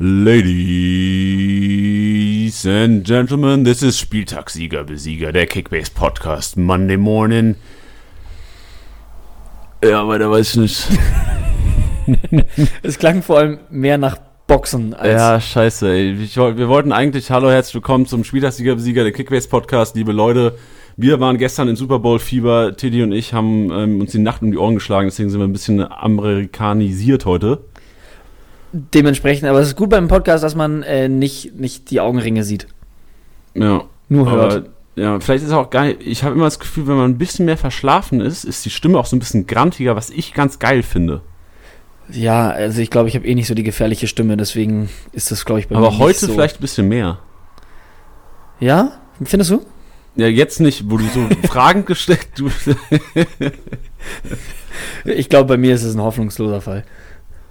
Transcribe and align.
Ladies 0.00 0.54
and 2.64 3.04
Gentlemen, 3.04 3.64
this 3.64 3.82
is 3.82 3.98
Spieltagssieger 3.98 4.84
Besieger, 4.84 5.32
der 5.32 5.48
Kickbase 5.48 5.90
Podcast 5.92 6.56
Monday 6.56 6.96
Morning. 6.96 7.56
Ja, 9.82 10.06
weiter 10.06 10.30
weiß 10.30 10.50
ich 10.50 10.56
nicht. 10.60 10.86
Es 12.84 13.00
klang 13.00 13.22
vor 13.22 13.38
allem 13.38 13.58
mehr 13.70 13.98
nach 13.98 14.18
Boxen 14.46 14.94
als. 14.94 15.20
Ja, 15.20 15.40
scheiße, 15.40 15.90
ey. 15.90 16.12
Ich, 16.22 16.36
wir 16.36 16.68
wollten 16.68 16.92
eigentlich, 16.92 17.32
hallo, 17.32 17.50
herzlich 17.50 17.74
willkommen 17.74 18.06
zum 18.06 18.22
Spieltagssieger 18.22 18.76
Besieger, 18.76 19.02
der 19.02 19.10
Kickbase 19.10 19.48
Podcast, 19.48 19.96
liebe 19.96 20.12
Leute. 20.12 20.56
Wir 20.96 21.18
waren 21.18 21.38
gestern 21.38 21.66
in 21.66 21.74
Super 21.74 21.98
Bowl 21.98 22.20
Fieber. 22.20 22.76
Teddy 22.76 23.02
und 23.02 23.10
ich 23.10 23.34
haben 23.34 23.72
ähm, 23.72 24.00
uns 24.00 24.12
die 24.12 24.20
Nacht 24.20 24.42
um 24.42 24.52
die 24.52 24.58
Ohren 24.58 24.76
geschlagen, 24.76 25.08
deswegen 25.08 25.28
sind 25.28 25.40
wir 25.40 25.48
ein 25.48 25.52
bisschen 25.52 25.80
amerikanisiert 25.80 27.26
heute. 27.26 27.64
Dementsprechend, 28.72 29.48
aber 29.48 29.60
es 29.60 29.68
ist 29.68 29.76
gut 29.76 29.90
beim 29.90 30.08
Podcast, 30.08 30.44
dass 30.44 30.54
man 30.54 30.82
äh, 30.82 31.08
nicht, 31.08 31.54
nicht 31.54 31.90
die 31.90 32.00
Augenringe 32.00 32.44
sieht. 32.44 32.66
Ja. 33.54 33.84
Nur 34.08 34.30
hört. 34.30 34.52
Aber, 34.52 34.66
ja, 34.96 35.20
vielleicht 35.20 35.44
ist 35.44 35.50
es 35.50 35.54
auch 35.54 35.70
geil. 35.70 35.96
Ich 36.00 36.22
habe 36.22 36.34
immer 36.34 36.44
das 36.44 36.58
Gefühl, 36.58 36.86
wenn 36.86 36.96
man 36.96 37.10
ein 37.10 37.18
bisschen 37.18 37.46
mehr 37.46 37.56
verschlafen 37.56 38.20
ist, 38.20 38.44
ist 38.44 38.64
die 38.64 38.70
Stimme 38.70 38.98
auch 38.98 39.06
so 39.06 39.16
ein 39.16 39.20
bisschen 39.20 39.46
grantiger, 39.46 39.96
was 39.96 40.10
ich 40.10 40.34
ganz 40.34 40.58
geil 40.58 40.82
finde. 40.82 41.22
Ja, 42.10 42.48
also 42.50 42.80
ich 42.80 42.90
glaube, 42.90 43.08
ich 43.08 43.14
habe 43.14 43.26
eh 43.26 43.34
nicht 43.34 43.46
so 43.46 43.54
die 43.54 43.62
gefährliche 43.62 44.06
Stimme, 44.06 44.36
deswegen 44.36 44.88
ist 45.12 45.30
das, 45.30 45.44
glaube 45.44 45.60
ich, 45.60 45.68
bei 45.68 45.76
Aber 45.76 45.90
mir 45.90 45.98
heute 45.98 46.08
nicht 46.08 46.20
so. 46.20 46.32
vielleicht 46.32 46.58
ein 46.58 46.62
bisschen 46.62 46.88
mehr. 46.88 47.18
Ja? 48.60 48.92
Findest 49.22 49.50
du? 49.50 49.62
Ja, 50.16 50.26
jetzt 50.26 50.60
nicht, 50.60 50.90
wo 50.90 50.96
du 50.96 51.04
so 51.04 51.28
Fragen 51.48 51.84
gestellt 51.84 52.26
du, 52.36 52.50
Ich 55.04 55.28
glaube, 55.28 55.48
bei 55.48 55.56
mir 55.56 55.74
ist 55.74 55.84
es 55.84 55.94
ein 55.94 56.02
hoffnungsloser 56.02 56.60
Fall. 56.60 56.84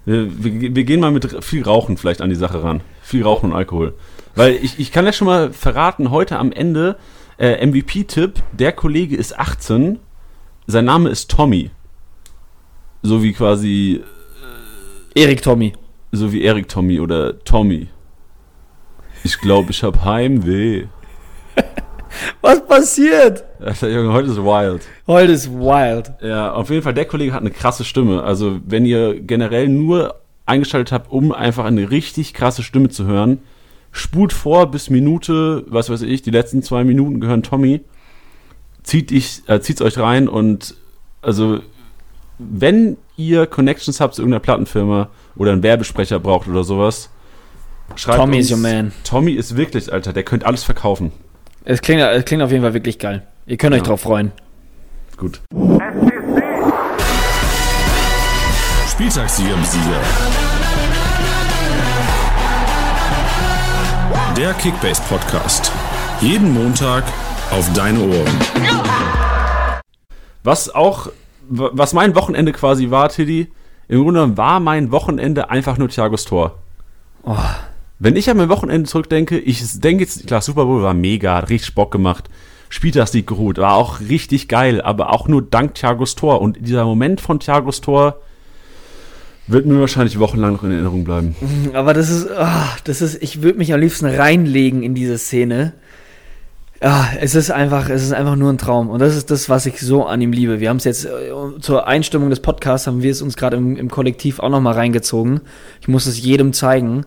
Wir, 0.07 0.75
wir 0.75 0.84
gehen 0.85 1.02
mal 1.02 1.11
mit 1.11 1.43
viel 1.43 1.63
Rauchen 1.63 1.97
vielleicht 1.97 2.21
an 2.21 2.29
die 2.29 2.35
Sache 2.35 2.63
ran. 2.63 2.81
Viel 3.02 3.23
Rauchen 3.23 3.52
und 3.52 3.57
Alkohol. 3.57 3.93
Weil 4.35 4.53
ich, 4.53 4.79
ich 4.79 4.93
kann 4.93 5.05
ja 5.05 5.11
schon 5.11 5.27
mal 5.27 5.52
verraten, 5.52 6.11
heute 6.11 6.40
am 6.40 6.54
Ende 6.54 6.98
äh, 7.37 7.65
MVP-Tipp, 7.65 8.41
der 8.54 8.71
Kollege 8.71 9.17
ist 9.17 9.37
18, 9.37 9.99
sein 10.65 10.85
Name 10.85 11.09
ist 11.09 11.29
Tommy. 11.29 11.71
So 13.01 13.21
wie 13.21 13.34
quasi, 13.34 14.01
Erik 15.13 15.41
Tommy. 15.41 15.73
so 16.13 16.32
wie 16.32 16.41
Erik 16.41 16.70
Tommy 16.70 17.01
oder 17.01 17.43
Tommy. 17.43 17.87
Ich 19.23 19.39
glaube, 19.39 19.71
ich 19.71 19.84
habe 19.84 20.05
Heimweh. 20.05 20.85
Was 22.41 22.65
passiert? 22.65 23.43
Alter, 23.60 23.90
Junge, 23.90 24.13
heute 24.13 24.29
ist 24.29 24.37
wild. 24.37 24.84
Heute 25.07 25.32
ist 25.32 25.51
wild. 25.51 26.12
Ja, 26.21 26.54
auf 26.54 26.70
jeden 26.70 26.82
Fall, 26.82 26.93
der 26.93 27.05
Kollege 27.05 27.34
hat 27.34 27.41
eine 27.41 27.51
krasse 27.51 27.84
Stimme. 27.84 28.23
Also, 28.23 28.60
wenn 28.65 28.85
ihr 28.85 29.20
generell 29.20 29.68
nur 29.68 30.15
eingeschaltet 30.45 30.91
habt, 30.91 31.12
um 31.12 31.32
einfach 31.32 31.65
eine 31.65 31.90
richtig 31.91 32.34
krasse 32.34 32.63
Stimme 32.63 32.90
zu 32.90 33.05
hören, 33.05 33.40
spult 33.91 34.34
vor 34.34 34.71
bis 34.71 34.90
Minute, 34.90 35.63
was 35.68 35.90
weiß 35.90 36.01
ich, 36.04 36.21
die 36.21 36.32
letzten 36.32 36.63
zwei 36.63 36.84
Minuten 36.84 37.20
gehören 37.20 37.43
Tommy. 37.43 37.82
Zieht 38.84 39.12
ich, 39.12 39.43
äh, 39.48 39.60
zieht's 39.60 39.82
euch 39.82 39.98
rein 39.98 40.29
und 40.29 40.76
also, 41.21 41.60
wenn 42.40 42.98
ihr 43.18 43.48
Connections 43.48 43.99
habt 43.99 44.15
zu 44.15 44.21
irgendeiner 44.21 44.40
Plattenfirma 44.40 45.10
oder 45.35 45.51
einen 45.51 45.63
Werbesprecher 45.63 46.20
braucht 46.20 46.48
oder 46.48 46.63
sowas, 46.63 47.10
schreibt 47.95 48.20
Tommy 48.20 48.38
uns. 48.38 48.45
is 48.45 48.51
your 48.51 48.60
man. 48.60 48.91
Tommy 49.04 49.34
ist 49.34 49.57
wirklich, 49.57 49.91
Alter, 49.91 50.13
der 50.13 50.23
könnte 50.23 50.45
alles 50.45 50.63
verkaufen. 50.63 51.12
Es 51.70 51.82
klingt, 51.82 52.01
es 52.01 52.23
klingt 52.23 52.41
auf 52.41 52.49
jeden 52.49 52.63
Fall 52.63 52.73
wirklich 52.73 52.98
geil. 52.98 53.23
Ihr 53.46 53.57
könnt 53.57 53.73
euch 53.73 53.82
Ja. 53.82 53.87
drauf 53.87 53.99
freuen. 53.99 54.32
Gut. 55.18 55.41
Spieltagssieger 58.90 59.57
Besieger. 59.57 59.99
Der 64.38 64.53
Kickbase 64.53 65.01
Podcast. 65.09 65.69
Jeden 66.22 66.53
Montag 66.53 67.03
auf 67.51 67.69
deine 67.73 68.00
Ohren. 68.00 68.40
Was 70.44 70.73
auch, 70.73 71.09
was 71.49 71.91
mein 71.91 72.16
Wochenende 72.16 72.53
quasi 72.53 72.91
war, 72.91 73.09
Tiddy, 73.09 73.51
im 73.89 74.03
Grunde 74.03 74.22
genommen 74.22 74.38
war 74.38 74.61
mein 74.61 74.91
Wochenende 74.94 75.49
einfach 75.49 75.78
nur 75.78 75.89
Thiagos 75.89 76.23
Tor. 76.23 76.59
Oh. 77.23 77.35
Wenn 78.00 78.16
ich 78.16 78.30
an 78.30 78.38
mein 78.38 78.50
Wochenende 78.50 78.88
zurückdenke, 78.88 79.40
ich 79.40 79.80
denke 79.80 80.03
jetzt, 80.03 80.28
klar, 80.28 80.41
Super 80.41 80.66
Bowl 80.66 80.84
war 80.84 80.94
mega, 80.94 81.35
hat 81.35 81.50
richtig 81.50 81.74
Bock 81.74 81.91
gemacht. 81.91 82.30
Spieltagssieg 82.69 83.25
geholt, 83.25 83.58
war 83.58 83.75
auch 83.75 84.02
richtig 84.02 84.47
geil, 84.47 84.81
aber 84.81 85.13
auch 85.13 85.28
nur 85.28 85.41
dank 85.41 85.75
Thiagos 85.75 86.16
Tor. 86.16 86.41
Und 86.41 86.58
dieser 86.59 86.85
Moment 86.85 87.22
von 87.22 87.40
Thiagos 87.40 87.81
Tor 87.81 88.19
wird 89.47 89.66
mir 89.66 89.80
wahrscheinlich 89.80 90.19
wochenlang 90.19 90.53
noch 90.53 90.63
in 90.63 90.72
Erinnerung 90.72 91.06
bleiben. 91.06 91.35
Aber 91.74 91.94
das 91.94 92.09
ist, 92.09 92.30
ah, 92.30 92.68
das 92.84 93.02
ist, 93.02 93.24
ich 93.24 93.41
würde 93.41 93.58
mich 93.58 93.74
am 93.74 93.80
liebsten 93.80 94.06
reinlegen 94.06 94.84
in 94.84 94.94
diese 94.94 95.18
Szene. 95.18 95.74
Ja, 96.84 97.08
es 97.19 97.34
ist 97.34 97.50
einfach, 97.50 97.90
es 97.90 98.03
ist 98.03 98.12
einfach 98.12 98.35
nur 98.35 98.52
ein 98.52 98.59
Traum. 98.59 98.90
Und 98.90 99.00
das 99.00 99.16
ist 99.16 99.31
das, 99.31 99.50
was 99.50 99.66
ich 99.66 99.79
so 99.79 100.06
an 100.06 100.22
ihm 100.22 100.34
liebe. 100.34 100.59
Wir 100.59 100.69
haben 100.69 100.78
es 100.78 100.84
jetzt 100.84 101.06
äh, 101.06 101.31
zur 101.59 101.88
Einstimmung 101.88 102.29
des 102.29 102.41
Podcasts, 102.41 102.85
haben 102.85 103.02
wir 103.02 103.09
es 103.09 103.22
uns 103.22 103.35
gerade 103.35 103.58
im, 103.58 103.78
im 103.78 103.90
Kollektiv 103.90 104.40
auch 104.40 104.50
nochmal 104.50 104.74
reingezogen. 104.74 105.41
Ich 105.81 105.88
muss 105.88 106.06
es 106.06 106.22
jedem 106.22 106.53
zeigen. 106.53 107.06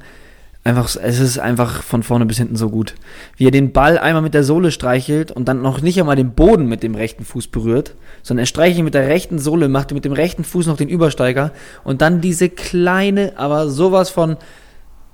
Einfach, 0.62 0.94
es 1.02 1.20
ist 1.20 1.38
einfach 1.38 1.82
von 1.82 2.02
vorne 2.02 2.26
bis 2.26 2.36
hinten 2.36 2.56
so 2.56 2.68
gut. 2.68 2.94
Wie 3.36 3.46
er 3.46 3.50
den 3.50 3.72
Ball 3.72 3.96
einmal 3.96 4.20
mit 4.20 4.34
der 4.34 4.44
Sohle 4.44 4.70
streichelt 4.72 5.32
und 5.32 5.48
dann 5.48 5.62
noch 5.62 5.80
nicht 5.80 5.98
einmal 5.98 6.16
den 6.16 6.32
Boden 6.32 6.66
mit 6.66 6.82
dem 6.82 6.94
rechten 6.94 7.24
Fuß 7.24 7.46
berührt, 7.46 7.94
sondern 8.22 8.42
er 8.42 8.46
streichelt 8.46 8.84
mit 8.84 8.92
der 8.92 9.08
rechten 9.08 9.38
Sohle, 9.38 9.68
macht 9.68 9.92
mit 9.92 10.04
dem 10.04 10.12
rechten 10.12 10.44
Fuß 10.44 10.66
noch 10.66 10.76
den 10.76 10.90
Übersteiger 10.90 11.52
und 11.82 12.02
dann 12.02 12.20
diese 12.20 12.50
kleine, 12.50 13.32
aber 13.36 13.70
sowas 13.70 14.10
von 14.10 14.36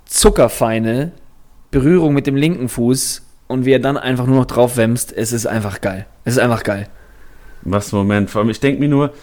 zuckerfeine 0.03 1.13
Berührung 1.71 2.13
mit 2.13 2.27
dem 2.27 2.35
linken 2.35 2.67
Fuß 2.67 3.25
und 3.47 3.63
wie 3.65 3.71
er 3.71 3.79
dann 3.79 3.97
einfach 3.97 4.25
nur 4.25 4.35
noch 4.37 4.45
drauf 4.45 4.75
wämst, 4.75 5.15
es 5.15 5.31
ist 5.31 5.47
einfach 5.47 5.79
geil. 5.79 6.07
Es 6.25 6.33
ist 6.33 6.39
einfach 6.39 6.63
geil. 6.63 6.89
Was 7.61 7.93
Moment. 7.93 8.29
Vor 8.29 8.41
allem, 8.41 8.49
ich 8.49 8.59
denke 8.59 8.81
mir 8.81 8.89
nur, 8.89 9.13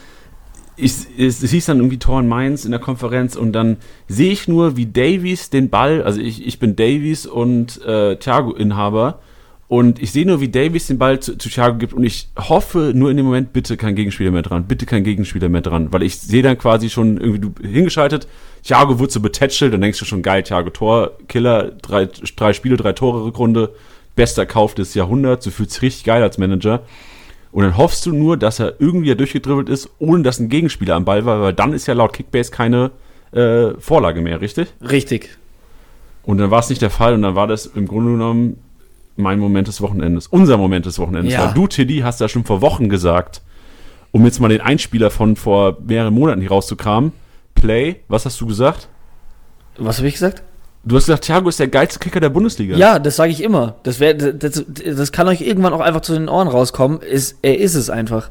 ich, 0.76 0.92
es, 1.18 1.42
es 1.42 1.50
hieß 1.50 1.66
dann 1.66 1.78
irgendwie 1.78 1.98
Tor 1.98 2.20
in 2.20 2.28
Mainz 2.28 2.64
in 2.64 2.70
der 2.70 2.80
Konferenz 2.80 3.36
und 3.36 3.52
dann 3.52 3.76
sehe 4.08 4.32
ich 4.32 4.48
nur, 4.48 4.76
wie 4.76 4.86
Davies 4.86 5.50
den 5.50 5.70
Ball, 5.70 6.02
also 6.02 6.20
ich, 6.20 6.46
ich 6.46 6.58
bin 6.58 6.76
Davies 6.76 7.26
und 7.26 7.80
äh, 7.82 8.16
Thiago-Inhaber 8.16 9.20
und 9.68 10.02
ich 10.02 10.12
sehe 10.12 10.26
nur, 10.26 10.40
wie 10.40 10.48
Davies 10.48 10.88
den 10.88 10.98
Ball 10.98 11.20
zu, 11.20 11.38
zu 11.38 11.48
Thiago 11.48 11.78
gibt 11.78 11.92
und 11.92 12.04
ich 12.04 12.28
hoffe 12.36 12.92
nur 12.94 13.10
in 13.10 13.16
dem 13.16 13.26
Moment, 13.26 13.52
bitte 13.52 13.76
kein 13.76 13.94
Gegenspieler 13.94 14.30
mehr 14.30 14.42
dran, 14.42 14.66
bitte 14.66 14.84
kein 14.86 15.04
Gegenspieler 15.04 15.48
mehr 15.48 15.62
dran, 15.62 15.92
weil 15.92 16.02
ich 16.02 16.18
sehe 16.18 16.42
dann 16.42 16.58
quasi 16.58 16.90
schon 16.90 17.18
irgendwie 17.18 17.40
du 17.40 17.54
hingeschaltet, 17.62 18.26
Thiago 18.62 18.98
wurde 18.98 19.12
so 19.12 19.20
betätschelt, 19.20 19.72
dann 19.72 19.80
denkst 19.80 19.98
du 19.98 20.04
schon, 20.04 20.22
geil, 20.22 20.42
Thiago 20.42 20.70
Tor, 20.70 21.12
Killer, 21.28 21.72
drei, 21.82 22.08
drei 22.36 22.52
Spiele, 22.52 22.76
drei 22.76 22.92
Tore 22.92 23.24
Rückrunde, 23.24 23.74
bester 24.16 24.46
Kauf 24.46 24.74
des 24.74 24.94
Jahrhunderts, 24.94 25.44
du 25.44 25.50
fühlst 25.50 25.76
dich 25.76 25.82
richtig 25.82 26.04
geil 26.04 26.22
als 26.22 26.38
Manager. 26.38 26.82
Und 27.54 27.62
dann 27.62 27.76
hoffst 27.76 28.04
du 28.04 28.12
nur, 28.12 28.36
dass 28.36 28.58
er 28.58 28.80
irgendwie 28.80 29.10
da 29.10 29.14
durchgedribbelt 29.14 29.68
ist, 29.68 29.88
ohne 30.00 30.24
dass 30.24 30.40
ein 30.40 30.48
Gegenspieler 30.48 30.96
am 30.96 31.04
Ball 31.04 31.24
war, 31.24 31.40
weil 31.40 31.52
dann 31.52 31.72
ist 31.72 31.86
ja 31.86 31.94
laut 31.94 32.12
Kickbase 32.12 32.50
keine 32.50 32.90
äh, 33.30 33.74
Vorlage 33.78 34.20
mehr, 34.22 34.40
richtig? 34.40 34.74
Richtig. 34.80 35.38
Und 36.24 36.38
dann 36.38 36.50
war 36.50 36.58
es 36.58 36.68
nicht 36.68 36.82
der 36.82 36.90
Fall 36.90 37.14
und 37.14 37.22
dann 37.22 37.36
war 37.36 37.46
das 37.46 37.66
im 37.66 37.86
Grunde 37.86 38.10
genommen 38.10 38.56
mein 39.14 39.38
Moment 39.38 39.68
des 39.68 39.80
Wochenendes, 39.80 40.26
unser 40.26 40.58
Moment 40.58 40.84
des 40.86 40.98
Wochenendes. 40.98 41.32
Ja. 41.32 41.46
Weil 41.46 41.54
du, 41.54 41.68
Tiddy, 41.68 42.00
hast 42.00 42.20
ja 42.20 42.28
schon 42.28 42.42
vor 42.42 42.60
Wochen 42.60 42.88
gesagt, 42.88 43.40
um 44.10 44.24
jetzt 44.24 44.40
mal 44.40 44.48
den 44.48 44.60
Einspieler 44.60 45.12
von 45.12 45.36
vor 45.36 45.78
mehreren 45.86 46.12
Monaten 46.12 46.40
hier 46.40 46.50
rauszukramen, 46.50 47.12
Play, 47.54 48.00
was 48.08 48.26
hast 48.26 48.40
du 48.40 48.46
gesagt? 48.46 48.88
Was 49.78 49.98
habe 49.98 50.08
ich 50.08 50.14
gesagt? 50.14 50.42
Du 50.84 50.96
hast 50.96 51.06
gesagt, 51.06 51.24
Thiago 51.24 51.48
ist 51.48 51.58
der 51.58 51.68
geilste 51.68 51.98
Kicker 51.98 52.20
der 52.20 52.28
Bundesliga. 52.28 52.76
Ja, 52.76 52.98
das 52.98 53.16
sage 53.16 53.32
ich 53.32 53.42
immer. 53.42 53.76
Das, 53.84 54.00
wär, 54.00 54.14
das, 54.14 54.64
das 54.68 55.12
kann 55.12 55.28
euch 55.28 55.40
irgendwann 55.40 55.72
auch 55.72 55.80
einfach 55.80 56.02
zu 56.02 56.12
den 56.12 56.28
Ohren 56.28 56.48
rauskommen. 56.48 57.00
Ist, 57.00 57.38
er 57.42 57.58
ist 57.58 57.74
es 57.74 57.88
einfach. 57.88 58.30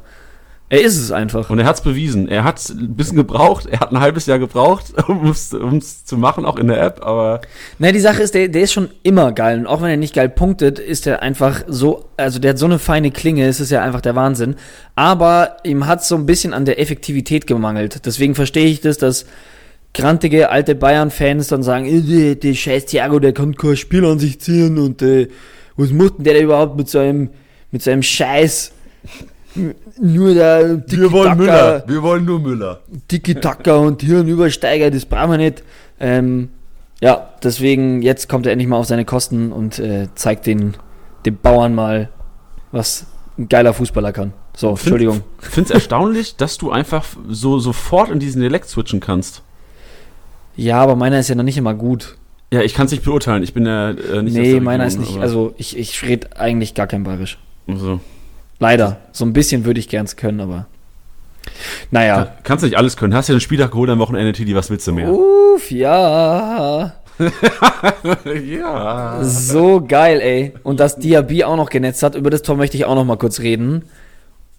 Er 0.70 0.80
ist 0.80 0.96
es 0.96 1.12
einfach. 1.12 1.50
Und 1.50 1.58
er 1.58 1.66
hat 1.66 1.76
es 1.76 1.82
bewiesen. 1.82 2.26
Er 2.26 2.42
hat 2.42 2.68
ein 2.70 2.94
bisschen 2.94 3.16
gebraucht, 3.16 3.66
er 3.66 3.80
hat 3.80 3.92
ein 3.92 4.00
halbes 4.00 4.26
Jahr 4.26 4.38
gebraucht, 4.38 4.86
um 5.08 5.26
es 5.26 6.04
zu 6.04 6.16
machen, 6.16 6.44
auch 6.44 6.56
in 6.56 6.68
der 6.68 6.82
App, 6.82 7.04
aber 7.04 7.42
Na, 7.78 7.92
die 7.92 8.00
Sache 8.00 8.22
ist, 8.22 8.34
der, 8.34 8.48
der 8.48 8.62
ist 8.62 8.72
schon 8.72 8.88
immer 9.02 9.32
geil. 9.32 9.58
Und 9.58 9.66
auch 9.66 9.82
wenn 9.82 9.90
er 9.90 9.96
nicht 9.96 10.14
geil 10.14 10.28
punktet, 10.28 10.78
ist 10.78 11.06
er 11.06 11.22
einfach 11.22 11.62
so, 11.68 12.06
also 12.16 12.38
der 12.38 12.50
hat 12.50 12.58
so 12.58 12.66
eine 12.66 12.78
feine 12.78 13.10
Klinge, 13.10 13.46
es 13.46 13.60
ist 13.60 13.70
ja 13.70 13.82
einfach 13.82 14.00
der 14.00 14.14
Wahnsinn. 14.14 14.56
Aber 14.94 15.58
ihm 15.64 15.86
hat 15.86 16.04
so 16.04 16.14
ein 16.16 16.26
bisschen 16.26 16.54
an 16.54 16.64
der 16.64 16.80
Effektivität 16.80 17.46
gemangelt. 17.46 18.06
Deswegen 18.06 18.34
verstehe 18.34 18.66
ich 18.66 18.80
das, 18.80 18.96
dass 18.96 19.26
grantige 19.94 20.50
alte 20.50 20.74
Bayern-Fans 20.74 21.48
dann 21.48 21.62
sagen, 21.62 21.86
äh, 21.86 22.34
der 22.34 22.54
scheiß 22.54 22.86
Thiago, 22.86 23.20
der 23.20 23.32
kann 23.32 23.54
kein 23.56 23.76
Spiel 23.76 24.04
an 24.04 24.18
sich 24.18 24.40
ziehen 24.40 24.78
und 24.78 25.00
äh, 25.00 25.28
was 25.76 25.90
macht 25.90 26.18
denn 26.18 26.24
der 26.24 26.40
überhaupt 26.42 26.76
mit 26.76 26.88
seinem, 26.88 27.30
mit 27.70 27.82
seinem 27.82 28.02
Scheiß? 28.02 28.72
Nur 30.00 30.34
der 30.34 30.84
Tiki-Taka, 30.84 31.84
wir 31.86 32.02
wollen 32.02 32.24
nur 32.24 32.40
Müller. 32.40 32.80
Tiki-Taka 33.06 33.76
und 33.76 34.02
hier 34.02 34.18
ein 34.18 34.28
Übersteiger, 34.28 34.90
das 34.90 35.06
brauchen 35.06 35.30
wir 35.30 35.38
nicht. 35.38 35.62
Ähm, 36.00 36.50
ja, 37.00 37.28
deswegen, 37.42 38.02
jetzt 38.02 38.28
kommt 38.28 38.46
er 38.46 38.52
endlich 38.52 38.68
mal 38.68 38.78
auf 38.78 38.86
seine 38.86 39.04
Kosten 39.04 39.52
und 39.52 39.78
äh, 39.78 40.08
zeigt 40.16 40.46
den, 40.46 40.76
den 41.24 41.36
Bauern 41.36 41.74
mal, 41.74 42.08
was 42.72 43.06
ein 43.38 43.48
geiler 43.48 43.74
Fußballer 43.74 44.12
kann. 44.12 44.32
So, 44.56 44.70
Entschuldigung. 44.70 45.22
Ich 45.42 45.48
finde 45.48 45.68
es 45.68 45.74
erstaunlich, 45.74 46.36
dass 46.36 46.58
du 46.58 46.70
einfach 46.70 47.04
so 47.28 47.58
sofort 47.58 48.10
in 48.10 48.18
diesen 48.18 48.40
Dialekt 48.40 48.68
switchen 48.68 49.00
kannst. 49.00 49.42
Ja, 50.56 50.80
aber 50.80 50.96
meiner 50.96 51.18
ist 51.18 51.28
ja 51.28 51.34
noch 51.34 51.44
nicht 51.44 51.56
immer 51.56 51.74
gut. 51.74 52.16
Ja, 52.52 52.62
ich 52.62 52.74
kann 52.74 52.86
es 52.86 52.92
nicht 52.92 53.04
beurteilen. 53.04 53.42
Ich 53.42 53.54
bin 53.54 53.66
ja 53.66 53.90
äh, 53.90 54.22
nicht 54.22 54.34
Nee, 54.36 54.60
meiner 54.60 54.86
ist 54.86 54.98
nicht. 54.98 55.18
Also 55.18 55.54
ich, 55.58 55.76
ich 55.76 56.02
rede 56.02 56.36
eigentlich 56.36 56.74
gar 56.74 56.86
kein 56.86 57.02
Bayerisch. 57.02 57.38
Also, 57.66 58.00
Leider. 58.60 58.98
So 59.12 59.24
ein 59.24 59.32
bisschen 59.32 59.64
würde 59.64 59.80
ich 59.80 59.88
gern 59.88 60.06
können, 60.16 60.40
aber. 60.40 60.66
Naja. 61.90 62.34
Kannst 62.42 62.62
du 62.62 62.66
nicht 62.66 62.78
alles 62.78 62.96
können. 62.96 63.14
Hast 63.14 63.28
ja 63.28 63.34
den 63.34 63.40
Spieltag 63.40 63.72
geholt 63.72 63.90
am 63.90 63.98
Wochenende, 63.98 64.32
Tidi, 64.32 64.54
was 64.54 64.70
willst 64.70 64.86
du 64.86 64.92
mehr? 64.92 65.10
Uff, 65.10 65.70
ja. 65.70 66.94
ja. 68.44 69.18
So 69.22 69.84
geil, 69.86 70.20
ey. 70.20 70.54
Und 70.62 70.80
dass 70.80 70.96
Diaby 70.96 71.44
auch 71.44 71.56
noch 71.56 71.70
genetzt 71.70 72.02
hat, 72.02 72.14
über 72.14 72.30
das 72.30 72.42
Tor 72.42 72.56
möchte 72.56 72.76
ich 72.76 72.84
auch 72.84 72.94
noch 72.94 73.04
mal 73.04 73.16
kurz 73.16 73.40
reden. 73.40 73.82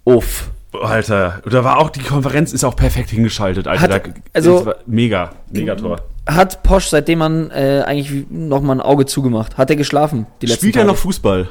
Uff. 0.04 0.50
Alter, 0.82 1.42
da 1.50 1.64
war 1.64 1.80
auch, 1.80 1.90
die 1.90 2.02
Konferenz 2.02 2.54
ist 2.54 2.64
auch 2.64 2.76
perfekt 2.76 3.10
hingeschaltet, 3.10 3.68
Alter. 3.68 3.82
Hat- 3.84 4.08
da, 4.08 4.12
also- 4.34 4.74
mega, 4.86 5.32
mega 5.52 5.76
Tor. 5.76 6.02
Hat 6.28 6.64
Posch, 6.64 6.88
seitdem 6.88 7.20
man 7.20 7.52
äh, 7.52 7.84
eigentlich 7.86 8.26
noch 8.30 8.62
mal 8.62 8.74
ein 8.74 8.82
Auge 8.82 9.06
zugemacht? 9.06 9.58
Hat 9.58 9.70
er 9.70 9.76
geschlafen? 9.76 10.26
Die 10.42 10.48
letzten 10.48 10.62
Spielt 10.62 10.76
er 10.78 10.86
noch 10.86 10.96
Fußball? 10.98 11.48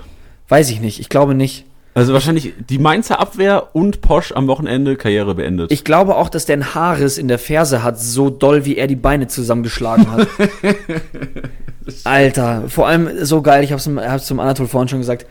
Weiß 0.49 0.69
ich 0.71 0.81
nicht. 0.81 0.99
Ich 0.99 1.09
glaube 1.09 1.35
nicht. 1.35 1.65
Also 1.97 2.13
wahrscheinlich 2.13 2.55
die 2.69 2.79
Mainzer 2.79 3.21
Abwehr 3.21 3.69
und 3.73 4.01
Posch 4.01 4.33
am 4.33 4.49
Wochenende 4.49 4.97
Karriere 4.97 5.37
beendet. 5.37 5.71
Ich 5.71 5.85
glaube 5.85 6.17
auch, 6.17 6.29
dass 6.29 6.45
der 6.45 6.55
einen 6.55 6.75
Haarriss 6.75 7.19
in 7.19 7.29
der 7.29 7.39
Ferse 7.39 7.85
hat, 7.85 8.01
so 8.01 8.31
doll, 8.31 8.65
wie 8.65 8.77
er 8.77 8.89
die 8.89 8.97
Beine 8.97 9.29
zusammengeschlagen 9.29 10.11
hat. 10.11 10.27
Alter, 12.05 12.65
vor 12.69 12.89
allem 12.89 13.25
so 13.25 13.43
geil, 13.43 13.63
ich 13.63 13.73
hab's, 13.73 13.87
hab's 13.89 14.27
zum 14.27 14.41
Anatol 14.41 14.67
vorhin 14.67 14.89
schon 14.89 14.99
gesagt. 15.01 15.27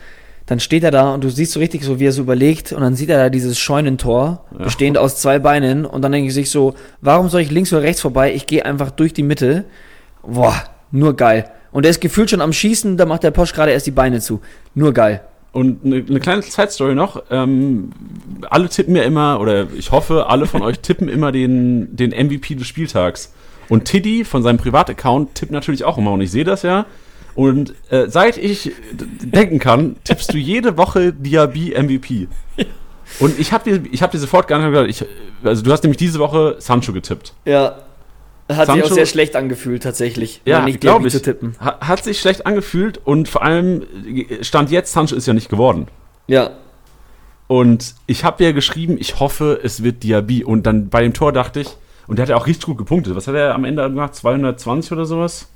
Dann 0.46 0.60
steht 0.60 0.84
er 0.84 0.92
da 0.92 1.14
und 1.14 1.24
du 1.24 1.30
siehst 1.30 1.54
so 1.54 1.60
richtig 1.60 1.84
so, 1.84 2.00
wie 2.00 2.06
er 2.06 2.12
so 2.12 2.22
überlegt 2.22 2.74
und 2.74 2.82
dann 2.82 2.96
sieht 2.96 3.10
er 3.10 3.18
da 3.18 3.30
dieses 3.30 3.58
Scheunentor, 3.58 4.44
bestehend 4.58 4.98
aus 4.98 5.22
zwei 5.22 5.40
Beinen 5.40 5.86
und 5.86 6.02
dann 6.02 6.12
denke 6.12 6.28
ich 6.28 6.34
sich 6.34 6.50
so, 6.50 6.76
warum 7.00 7.30
soll 7.30 7.42
ich 7.42 7.52
links 7.52 7.72
oder 7.72 7.82
rechts 7.82 8.02
vorbei? 8.02 8.34
Ich 8.34 8.46
gehe 8.46 8.66
einfach 8.66 8.92
durch 8.92 9.14
die 9.14 9.24
Mitte. 9.24 9.64
Boah, 10.22 10.64
nur 10.92 11.16
geil. 11.16 11.50
Und 11.72 11.86
er 11.86 11.92
ist 11.92 12.02
gefühlt 12.02 12.30
schon 12.30 12.42
am 12.42 12.54
Schießen, 12.54 12.98
da 12.98 13.06
macht 13.06 13.24
der 13.24 13.32
Posch 13.32 13.54
gerade 13.54 13.72
erst 13.72 13.88
die 13.88 13.92
Beine 13.92 14.20
zu. 14.20 14.42
Nur 14.76 14.94
geil. 14.94 15.22
Und 15.54 15.86
eine, 15.86 16.04
eine 16.08 16.20
kleine 16.20 16.42
Zeitstory 16.42 16.96
noch. 16.96 17.24
Ähm, 17.30 17.92
alle 18.50 18.70
tippen 18.70 18.96
ja 18.96 19.04
immer, 19.04 19.40
oder 19.40 19.68
ich 19.78 19.92
hoffe, 19.92 20.28
alle 20.28 20.46
von 20.46 20.62
euch 20.62 20.80
tippen 20.82 21.08
immer 21.08 21.32
den, 21.32 21.96
den 21.96 22.10
MVP 22.10 22.56
des 22.56 22.68
Spieltags. 22.68 23.34
Und 23.70 23.86
Tiddy 23.86 24.26
von 24.26 24.44
seinem 24.44 24.58
Privataccount 24.58 25.36
tippt 25.36 25.52
natürlich 25.52 25.84
auch 25.84 25.98
immer. 25.98 26.12
Und 26.12 26.22
ich 26.22 26.32
sehe 26.32 26.44
das 26.44 26.64
ja. 26.64 26.86
Und 27.36 27.74
äh, 27.90 28.08
seit 28.10 28.38
ich 28.38 28.72
denken 29.22 29.60
kann, 29.60 29.96
tippst 30.04 30.34
du 30.34 30.38
jede 30.38 30.78
Woche 30.78 31.14
Diaby 31.14 31.74
MVP. 31.82 32.28
Und 33.20 33.40
ich 33.40 33.52
habe 33.52 33.64
dir, 33.80 33.84
ich 33.92 34.02
hab 34.04 34.12
dir 34.12 34.20
sofort 34.20 34.48
gar 34.48 34.60
nicht 34.60 34.70
gesagt, 34.70 34.90
ich, 34.90 35.06
also 35.48 35.62
du 35.64 35.72
hast 35.72 35.84
nämlich 35.84 35.98
diese 35.98 36.20
Woche 36.20 36.56
Sancho 36.60 36.94
getippt. 36.94 37.34
Ja. 37.46 37.78
Hat 38.50 38.66
sich 38.68 38.76
Sancho- 38.76 38.86
auch 38.86 38.92
sehr 38.92 39.06
schlecht 39.06 39.36
angefühlt, 39.36 39.84
tatsächlich. 39.84 40.42
Ja, 40.46 40.64
nicht 40.64 40.82
glaube 40.82 41.08
ich. 41.08 41.14
zu 41.14 41.22
tippen. 41.22 41.56
Ha- 41.60 41.80
Hat 41.80 42.04
sich 42.04 42.20
schlecht 42.20 42.46
angefühlt 42.46 43.00
und 43.04 43.28
vor 43.30 43.42
allem 43.44 43.84
stand 44.42 44.70
jetzt, 44.70 44.92
Sancho 44.94 45.16
ist 45.16 45.26
ja 45.28 45.34
nicht 45.34 45.50
geworden. 45.50 45.88
Ja. 46.28 46.52
Und 47.48 47.96
ich 48.08 48.24
habe 48.24 48.44
ja 48.44 48.52
geschrieben, 48.52 48.98
ich 49.00 49.20
hoffe, 49.20 49.60
es 49.64 49.84
wird 49.84 50.04
Diaby. 50.04 50.44
Und 50.44 50.66
dann 50.66 50.90
bei 50.90 51.02
dem 51.04 51.14
Tor 51.14 51.32
dachte 51.32 51.62
ich, 51.62 51.70
und 52.08 52.18
der 52.18 52.24
hat 52.24 52.30
ja 52.30 52.36
auch 52.36 52.48
richtig 52.48 52.66
gut 52.66 52.78
gepunktet. 52.78 53.16
Was 53.16 53.28
hat 53.28 53.36
er 53.36 53.54
am 53.56 53.64
Ende 53.64 53.84
gemacht? 53.84 54.16
220 54.16 54.92
oder 54.92 55.06
sowas? 55.06 55.50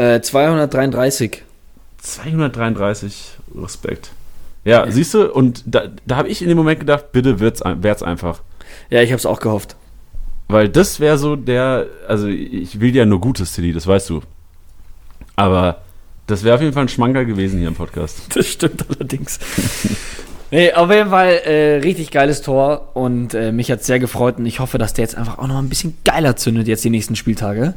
Äh, 0.00 0.20
233. 0.22 1.42
233. 1.98 3.38
Respekt. 3.54 4.10
Ja, 4.64 4.90
siehst 4.90 5.14
du, 5.14 5.30
und 5.32 5.62
da, 5.66 5.84
da 6.06 6.16
habe 6.16 6.28
ich 6.28 6.42
in 6.42 6.48
dem 6.48 6.56
Moment 6.56 6.80
gedacht, 6.80 7.12
bitte 7.12 7.40
wird's, 7.40 7.62
ein- 7.62 7.82
werd's 7.82 8.02
einfach. 8.02 8.40
Ja, 8.90 9.02
ich 9.02 9.12
hab's 9.12 9.26
auch 9.26 9.40
gehofft. 9.40 9.76
Weil 10.48 10.68
das 10.68 11.00
wäre 11.00 11.18
so 11.18 11.36
der, 11.36 11.86
also 12.08 12.26
ich 12.28 12.80
will 12.80 12.94
ja 12.94 13.04
nur 13.04 13.20
Gutes, 13.20 13.52
Tilly, 13.52 13.72
das 13.72 13.86
weißt 13.86 14.10
du. 14.10 14.22
Aber 15.36 15.78
das 16.26 16.44
wäre 16.44 16.54
auf 16.56 16.60
jeden 16.60 16.72
Fall 16.72 16.84
ein 16.84 16.88
Schmankerl 16.88 17.24
gewesen 17.26 17.58
hier 17.58 17.68
im 17.68 17.74
Podcast. 17.74 18.20
Das 18.34 18.46
stimmt 18.46 18.84
allerdings. 18.88 19.38
nee, 20.50 20.72
auf 20.72 20.90
jeden 20.90 21.10
Fall 21.10 21.28
äh, 21.44 21.76
richtig 21.76 22.10
geiles 22.10 22.42
Tor 22.42 22.90
und 22.94 23.34
äh, 23.34 23.52
mich 23.52 23.70
hat 23.70 23.82
sehr 23.84 23.98
gefreut 23.98 24.38
und 24.38 24.46
ich 24.46 24.60
hoffe, 24.60 24.78
dass 24.78 24.92
der 24.92 25.04
jetzt 25.04 25.16
einfach 25.16 25.38
auch 25.38 25.46
noch 25.46 25.58
ein 25.58 25.68
bisschen 25.68 25.96
geiler 26.04 26.36
zündet 26.36 26.68
jetzt 26.68 26.84
die 26.84 26.90
nächsten 26.90 27.16
Spieltage. 27.16 27.74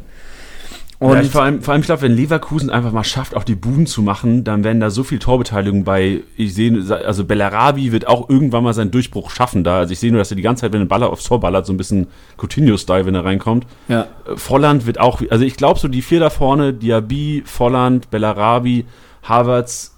Und 1.03 1.17
ja, 1.17 1.23
vor 1.23 1.43
allem, 1.43 1.61
vor 1.61 1.73
allem, 1.73 1.81
ich 1.81 1.87
glaube, 1.87 2.01
wenn 2.03 2.15
Leverkusen 2.15 2.69
einfach 2.69 2.91
mal 2.91 3.03
schafft, 3.03 3.35
auch 3.35 3.43
die 3.43 3.55
Buden 3.55 3.85
zu 3.87 4.01
machen, 4.01 4.43
dann 4.43 4.63
werden 4.63 4.79
da 4.79 4.89
so 4.89 5.03
viel 5.03 5.19
Torbeteiligung 5.19 5.83
bei. 5.83 6.21
Ich 6.37 6.53
sehe, 6.53 6.73
also 7.05 7.25
Bellarabi 7.25 7.91
wird 7.91 8.07
auch 8.07 8.29
irgendwann 8.29 8.63
mal 8.63 8.73
seinen 8.73 8.91
Durchbruch 8.91 9.29
schaffen 9.29 9.63
da. 9.63 9.79
Also 9.79 9.91
ich 9.91 9.99
sehe 9.99 10.11
nur, 10.11 10.19
dass 10.19 10.31
er 10.31 10.37
die 10.37 10.41
ganze 10.43 10.61
Zeit, 10.61 10.73
wenn 10.73 10.81
ein 10.81 10.87
Baller 10.87 11.09
aufs 11.09 11.25
Tor 11.25 11.39
ballert, 11.39 11.65
so 11.65 11.73
ein 11.73 11.77
bisschen 11.77 12.07
Coutinho-Style, 12.37 13.05
wenn 13.05 13.15
er 13.15 13.25
reinkommt. 13.25 13.67
ja, 13.87 14.07
Äh, 14.25 14.37
Volland 14.37 14.85
wird 14.85 14.99
auch, 14.99 15.21
also 15.29 15.43
ich 15.43 15.57
glaube 15.57 15.79
so 15.79 15.87
die 15.87 16.01
vier 16.01 16.19
da 16.19 16.29
vorne, 16.29 16.73
Diaby, 16.73 17.43
Volland, 17.45 18.09
Bellarabi, 18.09 18.85
Havertz, 19.23 19.97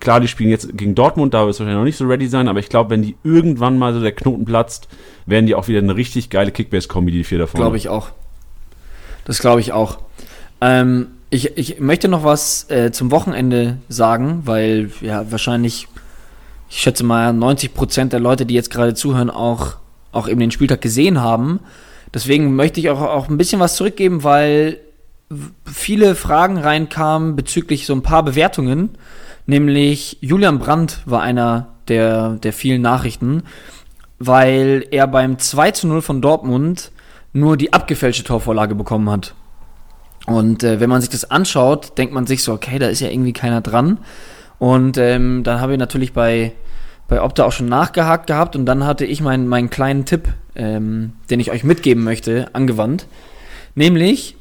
klar, 0.00 0.20
die 0.20 0.28
spielen 0.28 0.50
jetzt 0.50 0.76
gegen 0.76 0.94
Dortmund, 0.94 1.32
da 1.34 1.40
wird 1.42 1.54
es 1.54 1.60
wahrscheinlich 1.60 1.78
noch 1.78 1.84
nicht 1.84 1.96
so 1.96 2.06
ready 2.06 2.26
sein, 2.26 2.48
aber 2.48 2.58
ich 2.58 2.68
glaube, 2.68 2.90
wenn 2.90 3.02
die 3.02 3.16
irgendwann 3.24 3.78
mal 3.78 3.94
so 3.94 4.00
der 4.00 4.12
Knoten 4.12 4.44
platzt, 4.44 4.88
werden 5.24 5.46
die 5.46 5.54
auch 5.54 5.68
wieder 5.68 5.78
eine 5.78 5.96
richtig 5.96 6.30
geile 6.30 6.50
Kickbase-Kombi, 6.52 7.10
die 7.10 7.24
vier 7.24 7.38
da 7.38 7.46
vorne. 7.46 7.62
glaube 7.64 7.76
ich 7.76 7.88
auch. 7.88 8.10
Das 9.24 9.38
glaube 9.40 9.60
ich 9.60 9.72
auch. 9.72 9.98
Ähm, 10.60 11.08
ich, 11.30 11.56
ich 11.56 11.80
möchte 11.80 12.08
noch 12.08 12.24
was 12.24 12.70
äh, 12.70 12.92
zum 12.92 13.10
Wochenende 13.10 13.78
sagen, 13.88 14.42
weil 14.44 14.90
ja 15.00 15.30
wahrscheinlich, 15.30 15.88
ich 16.68 16.78
schätze 16.80 17.04
mal, 17.04 17.30
90% 17.30 18.08
der 18.08 18.20
Leute, 18.20 18.46
die 18.46 18.54
jetzt 18.54 18.70
gerade 18.70 18.94
zuhören, 18.94 19.30
auch, 19.30 19.76
auch 20.12 20.28
eben 20.28 20.40
den 20.40 20.50
Spieltag 20.50 20.80
gesehen 20.80 21.20
haben. 21.20 21.60
Deswegen 22.14 22.54
möchte 22.54 22.80
ich 22.80 22.90
auch, 22.90 23.00
auch 23.00 23.28
ein 23.28 23.38
bisschen 23.38 23.60
was 23.60 23.76
zurückgeben, 23.76 24.24
weil 24.24 24.78
viele 25.64 26.14
Fragen 26.14 26.58
reinkamen 26.58 27.34
bezüglich 27.34 27.86
so 27.86 27.94
ein 27.94 28.02
paar 28.02 28.22
Bewertungen. 28.22 28.90
Nämlich 29.46 30.18
Julian 30.20 30.58
Brandt 30.58 31.00
war 31.04 31.22
einer 31.22 31.68
der, 31.88 32.30
der 32.34 32.52
vielen 32.52 32.82
Nachrichten, 32.82 33.42
weil 34.18 34.86
er 34.90 35.06
beim 35.06 35.38
2 35.38 35.70
zu 35.72 35.86
0 35.88 36.02
von 36.02 36.22
Dortmund 36.22 36.90
nur 37.32 37.56
die 37.56 37.72
abgefälschte 37.72 38.24
Torvorlage 38.24 38.74
bekommen 38.74 39.10
hat. 39.10 39.34
Und 40.26 40.64
äh, 40.64 40.80
wenn 40.80 40.90
man 40.90 41.00
sich 41.00 41.10
das 41.10 41.30
anschaut, 41.30 41.96
denkt 41.98 42.12
man 42.12 42.26
sich 42.26 42.42
so, 42.42 42.52
okay, 42.52 42.78
da 42.78 42.88
ist 42.88 43.00
ja 43.00 43.08
irgendwie 43.08 43.32
keiner 43.32 43.60
dran. 43.60 43.98
Und 44.58 44.98
ähm, 44.98 45.42
dann 45.44 45.60
habe 45.60 45.72
ich 45.72 45.78
natürlich 45.78 46.12
bei, 46.12 46.52
bei 47.08 47.22
Opta 47.22 47.44
auch 47.44 47.52
schon 47.52 47.68
nachgehakt 47.68 48.26
gehabt 48.26 48.56
und 48.56 48.66
dann 48.66 48.84
hatte 48.84 49.04
ich 49.04 49.20
meinen, 49.20 49.46
meinen 49.46 49.70
kleinen 49.70 50.04
Tipp, 50.04 50.28
ähm, 50.54 51.12
den 51.30 51.40
ich 51.40 51.50
euch 51.50 51.62
mitgeben 51.62 52.02
möchte, 52.02 52.48
angewandt. 52.54 53.06
Nämlich, 53.74 54.36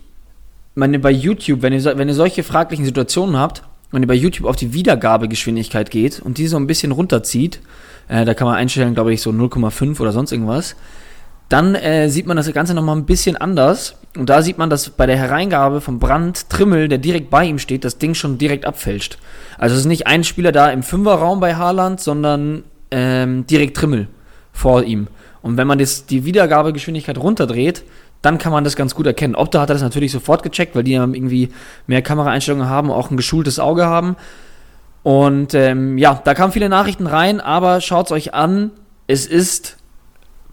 meine, 0.74 1.00
bei 1.00 1.12
YouTube, 1.12 1.62
wenn 1.62 1.74
ihr, 1.74 1.84
wenn 1.98 2.08
ihr 2.08 2.14
solche 2.14 2.44
fraglichen 2.44 2.86
Situationen 2.86 3.38
habt, 3.38 3.64
wenn 3.92 4.02
ihr 4.02 4.08
bei 4.08 4.16
YouTube 4.16 4.48
auf 4.48 4.56
die 4.56 4.74
Wiedergabegeschwindigkeit 4.74 5.92
geht 5.92 6.20
und 6.20 6.38
die 6.38 6.48
so 6.48 6.58
ein 6.58 6.68
bisschen 6.68 6.92
runterzieht, 6.92 7.60
äh, 8.08 8.26
da 8.26 8.34
kann 8.34 8.48
man 8.48 8.56
einstellen, 8.56 8.94
glaube 8.94 9.14
ich, 9.14 9.22
so 9.22 9.30
0,5 9.30 10.00
oder 10.00 10.12
sonst 10.12 10.32
irgendwas, 10.32 10.76
dann 11.50 11.76
äh, 11.76 12.10
sieht 12.10 12.26
man 12.26 12.38
das 12.38 12.52
Ganze 12.54 12.74
nochmal 12.74 12.96
ein 12.96 13.06
bisschen 13.06 13.38
anders. 13.38 13.96
Und 14.18 14.30
da 14.30 14.42
sieht 14.42 14.58
man, 14.58 14.70
dass 14.70 14.90
bei 14.90 15.06
der 15.06 15.18
Hereingabe 15.18 15.82
von 15.82 16.00
Brand 16.00 16.50
Trimmel, 16.50 16.88
der 16.88 16.98
direkt 16.98 17.30
bei 17.30 17.46
ihm 17.46 17.60
steht, 17.60 17.84
das 17.84 17.98
Ding 17.98 18.14
schon 18.14 18.38
direkt 18.38 18.66
abfälscht. 18.66 19.18
Also 19.58 19.76
es 19.76 19.82
ist 19.82 19.88
nicht 19.88 20.08
ein 20.08 20.24
Spieler 20.24 20.52
da 20.52 20.70
im 20.70 20.84
Fünferraum 20.84 21.40
bei 21.40 21.56
Haaland, 21.56 22.00
sondern 22.00 22.64
ähm, 22.92 23.46
direkt 23.46 23.78
Trimmel 23.78 24.08
vor 24.52 24.84
ihm. 24.84 25.08
Und 25.42 25.58
wenn 25.58 25.68
man 25.68 25.78
das, 25.78 26.06
die 26.08 26.26
Wiedergabegeschwindigkeit 26.26 27.18
runterdreht, 27.18 27.84
dann 28.24 28.40
kann 28.40 28.52
man 28.52 28.64
das 28.64 28.76
ganz 28.76 28.96
gut 28.96 29.06
erkennen. 29.06 29.36
Opta 29.36 29.62
hat 29.62 29.70
das 29.70 29.84
natürlich 29.84 30.12
sofort 30.12 30.42
gecheckt, 30.42 30.76
weil 30.76 30.84
die 30.84 30.94
ja 30.94 31.04
irgendwie 31.04 31.50
mehr 31.86 32.02
Kameraeinstellungen 32.02 32.68
haben, 32.68 32.90
auch 32.90 33.12
ein 33.12 33.18
geschultes 33.18 33.60
Auge 33.60 33.86
haben. 33.86 34.16
Und 35.04 35.54
ähm, 35.54 36.00
ja, 36.00 36.20
da 36.24 36.34
kamen 36.34 36.52
viele 36.52 36.70
Nachrichten 36.70 37.06
rein, 37.06 37.40
aber 37.40 37.82
schaut's 37.82 38.12
euch 38.12 38.34
an, 38.34 38.72
es 39.06 39.28
ist 39.28 39.78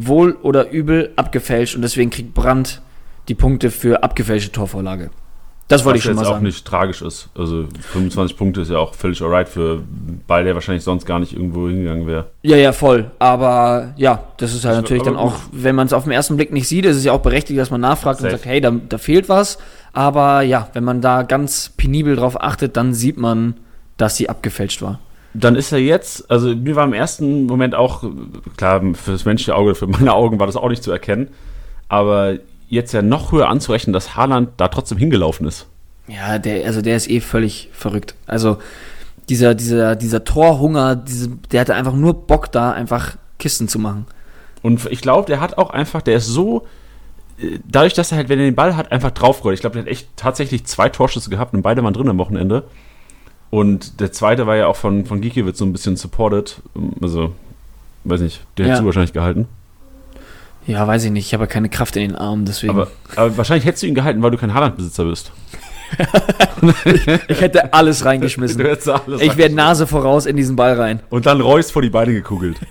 wohl 0.07 0.37
oder 0.43 0.71
übel 0.71 1.13
abgefälscht 1.17 1.75
und 1.77 1.83
deswegen 1.83 2.11
kriegt 2.11 2.35
Brandt 2.35 2.81
die 3.29 3.35
Punkte 3.35 3.71
für 3.71 4.03
abgefälschte 4.03 4.53
Torvorlage. 4.53 5.11
Das 5.69 5.85
wollte 5.87 5.99
ich 5.99 6.05
Was 6.05 6.09
schon 6.11 6.17
jetzt 6.17 6.25
mal 6.25 6.29
auch 6.29 6.33
sagen. 6.35 6.45
nicht 6.45 6.67
tragisch 6.67 7.01
ist. 7.01 7.31
Also 7.35 7.67
25 7.93 8.37
Punkte 8.37 8.61
ist 8.61 8.71
ja 8.71 8.77
auch 8.79 8.95
völlig 8.95 9.23
alright 9.23 9.49
für 9.49 9.83
Ball, 10.27 10.45
der 10.45 10.55
wahrscheinlich 10.55 10.85
sonst 10.85 11.07
gar 11.07 11.19
nicht 11.19 11.33
irgendwo 11.33 11.67
hingegangen 11.67 12.07
wäre. 12.07 12.27
Ja, 12.43 12.57
ja, 12.57 12.73
voll. 12.73 13.11
Aber 13.19 13.95
ja, 13.97 14.23
das 14.37 14.53
ist 14.55 14.65
halt 14.67 14.75
Das- 14.75 14.83
natürlich 14.83 15.05
dann 15.05 15.17
auch, 15.17 15.35
wenn 15.51 15.75
man 15.75 15.87
es 15.87 15.95
auf 15.95 16.03
den 16.03 16.13
ersten 16.13 16.37
Blick 16.37 16.53
nicht 16.53 16.69
sieht, 16.69 16.85
ist 16.85 16.97
es 16.97 17.05
ja 17.05 17.13
auch 17.13 17.21
berechtigt, 17.23 17.59
dass 17.59 17.71
man 17.71 17.81
nachfragt 17.81 18.19
und 18.21 18.25
Safe. 18.25 18.33
sagt, 18.37 18.45
hey, 18.45 18.61
da, 18.61 18.71
da 18.71 18.99
fehlt 18.99 19.31
was. 19.31 19.57
Aber 19.95 20.43
ja, 20.43 20.69
wenn 20.75 20.85
man 20.85 21.01
da 21.01 21.23
ganz 21.23 21.71
penibel 21.75 22.17
drauf 22.17 22.39
achtet, 22.43 22.77
dann 22.77 22.93
sieht 22.93 23.17
man, 23.17 23.55
dass 23.97 24.17
sie 24.17 24.29
abgefälscht 24.29 24.83
war. 24.83 24.99
Dann 25.35 25.57
ist 25.57 25.73
er 25.73 25.79
jetzt, 25.79 26.31
also 26.31 26.55
mir 26.55 26.77
war 26.77 26.85
im 26.85 26.93
ersten 26.93 27.47
Moment 27.47 27.75
auch, 27.75 28.05
klar, 28.57 28.83
für 28.95 29.13
das 29.13 29.25
menschliche 29.25 29.55
Auge, 29.55 29.75
für 29.75 29.87
meine 29.87 30.13
Augen 30.13 30.39
war 30.39 30.47
das 30.47 30.57
auch 30.57 30.69
nicht 30.69 30.83
zu 30.83 30.93
erkennen, 30.93 31.29
aber 31.89 32.39
jetzt 32.69 32.93
ja 32.93 33.03
noch 33.03 33.33
höher 33.33 33.49
anzurechnen, 33.49 33.93
dass 33.93 34.17
Haaland 34.17 34.51
da 34.57 34.69
trotzdem 34.69 34.99
hingelaufen 34.99 35.47
ist. 35.47 35.67
Ja, 36.09 36.39
der, 36.39 36.67
also 36.67 36.83
der 36.83 36.97
ist 36.97 37.09
eh 37.09 37.21
völlig 37.21 37.71
verrückt. 37.73 38.15
Also 38.27 38.59
dieser, 39.29 39.55
dieser, 39.55 39.97
dieser 39.97 40.25
Torhunger, 40.25 40.97
diese, 40.97 41.29
der 41.51 41.61
hatte 41.61 41.75
einfach 41.75 41.95
nur 41.95 42.15
Bock 42.27 42.51
da, 42.51 42.73
einfach 42.73 43.17
Kisten 43.39 43.69
zu 43.69 43.79
machen. 43.79 44.07
Und 44.63 44.87
ich 44.91 45.01
glaube, 45.01 45.27
der 45.27 45.41
hat 45.41 45.59
auch 45.59 45.71
einfach, 45.71 46.03
der 46.03 46.17
ist 46.17 46.27
so, 46.27 46.67
äh, 47.39 47.59
dadurch, 47.67 47.95
dass 47.95 48.13
er 48.13 48.19
halt, 48.19 48.29
wenn 48.29 48.39
er 48.39 48.47
den 48.47 48.55
Ball 48.55 48.77
hat, 48.77 48.93
einfach 48.93 49.11
draufrollt. 49.11 49.55
Ich 49.55 49.61
glaube, 49.61 49.75
der 49.75 49.83
hat 49.83 49.91
echt 49.91 50.09
tatsächlich 50.17 50.65
zwei 50.65 50.89
Torschüsse 50.89 51.31
gehabt 51.31 51.55
und 51.55 51.63
beide 51.63 51.83
waren 51.83 51.95
drin 51.95 52.09
am 52.09 52.19
Wochenende. 52.19 52.65
Und 53.53 54.01
der 54.01 54.13
zweite 54.13 54.47
war 54.47 54.57
ja 54.57 54.67
auch 54.67 54.77
von, 54.77 55.05
von 55.05 55.21
Gikiewicz 55.21 55.59
so 55.59 55.67
ein 55.67 55.73
bisschen 55.75 55.97
supported. 55.97 56.63
Also, 57.03 57.35
weiß 58.05 58.23
nicht, 58.23 58.41
der 58.57 58.65
Ja. 58.65 58.69
hättest 58.71 58.81
du 58.81 58.87
wahrscheinlich 58.87 59.13
gehalten. 59.13 59.47
Ja, 60.67 60.87
weiß 60.87 61.05
ich 61.05 61.11
nicht. 61.11 61.27
Ich 61.27 61.35
habe 61.35 61.43
ja 61.43 61.49
keine 61.49 61.69
Kraft 61.69 61.95
in 61.97 62.03
den 62.09 62.17
Armen, 62.17 62.47
deswegen. 62.47 62.73
Aber, 62.73 62.89
aber 63.15 63.37
wahrscheinlich 63.37 63.67
hättest 63.67 63.83
du 63.83 63.89
ihn 63.89 63.95
gehalten, 63.95 64.23
weil 64.23 64.31
du 64.31 64.39
kein 64.39 64.55
Haaland-Besitzer 64.55 65.05
bist. 65.05 65.33
ich 67.29 67.41
hätte 67.43 67.75
alles 67.75 68.07
reingeschmissen. 68.07 68.57
Du 68.59 68.71
hättest 68.71 68.89
alles 68.89 69.21
Ich 69.21 69.37
wäre 69.37 69.51
Nase 69.51 69.87
voraus 69.87 70.25
in 70.25 70.37
diesen 70.39 70.57
Ball 70.57 70.73
rein. 70.81 71.01
Und 71.11 71.27
dann 71.27 71.43
Reus 71.43 71.71
vor 71.71 71.83
die 71.83 71.91
Beine 71.91 72.15
gekugelt. 72.15 72.57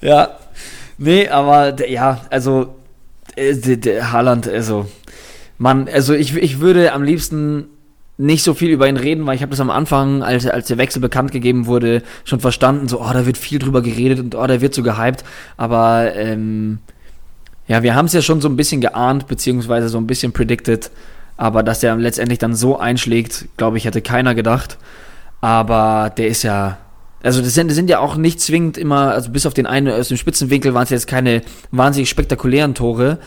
Ja. 0.00 0.36
Nee, 0.98 1.28
aber 1.28 1.88
ja, 1.88 2.20
also 2.30 2.74
äh, 3.34 3.54
der, 3.56 3.76
der 3.78 4.12
Haaland, 4.12 4.46
also 4.46 4.86
Mann, 5.58 5.88
also 5.92 6.14
ich, 6.14 6.36
ich 6.36 6.60
würde 6.60 6.92
am 6.92 7.02
liebsten 7.02 7.64
nicht 8.18 8.42
so 8.42 8.52
viel 8.52 8.70
über 8.70 8.88
ihn 8.88 8.96
reden, 8.96 9.24
weil 9.26 9.36
ich 9.36 9.42
habe 9.42 9.50
das 9.50 9.60
am 9.60 9.70
Anfang, 9.70 10.24
als, 10.24 10.44
als 10.46 10.66
der 10.66 10.76
Wechsel 10.76 11.00
bekannt 11.00 11.30
gegeben 11.30 11.66
wurde, 11.66 12.02
schon 12.24 12.40
verstanden, 12.40 12.88
so, 12.88 13.00
oh, 13.00 13.12
da 13.12 13.24
wird 13.24 13.38
viel 13.38 13.60
drüber 13.60 13.80
geredet 13.80 14.18
und 14.18 14.34
oh, 14.34 14.46
da 14.46 14.60
wird 14.60 14.74
so 14.74 14.82
gehypt, 14.82 15.24
aber 15.56 16.14
ähm, 16.16 16.80
ja, 17.68 17.84
wir 17.84 17.94
haben 17.94 18.06
es 18.06 18.12
ja 18.12 18.20
schon 18.20 18.40
so 18.40 18.48
ein 18.48 18.56
bisschen 18.56 18.80
geahnt, 18.80 19.28
beziehungsweise 19.28 19.88
so 19.88 19.98
ein 19.98 20.08
bisschen 20.08 20.32
predicted, 20.32 20.90
aber 21.36 21.62
dass 21.62 21.78
der 21.78 21.94
letztendlich 21.94 22.40
dann 22.40 22.56
so 22.56 22.76
einschlägt, 22.76 23.46
glaube 23.56 23.78
ich, 23.78 23.84
hätte 23.84 24.02
keiner 24.02 24.34
gedacht, 24.34 24.78
aber 25.40 26.10
der 26.16 26.26
ist 26.26 26.42
ja, 26.42 26.78
also 27.22 27.40
das 27.40 27.54
sind, 27.54 27.68
das 27.68 27.76
sind 27.76 27.88
ja 27.88 28.00
auch 28.00 28.16
nicht 28.16 28.40
zwingend 28.40 28.78
immer, 28.78 29.12
also 29.12 29.30
bis 29.30 29.46
auf 29.46 29.54
den 29.54 29.66
einen 29.66 29.92
aus 29.92 30.08
dem 30.08 30.16
Spitzenwinkel 30.16 30.74
waren 30.74 30.82
es 30.82 30.90
jetzt 30.90 31.06
keine 31.06 31.42
wahnsinnig 31.70 32.10
spektakulären 32.10 32.74
Tore, 32.74 33.18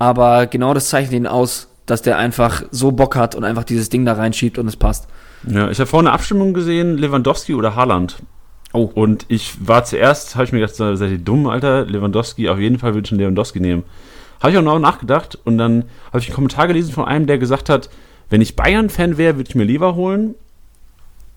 aber 0.00 0.48
genau 0.48 0.74
das 0.74 0.88
zeichnet 0.88 1.12
ihn 1.12 1.26
aus, 1.28 1.69
dass 1.90 2.02
der 2.02 2.18
einfach 2.18 2.62
so 2.70 2.92
Bock 2.92 3.16
hat 3.16 3.34
und 3.34 3.44
einfach 3.44 3.64
dieses 3.64 3.88
Ding 3.88 4.04
da 4.04 4.12
reinschiebt 4.12 4.58
und 4.58 4.68
es 4.68 4.76
passt. 4.76 5.08
Ja, 5.48 5.70
ich 5.70 5.80
habe 5.80 5.88
vorhin 5.88 6.06
eine 6.06 6.14
Abstimmung 6.14 6.54
gesehen, 6.54 6.96
Lewandowski 6.96 7.54
oder 7.54 7.74
Haaland. 7.74 8.22
Oh. 8.72 8.90
Und 8.94 9.26
ich 9.28 9.66
war 9.66 9.84
zuerst, 9.84 10.36
habe 10.36 10.44
ich 10.44 10.52
mir 10.52 10.60
gedacht, 10.60 10.76
seid 10.76 11.10
ihr 11.10 11.18
dumm, 11.18 11.48
Alter? 11.48 11.84
Lewandowski, 11.86 12.48
auf 12.48 12.58
jeden 12.58 12.78
Fall 12.78 12.94
würde 12.94 13.06
ich 13.06 13.12
einen 13.12 13.20
Lewandowski 13.20 13.58
nehmen. 13.58 13.82
Habe 14.40 14.52
ich 14.52 14.58
auch 14.58 14.62
noch 14.62 14.78
nachgedacht 14.78 15.38
und 15.44 15.58
dann 15.58 15.84
habe 16.08 16.20
ich 16.20 16.26
einen 16.26 16.34
Kommentar 16.34 16.68
gelesen 16.68 16.92
von 16.92 17.04
einem, 17.04 17.26
der 17.26 17.38
gesagt 17.38 17.68
hat, 17.68 17.90
wenn 18.30 18.40
ich 18.40 18.54
Bayern-Fan 18.54 19.18
wäre, 19.18 19.36
würde 19.36 19.48
ich 19.48 19.56
mir 19.56 19.64
Lever 19.64 19.96
holen. 19.96 20.36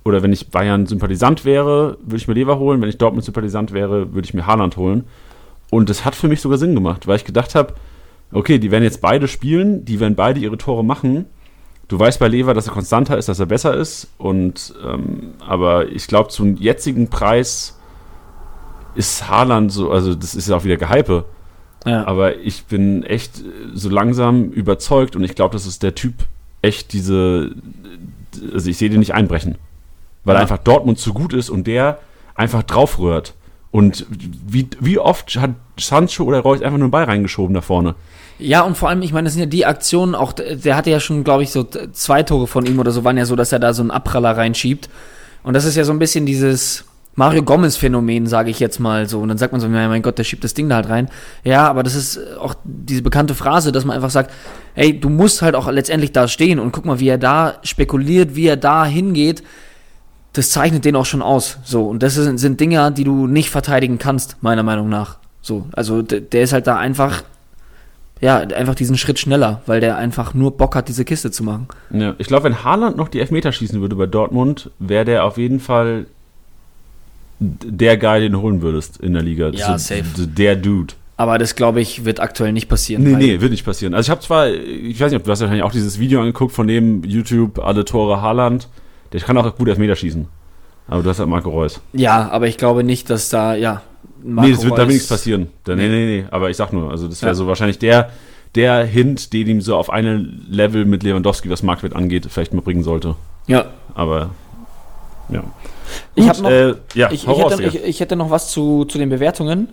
Oder 0.06 0.22
wenn 0.22 0.32
ich 0.32 0.52
Bayern-Sympathisant 0.52 1.46
wäre, 1.46 1.98
würde 2.04 2.18
ich 2.18 2.28
mir 2.28 2.36
Lever 2.36 2.60
holen. 2.60 2.82
Wenn 2.82 2.90
ich 2.90 2.98
Dortmund-Sympathisant 3.00 3.74
wäre, 3.74 4.14
würde 4.14 4.26
ich 4.26 4.34
mir 4.34 4.46
Haaland 4.46 4.78
holen. 4.78 5.06
Und 5.72 5.90
das 5.90 6.06
hat 6.06 6.14
für 6.14 6.28
mich 6.28 6.42
sogar 6.42 6.60
Sinn 6.60 6.76
gemacht, 6.76 7.08
weil 7.08 7.16
ich 7.16 7.26
gedacht 7.26 7.56
habe, 7.56 7.74
okay, 8.34 8.60
die 8.60 8.72
werden 8.72 8.84
jetzt 8.84 9.02
beide 9.02 9.28
spielen, 9.28 9.86
die 9.86 10.00
werden 10.00 10.16
beide 10.16 10.40
ihre 10.40 10.58
Tore 10.58 10.84
machen. 10.84 11.26
Du 11.88 12.00
weißt 12.00 12.20
bei 12.20 12.28
Lever, 12.28 12.54
dass 12.54 12.68
er 12.68 12.74
konstanter 12.74 13.18
ist, 13.18 13.30
dass 13.30 13.40
er 13.40 13.46
besser 13.46 13.74
ist. 13.76 14.08
Und 14.18 14.74
ähm, 14.86 15.34
aber 15.46 15.90
ich 15.90 16.08
glaube, 16.08 16.30
zum 16.30 16.56
jetzigen 16.56 17.10
Preis 17.10 17.78
ist 18.96 19.28
Haaland 19.30 19.72
so, 19.72 19.92
also 19.92 20.16
das 20.16 20.36
ist 20.36 20.50
ja 20.50 20.56
auch 20.56 20.64
wieder 20.64 20.78
Gehype. 20.78 21.26
Ja. 21.86 22.06
Aber 22.08 22.38
ich 22.38 22.66
bin 22.66 23.04
echt 23.04 23.40
äh, 23.40 23.44
so 23.74 23.90
langsam 23.90 24.50
überzeugt 24.52 25.16
und 25.16 25.24
ich 25.24 25.36
glaube, 25.36 25.54
dass 25.54 25.66
es 25.66 25.80
der 25.80 25.96
Typ 25.96 26.14
echt 26.62 26.94
diese, 26.94 27.56
also 28.54 28.70
ich 28.70 28.78
sehe 28.78 28.90
den 28.90 29.00
nicht 29.00 29.14
einbrechen. 29.14 29.58
Weil 30.24 30.36
Ja. 30.36 30.42
einfach 30.42 30.60
Dortmund 30.60 30.98
zu 31.00 31.14
gut 31.14 31.34
ist 31.34 31.50
und 31.50 31.68
der 31.68 32.00
einfach 32.36 32.64
draufrührt. 32.64 33.34
Und 33.72 34.06
wie, 34.10 34.70
wie 34.80 35.00
oft 35.00 35.36
hat 35.36 35.52
Sancho 35.80 36.24
oder 36.24 36.40
Reus 36.40 36.62
einfach 36.62 36.78
nur 36.78 36.86
einen 36.86 36.92
Ball 36.92 37.04
reingeschoben 37.06 37.54
da 37.54 37.62
vorne? 37.62 37.96
Ja, 38.40 38.62
und 38.62 38.76
vor 38.76 38.90
allem, 38.90 39.02
ich 39.02 39.14
meine, 39.14 39.26
das 39.26 39.34
sind 39.34 39.42
ja 39.42 39.46
die 39.48 39.66
Aktionen, 39.66 40.16
auch 40.16 40.34
der 40.34 40.76
hatte 40.76 40.90
ja 40.90 41.00
schon, 41.00 41.24
glaube 41.24 41.44
ich, 41.44 41.52
so 41.52 41.64
zwei 41.64 42.24
Tore 42.24 42.48
von 42.48 42.66
ihm 42.66 42.80
oder 42.80 42.92
so, 42.92 43.04
waren 43.04 43.18
ja 43.18 43.26
so, 43.26 43.36
dass 43.36 43.52
er 43.52 43.60
da 43.60 43.74
so 43.74 43.82
einen 43.82 43.92
Abpraller 43.92 44.36
reinschiebt. 44.36 44.90
Und 45.44 45.54
das 45.54 45.66
ist 45.66 45.76
ja 45.76 45.84
so 45.84 45.92
ein 45.92 46.00
bisschen 46.00 46.26
dieses 46.26 46.86
Mario 47.16 47.44
Gomez-Phänomen, 47.44 48.26
sage 48.26 48.50
ich 48.50 48.60
jetzt 48.60 48.80
mal 48.80 49.08
so. 49.08 49.20
Und 49.20 49.30
dann 49.30 49.38
sagt 49.38 49.52
man 49.52 49.62
so, 49.62 49.68
mein 49.70 50.02
Gott, 50.02 50.18
der 50.18 50.24
schiebt 50.24 50.44
das 50.44 50.56
Ding 50.56 50.68
da 50.68 50.76
halt 50.76 50.90
rein. 50.90 51.10
Ja, 51.44 51.68
aber 51.68 51.84
das 51.84 51.96
ist 51.96 52.20
auch 52.38 52.56
diese 52.64 53.04
bekannte 53.04 53.36
Phrase, 53.36 53.72
dass 53.72 53.86
man 53.86 53.96
einfach 53.96 54.10
sagt, 54.10 54.32
ey, 54.76 55.00
du 55.00 55.10
musst 55.10 55.42
halt 55.42 55.56
auch 55.56 55.70
letztendlich 55.70 56.12
da 56.12 56.28
stehen 56.28 56.60
und 56.60 56.72
guck 56.72 56.86
mal, 56.86 57.00
wie 57.00 57.10
er 57.10 57.20
da 57.20 57.56
spekuliert, 57.64 58.36
wie 58.36 58.48
er 58.48 58.58
da 58.58 58.86
hingeht. 58.86 59.44
Das 60.34 60.50
zeichnet 60.50 60.86
den 60.86 60.96
auch 60.96 61.06
schon 61.06 61.22
aus. 61.22 61.60
So, 61.64 61.88
und 61.88 62.02
das 62.02 62.16
sind, 62.16 62.40
sind 62.40 62.60
Dinge, 62.60 62.92
die 62.92 63.04
du 63.04 63.28
nicht 63.28 63.52
verteidigen 63.52 64.00
kannst, 64.00 64.38
meiner 64.42 64.64
Meinung 64.64 64.90
nach. 64.90 65.18
So, 65.42 65.68
also 65.74 66.02
der 66.02 66.42
ist 66.42 66.54
halt 66.54 66.66
da 66.66 66.78
einfach 66.78 67.24
ja, 68.24 68.38
einfach 68.38 68.74
diesen 68.76 68.98
Schritt 68.98 69.20
schneller, 69.20 69.62
weil 69.66 69.82
der 69.82 69.98
einfach 69.98 70.34
nur 70.34 70.56
Bock 70.56 70.76
hat, 70.76 70.88
diese 70.88 71.04
Kiste 71.04 71.30
zu 71.30 71.44
machen. 71.44 71.68
Ja, 71.92 72.16
ich 72.18 72.28
glaube, 72.28 72.46
wenn 72.46 72.64
Haaland 72.64 72.96
noch 72.98 73.10
die 73.10 73.20
Elfmeter 73.20 73.52
schießen 73.52 73.82
würde 73.82 73.96
bei 73.98 74.06
Dortmund, 74.06 74.72
wäre 74.80 75.04
der 75.06 75.26
auf 75.26 75.38
jeden 75.38 75.60
Fall 75.60 76.06
der 77.40 77.98
Guy, 77.98 78.22
den 78.22 78.32
du 78.32 78.42
holen 78.42 78.62
würdest 78.62 78.98
in 78.98 79.14
der 79.14 79.22
Liga. 79.24 79.50
Ja, 79.50 79.78
so, 79.78 79.96
safe. 79.96 80.04
d- 80.18 80.28
Der 80.28 80.56
Dude. 80.56 80.94
Aber 81.18 81.38
das, 81.38 81.56
glaube 81.56 81.82
ich, 81.82 82.06
wird 82.06 82.20
aktuell 82.20 82.54
nicht 82.54 82.70
passieren. 82.70 83.04
Nee, 83.04 83.16
nee, 83.16 83.42
wird 83.42 83.52
nicht 83.52 83.66
passieren. 83.66 83.94
Also 83.94 84.08
ich 84.08 84.12
habe 84.12 84.22
zwar, 84.22 84.50
ich 84.50 85.00
weiß 85.00 85.12
nicht, 85.12 85.20
ob 85.20 85.26
du 85.26 85.32
hast 85.32 85.42
wahrscheinlich 85.42 85.64
auch 85.64 85.72
dieses 85.72 86.00
Video 86.00 86.20
angeguckt 86.22 86.52
von 86.54 86.68
dem 86.68 87.04
YouTube, 87.04 87.60
alle 87.60 87.86
Tore 87.86 88.22
Haaland. 88.22 88.68
Der 89.12 89.20
kann 89.22 89.38
auch 89.38 89.56
gut 89.56 89.68
Elfmeter 89.68 89.96
schießen. 89.96 90.28
Aber 90.88 91.04
du 91.04 91.10
hast 91.10 91.20
halt 91.20 91.30
Marco 91.30 91.50
Reus. 91.50 91.82
Ja, 91.94 92.30
aber 92.32 92.48
ich 92.48 92.58
glaube 92.58 92.84
nicht, 92.84 93.10
dass 93.10 93.30
da, 93.30 93.54
ja. 93.56 93.82
Marco 94.24 94.48
nee, 94.48 94.54
das 94.56 94.64
wird 94.64 94.78
da 94.78 94.84
Reus- 94.84 94.92
nichts 94.94 95.08
passieren. 95.08 95.48
Da, 95.66 95.76
nee, 95.76 95.88
nee, 95.88 96.06
nee. 96.22 96.26
Aber 96.32 96.50
ich 96.50 96.58
sag 96.58 96.72
nur, 96.74 96.92
also 96.92 97.08
das 97.08 97.22
wäre 97.22 97.32
Ja. 97.32 97.36
so 97.36 97.48
wahrscheinlich 97.48 97.80
der, 97.80 98.10
der 98.56 98.86
Hint, 98.86 99.34
den 99.34 99.48
ihm 99.48 99.62
so 99.62 99.76
auf 99.76 99.90
eine 99.90 100.18
Level 100.18 100.86
mit 100.86 101.04
Lewandowski, 101.04 101.50
was 101.50 101.64
Marktwert 101.64 101.96
angeht, 101.96 102.28
vielleicht 102.30 102.54
mal 102.54 102.62
bringen 102.62 102.84
sollte. 102.84 103.16
Ja. 103.48 103.66
Aber 103.96 104.30
ja. 105.30 105.44
Ich 106.16 106.26
Gut, 106.28 106.42
noch- 106.42 106.50
äh, 106.50 106.74
ja, 106.96 107.08
Ich, 107.12 107.24
ich, 107.24 107.28
raus, 107.28 107.52
hätte, 107.54 107.64
ich, 107.64 107.84
ich 107.84 108.00
hätte 108.00 108.16
noch 108.16 108.30
was 108.30 108.50
zu, 108.52 108.86
zu 108.86 108.98
den 108.98 109.10
Bewertungen. 109.10 109.70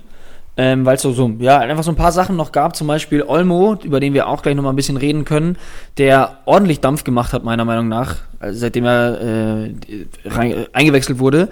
Ähm, 0.56 0.84
weil 0.84 0.96
es 0.96 1.02
so, 1.02 1.12
so, 1.12 1.30
ja, 1.38 1.58
einfach 1.60 1.84
so 1.84 1.92
ein 1.92 1.96
paar 1.96 2.10
Sachen 2.10 2.37
noch 2.37 2.50
gab, 2.50 2.75
zum 2.75 2.88
Beispiel 2.88 3.22
Olmo, 3.22 3.76
über 3.84 4.00
den 4.00 4.12
wir 4.14 4.26
auch 4.28 4.42
gleich 4.42 4.56
nochmal 4.56 4.72
ein 4.72 4.76
bisschen 4.76 4.96
reden 4.96 5.25
können, 5.25 5.56
der 5.96 6.38
ordentlich 6.44 6.80
Dampf 6.80 7.04
gemacht 7.04 7.32
hat, 7.32 7.44
meiner 7.44 7.64
Meinung 7.64 7.88
nach, 7.88 8.16
also 8.40 8.58
seitdem 8.58 8.84
er 8.84 9.20
äh, 9.20 9.75
rein, 10.26 10.66
eingewechselt 10.72 11.20
wurde, 11.20 11.49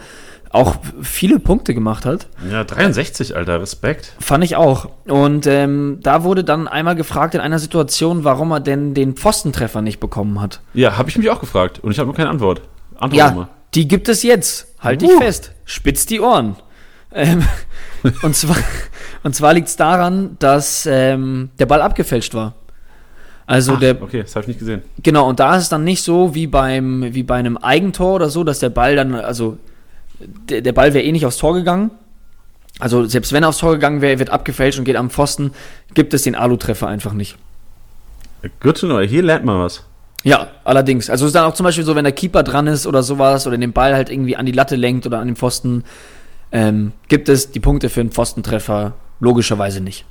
auch 0.51 0.77
viele 1.03 1.39
Punkte 1.39 1.75
gemacht 1.75 2.07
hat. 2.07 2.27
Ja, 2.51 2.65
63, 2.65 3.37
Alter, 3.37 3.61
Respekt. 3.61 4.15
Fand 4.21 4.43
ich 4.45 4.57
auch. 4.57 4.89
Und 5.07 5.47
ähm, 5.47 5.99
da 6.03 6.25
wurde 6.25 6.45
dann 6.45 6.69
einmal 6.69 6.95
gefragt 6.95 7.35
in 7.35 7.41
einer 7.41 7.59
Situation, 7.59 8.25
warum 8.25 8.51
er 8.53 8.61
denn 8.61 8.95
den 8.95 9.15
Pfostentreffer 9.15 9.83
nicht 9.83 10.01
bekommen 10.01 10.41
hat. 10.41 10.61
Ja, 10.75 10.97
habe 10.97 11.11
ich 11.11 11.19
mich 11.19 11.29
auch 11.31 11.41
gefragt 11.41 11.81
und 11.81 11.91
ich 11.93 11.99
habe 11.99 12.09
noch 12.09 12.17
keine 12.17 12.31
Antwort. 12.31 12.63
Antwort 12.95 13.15
Ja, 13.15 13.31
mal. 13.33 13.49
die 13.75 13.87
gibt 13.89 14.09
es 14.09 14.23
jetzt. 14.23 14.75
Halt 14.81 15.03
dich 15.03 15.11
Uh. 15.11 15.19
fest. 15.21 15.53
Spitz 15.65 16.07
die 16.07 16.21
Ohren. 16.21 16.57
Ähm, 17.13 17.43
und 18.23 18.35
zwar, 18.37 18.57
und 19.23 19.35
zwar 19.35 19.53
liegt 19.55 19.69
es 19.69 19.77
daran, 19.77 20.37
dass 20.39 20.87
ähm, 20.91 21.51
der 21.59 21.67
Ball 21.67 21.83
abgefälscht 21.83 22.35
war. 22.35 22.55
Also 23.47 23.73
Ach, 23.77 23.81
der, 23.81 24.03
okay, 24.03 24.23
das 24.23 24.35
habe 24.37 24.43
ich 24.45 24.49
nicht 24.49 24.59
gesehen. 24.59 24.83
genau, 25.03 25.27
und 25.27 25.41
da 25.41 25.57
ist 25.57 25.63
es 25.65 25.69
dann 25.71 25.83
nicht 25.85 26.03
so 26.03 26.35
wie 26.35 26.47
beim, 26.47 27.15
wie 27.15 27.23
bei 27.23 27.37
einem 27.37 27.57
Eigentor 27.57 28.15
oder 28.17 28.29
so, 28.29 28.45
dass 28.45 28.59
der 28.59 28.69
Ball 28.69 28.95
dann, 28.95 29.15
also 29.15 29.57
der, 30.21 30.61
der 30.61 30.73
Ball 30.73 30.95
wäre 30.95 31.05
eh 31.05 31.13
nicht 31.13 31.27
aufs 31.27 31.39
Tor 31.39 31.55
gegangen. 31.55 31.91
Also 32.79 33.05
selbst 33.07 33.33
wenn 33.33 33.43
er 33.43 33.49
aufs 33.49 33.59
Tor 33.59 33.73
gegangen 33.73 34.01
wäre, 34.01 34.19
wird 34.19 34.31
abgefälscht 34.31 34.79
und 34.79 34.85
geht 34.85 34.97
am 34.97 35.11
Pfosten, 35.11 35.53
gibt 35.95 36.15
es 36.15 36.23
den 36.23 36.35
Alu-Treffer 36.35 36.87
einfach 36.87 37.13
nicht. 37.13 37.37
To 38.63 38.73
know. 38.73 39.01
Hier 39.01 39.23
lernt 39.23 39.45
man 39.45 39.59
was. 39.59 39.85
Ja, 40.25 40.49
allerdings. 40.65 41.11
Also 41.11 41.25
es 41.25 41.31
ist 41.31 41.35
dann 41.35 41.45
auch 41.45 41.55
zum 41.55 41.65
Beispiel 41.65 41.85
so, 41.85 41.95
wenn 41.97 42.05
der 42.05 42.13
Keeper 42.13 42.43
dran 42.43 42.67
ist 42.67 42.87
oder 42.87 43.03
sowas 43.03 43.47
oder 43.47 43.57
den 43.57 43.73
Ball 43.73 43.95
halt 43.95 44.11
irgendwie 44.11 44.37
an 44.37 44.47
die 44.47 44.53
Latte 44.53 44.77
lenkt 44.77 45.07
oder 45.07 45.19
an 45.19 45.27
den 45.27 45.37
Pfosten, 45.37 45.85
ähm, 46.53 46.93
gibt 47.09 47.29
es 47.29 47.51
die 47.51 47.61
Punkte 47.61 47.89
für 47.89 48.01
einen 48.01 48.11
Pfostentreffer 48.11 48.95
logischerweise 49.21 49.81
nicht. 49.81 50.05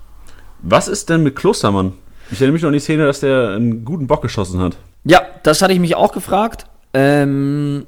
Was 0.62 0.88
ist 0.88 1.10
denn 1.10 1.24
mit 1.24 1.36
Klostermann? 1.36 1.94
Ich 2.32 2.40
erinnere 2.40 2.54
mich 2.54 2.62
noch 2.62 2.70
an 2.70 2.74
die 2.74 2.80
Szene, 2.80 3.06
dass 3.06 3.22
der 3.22 3.52
einen 3.52 3.86
guten 3.86 4.08
Bock 4.08 4.22
geschossen 4.22 4.60
hat. 4.60 4.76
Ja, 5.06 5.22
das 5.44 5.62
hatte 5.62 5.74
ich 5.74 5.80
mich 5.80 5.96
auch 5.96 6.12
gefragt. 6.12 6.66
Ähm, 6.94 7.86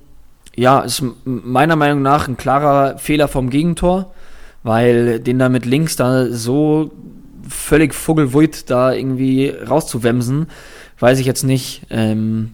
ja, 0.55 0.81
ist 0.81 1.03
meiner 1.25 1.75
Meinung 1.75 2.01
nach 2.01 2.27
ein 2.27 2.37
klarer 2.37 2.97
Fehler 2.97 3.27
vom 3.27 3.49
Gegentor, 3.49 4.13
weil 4.63 5.19
den 5.19 5.39
da 5.39 5.49
mit 5.49 5.65
links 5.65 5.95
da 5.95 6.27
so 6.27 6.91
völlig 7.47 7.93
vogelwuit 7.93 8.69
da 8.69 8.93
irgendwie 8.93 9.49
rauszuwemsen, 9.49 10.47
weiß 10.99 11.19
ich 11.19 11.25
jetzt 11.25 11.43
nicht, 11.43 11.83
ähm, 11.89 12.53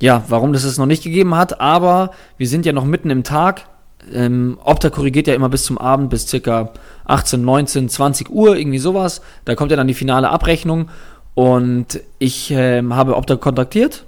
ja, 0.00 0.24
warum 0.28 0.52
das 0.52 0.64
es 0.64 0.78
noch 0.78 0.86
nicht 0.86 1.02
gegeben 1.02 1.34
hat, 1.34 1.60
aber 1.60 2.12
wir 2.36 2.48
sind 2.48 2.66
ja 2.66 2.72
noch 2.72 2.84
mitten 2.84 3.10
im 3.10 3.24
Tag. 3.24 3.66
Ähm, 4.12 4.58
Opta 4.64 4.88
korrigiert 4.88 5.26
ja 5.26 5.34
immer 5.34 5.50
bis 5.50 5.64
zum 5.64 5.76
Abend, 5.76 6.08
bis 6.10 6.26
circa 6.26 6.72
18, 7.04 7.42
19, 7.42 7.88
20 7.88 8.30
Uhr, 8.30 8.56
irgendwie 8.56 8.78
sowas. 8.78 9.20
Da 9.44 9.54
kommt 9.54 9.70
ja 9.70 9.76
dann 9.76 9.88
die 9.88 9.94
finale 9.94 10.30
Abrechnung. 10.30 10.88
Und 11.34 12.00
ich 12.18 12.50
ähm, 12.50 12.94
habe 12.94 13.16
Opta 13.16 13.36
kontaktiert 13.36 14.04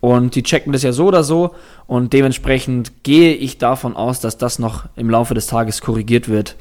und 0.00 0.34
die 0.34 0.42
checken 0.42 0.72
das 0.72 0.82
ja 0.82 0.92
so 0.92 1.06
oder 1.06 1.24
so. 1.24 1.54
Und 1.86 2.12
dementsprechend 2.12 3.02
gehe 3.02 3.34
ich 3.34 3.58
davon 3.58 3.96
aus, 3.96 4.20
dass 4.20 4.38
das 4.38 4.58
noch 4.58 4.84
im 4.96 5.10
Laufe 5.10 5.34
des 5.34 5.46
Tages 5.46 5.80
korrigiert 5.80 6.28
wird. 6.28 6.56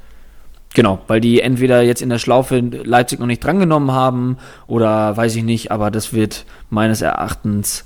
Genau, 0.73 0.99
weil 1.07 1.21
die 1.21 1.41
entweder 1.41 1.81
jetzt 1.81 2.01
in 2.01 2.09
der 2.09 2.19
Schlaufe 2.19 2.59
Leipzig 2.59 3.19
noch 3.19 3.25
nicht 3.25 3.43
drangenommen 3.43 3.91
haben 3.91 4.37
oder 4.67 5.15
weiß 5.15 5.35
ich 5.35 5.43
nicht, 5.43 5.71
aber 5.71 5.91
das 5.91 6.13
wird 6.13 6.45
meines 6.69 7.01
Erachtens 7.01 7.85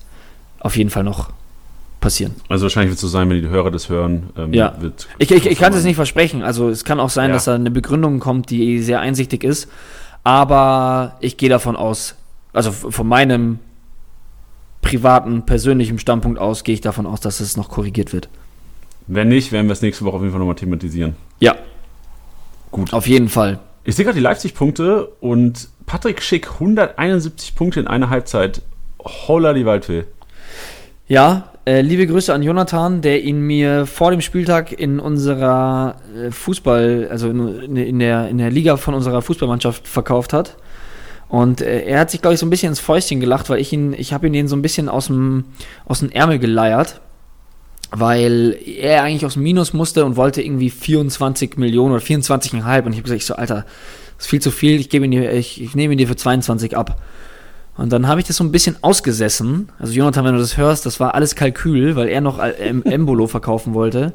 auf 0.59 0.75
jeden 0.75 0.89
Fall 0.89 1.03
noch 1.03 1.31
passieren. 2.01 2.35
Also 2.49 2.63
wahrscheinlich 2.63 2.89
wird 2.89 2.95
es 2.95 3.01
so 3.01 3.07
sein, 3.07 3.29
wenn 3.29 3.41
die 3.41 3.47
Hörer 3.47 3.71
das 3.71 3.87
hören. 3.87 4.31
Ähm, 4.37 4.53
ja. 4.53 4.73
ich 5.19 5.31
ich, 5.31 5.45
ich 5.45 5.59
kann 5.59 5.73
es 5.73 5.83
nicht 5.83 5.95
versprechen. 5.95 6.43
Also 6.43 6.69
es 6.69 6.83
kann 6.83 6.99
auch 6.99 7.09
sein, 7.09 7.29
ja. 7.29 7.35
dass 7.35 7.45
da 7.45 7.55
eine 7.55 7.71
Begründung 7.71 8.19
kommt, 8.19 8.49
die 8.49 8.79
sehr 8.79 8.99
einsichtig 8.99 9.43
ist. 9.43 9.69
Aber 10.23 11.17
ich 11.19 11.37
gehe 11.37 11.49
davon 11.49 11.75
aus, 11.75 12.15
also 12.53 12.71
von 12.71 13.07
meinem 13.07 13.59
privaten, 14.81 15.45
persönlichen 15.45 15.99
Standpunkt 15.99 16.39
aus, 16.39 16.63
gehe 16.63 16.73
ich 16.73 16.81
davon 16.81 17.05
aus, 17.05 17.19
dass 17.19 17.39
es 17.39 17.57
noch 17.57 17.69
korrigiert 17.69 18.13
wird. 18.13 18.29
Wenn 19.07 19.29
nicht, 19.29 19.51
werden 19.51 19.67
wir 19.67 19.73
es 19.73 19.81
nächste 19.81 20.05
Woche 20.05 20.15
auf 20.15 20.21
jeden 20.21 20.31
Fall 20.31 20.39
nochmal 20.39 20.55
thematisieren. 20.55 21.15
Ja. 21.39 21.55
Gut. 22.71 22.93
Auf 22.93 23.07
jeden 23.07 23.29
Fall. 23.29 23.59
Ich 23.83 23.95
sehe 23.95 24.05
gerade 24.05 24.17
die 24.17 24.23
Leipzig-Punkte 24.23 25.05
und 25.19 25.69
Patrick 25.85 26.21
Schick 26.21 26.51
171 26.53 27.55
Punkte 27.55 27.79
in 27.79 27.87
einer 27.87 28.09
Halbzeit. 28.09 28.61
Holla 29.03 29.53
die 29.53 29.65
Waldfee. 29.65 30.05
Ja, 31.07 31.51
äh, 31.65 31.81
liebe 31.81 32.07
Grüße 32.07 32.33
an 32.33 32.41
Jonathan, 32.41 33.01
der 33.01 33.21
ihn 33.23 33.41
mir 33.41 33.85
vor 33.85 34.11
dem 34.11 34.21
Spieltag 34.21 34.71
in 34.71 34.99
unserer 34.99 35.97
äh, 36.15 36.31
Fußball, 36.31 37.07
also 37.11 37.29
in, 37.29 37.75
in, 37.75 37.99
der, 37.99 38.29
in 38.29 38.37
der 38.37 38.49
Liga 38.49 38.77
von 38.77 38.93
unserer 38.93 39.21
Fußballmannschaft 39.21 39.87
verkauft 39.87 40.31
hat. 40.33 40.57
Und 41.31 41.61
äh, 41.61 41.85
er 41.85 42.01
hat 42.01 42.11
sich, 42.11 42.21
glaube 42.21 42.33
ich, 42.33 42.41
so 42.41 42.45
ein 42.45 42.49
bisschen 42.49 42.69
ins 42.69 42.81
Fäustchen 42.81 43.21
gelacht, 43.21 43.49
weil 43.49 43.61
ich 43.61 43.71
ihn, 43.71 43.93
ich 43.93 44.11
habe 44.11 44.27
ihn 44.27 44.33
den 44.33 44.49
so 44.49 44.55
ein 44.57 44.61
bisschen 44.61 44.89
aus 44.89 45.07
dem, 45.07 45.45
aus 45.85 45.99
dem 45.99 46.11
Ärmel 46.11 46.39
geleiert 46.39 46.99
weil 47.93 48.57
er 48.65 49.03
eigentlich 49.03 49.25
aus 49.25 49.33
dem 49.33 49.43
Minus 49.43 49.73
musste 49.73 50.05
und 50.05 50.15
wollte 50.15 50.41
irgendwie 50.41 50.69
24 50.69 51.57
Millionen 51.57 51.93
oder 51.93 52.01
24,5 52.01 52.85
und 52.85 52.93
ich 52.93 52.97
habe 52.97 53.01
gesagt, 53.03 53.21
ich 53.21 53.25
so, 53.25 53.35
Alter, 53.35 53.65
das 54.15 54.25
ist 54.25 54.29
viel 54.29 54.41
zu 54.41 54.49
viel, 54.49 54.79
ich, 54.79 54.89
gebe 54.89 55.03
ihn 55.03 55.11
dir, 55.11 55.33
ich, 55.33 55.61
ich 55.61 55.75
nehme 55.75 55.93
ihn 55.93 55.97
dir 55.97 56.07
für 56.07 56.15
22 56.15 56.77
ab. 56.77 57.01
Und 57.75 57.91
dann 57.91 58.07
habe 58.07 58.21
ich 58.21 58.27
das 58.27 58.37
so 58.37 58.43
ein 58.43 58.51
bisschen 58.51 58.77
ausgesessen. 58.81 59.69
Also 59.77 59.93
Jonathan, 59.93 60.23
wenn 60.23 60.33
du 60.33 60.39
das 60.39 60.55
hörst, 60.55 60.85
das 60.85 60.99
war 60.99 61.15
alles 61.15 61.35
Kalkül, 61.35 61.95
weil 61.95 62.07
er 62.07 62.21
noch 62.21 62.39
Embolo 62.85 63.27
verkaufen 63.27 63.73
wollte. 63.73 64.13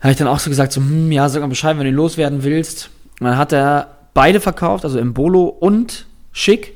Habe 0.00 0.12
ich 0.12 0.18
dann 0.18 0.28
auch 0.28 0.38
so 0.38 0.50
gesagt, 0.50 0.72
so, 0.72 0.80
hm, 0.80 1.10
ja, 1.10 1.28
sag 1.28 1.40
mal 1.40 1.48
Bescheid, 1.48 1.76
wenn 1.78 1.86
du 1.86 1.90
loswerden 1.90 2.44
willst. 2.44 2.90
Und 3.18 3.26
dann 3.26 3.38
hat 3.38 3.52
er 3.52 3.96
beide 4.14 4.40
verkauft, 4.40 4.84
also 4.84 4.98
Embolo 4.98 5.44
und 5.44 6.06
Schick. 6.36 6.74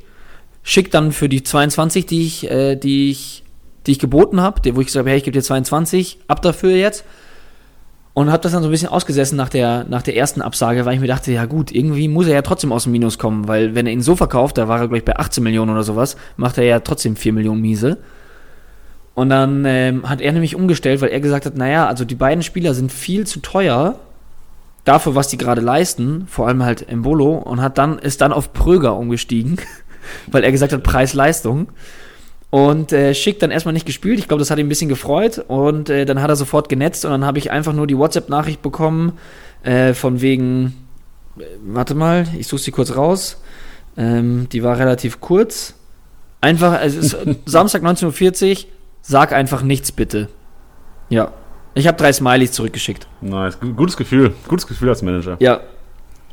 Schick 0.62 0.90
dann 0.90 1.12
für 1.12 1.28
die 1.28 1.42
22, 1.42 2.06
die 2.06 2.26
ich, 2.26 2.50
äh, 2.50 2.76
die 2.76 3.10
ich 3.10 3.44
die 3.86 3.92
ich 3.92 3.98
geboten 3.98 4.40
habe, 4.40 4.74
wo 4.74 4.80
ich 4.80 4.86
gesagt 4.86 5.02
habe, 5.02 5.10
hey, 5.10 5.18
ich 5.18 5.24
gebe 5.24 5.36
dir 5.36 5.42
22, 5.42 6.18
ab 6.28 6.40
dafür 6.40 6.70
jetzt. 6.70 7.04
Und 8.14 8.30
habe 8.30 8.42
das 8.42 8.52
dann 8.52 8.62
so 8.62 8.68
ein 8.68 8.72
bisschen 8.72 8.88
ausgesessen 8.88 9.36
nach 9.36 9.50
der, 9.50 9.84
nach 9.84 10.02
der 10.02 10.16
ersten 10.16 10.42
Absage, 10.42 10.84
weil 10.84 10.94
ich 10.94 11.00
mir 11.00 11.06
dachte, 11.06 11.30
ja 11.30 11.44
gut, 11.44 11.72
irgendwie 11.72 12.08
muss 12.08 12.26
er 12.26 12.34
ja 12.34 12.42
trotzdem 12.42 12.72
aus 12.72 12.84
dem 12.84 12.92
Minus 12.92 13.18
kommen, 13.18 13.48
weil 13.48 13.74
wenn 13.74 13.86
er 13.86 13.92
ihn 13.92 14.02
so 14.02 14.16
verkauft, 14.16 14.58
da 14.58 14.66
war 14.66 14.80
er 14.80 14.88
gleich 14.88 15.04
bei 15.04 15.16
18 15.16 15.44
Millionen 15.44 15.70
oder 15.70 15.82
sowas, 15.82 16.16
macht 16.36 16.58
er 16.58 16.64
ja 16.64 16.80
trotzdem 16.80 17.16
4 17.16 17.32
Millionen 17.34 17.60
Miese. 17.60 17.98
Und 19.14 19.28
dann 19.28 19.64
ähm, 19.66 20.08
hat 20.08 20.20
er 20.20 20.32
nämlich 20.32 20.56
umgestellt, 20.56 21.00
weil 21.00 21.10
er 21.10 21.20
gesagt 21.20 21.46
hat, 21.46 21.56
naja, 21.56 21.86
also 21.86 22.04
die 22.04 22.14
beiden 22.14 22.42
Spieler 22.42 22.74
sind 22.74 22.90
viel 22.92 23.26
zu 23.26 23.40
teuer 23.40 23.98
dafür, 24.90 25.14
was 25.14 25.28
die 25.28 25.38
gerade 25.38 25.60
leisten, 25.60 26.26
vor 26.26 26.48
allem 26.48 26.64
halt 26.64 26.88
Embolo, 26.88 27.34
und 27.36 27.60
hat 27.62 27.78
dann, 27.78 27.98
ist 27.98 28.20
dann 28.20 28.32
auf 28.32 28.52
Pröger 28.52 28.96
umgestiegen, 28.96 29.58
weil 30.26 30.42
er 30.42 30.50
gesagt 30.50 30.72
hat, 30.72 30.82
Preis-Leistung. 30.82 31.68
Und 32.50 32.92
äh, 32.92 33.14
Schick 33.14 33.38
dann 33.38 33.52
erstmal 33.52 33.72
nicht 33.72 33.86
gespielt. 33.86 34.18
Ich 34.18 34.26
glaube, 34.26 34.40
das 34.40 34.50
hat 34.50 34.58
ihn 34.58 34.66
ein 34.66 34.68
bisschen 34.68 34.88
gefreut. 34.88 35.44
Und 35.46 35.88
äh, 35.88 36.04
dann 36.04 36.20
hat 36.20 36.28
er 36.28 36.34
sofort 36.34 36.68
genetzt 36.68 37.04
und 37.04 37.12
dann 37.12 37.24
habe 37.24 37.38
ich 37.38 37.52
einfach 37.52 37.72
nur 37.72 37.86
die 37.86 37.96
WhatsApp-Nachricht 37.96 38.60
bekommen, 38.60 39.12
äh, 39.62 39.94
von 39.94 40.20
wegen, 40.20 40.74
äh, 41.38 41.44
warte 41.64 41.94
mal, 41.94 42.26
ich 42.36 42.48
suche 42.48 42.60
sie 42.60 42.72
kurz 42.72 42.96
raus. 42.96 43.40
Ähm, 43.96 44.48
die 44.50 44.64
war 44.64 44.78
relativ 44.78 45.20
kurz. 45.20 45.74
Einfach, 46.40 46.80
es 46.82 46.96
ist 46.96 47.16
Samstag 47.46 47.84
19.40 47.84 48.50
Uhr, 48.50 48.70
sag 49.02 49.32
einfach 49.32 49.62
nichts 49.62 49.92
bitte. 49.92 50.28
Ja. 51.08 51.30
Ich 51.74 51.86
habe 51.86 51.96
drei 51.96 52.12
Smileys 52.12 52.52
zurückgeschickt. 52.52 53.06
Nice. 53.20 53.58
Gutes 53.76 53.96
Gefühl. 53.96 54.34
Gutes 54.48 54.66
Gefühl 54.66 54.88
als 54.88 55.02
Manager. 55.02 55.36
Ja. 55.40 55.60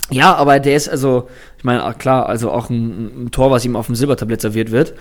Ja, 0.09 0.35
aber 0.35 0.59
der 0.59 0.75
ist 0.75 0.87
also, 0.87 1.27
ich 1.57 1.65
meine, 1.65 1.93
klar, 1.95 2.27
also 2.29 2.49
auch 2.49 2.69
ein, 2.69 3.25
ein 3.25 3.31
Tor, 3.31 3.51
was 3.51 3.65
ihm 3.65 3.75
auf 3.75 3.87
dem 3.87 3.95
Silbertablett 3.95 4.41
serviert 4.41 4.71
wird. 4.71 4.93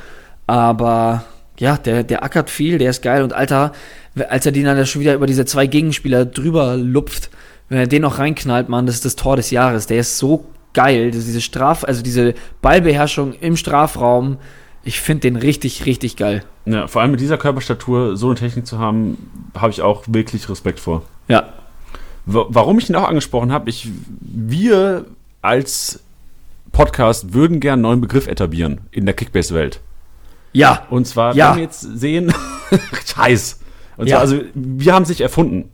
Aber 0.49 1.25
ja, 1.59 1.77
der, 1.77 2.03
der 2.03 2.25
ackert 2.25 2.51
viel, 2.51 2.79
der 2.79 2.91
ist 2.91 3.03
geil. 3.03 3.23
Und 3.23 3.33
Alter, 3.33 3.73
als 4.29 4.47
er 4.47 4.53
den 4.53 4.65
dann 4.65 4.85
schon 4.87 5.01
wieder 5.01 5.15
über 5.15 5.27
diese 5.27 5.45
zwei 5.45 5.67
Gegenspieler 5.67 6.25
drüber 6.25 6.77
lupft, 6.77 7.31
wenn 7.69 7.79
er 7.79 7.87
den 7.87 8.03
noch 8.03 8.19
reinknallt, 8.19 8.69
Mann, 8.69 8.87
das 8.87 8.97
ist 8.97 9.05
das 9.05 9.17
Tor 9.17 9.37
des 9.37 9.51
Jahres. 9.51 9.87
Der 9.87 10.01
ist 10.01 10.19
so 10.19 10.47
geil. 10.75 11.11
Diese 11.11 11.41
Straf, 11.41 11.85
also 11.85 12.03
diese 12.03 12.35
Ballbeherrschung 12.61 13.33
im 13.35 13.57
Strafraum, 13.57 14.39
ich 14.87 15.01
finde 15.01 15.23
den 15.23 15.37
richtig, 15.37 15.85
richtig 15.85 16.17
geil. 16.17 16.45
Ja, 16.65 16.87
vor 16.87 17.03
allem 17.03 17.11
mit 17.11 17.21
dieser 17.21 17.37
Körperstatur 17.37 18.17
so 18.17 18.29
eine 18.29 18.37
Technik 18.37 18.67
zu 18.69 18.79
haben, 18.79 19.19
habe 19.57 19.73
ich 19.73 19.83
auch 19.83 20.05
wirklich 20.07 20.49
Respekt 20.49 20.79
vor. 20.79 21.03
Ja. 21.27 21.53
Warum 22.25 22.79
ich 22.79 22.89
ihn 22.89 22.95
auch 22.95 23.09
angesprochen 23.09 23.53
habe, 23.53 23.69
ich, 23.69 23.89
wir 24.21 25.07
als 25.43 26.01
Podcast 26.71 27.35
würden 27.35 27.59
gern 27.59 27.75
einen 27.75 27.83
neuen 27.83 28.01
Begriff 28.01 28.29
etablieren 28.29 28.81
in 28.93 29.07
der 29.07 29.15
Kickbase-Welt. 29.15 29.81
Ja. 30.53 30.87
Und 30.89 31.07
zwar, 31.07 31.35
ja. 31.35 31.51
wenn 31.51 31.57
wir 31.57 31.63
jetzt 31.65 31.81
sehen, 31.81 32.33
Scheiß. 33.07 33.61
Und 33.97 34.07
ja. 34.07 34.17
zwar, 34.17 34.21
also, 34.21 34.41
wir 34.55 34.95
haben 34.95 35.05
sich 35.05 35.21
erfunden. 35.21 35.69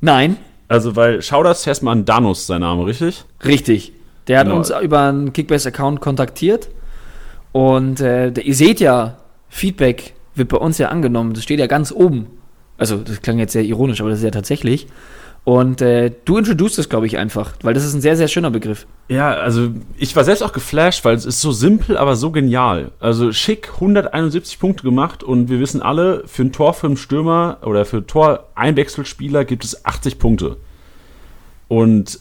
Nein. 0.00 0.36
Also, 0.66 0.96
weil 0.96 1.22
Shoutouts 1.22 1.64
erstmal 1.64 1.92
an 1.92 2.04
Danus, 2.04 2.48
sein 2.48 2.60
Name, 2.62 2.86
richtig? 2.86 3.24
Richtig. 3.44 3.92
Der 4.26 4.40
hat 4.40 4.46
genau. 4.46 4.58
uns 4.58 4.72
über 4.82 5.02
einen 5.02 5.32
Kickbase-Account 5.32 6.00
kontaktiert. 6.00 6.68
Und 7.56 8.00
äh, 8.00 8.28
ihr 8.38 8.54
seht 8.54 8.80
ja, 8.80 9.16
Feedback 9.48 10.12
wird 10.34 10.50
bei 10.50 10.58
uns 10.58 10.76
ja 10.76 10.88
angenommen. 10.88 11.32
Das 11.32 11.42
steht 11.42 11.58
ja 11.58 11.66
ganz 11.66 11.90
oben. 11.90 12.26
Also, 12.76 12.98
das 12.98 13.22
klang 13.22 13.38
jetzt 13.38 13.54
sehr 13.54 13.64
ironisch, 13.64 14.02
aber 14.02 14.10
das 14.10 14.18
ist 14.18 14.26
ja 14.26 14.30
tatsächlich. 14.30 14.88
Und 15.44 15.80
äh, 15.80 16.12
du 16.26 16.36
introducest 16.36 16.80
es, 16.80 16.88
glaube 16.90 17.06
ich, 17.06 17.16
einfach, 17.16 17.54
weil 17.62 17.72
das 17.72 17.82
ist 17.82 17.94
ein 17.94 18.02
sehr, 18.02 18.14
sehr 18.14 18.28
schöner 18.28 18.50
Begriff. 18.50 18.86
Ja, 19.08 19.32
also 19.32 19.70
ich 19.96 20.14
war 20.14 20.24
selbst 20.24 20.42
auch 20.42 20.52
geflasht, 20.52 21.02
weil 21.06 21.14
es 21.14 21.24
ist 21.24 21.40
so 21.40 21.50
simpel, 21.50 21.96
aber 21.96 22.14
so 22.14 22.30
genial. 22.30 22.90
Also 23.00 23.32
schick 23.32 23.70
171 23.76 24.58
Punkte 24.58 24.82
gemacht 24.82 25.22
und 25.22 25.48
wir 25.48 25.58
wissen 25.58 25.80
alle, 25.80 26.24
für 26.26 26.42
ein 26.42 26.52
Tor 26.52 26.74
für 26.74 26.88
einen 26.88 26.98
Stürmer 26.98 27.56
oder 27.62 27.86
für 27.86 27.98
einen 27.98 28.06
Tor-Einwechselspieler 28.06 29.46
gibt 29.46 29.64
es 29.64 29.82
80 29.86 30.18
Punkte. 30.18 30.58
Und 31.68 32.20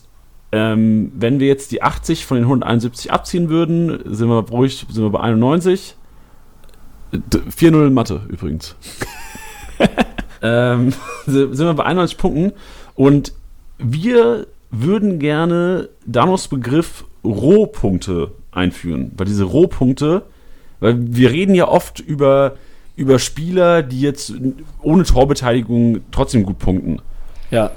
ähm, 0.56 1.12
wenn 1.14 1.42
wir 1.42 1.48
jetzt 1.48 1.74
die 1.74 1.84
80 1.84 2.26
von 2.26 2.38
den 2.38 2.46
171 2.46 3.12
abziehen 3.12 3.50
würden, 3.50 4.00
sind 4.06 4.30
wir 4.30 4.40
ruhig, 4.48 4.86
sind 4.90 5.04
wir 5.04 5.10
bei 5.10 5.20
91. 5.20 5.98
4-0 7.12 7.88
in 7.88 7.94
Mathe 7.94 8.22
übrigens. 8.30 8.78
ähm, 10.42 10.94
sind 11.26 11.58
wir 11.58 11.74
bei 11.74 11.84
91 11.84 12.18
Punkten 12.18 12.54
und 12.96 13.34
wir 13.80 14.48
würden 14.72 15.20
gerne 15.20 15.90
Danos 16.06 16.48
Begriff 16.48 17.04
Rohpunkte 17.26 18.32
einführen, 18.52 19.12
weil 19.18 19.26
diese 19.26 19.44
Rohpunkte, 19.44 20.24
weil 20.80 20.96
wir 20.98 21.32
reden 21.32 21.54
ja 21.54 21.68
oft 21.68 22.00
über, 22.00 22.56
über 22.96 23.20
Spieler, 23.20 23.84
die 23.84 24.00
jetzt 24.00 24.34
ohne 24.82 25.04
Torbeteiligung 25.04 26.00
trotzdem 26.12 26.44
gut 26.44 26.60
punkten. 26.60 27.02
Ja. 27.52 27.72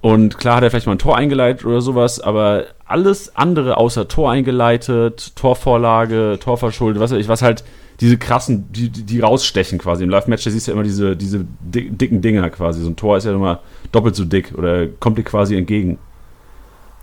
Und 0.00 0.38
klar 0.38 0.56
hat 0.56 0.62
er 0.62 0.70
vielleicht 0.70 0.86
mal 0.86 0.92
ein 0.92 0.98
Tor 0.98 1.16
eingeleitet 1.16 1.64
oder 1.64 1.80
sowas, 1.80 2.20
aber 2.20 2.66
alles 2.86 3.34
andere 3.34 3.76
außer 3.76 4.06
Tor 4.06 4.30
eingeleitet, 4.30 5.34
Torvorlage, 5.34 6.38
Torverschuldet, 6.40 7.00
was 7.00 7.10
weiß 7.10 7.18
ich, 7.18 7.28
was 7.28 7.42
halt 7.42 7.64
diese 8.00 8.16
krassen, 8.16 8.70
die, 8.70 8.90
die 8.90 9.20
rausstechen 9.20 9.78
quasi. 9.78 10.04
Im 10.04 10.10
Live-Match, 10.10 10.44
da 10.44 10.50
siehst 10.50 10.68
du 10.68 10.70
ja 10.70 10.76
immer 10.76 10.84
diese, 10.84 11.16
diese 11.16 11.44
dicken 11.60 12.22
Dinger 12.22 12.48
quasi. 12.50 12.80
So 12.80 12.88
ein 12.88 12.96
Tor 12.96 13.16
ist 13.16 13.24
ja 13.24 13.32
immer 13.32 13.60
doppelt 13.90 14.14
so 14.14 14.24
dick 14.24 14.54
oder 14.56 14.86
kommt 14.86 15.18
dir 15.18 15.24
quasi 15.24 15.56
entgegen. 15.56 15.98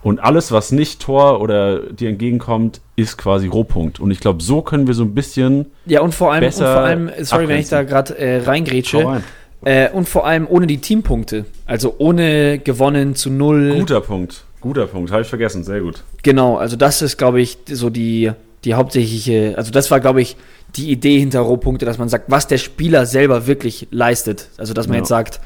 Und 0.02 0.20
alles, 0.20 0.52
was 0.52 0.72
nicht 0.72 1.02
Tor 1.02 1.42
oder 1.42 1.80
dir 1.80 2.10
entgegenkommt, 2.10 2.80
ist 2.96 3.18
quasi 3.18 3.48
Rohpunkt. 3.48 4.00
Und 4.00 4.12
ich 4.12 4.20
glaube, 4.20 4.42
so 4.42 4.62
können 4.62 4.86
wir 4.86 4.94
so 4.94 5.04
ein 5.04 5.16
bisschen. 5.16 5.66
Ja, 5.88 6.02
und 6.02 6.14
vor 6.14 6.32
allem, 6.32 6.44
und 6.44 6.54
vor 6.54 6.68
allem 6.68 7.08
sorry, 7.08 7.18
abgrenzen. 7.18 7.50
wenn 7.50 7.60
ich 7.60 7.70
da 7.70 7.84
gerade 7.84 8.18
äh, 8.18 8.38
reingrätsche. 8.44 9.04
Rein. 9.04 9.24
Äh, 9.64 9.90
und 9.92 10.08
vor 10.08 10.26
allem 10.26 10.48
ohne 10.50 10.68
die 10.68 10.80
Teampunkte. 10.80 11.46
Also 11.66 11.96
ohne 11.98 12.60
gewonnen 12.60 13.16
zu 13.16 13.30
null. 13.30 13.76
Guter 13.80 14.02
Punkt. 14.02 14.44
Guter 14.62 14.88
Punkt. 14.88 15.12
Habe 15.12 15.22
ich 15.22 15.28
vergessen. 15.28 15.64
Sehr 15.64 15.82
gut. 15.82 16.04
Genau, 16.24 16.58
also 16.58 16.76
das 16.76 17.02
ist, 17.02 17.18
glaube 17.18 17.42
ich, 17.42 17.58
so 17.68 17.90
die, 17.90 18.32
die 18.64 18.74
hauptsächliche. 18.74 19.54
Also 19.58 19.72
das 19.72 19.90
war, 19.92 20.00
glaube 20.00 20.22
ich, 20.22 20.36
die 20.76 20.92
Idee 20.92 21.20
hinter 21.20 21.40
Rohpunkte, 21.42 21.86
dass 21.86 21.98
man 21.98 22.10
sagt, 22.10 22.30
was 22.30 22.48
der 22.48 22.58
Spieler 22.58 23.06
selber 23.06 23.48
wirklich 23.48 23.88
leistet. 23.92 24.50
Also 24.58 24.74
dass 24.74 24.88
man 24.88 24.96
ja. 24.96 25.00
jetzt 25.00 25.10
sagt, 25.10 25.40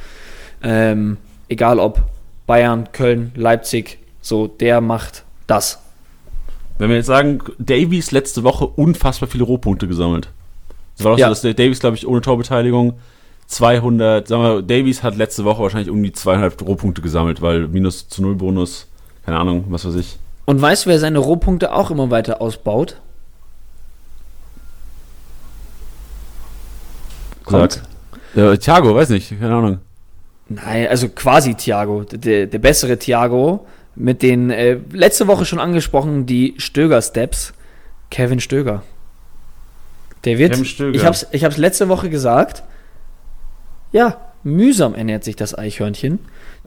ähm, 0.64 1.18
egal 1.48 1.80
ob 1.80 2.02
Bayern, 2.48 2.92
Köln, 2.92 3.32
Leipzig, 3.36 4.00
so 4.22 4.48
der 4.48 4.82
macht 4.82 5.24
das. 5.48 5.80
Wenn 6.78 6.90
wir 6.90 6.96
jetzt 6.98 7.08
sagen, 7.08 7.40
Davies 7.60 8.12
letzte 8.12 8.44
Woche 8.44 8.66
unfassbar 8.66 9.30
viele 9.30 9.44
Rohpunkte 9.44 9.88
gesammelt. 9.88 10.30
Das 10.96 11.06
war 11.06 11.12
doch 11.12 11.20
ja. 11.20 11.28
so, 11.28 11.32
dass 11.32 11.42
der 11.42 11.54
Davies, 11.54 11.80
glaube 11.80 11.98
ich, 11.98 12.08
ohne 12.08 12.22
Torbeteiligung 12.22 12.94
200, 13.50 14.28
sagen 14.28 14.42
wir, 14.42 14.62
Davies 14.62 15.04
hat 15.04 15.18
letzte 15.18 15.44
Woche 15.44 15.62
wahrscheinlich 15.62 15.90
irgendwie 15.90 16.12
200 16.12 16.62
Rohpunkte 16.62 17.02
gesammelt, 17.02 17.42
weil 17.42 17.68
Minus 17.68 18.08
zu 18.08 18.22
Null 18.22 18.36
Bonus 18.36 18.90
keine 19.30 19.42
Ahnung, 19.42 19.66
was 19.70 19.86
weiß 19.86 19.94
ich. 19.94 20.18
Und 20.46 20.60
weißt 20.60 20.86
du, 20.86 20.90
wer 20.90 21.00
seine 21.00 21.20
Rohpunkte 21.20 21.72
auch 21.72 21.92
immer 21.92 22.10
weiter 22.10 22.42
ausbaut? 22.42 23.00
Sag. 27.46 27.84
Ja, 28.34 28.58
Thiago, 28.58 28.96
weiß 28.96 29.10
nicht, 29.10 29.40
keine 29.40 29.54
Ahnung. 29.54 29.80
Nein, 30.48 30.88
also 30.88 31.10
quasi 31.10 31.54
Thiago, 31.54 32.06
der, 32.06 32.48
der 32.48 32.58
bessere 32.58 32.98
Thiago, 32.98 33.68
mit 33.96 34.24
den 34.24 34.50
äh, 34.50 34.80
letzte 34.92 35.28
Woche 35.28 35.46
schon 35.46 35.60
angesprochen, 35.60 36.26
die 36.26 36.56
Stöger-Steps. 36.58 37.54
Kevin 38.10 38.40
Stöger. 38.40 38.82
Der 40.26 40.40
wird, 40.40 40.54
Kevin 40.54 40.66
Stöger. 40.66 40.96
ich 40.96 41.06
hab's, 41.06 41.28
ich 41.32 41.44
hab's 41.44 41.58
letzte 41.58 41.88
Woche 41.88 42.10
gesagt, 42.10 42.64
ja, 43.92 44.18
mühsam 44.44 44.96
ernährt 44.96 45.24
sich 45.24 45.36
das 45.36 45.58
Eichhörnchen. 45.58 46.20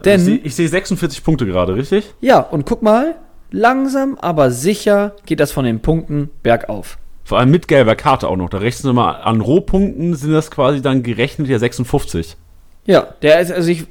Denn, 0.04 0.20
ich 0.20 0.26
sehe 0.26 0.36
ich 0.38 0.54
seh 0.54 0.66
46 0.66 1.24
Punkte 1.24 1.46
gerade, 1.46 1.74
richtig? 1.74 2.12
ja, 2.20 2.40
und 2.40 2.66
guck 2.66 2.82
mal, 2.82 3.16
langsam, 3.50 4.18
aber 4.20 4.50
sicher 4.50 5.14
geht 5.26 5.40
das 5.40 5.52
von 5.52 5.64
den 5.64 5.80
Punkten 5.80 6.30
bergauf. 6.42 6.98
Vor 7.24 7.38
allem 7.38 7.50
mit 7.50 7.68
gelber 7.68 7.94
Karte 7.94 8.28
auch 8.28 8.36
noch. 8.36 8.50
Da 8.50 8.58
rechnen 8.58 8.90
wir 8.90 8.94
mal 8.94 9.12
an 9.12 9.40
Rohpunkten, 9.40 10.14
sind 10.14 10.32
das 10.32 10.50
quasi 10.50 10.82
dann 10.82 11.02
gerechnet 11.02 11.48
ja 11.48 11.58
56. 11.58 12.36
Ja, 12.84 13.06
der 13.22 13.40
ist, 13.40 13.52
also 13.52 13.70
ich, 13.70 13.86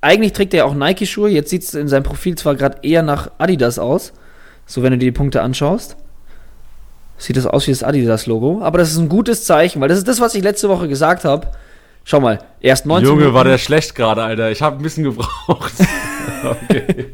eigentlich 0.00 0.32
trägt 0.32 0.54
er 0.54 0.64
auch 0.64 0.74
Nike-Schuhe. 0.74 1.28
Jetzt 1.28 1.50
sieht 1.50 1.62
es 1.62 1.74
in 1.74 1.88
seinem 1.88 2.04
Profil 2.04 2.36
zwar 2.36 2.54
gerade 2.54 2.78
eher 2.82 3.02
nach 3.02 3.30
Adidas 3.38 3.78
aus. 3.78 4.12
So, 4.64 4.82
wenn 4.82 4.92
du 4.92 4.98
dir 4.98 5.06
die 5.06 5.12
Punkte 5.12 5.42
anschaust. 5.42 5.96
Sieht 7.18 7.36
das 7.36 7.46
aus 7.46 7.66
wie 7.66 7.72
das 7.72 7.82
Adidas-Logo. 7.82 8.62
Aber 8.62 8.78
das 8.78 8.92
ist 8.92 8.98
ein 8.98 9.10
gutes 9.10 9.44
Zeichen, 9.44 9.80
weil 9.82 9.88
das 9.88 9.98
ist 9.98 10.08
das, 10.08 10.20
was 10.20 10.34
ich 10.34 10.42
letzte 10.42 10.70
Woche 10.70 10.88
gesagt 10.88 11.24
habe. 11.24 11.48
Schau 12.04 12.20
mal, 12.20 12.38
erst 12.60 12.86
19 12.86 13.08
Junge, 13.08 13.34
war 13.34 13.44
der 13.44 13.58
schlecht 13.58 13.94
gerade, 13.94 14.22
Alter. 14.22 14.50
Ich 14.50 14.62
habe 14.62 14.76
ein 14.76 14.82
bisschen 14.82 15.04
gebraucht. 15.04 15.72
okay. 16.44 17.06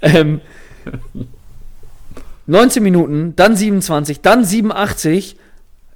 ähm, 0.00 0.40
19 2.46 2.82
Minuten, 2.82 3.36
dann 3.36 3.56
27, 3.56 4.20
dann 4.20 4.44
87. 4.44 5.36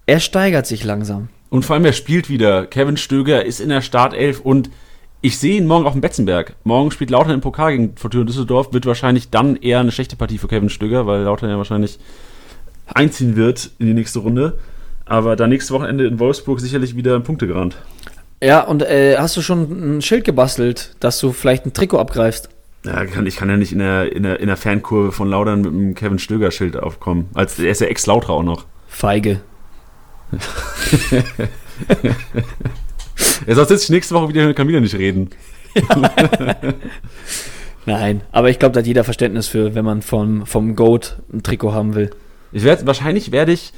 Er 0.06 0.20
steigert 0.20 0.66
sich 0.66 0.84
langsam. 0.84 1.28
Und 1.50 1.64
vor 1.64 1.74
allem, 1.74 1.84
er 1.84 1.92
spielt 1.92 2.28
wieder. 2.28 2.66
Kevin 2.66 2.96
Stöger 2.96 3.44
ist 3.44 3.60
in 3.60 3.68
der 3.68 3.80
Startelf 3.80 4.40
und 4.40 4.70
ich 5.20 5.38
sehe 5.38 5.56
ihn 5.56 5.66
morgen 5.66 5.86
auf 5.86 5.92
dem 5.92 6.00
Betzenberg. 6.00 6.54
Morgen 6.64 6.90
spielt 6.90 7.10
Lautern 7.10 7.32
im 7.32 7.40
Pokal 7.40 7.72
gegen 7.72 7.96
Fortuna 7.96 8.24
Düsseldorf. 8.24 8.72
Wird 8.72 8.86
wahrscheinlich 8.86 9.30
dann 9.30 9.56
eher 9.56 9.80
eine 9.80 9.90
schlechte 9.90 10.16
Partie 10.16 10.38
für 10.38 10.48
Kevin 10.48 10.70
Stöger, 10.70 11.06
weil 11.06 11.22
Lautern 11.22 11.50
ja 11.50 11.56
wahrscheinlich 11.56 11.98
einziehen 12.86 13.36
wird 13.36 13.70
in 13.78 13.86
die 13.86 13.94
nächste 13.94 14.20
Runde. 14.20 14.58
Aber 15.06 15.36
dann 15.36 15.50
nächste 15.50 15.72
Wochenende 15.72 16.06
in 16.06 16.18
Wolfsburg 16.18 16.60
sicherlich 16.60 16.96
wieder 16.96 17.18
Punkte 17.20 17.46
gerannt. 17.46 17.76
Ja, 18.42 18.60
und 18.62 18.82
äh, 18.82 19.16
hast 19.16 19.36
du 19.36 19.42
schon 19.42 19.96
ein 19.96 20.02
Schild 20.02 20.24
gebastelt, 20.24 20.94
dass 21.00 21.18
du 21.20 21.32
vielleicht 21.32 21.64
ein 21.64 21.72
Trikot 21.72 21.98
abgreifst? 21.98 22.50
Ja, 22.84 23.04
kann, 23.06 23.26
ich 23.26 23.36
kann 23.36 23.48
ja 23.48 23.56
nicht 23.56 23.72
in 23.72 23.78
der, 23.78 24.12
in 24.12 24.22
der, 24.22 24.38
in 24.40 24.48
der 24.48 24.56
Fankurve 24.56 25.12
von 25.12 25.30
Lautern 25.30 25.62
mit 25.62 25.72
einem 25.72 25.94
Kevin 25.94 26.18
Stöger-Schild 26.18 26.76
aufkommen. 26.76 27.30
Als, 27.34 27.58
er 27.58 27.70
ist 27.70 27.80
ja 27.80 27.86
Ex-Lauter 27.86 28.30
auch 28.30 28.42
noch. 28.42 28.66
Feige. 28.86 29.40
Er 33.46 33.54
soll 33.54 33.66
jetzt 33.68 33.90
nächste 33.90 34.14
Woche 34.14 34.28
wieder 34.28 34.46
mit 34.46 34.56
Camilla 34.56 34.80
nicht 34.80 34.94
reden. 34.94 35.30
Nein, 37.86 38.22
aber 38.32 38.50
ich 38.50 38.58
glaube, 38.58 38.72
da 38.72 38.80
hat 38.80 38.86
jeder 38.86 39.04
Verständnis 39.04 39.48
für, 39.48 39.74
wenn 39.74 39.84
man 39.84 40.02
vom, 40.02 40.46
vom 40.46 40.74
Goat 40.74 41.16
ein 41.32 41.42
Trikot 41.42 41.72
haben 41.72 41.94
will. 41.94 42.10
Ich 42.52 42.64
werd, 42.64 42.86
wahrscheinlich 42.86 43.32
werde 43.32 43.52
ich, 43.52 43.72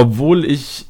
obwohl 0.00 0.44
ich, 0.44 0.86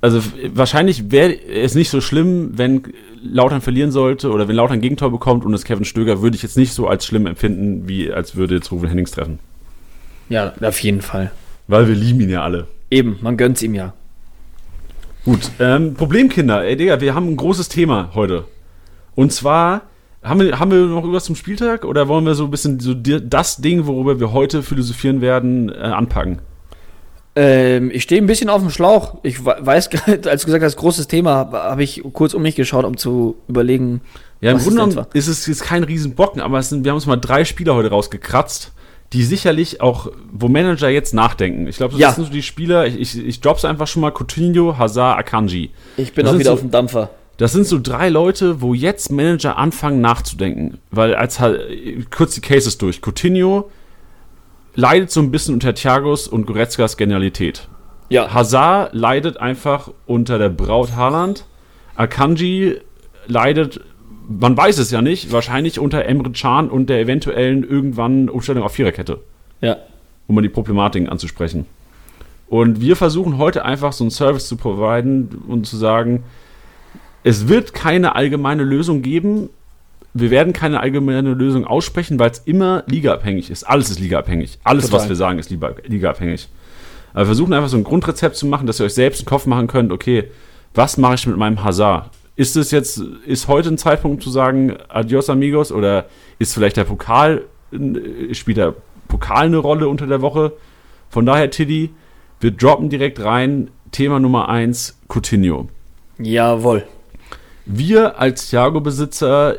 also 0.00 0.20
wahrscheinlich 0.54 1.10
wäre 1.10 1.32
es 1.48 1.74
nicht 1.74 1.90
so 1.90 2.00
schlimm, 2.00 2.52
wenn 2.56 2.82
Lautern 3.22 3.60
verlieren 3.60 3.92
sollte 3.92 4.30
oder 4.30 4.48
wenn 4.48 4.56
Lautern 4.56 4.78
ein 4.78 4.80
Gegentor 4.80 5.10
bekommt 5.10 5.44
und 5.44 5.54
es 5.54 5.64
Kevin 5.64 5.84
Stöger, 5.84 6.22
würde 6.22 6.36
ich 6.36 6.42
jetzt 6.42 6.56
nicht 6.56 6.72
so 6.72 6.88
als 6.88 7.06
schlimm 7.06 7.26
empfinden, 7.26 7.88
wie 7.88 8.12
als 8.12 8.34
würde 8.34 8.56
jetzt 8.56 8.72
Rufen 8.72 8.88
Hennings 8.88 9.12
treffen. 9.12 9.38
Ja, 10.28 10.52
auf 10.60 10.78
jeden 10.80 11.02
Fall. 11.02 11.30
Weil 11.68 11.86
wir 11.88 11.94
lieben 11.94 12.20
ihn 12.20 12.30
ja 12.30 12.42
alle. 12.42 12.66
Eben, 12.90 13.18
man 13.20 13.36
gönnt's 13.36 13.62
ihm 13.62 13.74
ja. 13.74 13.92
Gut, 15.24 15.50
ähm, 15.60 15.94
Problemkinder, 15.94 16.64
ey 16.64 16.76
Digga, 16.76 17.00
wir 17.00 17.14
haben 17.14 17.28
ein 17.28 17.36
großes 17.36 17.68
Thema 17.68 18.10
heute. 18.14 18.44
Und 19.14 19.32
zwar, 19.32 19.82
haben 20.22 20.40
wir, 20.40 20.58
haben 20.58 20.70
wir 20.72 20.86
noch 20.86 21.02
irgendwas 21.02 21.24
zum 21.24 21.36
Spieltag 21.36 21.84
oder 21.84 22.08
wollen 22.08 22.26
wir 22.26 22.34
so 22.34 22.44
ein 22.44 22.50
bisschen 22.50 22.80
so 22.80 22.92
dir- 22.94 23.20
das 23.20 23.58
Ding, 23.58 23.86
worüber 23.86 24.18
wir 24.18 24.32
heute 24.32 24.62
philosophieren 24.64 25.20
werden, 25.20 25.68
äh, 25.68 25.74
anpacken? 25.74 26.40
Ähm, 27.34 27.90
ich 27.90 28.02
stehe 28.02 28.20
ein 28.20 28.26
bisschen 28.26 28.50
auf 28.50 28.60
dem 28.60 28.70
Schlauch. 28.70 29.16
Ich 29.22 29.44
we- 29.44 29.56
weiß, 29.58 29.88
als 30.26 30.42
du 30.42 30.46
gesagt 30.46 30.62
hast, 30.64 30.76
großes 30.76 31.08
Thema, 31.08 31.34
habe 31.36 31.58
hab 31.62 31.78
ich 31.80 32.02
kurz 32.12 32.34
um 32.34 32.42
mich 32.42 32.56
geschaut, 32.56 32.84
um 32.84 32.96
zu 32.96 33.36
überlegen. 33.48 34.02
Ja, 34.42 34.50
im 34.50 34.56
was 34.56 34.64
Grunde 34.64 34.80
genommen 34.88 35.06
ist 35.14 35.28
es 35.28 35.46
jetzt 35.46 35.62
kein 35.62 35.84
Riesenbocken, 35.84 36.42
aber 36.42 36.62
sind, 36.62 36.84
wir 36.84 36.90
haben 36.90 36.96
uns 36.96 37.06
mal 37.06 37.16
drei 37.16 37.44
Spieler 37.44 37.74
heute 37.74 37.88
rausgekratzt, 37.90 38.72
die 39.14 39.22
sicherlich 39.22 39.80
auch, 39.80 40.10
wo 40.32 40.48
Manager 40.48 40.88
jetzt 40.90 41.14
nachdenken. 41.14 41.66
Ich 41.68 41.76
glaube, 41.76 41.92
das 41.92 42.00
Ja. 42.00 42.12
sind 42.12 42.24
so 42.26 42.30
die 42.32 42.42
Spieler, 42.42 42.86
ich, 42.86 42.98
ich, 43.00 43.18
ich 43.26 43.40
drop's 43.40 43.64
einfach 43.64 43.86
schon 43.86 44.02
mal, 44.02 44.10
Coutinho, 44.10 44.76
Hazard, 44.76 45.18
Akanji. 45.18 45.70
Ich 45.96 46.12
bin 46.12 46.24
Das 46.24 46.34
auch 46.34 46.38
wieder 46.38 46.48
so- 46.50 46.54
auf 46.54 46.60
dem 46.60 46.70
Dampfer. 46.70 47.10
Das 47.38 47.52
sind 47.52 47.66
so 47.66 47.78
drei 47.82 48.08
Leute, 48.10 48.60
wo 48.60 48.74
jetzt 48.74 49.10
Manager 49.10 49.56
anfangen 49.56 50.00
nachzudenken. 50.02 50.78
Weil 50.90 51.14
als 51.14 51.40
kurz 52.14 52.34
die 52.34 52.40
Cases 52.42 52.76
durch. 52.78 53.00
Coutinho 53.00 53.70
leidet 54.74 55.10
so 55.10 55.20
ein 55.20 55.30
bisschen 55.30 55.54
unter 55.54 55.74
Thiagos 55.74 56.28
und 56.28 56.46
Goretzkas 56.46 56.96
Genialität. 56.96 57.68
Ja, 58.08 58.32
Hazard 58.32 58.94
leidet 58.94 59.38
einfach 59.38 59.90
unter 60.06 60.38
der 60.38 60.48
Braut 60.48 60.94
Haaland. 60.94 61.44
Akanji 61.94 62.78
leidet, 63.26 63.80
man 64.28 64.56
weiß 64.56 64.78
es 64.78 64.90
ja 64.90 65.02
nicht, 65.02 65.32
wahrscheinlich 65.32 65.78
unter 65.78 66.04
Emre 66.04 66.30
Can 66.30 66.68
und 66.68 66.90
der 66.90 67.00
eventuellen 67.00 67.64
irgendwann 67.64 68.28
Umstellung 68.28 68.64
auf 68.64 68.72
Viererkette, 68.72 69.18
ja. 69.60 69.76
um 70.26 70.34
mal 70.34 70.42
die 70.42 70.48
Problematiken 70.48 71.08
anzusprechen. 71.08 71.66
Und 72.48 72.82
wir 72.82 72.96
versuchen 72.96 73.38
heute 73.38 73.64
einfach 73.64 73.94
so 73.94 74.04
einen 74.04 74.10
Service 74.10 74.46
zu 74.46 74.56
providen 74.56 75.42
und 75.48 75.66
zu 75.66 75.78
sagen, 75.78 76.22
es 77.24 77.48
wird 77.48 77.72
keine 77.72 78.14
allgemeine 78.14 78.62
Lösung 78.62 79.00
geben. 79.00 79.48
Wir 80.14 80.30
werden 80.30 80.52
keine 80.52 80.80
allgemeine 80.80 81.32
Lösung 81.32 81.64
aussprechen, 81.66 82.18
weil 82.18 82.30
es 82.30 82.38
immer 82.40 82.84
ligaabhängig 82.86 83.50
ist. 83.50 83.64
Alles 83.64 83.90
ist 83.90 83.98
ligaabhängig. 83.98 84.58
Alles, 84.62 84.86
Total. 84.86 85.00
was 85.00 85.08
wir 85.08 85.16
sagen, 85.16 85.38
ist 85.38 85.50
liga- 85.50 85.74
ligaabhängig. 85.86 86.48
Aber 87.12 87.20
wir 87.22 87.26
versuchen 87.26 87.52
einfach 87.52 87.68
so 87.70 87.76
ein 87.78 87.84
Grundrezept 87.84 88.36
zu 88.36 88.46
machen, 88.46 88.66
dass 88.66 88.80
ihr 88.80 88.86
euch 88.86 88.94
selbst 88.94 89.20
einen 89.20 89.26
Kopf 89.26 89.46
machen 89.46 89.66
könnt, 89.68 89.90
okay, 89.92 90.24
was 90.74 90.96
mache 90.98 91.14
ich 91.14 91.26
mit 91.26 91.36
meinem 91.36 91.62
Hazard? 91.64 92.10
Ist 92.36 92.56
es 92.56 92.70
jetzt, 92.70 92.98
ist 93.26 93.48
heute 93.48 93.68
ein 93.68 93.78
Zeitpunkt 93.78 94.22
zu 94.22 94.30
sagen, 94.30 94.76
adios 94.88 95.28
amigos, 95.30 95.70
oder 95.72 96.06
ist 96.38 96.54
vielleicht 96.54 96.76
der 96.78 96.84
Pokal, 96.84 97.44
äh, 97.72 98.34
spielt 98.34 98.56
der 98.56 98.74
Pokal 99.08 99.46
eine 99.46 99.58
Rolle 99.58 99.88
unter 99.88 100.06
der 100.06 100.22
Woche? 100.22 100.52
Von 101.10 101.26
daher, 101.26 101.50
Tiddy, 101.50 101.90
wir 102.40 102.50
droppen 102.50 102.88
direkt 102.88 103.20
rein. 103.22 103.70
Thema 103.92 104.18
Nummer 104.18 104.48
eins, 104.48 104.98
Coutinho. 105.08 105.68
Jawohl. 106.18 106.84
Wir 107.66 108.18
als 108.18 108.48
Thiago-Besitzer, 108.48 109.56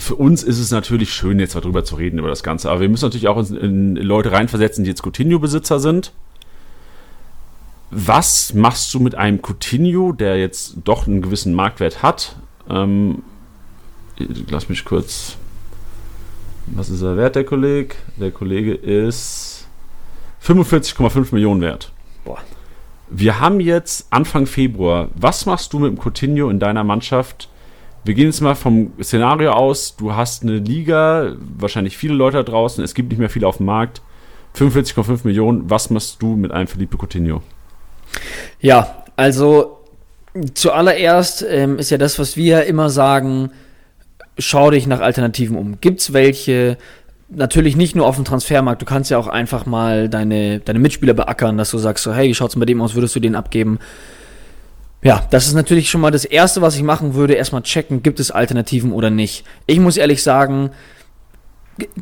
für 0.00 0.16
uns 0.16 0.42
ist 0.42 0.58
es 0.58 0.70
natürlich 0.70 1.12
schön, 1.12 1.38
jetzt 1.38 1.54
darüber 1.54 1.84
zu 1.84 1.96
reden, 1.96 2.18
über 2.18 2.28
das 2.28 2.42
Ganze. 2.42 2.70
Aber 2.70 2.80
wir 2.80 2.88
müssen 2.88 3.04
natürlich 3.04 3.28
auch 3.28 3.38
in, 3.50 3.96
in 3.96 4.06
Leute 4.06 4.32
reinversetzen, 4.32 4.84
die 4.84 4.90
jetzt 4.90 5.02
Coutinho-Besitzer 5.02 5.80
sind. 5.80 6.12
Was 7.90 8.54
machst 8.54 8.94
du 8.94 9.00
mit 9.00 9.14
einem 9.14 9.40
Coutinho, 9.42 10.12
der 10.12 10.38
jetzt 10.38 10.76
doch 10.84 11.06
einen 11.06 11.22
gewissen 11.22 11.54
Marktwert 11.54 12.02
hat? 12.02 12.36
Ähm, 12.68 13.22
lass 14.48 14.68
mich 14.68 14.84
kurz. 14.84 15.36
Was 16.66 16.88
ist 16.88 17.02
der 17.02 17.16
Wert, 17.16 17.34
der 17.34 17.44
Kollege? 17.44 17.96
Der 18.16 18.30
Kollege 18.30 18.74
ist 18.74 19.66
45,5 20.44 21.34
Millionen 21.34 21.60
wert. 21.60 21.92
Boah. 22.24 22.38
Wir 23.08 23.40
haben 23.40 23.58
jetzt 23.58 24.06
Anfang 24.10 24.46
Februar. 24.46 25.08
Was 25.16 25.44
machst 25.44 25.72
du 25.72 25.80
mit 25.80 25.90
dem 25.90 25.98
Coutinho 25.98 26.48
in 26.48 26.60
deiner 26.60 26.84
Mannschaft? 26.84 27.49
Wir 28.04 28.14
gehen 28.14 28.26
jetzt 28.26 28.40
mal 28.40 28.54
vom 28.54 28.92
Szenario 29.02 29.52
aus. 29.52 29.96
Du 29.96 30.14
hast 30.14 30.42
eine 30.42 30.58
Liga, 30.58 31.34
wahrscheinlich 31.58 31.96
viele 31.96 32.14
Leute 32.14 32.38
da 32.38 32.42
draußen. 32.42 32.82
Es 32.82 32.94
gibt 32.94 33.10
nicht 33.10 33.18
mehr 33.18 33.30
viele 33.30 33.46
auf 33.46 33.58
dem 33.58 33.66
Markt. 33.66 34.00
45,5 34.56 35.20
Millionen. 35.24 35.68
Was 35.70 35.90
machst 35.90 36.22
du 36.22 36.34
mit 36.36 36.50
einem 36.50 36.66
Felipe 36.66 36.96
Coutinho? 36.96 37.42
Ja, 38.60 39.04
also 39.16 39.78
zuallererst 40.54 41.44
ähm, 41.48 41.78
ist 41.78 41.90
ja 41.90 41.98
das, 41.98 42.18
was 42.18 42.36
wir 42.36 42.64
immer 42.64 42.90
sagen, 42.90 43.50
schau 44.38 44.70
dich 44.70 44.86
nach 44.86 45.00
Alternativen 45.00 45.56
um. 45.56 45.80
Gibt's 45.80 46.12
welche? 46.12 46.78
Natürlich 47.28 47.76
nicht 47.76 47.94
nur 47.94 48.06
auf 48.06 48.16
dem 48.16 48.24
Transfermarkt, 48.24 48.82
du 48.82 48.86
kannst 48.86 49.10
ja 49.10 49.18
auch 49.18 49.28
einfach 49.28 49.64
mal 49.64 50.08
deine, 50.08 50.58
deine 50.58 50.80
Mitspieler 50.80 51.14
beackern, 51.14 51.58
dass 51.58 51.70
du 51.70 51.78
sagst 51.78 52.02
so, 52.02 52.12
hey, 52.12 52.28
wie 52.28 52.34
schaut's 52.34 52.54
denn 52.54 52.60
bei 52.60 52.66
dem 52.66 52.82
aus, 52.82 52.94
würdest 52.94 53.14
du 53.14 53.20
den 53.20 53.36
abgeben? 53.36 53.78
Ja, 55.02 55.26
das 55.30 55.46
ist 55.46 55.54
natürlich 55.54 55.88
schon 55.88 56.02
mal 56.02 56.10
das 56.10 56.26
Erste, 56.26 56.60
was 56.60 56.76
ich 56.76 56.82
machen 56.82 57.14
würde, 57.14 57.34
erstmal 57.34 57.62
checken, 57.62 58.02
gibt 58.02 58.20
es 58.20 58.30
Alternativen 58.30 58.92
oder 58.92 59.08
nicht. 59.08 59.44
Ich 59.66 59.80
muss 59.80 59.96
ehrlich 59.96 60.22
sagen, 60.22 60.70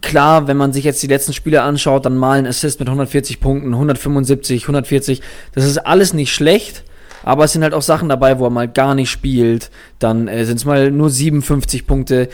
klar, 0.00 0.48
wenn 0.48 0.56
man 0.56 0.72
sich 0.72 0.84
jetzt 0.84 1.02
die 1.02 1.06
letzten 1.06 1.32
Spiele 1.32 1.62
anschaut, 1.62 2.06
dann 2.06 2.16
mal 2.16 2.38
ein 2.38 2.46
Assist 2.46 2.80
mit 2.80 2.88
140 2.88 3.38
Punkten, 3.38 3.72
175, 3.72 4.64
140, 4.64 5.22
das 5.54 5.64
ist 5.64 5.78
alles 5.78 6.12
nicht 6.12 6.32
schlecht, 6.32 6.82
aber 7.22 7.44
es 7.44 7.52
sind 7.52 7.62
halt 7.62 7.74
auch 7.74 7.82
Sachen 7.82 8.08
dabei, 8.08 8.40
wo 8.40 8.46
er 8.46 8.50
mal 8.50 8.66
gar 8.66 8.96
nicht 8.96 9.10
spielt, 9.10 9.70
dann 10.00 10.26
äh, 10.26 10.44
sind 10.44 10.56
es 10.56 10.64
mal 10.64 10.90
nur 10.90 11.10
57 11.10 11.86
Punkte. 11.86 12.28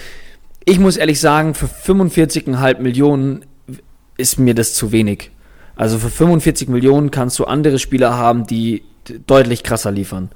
ich 0.64 0.78
muss 0.78 0.96
ehrlich 0.96 1.20
sagen, 1.20 1.52
für 1.52 1.66
45,5 1.66 2.80
Millionen 2.80 3.44
ist 4.16 4.38
mir 4.38 4.54
das 4.54 4.72
zu 4.72 4.92
wenig. 4.92 5.30
Also 5.76 5.98
für 5.98 6.08
45 6.08 6.68
Millionen 6.68 7.10
kannst 7.10 7.38
du 7.38 7.44
andere 7.44 7.78
Spieler 7.78 8.16
haben, 8.16 8.46
die 8.46 8.84
deutlich 9.26 9.62
krasser 9.62 9.90
liefern. 9.90 10.30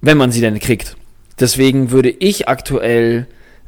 Wenn 0.00 0.16
man 0.18 0.32
sie 0.32 0.40
denn 0.40 0.58
kriegt. 0.58 0.96
Deswegen 1.38 1.90
würde 1.90 2.10
ich 2.10 2.48
aktuell 2.48 3.26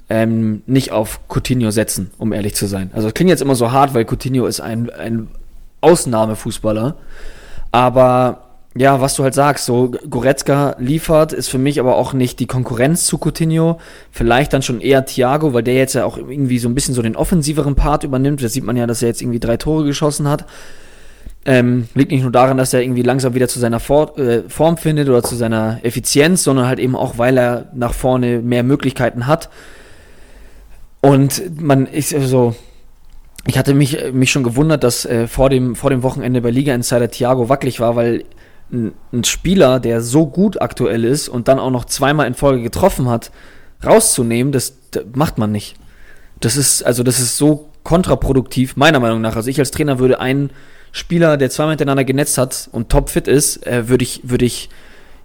ähm, 0.08 0.62
nicht 0.66 0.92
auf 0.92 1.20
Coutinho 1.28 1.70
setzen, 1.70 2.10
um 2.18 2.32
ehrlich 2.32 2.54
zu 2.54 2.66
sein. 2.66 2.90
Also 2.94 3.10
klingt 3.10 3.30
jetzt 3.30 3.42
immer 3.42 3.54
so 3.54 3.72
hart, 3.72 3.94
weil 3.94 4.04
Coutinho 4.04 4.46
ist 4.46 4.60
ein, 4.60 4.90
ein 4.90 5.28
Ausnahmefußballer. 5.80 6.96
Aber 7.70 8.52
ja, 8.74 9.00
was 9.02 9.14
du 9.16 9.22
halt 9.22 9.34
sagst, 9.34 9.66
so 9.66 9.90
Goretzka 10.08 10.76
liefert, 10.78 11.32
ist 11.32 11.48
für 11.48 11.58
mich 11.58 11.78
aber 11.78 11.96
auch 11.96 12.14
nicht 12.14 12.40
die 12.40 12.46
Konkurrenz 12.46 13.04
zu 13.04 13.18
Coutinho. 13.18 13.78
Vielleicht 14.10 14.52
dann 14.52 14.62
schon 14.62 14.80
eher 14.80 15.04
Thiago, 15.04 15.52
weil 15.52 15.62
der 15.62 15.74
jetzt 15.74 15.94
ja 15.94 16.06
auch 16.06 16.16
irgendwie 16.16 16.58
so 16.58 16.68
ein 16.68 16.74
bisschen 16.74 16.94
so 16.94 17.02
den 17.02 17.16
offensiveren 17.16 17.74
Part 17.74 18.04
übernimmt. 18.04 18.42
Da 18.42 18.48
sieht 18.48 18.64
man 18.64 18.76
ja, 18.76 18.86
dass 18.86 19.02
er 19.02 19.08
jetzt 19.08 19.20
irgendwie 19.20 19.40
drei 19.40 19.58
Tore 19.58 19.84
geschossen 19.84 20.26
hat. 20.26 20.46
Ähm, 21.44 21.88
liegt 21.94 22.12
nicht 22.12 22.22
nur 22.22 22.30
daran, 22.30 22.56
dass 22.56 22.72
er 22.72 22.82
irgendwie 22.82 23.02
langsam 23.02 23.34
wieder 23.34 23.48
zu 23.48 23.58
seiner 23.58 23.80
For 23.80 24.16
äh, 24.16 24.42
Form 24.48 24.76
findet 24.76 25.08
oder 25.08 25.24
zu 25.24 25.34
seiner 25.34 25.80
Effizienz, 25.82 26.44
sondern 26.44 26.66
halt 26.66 26.78
eben 26.78 26.94
auch, 26.94 27.18
weil 27.18 27.36
er 27.36 27.68
nach 27.74 27.94
vorne 27.94 28.40
mehr 28.40 28.62
Möglichkeiten 28.62 29.26
hat. 29.26 29.50
Und 31.00 31.60
man 31.60 31.86
ist 31.86 32.10
so, 32.10 32.54
ich 33.46 33.58
hatte 33.58 33.74
mich, 33.74 34.12
mich 34.12 34.30
schon 34.30 34.44
gewundert, 34.44 34.84
dass 34.84 35.04
äh, 35.04 35.26
vor, 35.26 35.50
dem, 35.50 35.74
vor 35.74 35.90
dem 35.90 36.04
Wochenende 36.04 36.40
bei 36.40 36.50
Liga 36.50 36.74
Insider 36.74 37.10
Thiago 37.10 37.48
wackelig 37.48 37.80
war, 37.80 37.96
weil 37.96 38.24
ein, 38.72 38.92
ein 39.12 39.24
Spieler, 39.24 39.80
der 39.80 40.00
so 40.00 40.26
gut 40.26 40.62
aktuell 40.62 41.04
ist 41.04 41.28
und 41.28 41.48
dann 41.48 41.58
auch 41.58 41.70
noch 41.70 41.84
zweimal 41.86 42.28
in 42.28 42.34
Folge 42.34 42.62
getroffen 42.62 43.08
hat, 43.08 43.32
rauszunehmen, 43.84 44.52
das, 44.52 44.74
das 44.92 45.04
macht 45.14 45.38
man 45.38 45.50
nicht. 45.50 45.74
Das 46.38 46.56
ist, 46.56 46.84
also 46.84 47.02
das 47.02 47.18
ist 47.18 47.36
so 47.36 47.68
kontraproduktiv, 47.82 48.76
meiner 48.76 49.00
Meinung 49.00 49.20
nach. 49.20 49.34
Also 49.34 49.50
ich 49.50 49.58
als 49.58 49.72
Trainer 49.72 49.98
würde 49.98 50.20
einen 50.20 50.50
Spieler, 50.92 51.36
der 51.38 51.50
zweimal 51.50 51.72
hintereinander 51.72 52.04
genetzt 52.04 52.38
hat 52.38 52.68
und 52.70 52.90
topfit 52.90 53.26
ist, 53.26 53.66
äh, 53.66 53.88
würde 53.88 54.04
ich, 54.04 54.20
würde 54.24 54.44
ich 54.44 54.68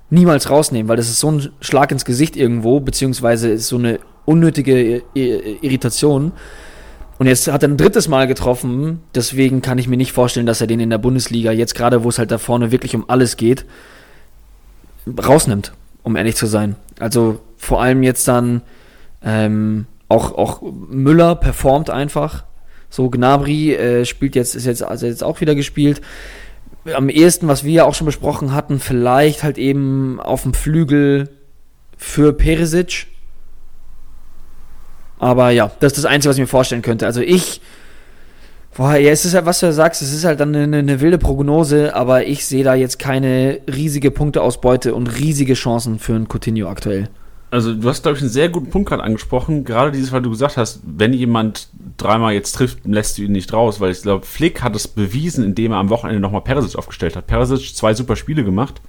niemals 0.10 0.49
rausnehmen, 0.49 0.88
weil 0.88 0.97
das 0.97 1.10
ist 1.10 1.19
so 1.19 1.32
ein 1.32 1.49
Schlag 1.60 1.91
ins 1.91 2.06
Gesicht 2.06 2.38
irgendwo, 2.38 2.80
beziehungsweise 2.80 3.49
ist 3.49 3.67
so 3.67 3.77
eine 3.77 3.99
unnötige 4.25 5.03
Irritation. 5.13 6.32
Und 7.19 7.27
jetzt 7.27 7.51
hat 7.51 7.63
er 7.63 7.69
ein 7.69 7.77
drittes 7.77 8.08
Mal 8.08 8.27
getroffen, 8.27 9.01
deswegen 9.15 9.62
kann 9.62 9.77
ich 9.77 9.88
mir 9.88 9.97
nicht 9.97 10.13
vorstellen, 10.13 10.45
dass 10.45 10.62
er 10.62 10.67
den 10.67 10.80
in 10.80 10.89
der 10.89 10.99
Bundesliga, 10.99 11.51
jetzt 11.51 11.75
gerade 11.75 12.03
wo 12.03 12.10
es 12.10 12.19
halt 12.19 12.32
da 12.32 12.38
vorne 12.38 12.71
wirklich 12.71 12.95
um 12.95 13.10
alles 13.10 13.38
geht, 13.38 13.65
rausnimmt, 15.08 15.73
um 16.03 16.15
ehrlich 16.15 16.36
zu 16.36 16.45
sein. 16.45 16.75
Also 16.99 17.39
vor 17.58 17.82
allem 17.82 18.03
jetzt 18.03 18.27
dann 18.27 18.62
ähm, 19.23 19.88
auch, 20.10 20.38
auch 20.38 20.62
Müller 20.62 21.36
performt 21.36 21.89
einfach. 21.89 22.43
So, 22.89 23.10
Gnabry 23.10 23.73
äh, 23.73 24.06
spielt 24.06 24.36
jetzt, 24.36 24.56
ist 24.56 24.65
jetzt, 24.65 24.84
also 24.84 25.06
jetzt 25.06 25.23
auch 25.23 25.41
wieder 25.41 25.56
gespielt. 25.56 26.02
Am 26.93 27.10
ehesten, 27.10 27.47
was 27.47 27.63
wir 27.63 27.73
ja 27.73 27.84
auch 27.84 27.93
schon 27.93 28.06
besprochen 28.06 28.54
hatten, 28.54 28.80
vielleicht 28.80 29.43
halt 29.43 29.58
eben 29.58 30.19
auf 30.19 30.43
dem 30.43 30.54
Flügel 30.54 31.30
für 31.97 32.34
Peresic. 32.34 33.08
Aber 35.19 35.50
ja, 35.50 35.71
das 35.80 35.93
ist 35.93 36.04
das 36.04 36.06
Einzige, 36.06 36.30
was 36.30 36.38
ich 36.38 36.41
mir 36.41 36.47
vorstellen 36.47 36.82
könnte. 36.82 37.06
Also 37.06 37.21
ich, 37.21 37.60
boah, 38.76 38.95
ja, 38.95 39.12
es 39.12 39.26
ist 39.26 39.34
ja, 39.34 39.45
was 39.45 39.60
du 39.60 39.73
sagst, 39.73 40.02
es 40.02 40.13
ist 40.13 40.23
halt 40.23 40.39
dann 40.39 40.56
eine, 40.56 40.78
eine 40.78 41.02
wilde 41.02 41.17
Prognose, 41.17 41.93
aber 41.93 42.26
ich 42.26 42.45
sehe 42.45 42.63
da 42.63 42.76
jetzt 42.76 43.00
keine 43.00 43.60
riesige 43.67 44.12
Punkteausbeute 44.12 44.95
und 44.95 45.08
riesige 45.08 45.56
Chancen 45.56 46.00
für 46.00 46.15
einen 46.15 46.28
Coutinho 46.28 46.69
aktuell 46.69 47.10
also 47.49 47.73
du 47.73 47.88
hast, 47.88 48.01
glaube 48.03 48.17
ich, 48.17 48.21
einen 48.21 48.31
sehr 48.31 48.49
guten 48.49 48.69
Punkt 48.69 48.89
gerade 48.89 49.03
angesprochen. 49.03 49.63
Gerade 49.63 49.91
dieses, 49.91 50.12
weil 50.12 50.21
du 50.21 50.29
gesagt 50.29 50.57
hast, 50.57 50.81
wenn 50.86 51.13
jemand 51.13 51.69
dreimal 51.97 52.33
jetzt 52.33 52.53
trifft, 52.53 52.86
lässt 52.86 53.17
du 53.17 53.23
ihn 53.23 53.31
nicht 53.31 53.53
raus, 53.53 53.79
weil 53.79 53.91
ich 53.91 54.01
glaube, 54.01 54.25
Flick 54.25 54.62
hat 54.62 54.75
es 54.75 54.88
bewiesen, 54.88 55.43
indem 55.43 55.71
er 55.71 55.77
am 55.77 55.89
Wochenende 55.89 56.19
nochmal 56.19 56.41
Peresic 56.41 56.77
aufgestellt 56.77 57.15
hat. 57.15 57.27
Peresic 57.27 57.75
zwei 57.75 57.93
super 57.93 58.15
Spiele 58.15 58.43
gemacht. 58.43 58.81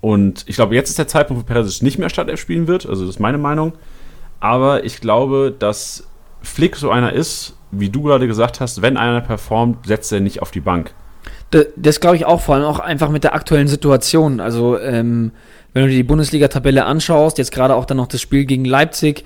Und 0.00 0.44
ich 0.46 0.56
glaube, 0.56 0.74
jetzt 0.74 0.90
ist 0.90 0.98
der 0.98 1.08
Zeitpunkt, 1.08 1.42
wo 1.42 1.46
Peresic 1.46 1.82
nicht 1.82 1.98
mehr 1.98 2.10
Startelf 2.10 2.40
spielen 2.40 2.66
wird. 2.66 2.86
Also 2.86 3.06
das 3.06 3.16
ist 3.16 3.20
meine 3.20 3.38
Meinung. 3.38 3.72
Aber 4.40 4.84
ich 4.84 5.00
glaube, 5.00 5.54
dass 5.56 6.08
Flick 6.42 6.76
so 6.76 6.90
einer 6.90 7.12
ist, 7.12 7.56
wie 7.70 7.88
du 7.88 8.02
gerade 8.02 8.26
gesagt 8.26 8.60
hast, 8.60 8.82
wenn 8.82 8.96
einer 8.96 9.20
performt, 9.20 9.86
setzt 9.86 10.12
er 10.12 10.20
nicht 10.20 10.42
auf 10.42 10.50
die 10.50 10.60
Bank. 10.60 10.92
Das, 11.50 11.66
das 11.76 12.00
glaube 12.00 12.16
ich 12.16 12.24
auch, 12.24 12.40
vor 12.40 12.56
allem 12.56 12.64
auch 12.64 12.78
einfach 12.78 13.10
mit 13.10 13.24
der 13.24 13.34
aktuellen 13.34 13.68
Situation. 13.68 14.40
Also, 14.40 14.78
ähm, 14.78 15.32
wenn 15.76 15.82
du 15.82 15.90
dir 15.90 15.96
die 15.96 16.04
Bundesliga-Tabelle 16.04 16.86
anschaust, 16.86 17.36
jetzt 17.36 17.52
gerade 17.52 17.74
auch 17.74 17.84
dann 17.84 17.98
noch 17.98 18.06
das 18.06 18.22
Spiel 18.22 18.46
gegen 18.46 18.64
Leipzig, 18.64 19.24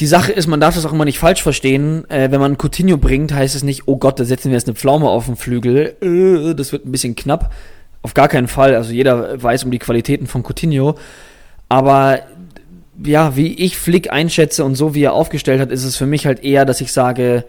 die 0.00 0.06
Sache 0.08 0.32
ist, 0.32 0.48
man 0.48 0.58
darf 0.58 0.74
das 0.74 0.84
auch 0.84 0.92
immer 0.92 1.04
nicht 1.04 1.20
falsch 1.20 1.40
verstehen. 1.40 2.04
Äh, 2.10 2.32
wenn 2.32 2.40
man 2.40 2.58
Coutinho 2.58 2.96
bringt, 2.96 3.32
heißt 3.32 3.54
es 3.54 3.62
nicht, 3.62 3.82
oh 3.86 3.96
Gott, 3.96 4.18
da 4.18 4.24
setzen 4.24 4.50
wir 4.50 4.56
jetzt 4.56 4.66
eine 4.66 4.74
Pflaume 4.74 5.08
auf 5.08 5.26
den 5.26 5.36
Flügel. 5.36 5.94
Äh, 6.02 6.56
das 6.56 6.72
wird 6.72 6.84
ein 6.84 6.90
bisschen 6.90 7.14
knapp. 7.14 7.54
Auf 8.02 8.12
gar 8.12 8.26
keinen 8.26 8.48
Fall. 8.48 8.74
Also 8.74 8.92
jeder 8.92 9.40
weiß 9.40 9.62
um 9.62 9.70
die 9.70 9.78
Qualitäten 9.78 10.26
von 10.26 10.42
Coutinho. 10.42 10.96
Aber 11.68 12.18
ja, 13.04 13.36
wie 13.36 13.54
ich 13.54 13.76
Flick 13.76 14.12
einschätze 14.12 14.64
und 14.64 14.74
so 14.74 14.96
wie 14.96 15.04
er 15.04 15.12
aufgestellt 15.12 15.60
hat, 15.60 15.70
ist 15.70 15.84
es 15.84 15.96
für 15.96 16.06
mich 16.06 16.26
halt 16.26 16.42
eher, 16.42 16.64
dass 16.64 16.80
ich 16.80 16.92
sage, 16.92 17.44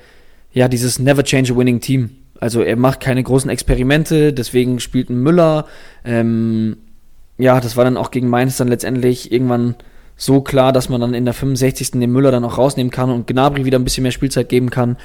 ja, 0.51 0.67
dieses 0.67 0.99
Never 0.99 1.23
Change 1.23 1.53
a 1.53 1.57
Winning 1.57 1.81
Team. 1.81 2.11
Also 2.39 2.61
er 2.61 2.75
macht 2.75 2.99
keine 2.99 3.23
großen 3.23 3.49
Experimente, 3.49 4.33
deswegen 4.33 4.79
spielt 4.79 5.09
ein 5.09 5.17
Müller. 5.17 5.65
Ähm, 6.05 6.77
ja, 7.37 7.59
das 7.59 7.75
war 7.77 7.83
dann 7.83 7.97
auch 7.97 8.11
gegen 8.11 8.29
Mainz 8.29 8.57
dann 8.57 8.67
letztendlich 8.67 9.31
irgendwann 9.31 9.75
so 10.15 10.41
klar, 10.41 10.71
dass 10.71 10.89
man 10.89 11.01
dann 11.01 11.13
in 11.13 11.25
der 11.25 11.33
65. 11.33 11.91
den 11.91 12.11
Müller 12.11 12.31
dann 12.31 12.45
auch 12.45 12.57
rausnehmen 12.57 12.91
kann 12.91 13.09
und 13.09 13.27
Gnabry 13.27 13.65
wieder 13.65 13.79
ein 13.79 13.83
bisschen 13.83 14.03
mehr 14.03 14.11
Spielzeit 14.11 14.49
geben 14.49 14.69
kann. 14.69 14.97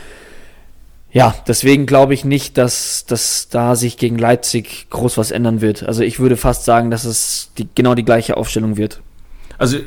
Ja, 1.11 1.35
deswegen 1.47 1.87
glaube 1.87 2.13
ich 2.13 2.25
nicht, 2.25 2.59
dass, 2.59 3.07
dass 3.07 3.49
da 3.49 3.77
sich 3.77 3.97
gegen 3.97 4.19
Leipzig 4.19 4.89
groß 4.91 5.17
was 5.17 5.31
ändern 5.31 5.63
wird. 5.63 5.83
Also 5.83 6.03
ich 6.03 6.21
würde 6.21 6.37
fast 6.37 6.65
sagen, 6.67 6.91
dass 6.91 7.05
es 7.05 7.51
die, 7.57 7.67
genau 7.75 7.95
die 7.95 8.05
gleiche 8.05 8.37
Aufstellung 8.37 8.77
wird. 8.77 9.01
Also 9.57 9.79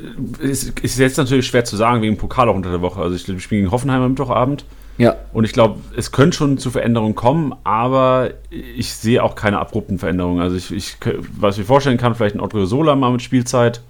es 0.41 0.63
ist 0.63 0.97
jetzt 0.97 1.17
natürlich 1.17 1.45
schwer 1.45 1.63
zu 1.63 1.77
sagen 1.77 2.01
wegen 2.01 2.17
Pokal 2.17 2.49
auch 2.49 2.55
unter 2.55 2.71
der 2.71 2.81
Woche. 2.81 3.01
Also 3.01 3.15
ich 3.15 3.21
spiele 3.21 3.61
gegen 3.61 3.71
Hoffenheim 3.71 4.01
am 4.01 4.09
Mittwochabend. 4.09 4.65
Ja. 4.97 5.15
Und 5.33 5.45
ich 5.45 5.53
glaube, 5.53 5.79
es 5.95 6.11
könnte 6.11 6.37
schon 6.37 6.57
zu 6.57 6.69
Veränderungen 6.69 7.15
kommen, 7.15 7.55
aber 7.63 8.31
ich 8.49 8.93
sehe 8.93 9.23
auch 9.23 9.35
keine 9.35 9.59
abrupten 9.59 9.97
Veränderungen. 9.97 10.41
Also 10.41 10.55
ich, 10.55 10.71
ich 10.71 10.97
was 11.37 11.55
ich 11.55 11.59
mir 11.59 11.65
vorstellen 11.65 11.97
kann, 11.97 12.15
vielleicht 12.15 12.35
ein 12.35 12.41
Otto 12.41 12.65
Sola 12.65 12.95
mal 12.95 13.11
mit 13.11 13.21
Spielzeit. 13.21 13.81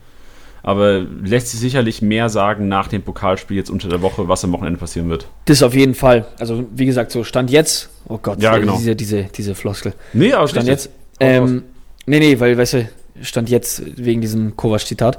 Aber 0.64 1.00
lässt 1.24 1.48
sich 1.48 1.60
sicherlich 1.60 2.04
mehr 2.04 2.30
sagen 2.30 2.68
nach 2.68 2.88
dem 2.88 3.02
Pokalspiel 3.02 3.58
jetzt 3.58 3.72
unter 3.72 3.90
der 3.90 4.04
Woche, 4.04 4.28
was 4.28 4.44
am 4.44 4.52
Wochenende 4.52 4.80
passieren 4.80 5.10
wird. 5.10 5.28
Das 5.46 5.64
auf 5.64 5.74
jeden 5.74 5.96
Fall. 5.96 6.28
Also 6.38 6.66
wie 6.72 6.86
gesagt, 6.86 7.12
so 7.12 7.24
Stand 7.24 7.50
jetzt. 7.50 7.90
Oh 8.08 8.20
Gott, 8.22 8.40
ja, 8.42 8.58
genau. 8.58 8.78
diese, 8.78 8.96
diese, 8.96 9.24
diese 9.24 9.56
Floskel. 9.56 9.94
Nee, 10.14 10.34
aber 10.34 10.48
Stand 10.48 10.68
jetzt. 10.68 10.92
Ähm, 11.20 11.64
nee, 12.06 12.20
nee, 12.20 12.40
weil, 12.40 12.58
weißt 12.58 12.74
du, 12.74 12.90
Stand 13.24 13.50
jetzt 13.50 13.82
wegen 13.98 14.22
diesem 14.22 14.56
Kovac-Zitat. 14.56 15.18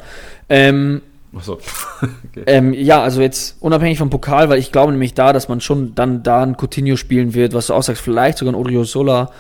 Ähm, 0.49 1.03
Achso. 1.35 1.55
okay. 2.31 2.43
ähm, 2.47 2.75
ja, 2.75 3.03
also 3.03 3.21
jetzt 3.23 3.57
unabhängig 3.61 3.99
vom 3.99 4.11
Pokal, 4.11 4.49
weil 4.49 4.59
ich 4.59 4.73
glaube 4.73 4.93
nämlich 4.93 5.15
da, 5.15 5.33
dass 5.33 5.49
man 5.49 5.61
schon 5.61 5.95
dann 5.95 6.23
da 6.23 6.43
ein 6.43 6.57
Coutinho 6.57 6.97
spielen 6.97 7.35
wird, 7.35 7.55
was 7.55 7.69
du 7.69 7.75
auch 7.75 7.83
sagst, 7.83 8.03
vielleicht 8.03 8.39
sogar 8.39 8.53
ein 8.53 8.57
Odrio 8.57 8.85
Sola. 8.85 9.31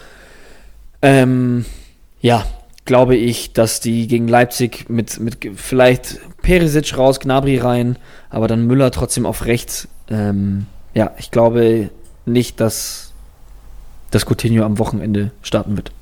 Ähm, 1.02 1.64
ja, 2.20 2.46
glaube 2.84 3.16
ich, 3.16 3.52
dass 3.52 3.80
die 3.80 4.06
gegen 4.06 4.28
Leipzig 4.28 4.88
mit, 4.88 5.20
mit 5.20 5.38
vielleicht 5.56 6.20
Perisic 6.40 6.96
raus, 6.96 7.20
Gnabry 7.20 7.58
rein, 7.58 7.96
aber 8.30 8.48
dann 8.48 8.66
Müller 8.66 8.90
trotzdem 8.90 9.26
auf 9.26 9.44
rechts. 9.44 9.88
Ähm, 10.08 10.66
ja, 10.94 11.12
ich 11.18 11.30
glaube 11.30 11.90
nicht, 12.24 12.60
dass 12.60 13.12
das 14.10 14.26
Coutinho 14.26 14.64
am 14.64 14.78
Wochenende 14.78 15.30
starten 15.42 15.76
wird 15.76 15.92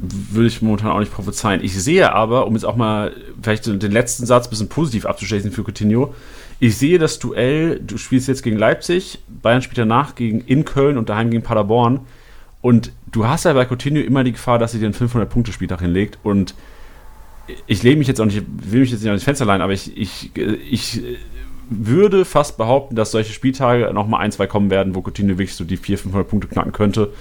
würde 0.00 0.46
ich 0.46 0.62
momentan 0.62 0.90
auch 0.90 1.00
nicht 1.00 1.12
prophezeien. 1.12 1.62
Ich 1.62 1.80
sehe 1.80 2.12
aber, 2.12 2.46
um 2.46 2.54
jetzt 2.54 2.64
auch 2.64 2.76
mal 2.76 3.12
vielleicht 3.42 3.66
den 3.66 3.92
letzten 3.92 4.26
Satz 4.26 4.46
ein 4.46 4.50
bisschen 4.50 4.68
positiv 4.68 5.06
abzuschließen 5.06 5.52
für 5.52 5.62
Coutinho, 5.62 6.14
ich 6.58 6.76
sehe 6.76 6.98
das 6.98 7.18
Duell, 7.18 7.80
du 7.80 7.96
spielst 7.96 8.28
jetzt 8.28 8.42
gegen 8.42 8.58
Leipzig, 8.58 9.18
Bayern 9.28 9.62
spielt 9.62 9.78
danach 9.78 10.14
gegen 10.14 10.40
in 10.42 10.64
Köln 10.66 10.98
und 10.98 11.08
daheim 11.08 11.30
gegen 11.30 11.42
Paderborn. 11.42 12.00
Und 12.60 12.92
du 13.10 13.26
hast 13.26 13.44
ja 13.44 13.54
bei 13.54 13.64
Coutinho 13.64 14.00
immer 14.00 14.24
die 14.24 14.32
Gefahr, 14.32 14.58
dass 14.58 14.72
sie 14.72 14.78
den 14.78 14.92
500-Punkte-Spieltag 14.92 15.80
hinlegt. 15.80 16.18
Und 16.22 16.54
ich 17.66 17.82
lehne 17.82 17.96
mich 17.96 18.08
jetzt 18.08 18.20
auch 18.20 18.26
nicht, 18.26 18.42
will 18.46 18.80
mich 18.80 18.90
jetzt 18.90 19.00
nicht 19.00 19.08
an 19.08 19.16
das 19.16 19.24
Fenster 19.24 19.46
leihen, 19.46 19.62
aber 19.62 19.72
ich, 19.72 19.96
ich, 19.96 20.30
ich 20.36 21.02
würde 21.70 22.26
fast 22.26 22.58
behaupten, 22.58 22.94
dass 22.94 23.10
solche 23.10 23.32
Spieltage 23.32 23.90
nochmal 23.94 24.20
ein, 24.20 24.32
zwei 24.32 24.46
kommen 24.46 24.70
werden, 24.70 24.94
wo 24.94 25.00
Coutinho 25.00 25.38
wirklich 25.38 25.54
so 25.54 25.64
die 25.64 25.78
400, 25.78 26.02
500 26.02 26.28
Punkte 26.28 26.48
knacken 26.48 26.72
könnte, 26.72 27.12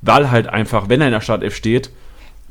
weil 0.00 0.30
halt 0.30 0.46
einfach, 0.46 0.88
wenn 0.88 1.00
er 1.00 1.08
in 1.08 1.12
der 1.12 1.20
Startelf 1.20 1.54
steht, 1.54 1.90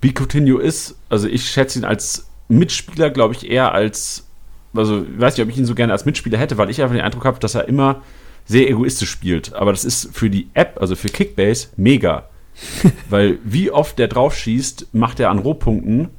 wie 0.02 0.14
Coutinho 0.14 0.60
ist, 0.60 0.96
also 1.10 1.28
ich 1.28 1.50
schätze 1.50 1.80
ihn 1.80 1.86
als 1.86 2.28
Mitspieler, 2.48 3.10
glaube 3.10 3.34
ich, 3.34 3.50
eher 3.50 3.74
als, 3.74 4.28
also 4.74 5.04
ich 5.04 5.20
weiß 5.20 5.38
nicht, 5.38 5.44
ob 5.44 5.50
ich 5.50 5.58
ihn 5.58 5.66
so 5.66 5.76
gerne 5.76 5.94
als 5.94 6.06
Mitspieler 6.06 6.38
hätte, 6.38 6.58
weil 6.58 6.70
ich 6.70 6.82
einfach 6.82 6.96
den 6.96 7.04
Eindruck 7.04 7.26
habe, 7.26 7.40
dass 7.40 7.56
er 7.56 7.68
immer 7.68 8.02
sehr 8.46 8.70
egoistisch 8.70 9.10
spielt. 9.10 9.54
Aber 9.54 9.72
das 9.72 9.84
ist 9.84 10.16
für 10.16 10.30
die 10.30 10.50
App, 10.54 10.78
also 10.80 10.96
für 10.96 11.10
Kickbase, 11.10 11.70
mega. 11.76 12.30
weil 13.10 13.40
wie 13.44 13.72
oft 13.72 14.00
der 14.00 14.08
drauf 14.08 14.36
schießt, 14.36 14.88
macht 14.94 15.20
er 15.20 15.30
an 15.30 15.40
Rohpunkten. 15.40 16.10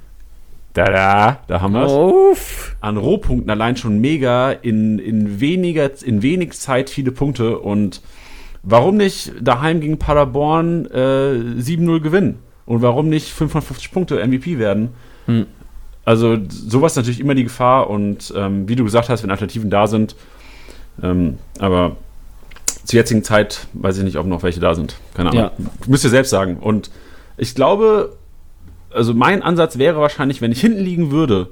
Da, 0.74 0.84
da, 0.84 1.40
da 1.48 1.60
haben 1.60 1.72
wir 1.72 1.84
es. 1.84 2.76
An 2.80 2.96
Rohpunkten 2.96 3.50
allein 3.50 3.76
schon 3.76 4.00
mega 4.00 4.52
in, 4.52 4.98
in, 4.98 5.40
weniger, 5.40 5.90
in 6.04 6.22
wenig 6.22 6.52
Zeit 6.52 6.90
viele 6.90 7.10
Punkte. 7.10 7.58
Und 7.58 8.02
warum 8.62 8.96
nicht 8.96 9.32
daheim 9.40 9.80
gegen 9.80 9.98
Paderborn 9.98 10.86
äh, 10.86 11.60
7-0 11.60 12.00
gewinnen? 12.00 12.38
Und 12.68 12.82
warum 12.82 13.08
nicht 13.08 13.32
550 13.32 13.92
Punkte 13.92 14.16
MVP 14.26 14.58
werden? 14.58 14.90
Hm. 15.24 15.46
Also 16.04 16.36
sowas 16.48 16.92
ist 16.92 16.96
natürlich 16.96 17.18
immer 17.18 17.34
die 17.34 17.44
Gefahr. 17.44 17.88
Und 17.88 18.30
ähm, 18.36 18.68
wie 18.68 18.76
du 18.76 18.84
gesagt 18.84 19.08
hast, 19.08 19.22
wenn 19.22 19.30
Alternativen 19.30 19.70
da 19.70 19.86
sind, 19.86 20.14
ähm, 21.02 21.38
aber 21.58 21.96
zur 22.84 22.98
jetzigen 22.98 23.24
Zeit 23.24 23.68
weiß 23.72 23.96
ich 23.96 24.04
nicht, 24.04 24.18
ob 24.18 24.26
noch 24.26 24.42
welche 24.42 24.60
da 24.60 24.74
sind. 24.74 24.96
Keine 25.14 25.30
Ahnung. 25.30 25.44
Ja. 25.44 25.52
Müsst 25.86 26.04
ihr 26.04 26.10
selbst 26.10 26.28
sagen. 26.28 26.58
Und 26.58 26.90
ich 27.38 27.54
glaube, 27.54 28.18
also 28.90 29.14
mein 29.14 29.42
Ansatz 29.42 29.78
wäre 29.78 29.98
wahrscheinlich, 29.98 30.42
wenn 30.42 30.52
ich 30.52 30.60
hinten 30.60 30.80
liegen 30.80 31.10
würde 31.10 31.48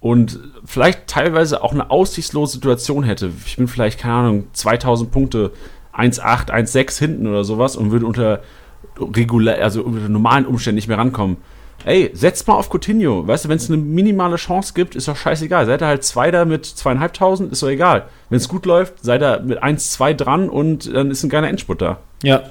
und 0.00 0.38
vielleicht 0.64 1.08
teilweise 1.08 1.62
auch 1.62 1.72
eine 1.72 1.90
aussichtslose 1.90 2.54
Situation 2.54 3.04
hätte. 3.04 3.30
Ich 3.44 3.58
bin 3.58 3.68
vielleicht, 3.68 4.00
keine 4.00 4.14
Ahnung, 4.14 4.46
2000 4.54 5.10
Punkte, 5.10 5.50
1,8, 5.94 6.48
1,6 6.48 6.98
hinten 6.98 7.26
oder 7.26 7.44
sowas 7.44 7.76
und 7.76 7.90
würde 7.90 8.06
unter 8.06 8.40
regulär, 8.98 9.62
also 9.62 9.82
unter 9.82 10.08
normalen 10.08 10.46
Umständen 10.46 10.76
nicht 10.76 10.88
mehr 10.88 10.98
rankommen. 10.98 11.36
Ey, 11.84 12.10
setzt 12.14 12.48
mal 12.48 12.54
auf 12.54 12.70
Coutinho. 12.70 13.26
Weißt 13.26 13.44
du, 13.44 13.48
wenn 13.50 13.56
es 13.56 13.68
eine 13.68 13.76
minimale 13.76 14.36
Chance 14.36 14.72
gibt, 14.74 14.94
ist 14.94 15.06
doch 15.06 15.16
scheißegal. 15.16 15.66
Seid 15.66 15.82
ihr 15.82 15.86
halt 15.86 16.02
Zweiter 16.02 16.46
mit 16.46 16.64
zweieinhalbtausend, 16.64 17.52
ist 17.52 17.62
doch 17.62 17.68
egal. 17.68 18.06
Wenn 18.30 18.38
es 18.38 18.48
gut 18.48 18.64
läuft, 18.64 19.04
seid 19.04 19.22
ihr 19.22 19.40
mit 19.40 19.62
1, 19.62 19.90
2 19.90 20.14
dran 20.14 20.48
und 20.48 20.92
dann 20.94 21.10
ist 21.10 21.22
ein 21.24 21.28
geiler 21.28 21.48
Endspurt 21.48 21.82
da. 21.82 21.98
Ja. 22.22 22.42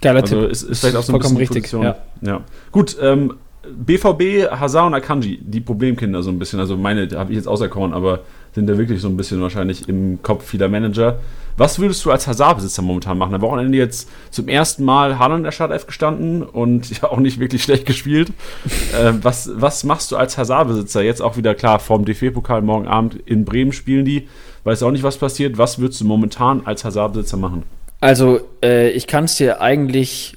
Geiler 0.00 0.22
Also 0.22 0.42
Tipp. 0.42 0.50
ist, 0.50 0.62
ist 0.62 0.80
vielleicht 0.80 0.96
auch 0.96 1.02
so 1.02 1.12
ein 1.12 1.20
Vollkommen 1.20 1.38
bisschen 1.38 1.54
richtig, 1.56 1.72
ja. 1.72 1.96
ja. 2.20 2.40
Gut, 2.70 2.96
ähm, 3.00 3.34
BVB, 3.68 4.50
Hazard 4.50 4.86
und 4.86 4.94
Akanji, 4.94 5.40
die 5.42 5.60
Problemkinder 5.60 6.22
so 6.22 6.30
ein 6.30 6.38
bisschen. 6.38 6.60
Also 6.60 6.76
meine 6.76 7.08
habe 7.14 7.32
ich 7.32 7.36
jetzt 7.36 7.48
auserkoren, 7.48 7.92
aber 7.92 8.20
sind 8.54 8.68
ja 8.68 8.78
wirklich 8.78 9.00
so 9.00 9.08
ein 9.08 9.16
bisschen 9.16 9.40
wahrscheinlich 9.42 9.88
im 9.88 10.22
Kopf 10.22 10.44
vieler 10.44 10.68
Manager. 10.68 11.18
Was 11.56 11.78
würdest 11.78 12.04
du 12.04 12.10
als 12.10 12.26
Hazard-Besitzer 12.26 12.82
momentan 12.82 13.16
machen? 13.16 13.34
Am 13.34 13.40
Wochenende 13.40 13.78
jetzt 13.78 14.08
zum 14.30 14.48
ersten 14.48 14.84
Mal 14.84 15.18
Haaland 15.18 15.38
in 15.38 15.44
der 15.44 15.52
Startelf 15.52 15.86
gestanden 15.86 16.42
und 16.42 16.90
ja 17.02 17.10
auch 17.10 17.18
nicht 17.18 17.38
wirklich 17.38 17.62
schlecht 17.62 17.86
gespielt. 17.86 18.28
äh, 18.92 19.12
was, 19.22 19.50
was 19.54 19.84
machst 19.84 20.12
du 20.12 20.16
als 20.16 20.36
Hazard-Besitzer? 20.36 21.02
Jetzt 21.02 21.22
auch 21.22 21.36
wieder 21.36 21.54
klar, 21.54 21.78
vorm 21.78 22.04
DFB-Pokal 22.04 22.62
morgen 22.62 22.86
Abend 22.86 23.16
in 23.24 23.44
Bremen 23.44 23.72
spielen 23.72 24.04
die. 24.04 24.28
Weiß 24.64 24.82
auch 24.82 24.90
nicht, 24.90 25.02
was 25.02 25.16
passiert. 25.16 25.58
Was 25.58 25.78
würdest 25.78 26.00
du 26.00 26.04
momentan 26.04 26.62
als 26.66 26.84
Hazard-Besitzer 26.84 27.36
machen? 27.36 27.62
Also, 28.00 28.40
äh, 28.62 28.90
ich 28.90 29.06
kann 29.06 29.24
es 29.24 29.36
dir 29.36 29.60
eigentlich 29.62 30.36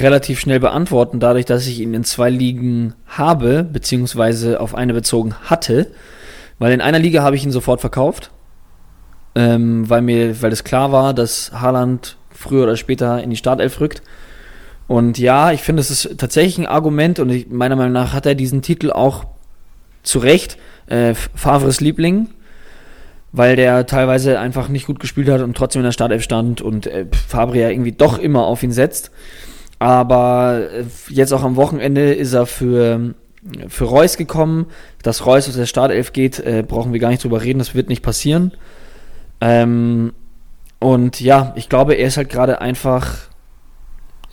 relativ 0.00 0.40
schnell 0.40 0.60
beantworten, 0.60 1.20
dadurch, 1.20 1.44
dass 1.44 1.66
ich 1.66 1.80
ihn 1.80 1.94
in 1.94 2.04
zwei 2.04 2.30
Ligen 2.30 2.94
habe, 3.06 3.62
beziehungsweise 3.62 4.60
auf 4.60 4.74
eine 4.74 4.94
bezogen 4.94 5.34
hatte. 5.44 5.88
Weil 6.58 6.72
in 6.72 6.80
einer 6.80 6.98
Liga 6.98 7.22
habe 7.22 7.36
ich 7.36 7.44
ihn 7.44 7.52
sofort 7.52 7.80
verkauft, 7.80 8.30
ähm, 9.34 9.88
weil 9.88 10.02
mir, 10.02 10.42
weil 10.42 10.52
es 10.52 10.64
klar 10.64 10.92
war, 10.92 11.14
dass 11.14 11.52
Haaland 11.52 12.16
früher 12.30 12.64
oder 12.64 12.76
später 12.76 13.22
in 13.22 13.30
die 13.30 13.36
Startelf 13.36 13.80
rückt. 13.80 14.02
Und 14.88 15.18
ja, 15.18 15.52
ich 15.52 15.62
finde, 15.62 15.80
es 15.80 15.90
ist 15.90 16.18
tatsächlich 16.18 16.58
ein 16.58 16.66
Argument 16.66 17.18
und 17.18 17.30
ich, 17.30 17.48
meiner 17.48 17.76
Meinung 17.76 17.92
nach 17.92 18.12
hat 18.12 18.26
er 18.26 18.34
diesen 18.34 18.62
Titel 18.62 18.90
auch 18.90 19.24
zu 20.02 20.18
Recht. 20.18 20.58
Äh, 20.86 21.14
Favres 21.14 21.80
Liebling, 21.80 22.28
weil 23.30 23.56
der 23.56 23.86
teilweise 23.86 24.38
einfach 24.40 24.68
nicht 24.68 24.86
gut 24.86 25.00
gespielt 25.00 25.28
hat 25.28 25.40
und 25.40 25.56
trotzdem 25.56 25.80
in 25.80 25.84
der 25.84 25.92
Startelf 25.92 26.22
stand 26.22 26.60
und 26.60 26.86
äh, 26.86 27.06
Fabri 27.28 27.60
ja 27.60 27.70
irgendwie 27.70 27.92
doch 27.92 28.18
immer 28.18 28.44
auf 28.44 28.62
ihn 28.62 28.72
setzt. 28.72 29.10
Aber 29.78 30.68
äh, 30.70 30.84
jetzt 31.08 31.32
auch 31.32 31.42
am 31.42 31.56
Wochenende 31.56 32.12
ist 32.12 32.34
er 32.34 32.46
für, 32.46 33.14
für 33.68 33.84
Reus 33.84 34.16
gekommen. 34.16 34.66
Dass 35.02 35.24
Reus 35.24 35.48
aus 35.48 35.56
der 35.56 35.66
Startelf 35.66 36.12
geht, 36.12 36.40
äh, 36.40 36.64
brauchen 36.66 36.92
wir 36.92 37.00
gar 37.00 37.08
nicht 37.08 37.24
drüber 37.24 37.42
reden, 37.42 37.58
das 37.58 37.74
wird 37.74 37.88
nicht 37.88 38.02
passieren. 38.02 38.52
Ähm, 39.44 40.12
und 40.78 41.20
ja, 41.20 41.52
ich 41.56 41.68
glaube, 41.68 41.94
er 41.94 42.06
ist 42.06 42.16
halt 42.16 42.28
gerade 42.30 42.60
einfach, 42.60 43.16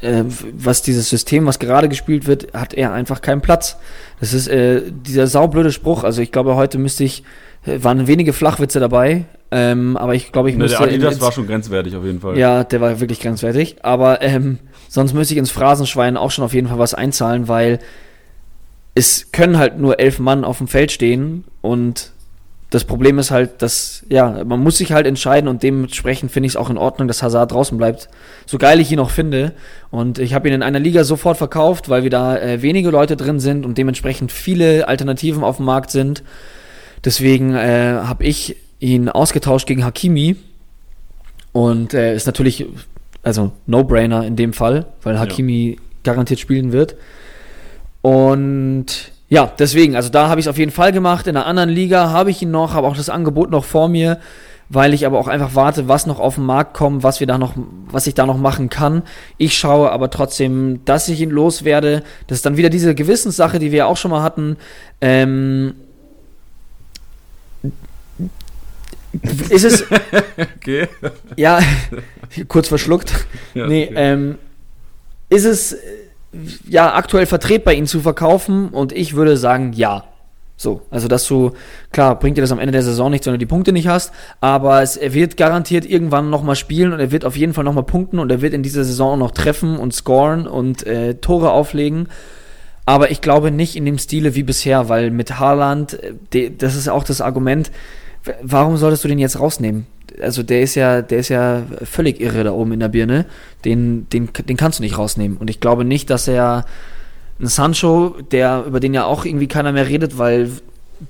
äh, 0.01 0.23
was 0.53 0.81
dieses 0.83 1.09
System, 1.09 1.45
was 1.47 1.57
gerade 1.59 1.89
gespielt 1.89 2.27
wird, 2.27 2.53
hat 2.53 2.73
er 2.75 2.93
einfach 2.93 3.21
keinen 3.21 3.41
Platz. 3.41 3.77
Das 4.19 4.33
ist 4.33 4.47
äh, 4.47 4.83
dieser 4.91 5.25
saublöde 5.27 5.71
Spruch. 5.71 6.03
Also 6.03 6.21
ich 6.21 6.31
glaube, 6.31 6.55
heute 6.55 6.77
müsste 6.77 7.03
ich, 7.03 7.23
äh, 7.65 7.83
waren 7.83 8.05
wenige 8.07 8.33
Flachwitze 8.33 8.79
dabei, 8.79 9.25
ähm, 9.51 9.97
aber 9.97 10.13
ich 10.13 10.31
glaube, 10.31 10.49
ich 10.51 10.55
Ne, 10.55 10.63
müsste. 10.65 10.77
der 10.77 10.87
Adidas 10.87 11.13
ins- 11.15 11.21
war 11.23 11.31
schon 11.31 11.47
grenzwertig 11.47 11.95
auf 11.95 12.03
jeden 12.05 12.19
Fall. 12.21 12.37
ja, 12.37 12.63
der 12.63 12.79
war 12.81 12.99
wirklich 12.99 13.19
grenzwertig. 13.19 13.77
Aber 13.83 14.21
ähm, 14.21 14.59
sonst 14.89 15.13
müsste 15.13 15.33
ich 15.33 15.37
ins 15.39 15.51
Phrasenschwein 15.51 16.17
auch 16.17 16.29
schon 16.31 16.45
auf 16.45 16.53
jeden 16.53 16.67
Fall 16.67 16.77
was 16.79 16.93
einzahlen, 16.93 17.47
weil 17.47 17.79
es 18.95 19.31
können 19.31 19.57
halt 19.57 19.79
nur 19.79 19.99
elf 19.99 20.19
Mann 20.19 20.43
auf 20.43 20.59
dem 20.59 20.67
Feld 20.67 20.91
stehen 20.91 21.45
und 21.61 22.11
das 22.69 22.83
Problem 22.83 23.17
ist 23.17 23.31
halt, 23.31 23.63
dass, 23.63 24.05
ja, 24.09 24.43
man 24.43 24.59
muss 24.59 24.77
sich 24.77 24.91
halt 24.91 25.07
entscheiden 25.07 25.47
und 25.47 25.63
dementsprechend 25.63 26.31
finde 26.31 26.47
ich 26.47 26.53
es 26.53 26.55
auch 26.55 26.69
in 26.69 26.77
Ordnung, 26.77 27.07
dass 27.07 27.23
Hazard 27.23 27.51
draußen 27.51 27.77
bleibt. 27.77 28.09
So 28.45 28.59
geil 28.59 28.79
ich 28.79 28.91
ihn 28.91 28.99
auch 28.99 29.09
finde. 29.09 29.53
Und 29.89 30.19
ich 30.19 30.35
habe 30.35 30.47
ihn 30.47 30.53
in 30.53 30.61
einer 30.61 30.79
Liga 30.79 31.03
sofort 31.03 31.37
verkauft, 31.37 31.89
weil 31.89 32.03
wir 32.03 32.11
da 32.11 32.37
äh, 32.37 32.61
wenige 32.61 32.91
Leute 32.91 33.17
drin 33.17 33.39
sind 33.39 33.65
und 33.65 33.79
dementsprechend 33.79 34.31
viele 34.31 34.87
Alternativen 34.87 35.43
auf 35.43 35.57
dem 35.57 35.65
Markt 35.65 35.89
sind. 35.89 36.23
Deswegen 37.03 37.55
äh, 37.55 38.01
habe 38.03 38.23
ich 38.23 38.55
ihn 38.79 39.09
ausgetauscht 39.09 39.67
gegen 39.67 39.83
Hakimi. 39.83 40.35
Und 41.51 41.95
äh, 41.95 42.15
ist 42.15 42.27
natürlich, 42.27 42.67
also 43.23 43.51
No-Brainer 43.65 44.23
in 44.25 44.35
dem 44.35 44.53
Fall, 44.53 44.85
weil 45.01 45.17
Hakimi 45.17 45.77
garantiert 46.03 46.39
spielen 46.39 46.71
wird. 46.71 46.95
Und 48.03 49.11
ja, 49.29 49.51
deswegen, 49.59 49.95
also 49.95 50.09
da 50.09 50.27
habe 50.27 50.39
ich 50.39 50.47
es 50.47 50.49
auf 50.49 50.57
jeden 50.57 50.71
Fall 50.71 50.91
gemacht. 50.91 51.27
In 51.27 51.37
einer 51.37 51.45
anderen 51.45 51.69
Liga 51.69 52.09
habe 52.09 52.31
ich 52.31 52.41
ihn 52.41 52.51
noch, 52.51 52.73
habe 52.73 52.87
auch 52.87 52.97
das 52.97 53.09
Angebot 53.09 53.51
noch 53.51 53.63
vor 53.63 53.87
mir, 53.87 54.19
weil 54.69 54.93
ich 54.93 55.05
aber 55.05 55.19
auch 55.19 55.27
einfach 55.27 55.53
warte, 55.53 55.87
was 55.87 56.07
noch 56.07 56.19
auf 56.19 56.35
den 56.35 56.45
Markt 56.45 56.73
kommt, 56.73 57.03
was 57.03 57.19
wir 57.19 57.27
da 57.27 57.37
noch, 57.37 57.53
was 57.91 58.07
ich 58.07 58.15
da 58.15 58.25
noch 58.25 58.37
machen 58.37 58.69
kann. 58.69 59.03
Ich 59.37 59.55
schaue 59.55 59.91
aber 59.91 60.09
trotzdem, 60.09 60.83
dass 60.85 61.09
ich 61.09 61.21
ihn 61.21 61.29
loswerde. 61.29 62.03
Das 62.25 62.39
ist 62.39 62.45
dann 62.45 62.57
wieder 62.57 62.69
diese 62.69 62.95
Gewissenssache, 62.95 63.59
die 63.59 63.71
wir 63.71 63.87
auch 63.87 63.97
schon 63.97 64.11
mal 64.11 64.23
hatten. 64.23 64.57
Ähm, 64.99 65.75
ist 69.49 69.63
es, 69.63 69.85
Okay. 70.57 70.87
ja, 71.35 71.59
kurz 72.47 72.67
verschluckt. 72.67 73.13
Ja, 73.53 73.67
nee, 73.67 73.87
okay. 73.89 73.93
ähm, 73.95 74.35
ist 75.29 75.45
es 75.45 75.77
ja 76.67 76.93
aktuell 76.93 77.25
vertretbar, 77.25 77.73
ihn 77.73 77.87
zu 77.87 78.01
verkaufen? 78.01 78.69
Und 78.69 78.91
ich 78.91 79.15
würde 79.15 79.37
sagen, 79.37 79.73
ja. 79.73 80.05
So, 80.57 80.81
also 80.91 81.07
dass 81.07 81.25
du, 81.25 81.53
klar, 81.93 82.19
bringt 82.19 82.37
dir 82.37 82.41
das 82.41 82.51
am 82.51 82.59
Ende 82.59 82.73
der 82.73 82.83
Saison 82.83 83.09
nichts, 83.09 83.25
wenn 83.25 83.33
du 83.33 83.39
die 83.39 83.45
Punkte 83.45 83.71
nicht 83.71 83.87
hast, 83.87 84.11
aber 84.41 84.81
es, 84.81 84.97
er 84.97 85.13
wird 85.13 85.37
garantiert 85.37 85.85
irgendwann 85.85 86.29
nochmal 86.29 86.57
spielen 86.57 86.91
und 86.91 86.99
er 86.99 87.11
wird 87.11 87.23
auf 87.23 87.37
jeden 87.37 87.53
Fall 87.53 87.63
nochmal 87.63 87.85
punkten 87.85 88.19
und 88.19 88.29
er 88.29 88.41
wird 88.41 88.53
in 88.53 88.61
dieser 88.61 88.83
Saison 88.83 89.13
auch 89.13 89.17
noch 89.17 89.31
treffen 89.31 89.77
und 89.77 89.93
scoren 89.93 90.47
und 90.47 90.85
äh, 90.85 91.15
Tore 91.15 91.51
auflegen. 91.51 92.09
Aber 92.85 93.09
ich 93.09 93.21
glaube 93.21 93.51
nicht 93.51 93.77
in 93.77 93.85
dem 93.85 93.97
Stile 93.97 94.35
wie 94.35 94.43
bisher, 94.43 94.89
weil 94.89 95.11
mit 95.11 95.39
Haaland, 95.39 95.97
äh, 96.33 96.51
das 96.51 96.75
ist 96.75 96.89
auch 96.89 97.05
das 97.05 97.21
Argument, 97.21 97.71
warum 98.41 98.75
solltest 98.75 99.05
du 99.05 99.07
den 99.07 99.19
jetzt 99.19 99.39
rausnehmen? 99.39 99.87
Also 100.21 100.43
der 100.43 100.61
ist 100.61 100.75
ja, 100.75 101.01
der 101.01 101.19
ist 101.19 101.29
ja 101.29 101.63
völlig 101.83 102.19
irre 102.19 102.43
da 102.43 102.51
oben 102.51 102.73
in 102.73 102.79
der 102.79 102.89
Birne. 102.89 103.25
Den, 103.65 104.07
den, 104.09 104.29
den 104.33 104.57
kannst 104.57 104.79
du 104.79 104.83
nicht 104.83 104.97
rausnehmen. 104.97 105.37
Und 105.37 105.49
ich 105.49 105.59
glaube 105.59 105.85
nicht, 105.85 106.09
dass 106.09 106.27
er 106.27 106.65
ein 107.39 107.47
Sancho, 107.47 108.15
der, 108.31 108.65
über 108.65 108.79
den 108.79 108.93
ja 108.93 109.05
auch 109.05 109.25
irgendwie 109.25 109.47
keiner 109.47 109.71
mehr 109.71 109.87
redet, 109.87 110.17
weil 110.17 110.51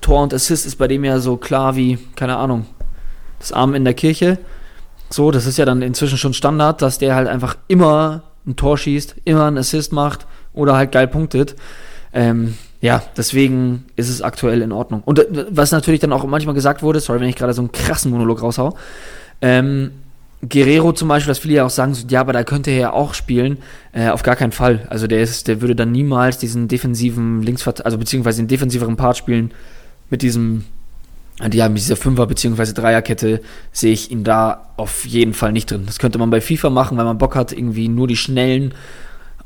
Tor 0.01 0.23
und 0.23 0.33
Assist 0.33 0.65
ist 0.65 0.75
bei 0.75 0.87
dem 0.87 1.03
ja 1.03 1.19
so 1.19 1.37
klar 1.37 1.75
wie, 1.75 1.97
keine 2.15 2.37
Ahnung, 2.37 2.65
das 3.39 3.51
Arm 3.51 3.73
in 3.73 3.83
der 3.83 3.93
Kirche. 3.93 4.37
So, 5.09 5.31
das 5.31 5.47
ist 5.47 5.57
ja 5.57 5.65
dann 5.65 5.81
inzwischen 5.81 6.17
schon 6.17 6.33
Standard, 6.33 6.81
dass 6.81 6.99
der 6.99 7.15
halt 7.15 7.27
einfach 7.27 7.57
immer 7.67 8.23
ein 8.45 8.55
Tor 8.55 8.77
schießt, 8.77 9.15
immer 9.25 9.45
einen 9.45 9.57
Assist 9.57 9.91
macht 9.91 10.27
oder 10.53 10.75
halt 10.75 10.91
geil 10.91 11.07
punktet. 11.07 11.55
Ähm, 12.13 12.55
ja, 12.81 13.03
deswegen 13.17 13.85
ist 13.95 14.09
es 14.09 14.21
aktuell 14.21 14.61
in 14.61 14.71
Ordnung. 14.71 15.01
Und 15.03 15.19
äh, 15.19 15.45
was 15.49 15.71
natürlich 15.71 15.99
dann 15.99 16.13
auch 16.13 16.25
manchmal 16.25 16.55
gesagt 16.55 16.81
wurde, 16.81 16.99
sorry, 16.99 17.19
wenn 17.19 17.29
ich 17.29 17.35
gerade 17.35 17.53
so 17.53 17.61
einen 17.61 17.71
krassen 17.71 18.11
Monolog 18.11 18.41
raushau, 18.41 18.77
ähm, 19.41 19.91
Guerrero 20.47 20.93
zum 20.93 21.09
Beispiel, 21.09 21.31
dass 21.31 21.39
viele 21.39 21.55
ja 21.55 21.65
auch 21.65 21.69
sagen, 21.69 21.93
so, 21.93 22.07
ja, 22.07 22.21
aber 22.21 22.31
da 22.31 22.43
könnte 22.43 22.71
er 22.71 22.77
ja 22.77 22.93
auch 22.93 23.13
spielen. 23.13 23.57
Äh, 23.91 24.09
auf 24.09 24.23
gar 24.23 24.37
keinen 24.37 24.53
Fall. 24.53 24.87
Also 24.89 25.07
der 25.07 25.21
ist, 25.21 25.49
der 25.49 25.59
würde 25.59 25.75
dann 25.75 25.91
niemals 25.91 26.37
diesen 26.37 26.69
defensiven 26.69 27.41
Linksvert 27.41 27.85
also 27.85 27.97
beziehungsweise 27.97 28.41
den 28.41 28.47
defensiveren 28.47 28.95
Part 28.95 29.17
spielen 29.17 29.51
mit 30.09 30.21
diesem, 30.21 30.63
ja, 31.51 31.67
mit 31.67 31.79
dieser 31.79 31.95
Fünfer- 31.97 32.25
beziehungsweise 32.25 32.73
Dreierkette 32.73 33.41
sehe 33.73 33.91
ich 33.91 34.11
ihn 34.11 34.23
da 34.23 34.69
auf 34.77 35.05
jeden 35.05 35.33
Fall 35.33 35.51
nicht 35.51 35.71
drin. 35.71 35.83
Das 35.85 35.99
könnte 35.99 36.19
man 36.19 36.29
bei 36.29 36.39
FIFA 36.39 36.69
machen, 36.69 36.97
weil 36.97 37.05
man 37.05 37.17
Bock 37.17 37.35
hat, 37.35 37.51
irgendwie 37.51 37.89
nur 37.89 38.07
die 38.07 38.15
schnellen, 38.15 38.73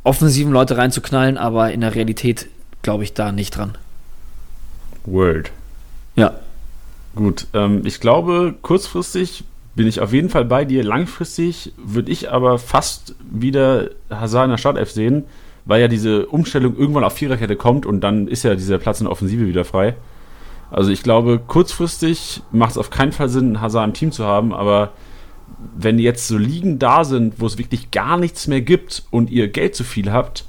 offensiven 0.03 0.51
Leute 0.51 0.77
reinzuknallen, 0.77 1.38
aber 1.39 1.71
in 1.71 1.81
der 1.81 1.95
Realität 1.95 2.47
glaube 2.84 3.03
ich 3.03 3.13
da 3.13 3.31
nicht 3.31 3.57
dran. 3.57 3.77
Word. 5.05 5.51
Ja. 6.15 6.36
Gut, 7.15 7.47
ähm, 7.53 7.81
ich 7.86 7.99
glaube, 7.99 8.55
kurzfristig 8.61 9.43
bin 9.75 9.88
ich 9.88 9.99
auf 9.99 10.13
jeden 10.13 10.29
Fall 10.29 10.45
bei 10.45 10.65
dir. 10.65 10.84
Langfristig 10.84 11.73
würde 11.77 12.11
ich 12.11 12.31
aber 12.31 12.59
fast 12.59 13.15
wieder 13.19 13.89
Hazard 14.09 14.45
in 14.45 14.51
der 14.51 14.57
Startelf 14.57 14.91
sehen, 14.91 15.23
weil 15.65 15.81
ja 15.81 15.88
diese 15.88 16.27
Umstellung 16.27 16.77
irgendwann 16.77 17.03
auf 17.03 17.13
Viererkette 17.13 17.55
kommt 17.55 17.86
und 17.86 18.01
dann 18.01 18.27
ist 18.27 18.43
ja 18.43 18.55
dieser 18.55 18.77
Platz 18.77 18.99
in 18.99 19.05
der 19.05 19.11
Offensive 19.11 19.47
wieder 19.47 19.65
frei. 19.65 19.95
Also 20.71 20.91
ich 20.91 21.03
glaube, 21.03 21.39
kurzfristig 21.39 22.41
macht 22.51 22.71
es 22.71 22.77
auf 22.77 22.89
keinen 22.89 23.11
Fall 23.11 23.29
Sinn, 23.29 23.61
Hazard 23.61 23.88
im 23.88 23.93
Team 23.93 24.11
zu 24.11 24.25
haben, 24.25 24.53
aber 24.53 24.93
wenn 25.75 25.99
jetzt 25.99 26.27
so 26.27 26.38
Ligen 26.38 26.79
da 26.79 27.03
sind, 27.03 27.39
wo 27.39 27.45
es 27.45 27.57
wirklich 27.57 27.91
gar 27.91 28.17
nichts 28.17 28.47
mehr 28.47 28.61
gibt 28.61 29.03
und 29.11 29.29
ihr 29.29 29.47
Geld 29.47 29.75
zu 29.75 29.84
viel 29.84 30.11
habt, 30.11 30.45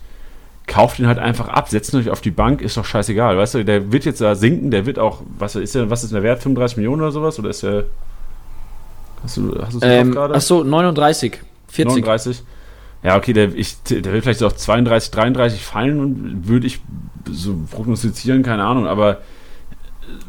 kauft 0.66 0.98
ihn 0.98 1.06
halt 1.06 1.18
einfach 1.18 1.48
ab, 1.48 1.68
setzt 1.68 1.92
ihn 1.92 2.00
euch 2.00 2.10
auf 2.10 2.20
die 2.20 2.30
Bank, 2.30 2.60
ist 2.62 2.76
doch 2.76 2.84
scheißegal. 2.84 3.36
Weißt 3.36 3.54
du, 3.54 3.64
der 3.64 3.92
wird 3.92 4.04
jetzt 4.04 4.20
da 4.20 4.34
sinken, 4.34 4.70
der 4.70 4.86
wird 4.86 4.98
auch, 4.98 5.22
was 5.38 5.56
ist 5.56 5.74
der, 5.74 5.90
was 5.90 6.04
ist 6.04 6.12
der 6.12 6.22
Wert? 6.22 6.42
35 6.42 6.78
Millionen 6.78 7.02
oder 7.02 7.12
sowas? 7.12 7.38
Oder 7.38 7.50
ist 7.50 7.62
der. 7.62 7.84
Hast 9.22 9.36
du, 9.36 9.54
hast 9.60 9.74
du 9.74 9.78
ähm, 9.82 10.12
gerade? 10.12 10.34
Achso, 10.34 10.64
39. 10.64 11.40
40. 11.68 12.04
39. 12.04 12.42
Ja, 13.02 13.16
okay, 13.16 13.34
der, 13.34 13.54
ich, 13.54 13.82
der 13.82 14.04
wird 14.04 14.22
vielleicht 14.22 14.38
so 14.38 14.46
auf 14.46 14.56
32, 14.56 15.10
33 15.10 15.62
fallen 15.62 16.00
und 16.00 16.48
würde 16.48 16.66
ich 16.66 16.80
so 17.30 17.54
prognostizieren, 17.70 18.42
keine 18.42 18.64
Ahnung, 18.64 18.86
aber 18.86 19.18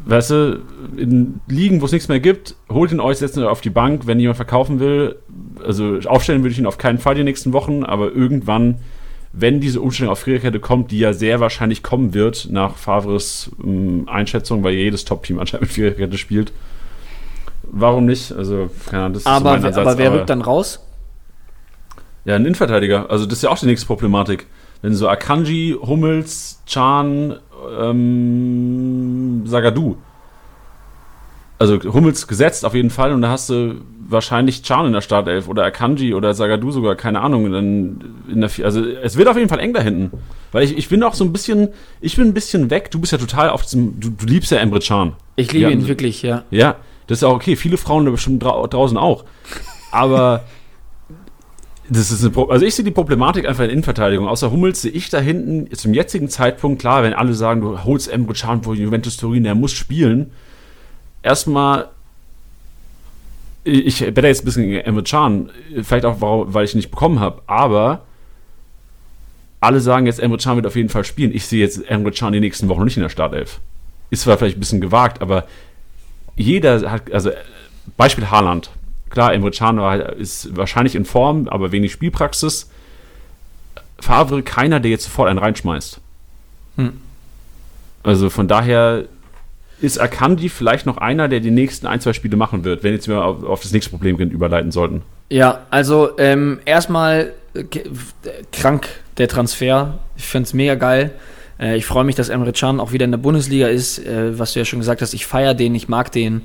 weißt 0.04 0.30
du, 0.30 0.62
in 0.96 1.40
Ligen, 1.48 1.80
wo 1.80 1.86
es 1.86 1.92
nichts 1.92 2.08
mehr 2.08 2.20
gibt, 2.20 2.54
holt 2.68 2.92
ihn 2.92 3.00
euch, 3.00 3.18
setzt 3.18 3.36
ihn 3.36 3.44
auf 3.44 3.60
die 3.60 3.70
Bank, 3.70 4.06
wenn 4.06 4.20
jemand 4.20 4.36
verkaufen 4.36 4.80
will. 4.80 5.16
Also 5.64 5.98
aufstellen 6.06 6.42
würde 6.42 6.52
ich 6.52 6.58
ihn 6.58 6.66
auf 6.66 6.78
keinen 6.78 6.98
Fall 6.98 7.14
die 7.14 7.24
nächsten 7.24 7.52
Wochen, 7.52 7.82
aber 7.82 8.12
irgendwann, 8.12 8.76
wenn 9.38 9.60
diese 9.60 9.82
Umstellung 9.82 10.12
auf 10.12 10.20
Viererkette 10.20 10.60
kommt, 10.60 10.90
die 10.90 10.98
ja 10.98 11.12
sehr 11.12 11.40
wahrscheinlich 11.40 11.82
kommen 11.82 12.14
wird, 12.14 12.48
nach 12.50 12.76
Favres 12.76 13.50
ähm, 13.62 14.08
Einschätzung, 14.08 14.64
weil 14.64 14.72
jedes 14.72 15.04
Top-Team 15.04 15.38
anscheinend 15.38 15.68
mit 15.68 15.72
Viererkette 15.72 16.16
spielt. 16.16 16.52
Warum 17.62 18.06
nicht? 18.06 18.32
Also, 18.32 18.70
keine 18.88 19.04
Ahnung, 19.04 19.12
das 19.14 19.22
ist 19.22 19.26
aber, 19.26 19.38
so 19.38 19.44
mein 19.44 19.64
Ansatz, 19.64 19.76
aber 19.76 19.98
wer 19.98 20.12
rückt 20.14 20.30
dann 20.30 20.40
raus? 20.40 20.80
Ja, 22.24 22.34
ein 22.34 22.46
Innenverteidiger. 22.46 23.10
Also, 23.10 23.26
das 23.26 23.34
ist 23.34 23.42
ja 23.42 23.50
auch 23.50 23.58
die 23.58 23.66
nächste 23.66 23.86
Problematik. 23.86 24.46
Wenn 24.80 24.94
so 24.94 25.08
Akanji, 25.08 25.76
Hummels, 25.80 26.62
Chan, 26.66 27.36
ähm, 27.78 29.42
Sagadu. 29.46 29.96
Also 31.58 31.78
Hummels 31.82 32.26
gesetzt 32.26 32.64
auf 32.64 32.74
jeden 32.74 32.90
Fall 32.90 33.12
und 33.12 33.22
da 33.22 33.30
hast 33.30 33.48
du 33.48 33.80
wahrscheinlich 34.08 34.62
Chan 34.62 34.86
in 34.86 34.92
der 34.92 35.00
Startelf 35.00 35.48
oder 35.48 35.64
Akanji 35.64 36.14
oder 36.14 36.34
Sagadu 36.34 36.70
sogar, 36.70 36.96
keine 36.96 37.20
Ahnung. 37.20 37.50
Dann 37.50 38.14
in 38.30 38.40
der, 38.40 38.50
also 38.62 38.84
es 38.84 39.16
wird 39.16 39.28
auf 39.28 39.36
jeden 39.36 39.48
Fall 39.48 39.60
eng 39.60 39.72
da 39.72 39.80
hinten. 39.80 40.10
Weil 40.52 40.64
ich, 40.64 40.76
ich 40.76 40.88
bin 40.88 41.02
auch 41.02 41.14
so 41.14 41.24
ein 41.24 41.32
bisschen, 41.32 41.68
ich 42.00 42.16
bin 42.16 42.26
ein 42.28 42.34
bisschen 42.34 42.70
weg. 42.70 42.90
Du 42.90 43.00
bist 43.00 43.12
ja 43.12 43.18
total 43.18 43.50
auf 43.50 43.62
diesem, 43.62 43.98
du, 44.00 44.10
du 44.10 44.26
liebst 44.26 44.50
ja 44.50 44.58
Emre 44.58 44.80
Can. 44.80 45.14
Ich 45.36 45.52
liebe 45.52 45.64
ja, 45.64 45.70
ihn 45.70 45.88
wirklich, 45.88 46.22
ja. 46.22 46.44
Ja, 46.50 46.76
das 47.06 47.18
ist 47.18 47.24
auch 47.24 47.34
okay. 47.34 47.56
Viele 47.56 47.76
Frauen 47.76 48.04
da 48.04 48.10
bestimmt 48.10 48.42
dra 48.42 48.66
draußen 48.66 48.96
auch. 48.96 49.24
Aber 49.92 50.44
das 51.88 52.10
ist 52.10 52.24
eine, 52.24 52.48
also 52.48 52.64
ich 52.64 52.74
sehe 52.74 52.84
die 52.84 52.90
Problematik 52.90 53.46
einfach 53.46 53.64
in 53.64 53.70
Innenverteidigung. 53.70 54.28
Außer 54.28 54.50
Hummels 54.50 54.82
sehe 54.82 54.92
ich 54.92 55.10
da 55.10 55.18
hinten 55.18 55.74
zum 55.74 55.94
jetzigen 55.94 56.28
Zeitpunkt, 56.28 56.80
klar, 56.80 57.02
wenn 57.02 57.14
alle 57.14 57.34
sagen, 57.34 57.60
du 57.60 57.84
holst 57.84 58.08
Emre 58.08 58.34
Can 58.34 58.62
vor 58.62 58.74
Juventus 58.74 59.16
Turin, 59.16 59.44
der 59.44 59.54
muss 59.54 59.72
spielen. 59.72 60.30
Erstmal, 61.26 61.88
ich 63.64 64.00
werde 64.00 64.28
jetzt 64.28 64.42
ein 64.42 64.44
bisschen 64.44 64.62
gegen 64.62 64.76
Emre 64.76 65.02
Can, 65.02 65.50
vielleicht 65.82 66.04
auch, 66.04 66.18
weil 66.20 66.64
ich 66.64 66.72
ihn 66.72 66.76
nicht 66.76 66.92
bekommen 66.92 67.18
habe, 67.18 67.42
aber 67.48 68.02
alle 69.58 69.80
sagen 69.80 70.06
jetzt, 70.06 70.20
Emre 70.20 70.38
Can 70.38 70.54
wird 70.54 70.68
auf 70.68 70.76
jeden 70.76 70.88
Fall 70.88 71.04
spielen. 71.04 71.34
Ich 71.34 71.46
sehe 71.46 71.60
jetzt 71.60 71.84
Emre 71.90 72.12
Can 72.12 72.32
die 72.32 72.38
nächsten 72.38 72.68
Wochen 72.68 72.84
nicht 72.84 72.96
in 72.96 73.02
der 73.02 73.08
Startelf. 73.08 73.58
Ist 74.10 74.22
zwar 74.22 74.38
vielleicht 74.38 74.56
ein 74.56 74.60
bisschen 74.60 74.80
gewagt, 74.80 75.20
aber 75.20 75.48
jeder 76.36 76.88
hat, 76.92 77.10
also 77.10 77.30
Beispiel 77.96 78.30
Haaland 78.30 78.70
Klar, 79.10 79.34
Emre 79.34 79.50
Can 79.50 79.78
ist 80.18 80.56
wahrscheinlich 80.56 80.94
in 80.94 81.04
Form, 81.04 81.48
aber 81.48 81.72
wenig 81.72 81.90
Spielpraxis. 81.90 82.70
Favre 83.98 84.42
keiner, 84.44 84.78
der 84.78 84.92
jetzt 84.92 85.04
sofort 85.04 85.28
einen 85.28 85.40
reinschmeißt. 85.40 86.00
Hm. 86.76 87.00
Also 88.04 88.30
von 88.30 88.46
daher 88.46 89.06
ist 89.80 89.98
Akanji 90.00 90.48
vielleicht 90.48 90.86
noch 90.86 90.98
einer, 90.98 91.28
der 91.28 91.40
die 91.40 91.50
nächsten 91.50 91.86
ein, 91.86 92.00
zwei 92.00 92.12
Spiele 92.12 92.36
machen 92.36 92.64
wird, 92.64 92.82
wenn 92.82 92.92
jetzt 92.92 93.08
wir 93.08 93.24
auf, 93.24 93.44
auf 93.44 93.60
das 93.60 93.72
nächste 93.72 93.90
Problem 93.90 94.16
überleiten 94.16 94.72
sollten. 94.72 95.02
Ja, 95.28 95.66
also 95.70 96.18
ähm, 96.18 96.60
erstmal 96.64 97.32
äh, 97.54 97.64
krank 98.52 98.88
der 99.18 99.28
Transfer. 99.28 99.98
Ich 100.16 100.24
finde 100.24 100.46
es 100.46 100.54
mega 100.54 100.74
geil. 100.74 101.12
Äh, 101.58 101.76
ich 101.76 101.86
freue 101.86 102.04
mich, 102.04 102.14
dass 102.14 102.28
Emre 102.28 102.52
Can 102.52 102.80
auch 102.80 102.92
wieder 102.92 103.04
in 103.04 103.10
der 103.10 103.18
Bundesliga 103.18 103.68
ist. 103.68 103.98
Äh, 103.98 104.38
was 104.38 104.52
du 104.52 104.60
ja 104.60 104.64
schon 104.64 104.78
gesagt 104.78 105.02
hast, 105.02 105.14
ich 105.14 105.26
feiere 105.26 105.54
den, 105.54 105.74
ich 105.74 105.88
mag 105.88 106.12
den. 106.12 106.42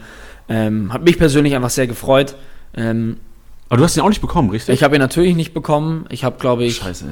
Ähm, 0.50 0.92
hat 0.92 1.04
mich 1.04 1.18
persönlich 1.18 1.56
einfach 1.56 1.70
sehr 1.70 1.88
gefreut. 1.88 2.36
Ähm, 2.76 3.18
aber 3.70 3.78
du 3.78 3.84
hast 3.84 3.96
ihn 3.96 4.02
auch 4.02 4.10
nicht 4.10 4.22
bekommen, 4.22 4.50
richtig? 4.50 4.76
Ich 4.76 4.84
habe 4.84 4.96
ihn 4.96 5.02
natürlich 5.02 5.36
nicht 5.36 5.54
bekommen. 5.54 6.06
Ich 6.10 6.24
habe, 6.26 6.38
glaube 6.40 6.66
ich, 6.66 6.76
Scheiße, 6.78 7.06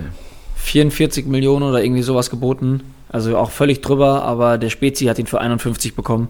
44 0.56 1.26
Millionen 1.26 1.64
oder 1.64 1.82
irgendwie 1.82 2.02
sowas 2.02 2.30
geboten. 2.30 2.82
Also 3.10 3.38
auch 3.38 3.52
völlig 3.52 3.82
drüber, 3.82 4.24
aber 4.24 4.58
der 4.58 4.70
Spezi 4.70 5.06
hat 5.06 5.20
ihn 5.20 5.26
für 5.26 5.42
51 5.42 5.96
bekommen. 5.96 6.30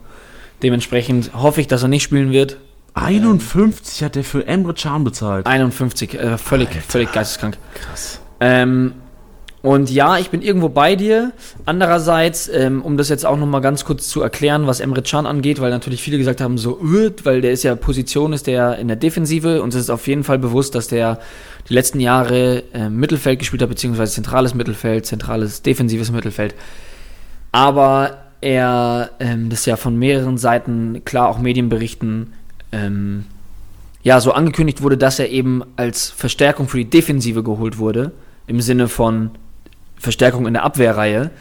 Dementsprechend 0.64 1.32
hoffe 1.34 1.62
ich, 1.62 1.68
dass 1.68 1.84
er 1.84 1.90
nicht 1.90 2.04
spielen 2.04 2.32
wird. 2.32 2.58
51 2.94 4.02
ähm, 4.02 4.06
hat 4.06 4.16
er 4.16 4.24
für 4.24 4.48
Emre 4.48 4.74
Can 4.74 5.04
bezahlt. 5.04 5.46
51, 5.46 6.14
äh, 6.16 6.38
völlig, 6.38 6.70
völlig 6.88 7.12
geisteskrank. 7.12 7.58
Krass. 7.74 8.22
Ähm, 8.40 8.94
und 9.62 9.90
ja, 9.90 10.18
ich 10.18 10.30
bin 10.30 10.42
irgendwo 10.42 10.70
bei 10.70 10.96
dir. 10.96 11.34
Andererseits, 11.66 12.48
ähm, 12.48 12.82
um 12.82 12.96
das 12.96 13.10
jetzt 13.10 13.26
auch 13.26 13.36
nochmal 13.36 13.60
ganz 13.60 13.84
kurz 13.84 14.08
zu 14.08 14.22
erklären, 14.22 14.68
was 14.68 14.80
Emre 14.80 15.02
Can 15.02 15.26
angeht, 15.26 15.60
weil 15.60 15.70
natürlich 15.70 16.02
viele 16.02 16.18
gesagt 16.18 16.40
haben, 16.40 16.58
so, 16.58 16.80
öh, 16.82 17.12
weil 17.24 17.42
der 17.42 17.52
ist 17.52 17.64
ja 17.64 17.76
Position, 17.76 18.32
ist 18.32 18.48
der 18.48 18.78
in 18.78 18.88
der 18.88 18.96
Defensive 18.96 19.62
und 19.62 19.74
es 19.74 19.82
ist 19.82 19.90
auf 19.90 20.08
jeden 20.08 20.24
Fall 20.24 20.40
bewusst, 20.40 20.76
dass 20.76 20.88
der 20.88 21.20
die 21.68 21.74
letzten 21.74 22.00
Jahre 22.00 22.64
äh, 22.74 22.90
Mittelfeld 22.90 23.40
gespielt 23.40 23.62
hat, 23.62 23.70
beziehungsweise 23.70 24.14
zentrales 24.14 24.54
Mittelfeld, 24.54 25.06
zentrales 25.06 25.62
defensives 25.62 26.10
Mittelfeld. 26.10 26.56
Aber 27.52 28.18
er, 28.40 29.12
ähm, 29.20 29.50
das 29.50 29.66
ja 29.66 29.76
von 29.76 29.98
mehreren 29.98 30.38
Seiten, 30.38 31.04
klar 31.04 31.28
auch 31.28 31.38
Medienberichten, 31.40 32.34
ähm, 32.72 33.26
ja, 34.04 34.22
so 34.22 34.32
angekündigt 34.32 34.82
wurde, 34.82 34.98
dass 34.98 35.20
er 35.20 35.30
eben 35.30 35.64
als 35.76 36.10
Verstärkung 36.10 36.70
für 36.70 36.78
die 36.78 36.90
Defensive 36.90 37.44
geholt 37.44 37.78
wurde. 37.78 38.14
Im 38.48 38.62
Sinne 38.62 38.88
von, 38.88 39.32
Verstärkung 40.00 40.48
in 40.48 40.54
der 40.54 40.64
Abwehrreihe. 40.64 41.32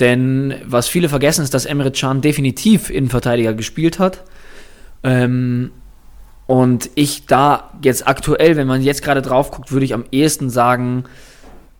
Denn 0.00 0.54
was 0.64 0.88
viele 0.88 1.08
vergessen, 1.08 1.42
ist, 1.42 1.54
dass 1.54 1.64
Emre 1.64 1.90
Can 1.90 2.20
definitiv 2.20 2.90
Innenverteidiger 2.90 3.54
gespielt 3.54 3.98
hat. 3.98 4.24
Ähm, 5.02 5.72
und 6.46 6.90
ich 6.94 7.26
da 7.26 7.70
jetzt 7.82 8.06
aktuell, 8.06 8.56
wenn 8.56 8.66
man 8.66 8.82
jetzt 8.82 9.02
gerade 9.02 9.22
drauf 9.22 9.50
guckt, 9.50 9.72
würde 9.72 9.84
ich 9.84 9.94
am 9.94 10.04
ehesten 10.10 10.50
sagen, 10.50 11.04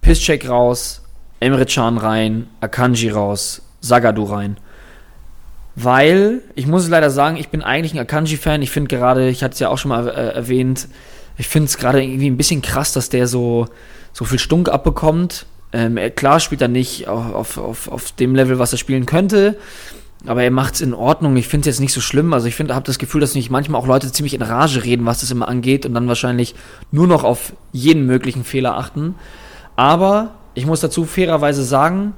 Piszczek 0.03 0.49
raus, 0.49 1.03
Emre 1.41 1.65
Can 1.65 1.99
rein, 1.99 2.49
Akanji 2.61 3.09
raus, 3.09 3.63
Sagadu 3.81 4.25
rein. 4.25 4.57
Weil, 5.75 6.43
ich 6.57 6.67
muss 6.67 6.83
es 6.83 6.89
leider 6.89 7.11
sagen, 7.11 7.37
ich 7.37 7.51
bin 7.51 7.63
eigentlich 7.63 7.95
ein 7.95 8.01
Akanji-Fan. 8.01 8.63
Ich 8.63 8.71
finde 8.71 8.89
gerade, 8.89 9.29
ich 9.29 9.45
hatte 9.45 9.55
es 9.55 9.61
ja 9.61 9.69
auch 9.69 9.79
schon 9.79 9.91
mal 9.91 10.09
äh, 10.09 10.35
erwähnt, 10.35 10.89
ich 11.37 11.47
finde 11.47 11.67
es 11.67 11.79
gerade 11.79 12.03
irgendwie 12.03 12.29
ein 12.29 12.37
bisschen 12.37 12.63
krass, 12.63 12.93
dass 12.93 13.11
der 13.11 13.29
so, 13.29 13.69
so 14.13 14.25
viel 14.25 14.41
Stunk 14.41 14.69
abbekommt. 14.69 15.47
Ähm, 15.73 15.99
klar 16.17 16.41
spielt 16.41 16.63
er 16.63 16.69
nicht 16.69 17.09
auf, 17.09 17.59
auf, 17.59 17.89
auf 17.89 18.13
dem 18.13 18.35
Level, 18.35 18.59
was 18.59 18.73
er 18.73 18.79
spielen 18.79 19.05
könnte, 19.05 19.57
aber 20.27 20.43
er 20.43 20.51
macht 20.51 20.75
es 20.75 20.81
in 20.81 20.95
Ordnung. 20.95 21.37
Ich 21.37 21.49
finde 21.49 21.69
es 21.69 21.77
jetzt 21.77 21.81
nicht 21.81 21.93
so 21.93 22.01
schlimm. 22.01 22.33
Also 22.33 22.47
ich 22.47 22.55
finde, 22.55 22.75
habe 22.75 22.87
das 22.87 22.99
Gefühl, 22.99 23.21
dass 23.21 23.35
nicht 23.35 23.51
manchmal 23.51 23.81
auch 23.81 23.87
Leute 23.87 24.11
ziemlich 24.11 24.35
in 24.35 24.43
Rage 24.43 24.85
reden, 24.85 25.07
was 25.07 25.21
das 25.21 25.31
immer 25.31 25.49
angeht 25.49 25.87
und 25.87 25.95
dann 25.95 26.09
wahrscheinlich 26.09 26.55
nur 26.91 27.07
noch 27.07 27.23
auf 27.25 27.53
jeden 27.73 28.07
möglichen 28.07 28.45
Fehler 28.45 28.77
achten. 28.77 29.15
Aber 29.77 30.35
ich 30.55 30.67
muss 30.67 30.81
dazu 30.81 31.05
fairerweise 31.05 31.63
sagen, 31.63 32.15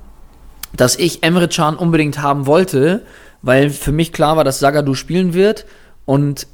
dass 0.72 0.96
ich 0.96 1.22
Emre 1.22 1.48
Can 1.48 1.76
unbedingt 1.76 2.22
haben 2.22 2.46
wollte, 2.46 3.02
weil 3.42 3.70
für 3.70 3.92
mich 3.92 4.12
klar 4.12 4.36
war, 4.36 4.44
dass 4.44 4.60
Sagadu 4.60 4.94
spielen 4.94 5.34
wird 5.34 5.66
und 6.06 6.46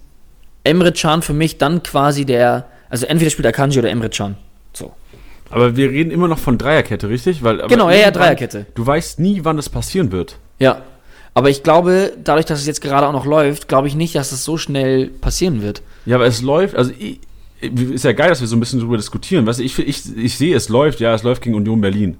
Emre 0.64 0.92
Can 0.92 1.22
für 1.22 1.32
mich 1.32 1.59
dann 1.59 1.82
quasi 1.82 2.24
der, 2.24 2.66
also 2.88 3.07
entweder 3.07 3.30
spielt 3.30 3.47
Akanji 3.47 3.78
oder 3.78 3.90
Emre 3.90 4.09
Can. 4.09 4.36
So. 4.72 4.94
Aber 5.51 5.76
wir 5.76 5.90
reden 5.90 6.11
immer 6.11 6.28
noch 6.28 6.38
von 6.38 6.59
Dreierkette, 6.59 7.09
richtig? 7.09 7.42
Weil, 7.42 7.59
genau, 7.68 7.88
ja, 7.90 7.97
ja, 7.97 8.11
Dreierkette. 8.11 8.66
Du 8.74 8.86
weißt 8.86 9.20
nie, 9.20 9.44
wann 9.44 9.59
es 9.59 9.68
passieren 9.68 10.12
wird. 10.12 10.38
Ja. 10.59 10.82
Aber 11.34 11.51
ich 11.51 11.62
glaube, 11.62 12.12
dadurch, 12.22 12.47
dass 12.47 12.61
es 12.61 12.66
jetzt 12.66 12.80
gerade 12.80 13.07
auch 13.07 13.12
noch 13.12 13.26
läuft, 13.26 13.68
glaube 13.68 13.88
ich 13.88 13.94
nicht, 13.94 14.14
dass 14.14 14.32
es 14.32 14.42
so 14.44 14.57
schnell 14.57 15.09
passieren 15.09 15.62
wird. 15.62 15.82
Ja, 16.07 16.16
aber 16.16 16.26
es 16.26 16.40
läuft, 16.40 16.74
also 16.74 16.92
ich, 16.99 17.20
ist 17.61 18.05
ja 18.05 18.12
geil, 18.12 18.30
dass 18.30 18.40
wir 18.40 18.49
so 18.49 18.57
ein 18.57 18.61
bisschen 18.61 18.78
darüber 18.80 18.97
diskutieren. 18.97 19.47
Weißt 19.47 19.59
du, 19.59 19.62
ich, 19.62 19.78
ich, 19.78 20.16
ich 20.16 20.36
sehe, 20.36 20.57
es 20.57 20.68
läuft, 20.68 21.01
ja, 21.01 21.14
es 21.14 21.22
läuft 21.22 21.42
gegen 21.42 21.55
Union 21.55 21.80
Berlin. 21.80 22.16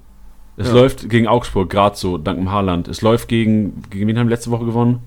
Es 0.55 0.67
ja. 0.67 0.73
läuft 0.73 1.09
gegen 1.09 1.27
Augsburg, 1.27 1.69
gerade 1.69 1.95
so, 1.95 2.17
dank 2.17 2.37
dem 2.37 2.51
Haarland. 2.51 2.87
Es 2.87 3.01
läuft 3.01 3.27
gegen, 3.27 3.83
gegen 3.89 4.07
wen 4.07 4.17
haben 4.17 4.27
wir 4.27 4.35
letzte 4.35 4.51
Woche 4.51 4.65
gewonnen? 4.65 4.99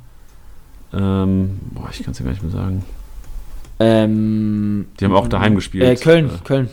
Ähm, 0.93 1.59
boah, 1.73 1.89
ich 1.93 2.03
kann 2.03 2.13
es 2.13 2.19
ja 2.19 2.25
gar 2.25 2.33
nicht 2.33 2.43
mehr 2.43 2.53
sagen. 2.53 2.85
Ähm, 3.81 4.87
Die 4.99 5.05
haben 5.05 5.15
auch 5.15 5.29
daheim 5.29 5.55
gespielt. 5.55 5.85
Äh, 5.85 5.97
Köln, 5.97 6.27
äh, 6.27 6.45
Köln. 6.45 6.69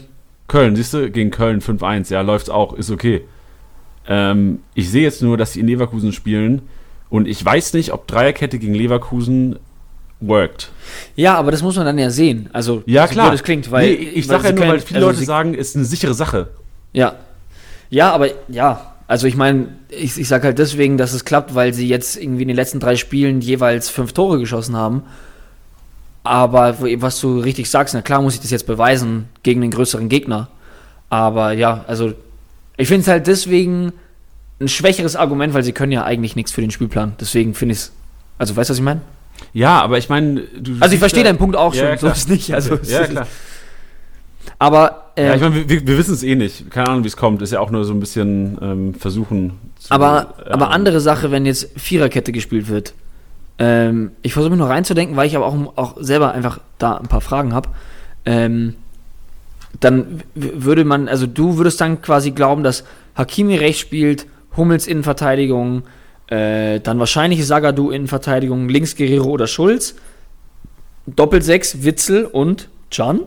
Köln, 0.47 0.75
siehst 0.75 0.93
du, 0.93 1.11
gegen 1.11 1.31
Köln 1.31 1.61
5-1, 1.61 2.11
ja, 2.11 2.21
läuft's 2.21 2.49
auch, 2.49 2.73
ist 2.73 2.89
okay. 2.89 3.23
Ähm, 4.07 4.59
ich 4.73 4.89
sehe 4.89 5.03
jetzt 5.03 5.21
nur, 5.21 5.37
dass 5.37 5.53
sie 5.53 5.59
in 5.59 5.67
Leverkusen 5.67 6.13
spielen 6.13 6.61
und 7.09 7.27
ich 7.27 7.43
weiß 7.43 7.73
nicht, 7.73 7.91
ob 7.91 8.07
Dreierkette 8.07 8.57
gegen 8.57 8.73
Leverkusen 8.73 9.59
worked. 10.19 10.69
Ja, 11.15 11.35
aber 11.35 11.51
das 11.51 11.61
muss 11.61 11.75
man 11.75 11.85
dann 11.85 11.97
ja 11.97 12.09
sehen. 12.09 12.49
Also, 12.53 12.83
ja, 12.85 13.07
klar. 13.07 13.31
das 13.31 13.43
klingt, 13.43 13.69
weil. 13.71 13.89
Nee, 13.89 13.93
ich 13.93 14.27
sage 14.27 14.47
ja 14.47 14.53
nur, 14.53 14.67
weil 14.67 14.79
viele 14.79 14.99
also 14.99 15.11
Leute 15.11 15.25
sagen, 15.25 15.53
ist 15.53 15.75
eine 15.75 15.85
sichere 15.85 16.13
Sache. 16.13 16.49
Ja. 16.93 17.15
Ja, 17.89 18.11
aber 18.11 18.29
ja, 18.47 18.95
also 19.07 19.27
ich 19.27 19.35
meine, 19.35 19.69
ich, 19.89 20.19
ich 20.19 20.27
sage 20.27 20.45
halt 20.45 20.59
deswegen, 20.59 20.97
dass 20.97 21.13
es 21.13 21.23
klappt, 21.23 21.55
weil 21.55 21.73
sie 21.73 21.87
jetzt 21.87 22.17
irgendwie 22.17 22.41
in 22.41 22.49
den 22.49 22.57
letzten 22.57 22.79
drei 22.79 22.95
Spielen 22.95 23.39
jeweils 23.39 23.89
fünf 23.89 24.13
Tore 24.13 24.39
geschossen 24.39 24.75
haben. 24.75 25.03
Aber 26.28 26.78
was 26.80 27.19
du 27.19 27.39
richtig 27.39 27.69
sagst, 27.69 27.93
na 27.93 28.01
klar 28.01 28.21
muss 28.21 28.36
ich 28.36 28.41
das 28.41 28.51
jetzt 28.51 28.67
beweisen 28.67 29.30
gegen 29.43 29.61
den 29.61 29.71
größeren 29.71 30.09
Gegner. 30.09 30.49
Aber 31.09 31.53
ja, 31.53 31.86
also 31.88 32.13
ich 32.75 32.88
finde 32.88 33.01
es 33.01 33.07
halt 33.07 33.28
deswegen 33.28 33.93
ein 34.59 34.67
schwächeres 34.67 35.15
Argument, 35.15 35.53
weil 35.53 35.63
sie 35.63 35.71
können 35.71 35.91
ja 35.91 36.03
eigentlich 36.03 36.36
nichts 36.36 36.51
für 36.51 36.61
den 36.61 36.71
Spielplan. 36.71 37.13
Deswegen 37.19 37.53
finde 37.53 37.73
ich 37.73 37.80
es. 37.80 37.91
Also 38.38 38.55
weißt 38.55 38.69
du, 38.69 38.73
was 38.73 38.78
ich 38.80 38.84
meine? 38.84 39.01
Ja, 39.53 39.82
aber 39.82 39.97
ich 39.97 40.09
meine, 40.09 40.41
du. 40.59 40.78
Also 40.80 40.93
ich 40.93 40.99
verstehe 40.99 41.23
ja, 41.23 41.30
deinen 41.30 41.38
Punkt 41.38 41.55
auch 41.55 41.73
Ja, 41.73 41.89
schon, 41.89 41.97
so 41.97 41.99
klar. 42.07 42.13
ist 42.13 42.30
nicht. 42.30 42.53
Also. 42.53 42.78
Ja, 42.84 43.05
klar. 43.05 43.28
Aber 44.59 45.11
äh, 45.15 45.28
Ja, 45.28 45.36
ich 45.36 45.41
meine, 45.41 45.69
wir, 45.69 45.88
wir 45.88 45.97
wissen 45.97 46.13
es 46.13 46.23
eh 46.23 46.36
nicht. 46.36 46.71
Keine 46.71 46.89
Ahnung, 46.89 47.03
wie 47.03 47.07
es 47.07 47.17
kommt. 47.17 47.41
Ist 47.41 47.51
ja 47.53 47.59
auch 47.59 47.69
nur 47.69 47.86
so 47.86 47.93
ein 47.93 47.99
bisschen 47.99 48.57
ähm, 48.61 48.93
versuchen. 48.95 49.53
Zu, 49.80 49.91
Aber, 49.91 50.34
äh, 50.45 50.49
aber 50.49 50.71
andere 50.71 50.99
Sache, 50.99 51.32
wenn 51.32 51.45
jetzt 51.45 51.69
Viererkette 51.80 52.32
gespielt 52.32 52.67
wird. 52.67 52.93
Ähm, 53.60 54.12
ich 54.22 54.34
versuche 54.34 54.51
mich 54.51 54.60
noch 54.60 54.70
reinzudenken, 54.70 55.16
weil 55.16 55.28
ich 55.28 55.36
aber 55.36 55.45
auch, 55.47 55.55
auch 55.78 55.95
selber 55.99 56.32
einfach 56.34 56.60
da 56.78 56.97
ein 56.97 57.08
paar 57.08 57.22
Fragen 57.22 57.53
habe. 57.53 57.70
Ähm, 58.26 58.76
dann 59.80 60.22
würde 60.36 60.86
man, 60.86 61.08
also 61.08 61.28
du 61.28 61.58
würdest 61.58 61.82
dann 61.82 62.01
quasi 62.01 62.32
glauben, 62.32 62.64
dass 62.64 62.84
Hakimi 63.16 63.55
rechts 63.55 63.80
spielt, 63.80 64.26
Hummels 64.55 64.88
Innenverteidigung, 64.88 65.84
äh, 66.28 66.80
dann 66.80 66.99
wahrscheinlich 66.99 67.45
Sagadu 67.45 67.89
Innenverteidigung, 67.91 68.70
links 68.70 68.95
Guerrero 68.95 69.30
oder 69.30 69.47
Schulz, 69.47 69.95
Doppelsechs 71.05 71.84
Witzel 71.84 72.26
und 72.26 72.70
Can. 72.91 73.22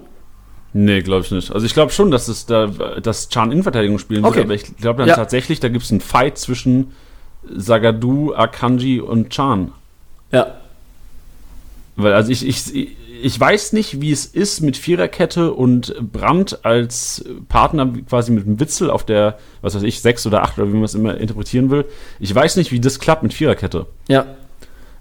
Nee, 0.72 1.00
glaube 1.00 1.24
ich 1.24 1.30
nicht. 1.30 1.50
Also 1.52 1.66
ich 1.66 1.74
glaube 1.74 1.92
schon, 1.92 2.10
dass 2.10 2.28
es 2.28 2.46
da, 2.46 2.66
dass 3.02 3.28
Chan 3.28 3.50
Innenverteidigung 3.50 3.98
spielen 3.98 4.24
Okay. 4.24 4.36
wird, 4.36 4.44
aber 4.46 4.54
ich 4.54 4.76
glaube 4.76 4.98
dann 5.00 5.08
Ja. 5.08 5.16
tatsächlich, 5.16 5.60
da 5.60 5.68
gibt 5.68 5.84
es 5.84 5.90
einen 5.90 6.00
Fight 6.00 6.38
zwischen 6.38 6.92
Sagadu, 7.48 8.34
Akanji 8.34 9.00
und 9.00 9.30
Chan. 9.30 9.72
Ja. 10.32 10.54
Weil, 11.96 12.14
also 12.14 12.30
ich, 12.30 12.46
ich, 12.46 12.96
ich 13.22 13.38
weiß 13.38 13.72
nicht, 13.72 14.00
wie 14.00 14.12
es 14.12 14.26
ist 14.26 14.60
mit 14.60 14.76
Viererkette 14.76 15.52
und 15.52 15.94
Brandt 16.12 16.64
als 16.64 17.24
Partner 17.48 17.92
quasi 18.08 18.32
mit 18.32 18.46
dem 18.46 18.60
Witzel 18.60 18.90
auf 18.90 19.04
der, 19.04 19.38
was 19.60 19.74
weiß 19.74 19.82
ich, 19.82 20.00
sechs 20.00 20.26
oder 20.26 20.42
acht 20.42 20.58
oder 20.58 20.68
wie 20.68 20.74
man 20.74 20.84
es 20.84 20.94
immer 20.94 21.16
interpretieren 21.16 21.70
will. 21.70 21.84
Ich 22.18 22.34
weiß 22.34 22.56
nicht, 22.56 22.72
wie 22.72 22.80
das 22.80 22.98
klappt 22.98 23.22
mit 23.22 23.34
Viererkette. 23.34 23.86
Ja. 24.08 24.26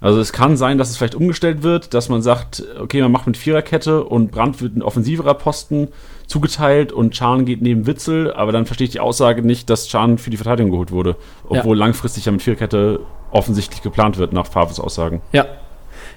Also 0.02 0.20
es 0.20 0.32
kann 0.32 0.56
sein, 0.56 0.78
dass 0.78 0.90
es 0.90 0.98
vielleicht 0.98 1.16
umgestellt 1.16 1.62
wird, 1.62 1.94
dass 1.94 2.08
man 2.08 2.22
sagt, 2.22 2.64
okay, 2.80 3.02
man 3.02 3.12
macht 3.12 3.28
mit 3.28 3.36
Viererkette 3.36 4.04
und 4.04 4.32
Brandt 4.32 4.62
wird 4.62 4.76
ein 4.76 4.82
offensiverer 4.82 5.34
Posten 5.34 5.90
zugeteilt 6.30 6.92
und 6.92 7.14
Chan 7.14 7.46
geht 7.46 7.62
neben 7.62 7.88
Witzel, 7.88 8.32
aber 8.32 8.52
dann 8.52 8.66
verstehe 8.66 8.86
ich 8.86 8.92
die 8.92 9.00
Aussage 9.00 9.42
nicht, 9.42 9.70
dass 9.70 9.88
Chan 9.88 10.20
für 10.20 10.30
die 10.30 10.38
Verteidigung 10.38 10.72
geholt 10.72 10.92
wurde, 10.92 11.16
obwohl 11.48 11.76
langfristig 11.76 12.26
ja 12.26 12.32
mit 12.32 12.42
Viererkette 12.42 13.00
offensichtlich 13.32 13.82
geplant 13.82 14.18
wird, 14.18 14.32
nach 14.32 14.46
Favres 14.46 14.80
Aussagen. 14.80 15.22
Ja. 15.32 15.46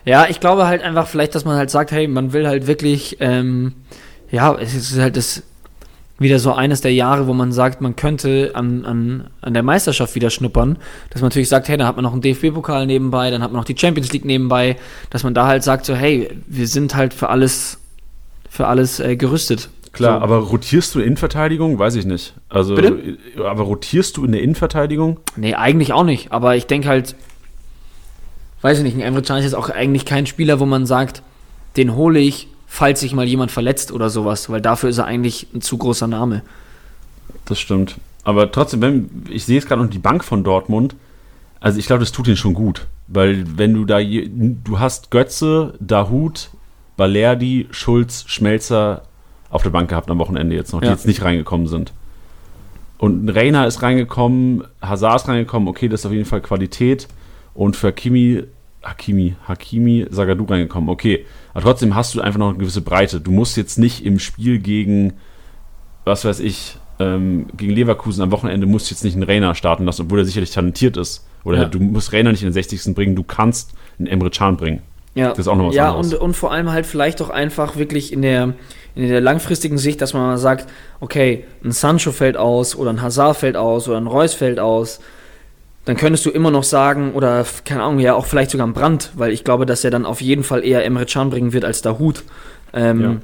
Ja, 0.05 0.27
ich 0.29 0.41
glaube 0.41 0.67
halt 0.67 0.83
einfach 0.83 1.07
vielleicht, 1.07 1.35
dass 1.35 1.45
man 1.45 1.57
halt 1.57 1.71
sagt, 1.71 1.93
hey, 1.93 2.09
man 2.09 2.33
will 2.33 2.47
halt 2.47 2.67
wirklich, 2.67 3.19
ähm, 3.21 3.75
ja, 4.31 4.55
es 4.55 4.75
ist 4.75 4.99
halt 4.99 5.17
das 5.17 5.45
wieder 6.19 6.39
so 6.39 6.53
eines 6.53 6.81
der 6.81 6.93
Jahre, 6.93 7.27
wo 7.27 7.33
man 7.33 7.53
sagt, 7.53 7.81
man 7.81 7.97
könnte 7.97 8.53
an, 8.55 8.85
an, 8.85 9.31
an 9.41 9.55
der 9.55 9.63
Meisterschaft 9.63 10.15
wieder 10.15 10.31
schnuppern. 10.31 10.77
Dass 11.11 11.21
man 11.21 11.29
natürlich 11.29 11.49
sagt, 11.49 11.69
hey, 11.69 11.77
da 11.77 11.87
hat 11.87 11.97
man 11.97 12.05
noch 12.05 12.13
einen 12.13 12.23
DFB-Pokal 12.23 12.87
nebenbei, 12.87 13.31
dann 13.31 13.43
hat 13.43 13.53
man 13.53 13.61
noch 13.61 13.65
die 13.65 13.77
Champions 13.79 14.13
League 14.13 14.25
nebenbei, 14.25 14.77
dass 15.11 15.25
man 15.25 15.35
da 15.35 15.47
halt 15.47 15.63
sagt, 15.63 15.85
so, 15.85 15.95
hey, 15.95 16.31
wir 16.47 16.67
sind 16.67 16.95
halt 16.95 17.15
für 17.15 17.29
alles, 17.29 17.79
für 18.49 18.67
alles 18.67 19.01
äh, 19.01 19.17
gerüstet. 19.17 19.69
Klar, 19.93 20.19
so. 20.19 20.25
aber 20.25 20.39
rotierst 20.39 20.95
du 20.95 21.01
in 21.01 21.07
Innenverteidigung? 21.07 21.79
Weiß 21.79 21.95
ich 21.97 22.07
nicht. 22.07 22.35
Also, 22.49 22.75
Bitte? 22.75 23.19
aber 23.39 23.63
rotierst 23.65 24.17
du 24.17 24.25
in 24.25 24.33
der 24.33 24.43
Innenverteidigung? 24.43 25.21
Nee, 25.37 25.55
eigentlich 25.55 25.93
auch 25.93 26.05
nicht. 26.05 26.33
Aber 26.33 26.57
ich 26.57 26.67
denke 26.67 26.89
halt, 26.89 27.15
weiß 28.63 28.79
ich 28.79 28.85
nicht, 28.85 28.95
ein 28.95 29.01
Emre 29.01 29.23
Can 29.23 29.39
ist 29.39 29.45
jetzt 29.45 29.55
auch 29.55 29.69
eigentlich 29.69 30.07
kein 30.07 30.27
Spieler, 30.27 30.61
wo 30.61 30.67
man 30.67 30.87
sagt, 30.87 31.23
den 31.77 31.95
hole 31.95 32.19
ich, 32.21 32.49
falls 32.67 33.01
sich 33.01 33.15
mal 33.15 33.27
jemand 33.27 33.51
verletzt 33.51 33.93
oder 33.93 34.09
sowas, 34.09 34.49
weil 34.49 34.63
dafür 34.63 34.89
ist 34.89 34.99
er 34.99 35.05
eigentlich 35.05 35.49
ein 35.55 35.61
zu 35.61 35.77
großer 35.77 36.07
Name. 36.07 36.43
Das 37.45 37.61
stimmt. 37.61 37.97
Aber 38.25 38.51
trotzdem, 38.51 38.81
wenn, 38.81 39.11
ich 39.29 39.45
sehe 39.45 39.57
jetzt 39.57 39.69
gerade 39.69 39.83
noch 39.83 39.91
die 39.91 39.99
Bank 39.99 40.25
von 40.25 40.45
Dortmund. 40.45 40.95
Also 41.61 41.79
ich 41.79 41.87
glaube, 41.87 42.01
das 42.01 42.13
tut 42.13 42.27
ihnen 42.29 42.37
schon 42.37 42.55
gut. 42.55 42.87
Weil 43.09 43.45
wenn 43.59 43.75
du 43.75 43.85
da, 43.85 43.99
je, 43.99 44.31
du 44.33 44.79
hast 44.79 45.11
Götze, 45.11 45.75
Dahut, 45.81 46.51
Balerdi, 46.97 47.69
Schulz, 47.73 48.25
Schmelzer 48.27 49.03
auf 49.53 49.63
der 49.63 49.71
Bank 49.71 49.89
gehabt 49.91 50.11
am 50.11 50.19
Wochenende 50.19 50.57
jetzt 50.57 50.73
noch, 50.73 50.81
die 50.81 50.87
Ja. 50.87 50.93
jetzt 50.93 51.07
nicht 51.07 51.23
reingekommen 51.23 51.69
sind. 51.69 51.93
Und 52.99 53.25
ein 53.25 53.29
Reiner 53.29 53.67
ist 53.67 53.83
reingekommen, 53.83 54.65
Hazard 54.81 55.23
ist 55.23 55.29
reingekommen, 55.29 55.69
okay, 55.69 55.89
das 55.89 56.01
ist 56.01 56.07
auf 56.07 56.13
jeden 56.13 56.25
Fall 56.25 56.41
Qualität. 56.41 57.09
Und 57.55 57.77
für 57.77 57.89
Hakimi, 57.89 58.45
Hakimi, 58.83 59.35
Hakimi, 59.47 60.07
Sagadu 60.11 60.45
reingekommen, 60.45 60.89
okay. 60.89 61.27
Aber 61.53 61.63
trotzdem 61.63 61.95
hast 61.95 62.15
du 62.15 62.21
einfach 62.21 62.39
noch 62.39 62.49
eine 62.51 62.59
gewisse 62.59 62.81
Breite. 62.81 63.21
Du 63.21 63.31
musst 63.31 63.57
jetzt 63.57 63.79
nicht 63.79 64.05
im 64.07 64.19
Spiel 64.19 64.59
gegen, 64.59 65.15
was 66.05 66.25
weiß 66.25 66.41
ich, 66.41 66.77
ähm, 66.99 67.47
gegen 67.57 67.73
Leverkusen 67.73 68.23
am 68.23 68.31
Wochenende 68.31 68.67
musst 68.67 68.91
du 68.91 68.95
jetzt 68.95 69.05
nicht 69.05 69.15
einen 69.15 69.25
Rainer 69.25 69.55
starten 69.55 69.85
lassen, 69.85 70.03
obwohl 70.03 70.21
er 70.21 70.25
sicherlich 70.25 70.51
talentiert 70.53 70.97
ist. 70.97 71.27
Oder 71.45 71.63
Ja. 71.63 71.65
du 71.65 71.81
musst 71.81 72.13
Rainer 72.13 72.31
nicht 72.31 72.43
in 72.43 72.49
den 72.49 72.53
60. 72.55 72.95
bringen, 72.95 73.17
du 73.17 73.25
kannst 73.25 73.73
einen 73.99 74.07
Emre 74.07 74.31
Can 74.31 74.57
bringen. 74.57 74.81
Ja, 75.15 75.31
Das 75.31 75.41
ist 75.41 75.49
auch 75.49 75.57
noch 75.57 75.69
was 75.69 75.75
ja 75.75 75.89
anderes. 75.91 76.15
und, 76.15 76.21
und 76.21 76.37
vor 76.37 76.53
allem 76.53 76.71
halt 76.71 76.87
vielleicht 76.87 77.21
auch 77.21 77.29
einfach 77.31 77.77
wirklich 77.77 78.13
in 78.15 78.23
der, 78.23 78.55
in 78.95 79.09
der 79.09 79.21
langfristigen 79.21 79.79
Sicht, 79.79 80.01
dass 80.01 80.13
man 80.13 80.23
mal 80.23 80.39
sagt, 80.39 80.69
okay, 81.01 81.45
ein 81.65 81.73
Sancho 81.73 82.13
fällt 82.13 82.37
aus 82.37 82.77
oder 82.77 82.91
ein 82.91 83.03
Hazard 83.03 83.37
fällt 83.39 83.57
aus 83.57 83.89
oder 83.89 83.99
ein 83.99 84.07
Reus 84.07 84.35
fällt 84.35 84.61
aus. 84.61 85.01
Dann 85.85 85.97
könntest 85.97 86.25
du 86.27 86.31
immer 86.31 86.51
noch 86.51 86.63
sagen, 86.63 87.13
oder 87.15 87.45
keine 87.65 87.83
Ahnung, 87.83 87.99
ja 87.99 88.15
auch 88.15 88.27
vielleicht 88.27 88.51
sogar 88.51 88.67
ein 88.67 88.73
Brand, 88.73 89.11
weil 89.15 89.33
ich 89.33 89.45
glaube, 89.45 89.67
dass 89.67 89.83
er 89.83 89.91
dann 89.91 90.07
auf 90.07 90.21
jeden 90.21 90.45
Fall 90.45 90.65
eher 90.65 90.85
Emre 90.85 91.07
Can 91.07 91.31
bringen 91.31 91.53
wird 91.53 91.65
als 91.65 91.83
Dahut. 91.83 92.23
Ähm, 92.73 93.01
Ja. 93.01 93.17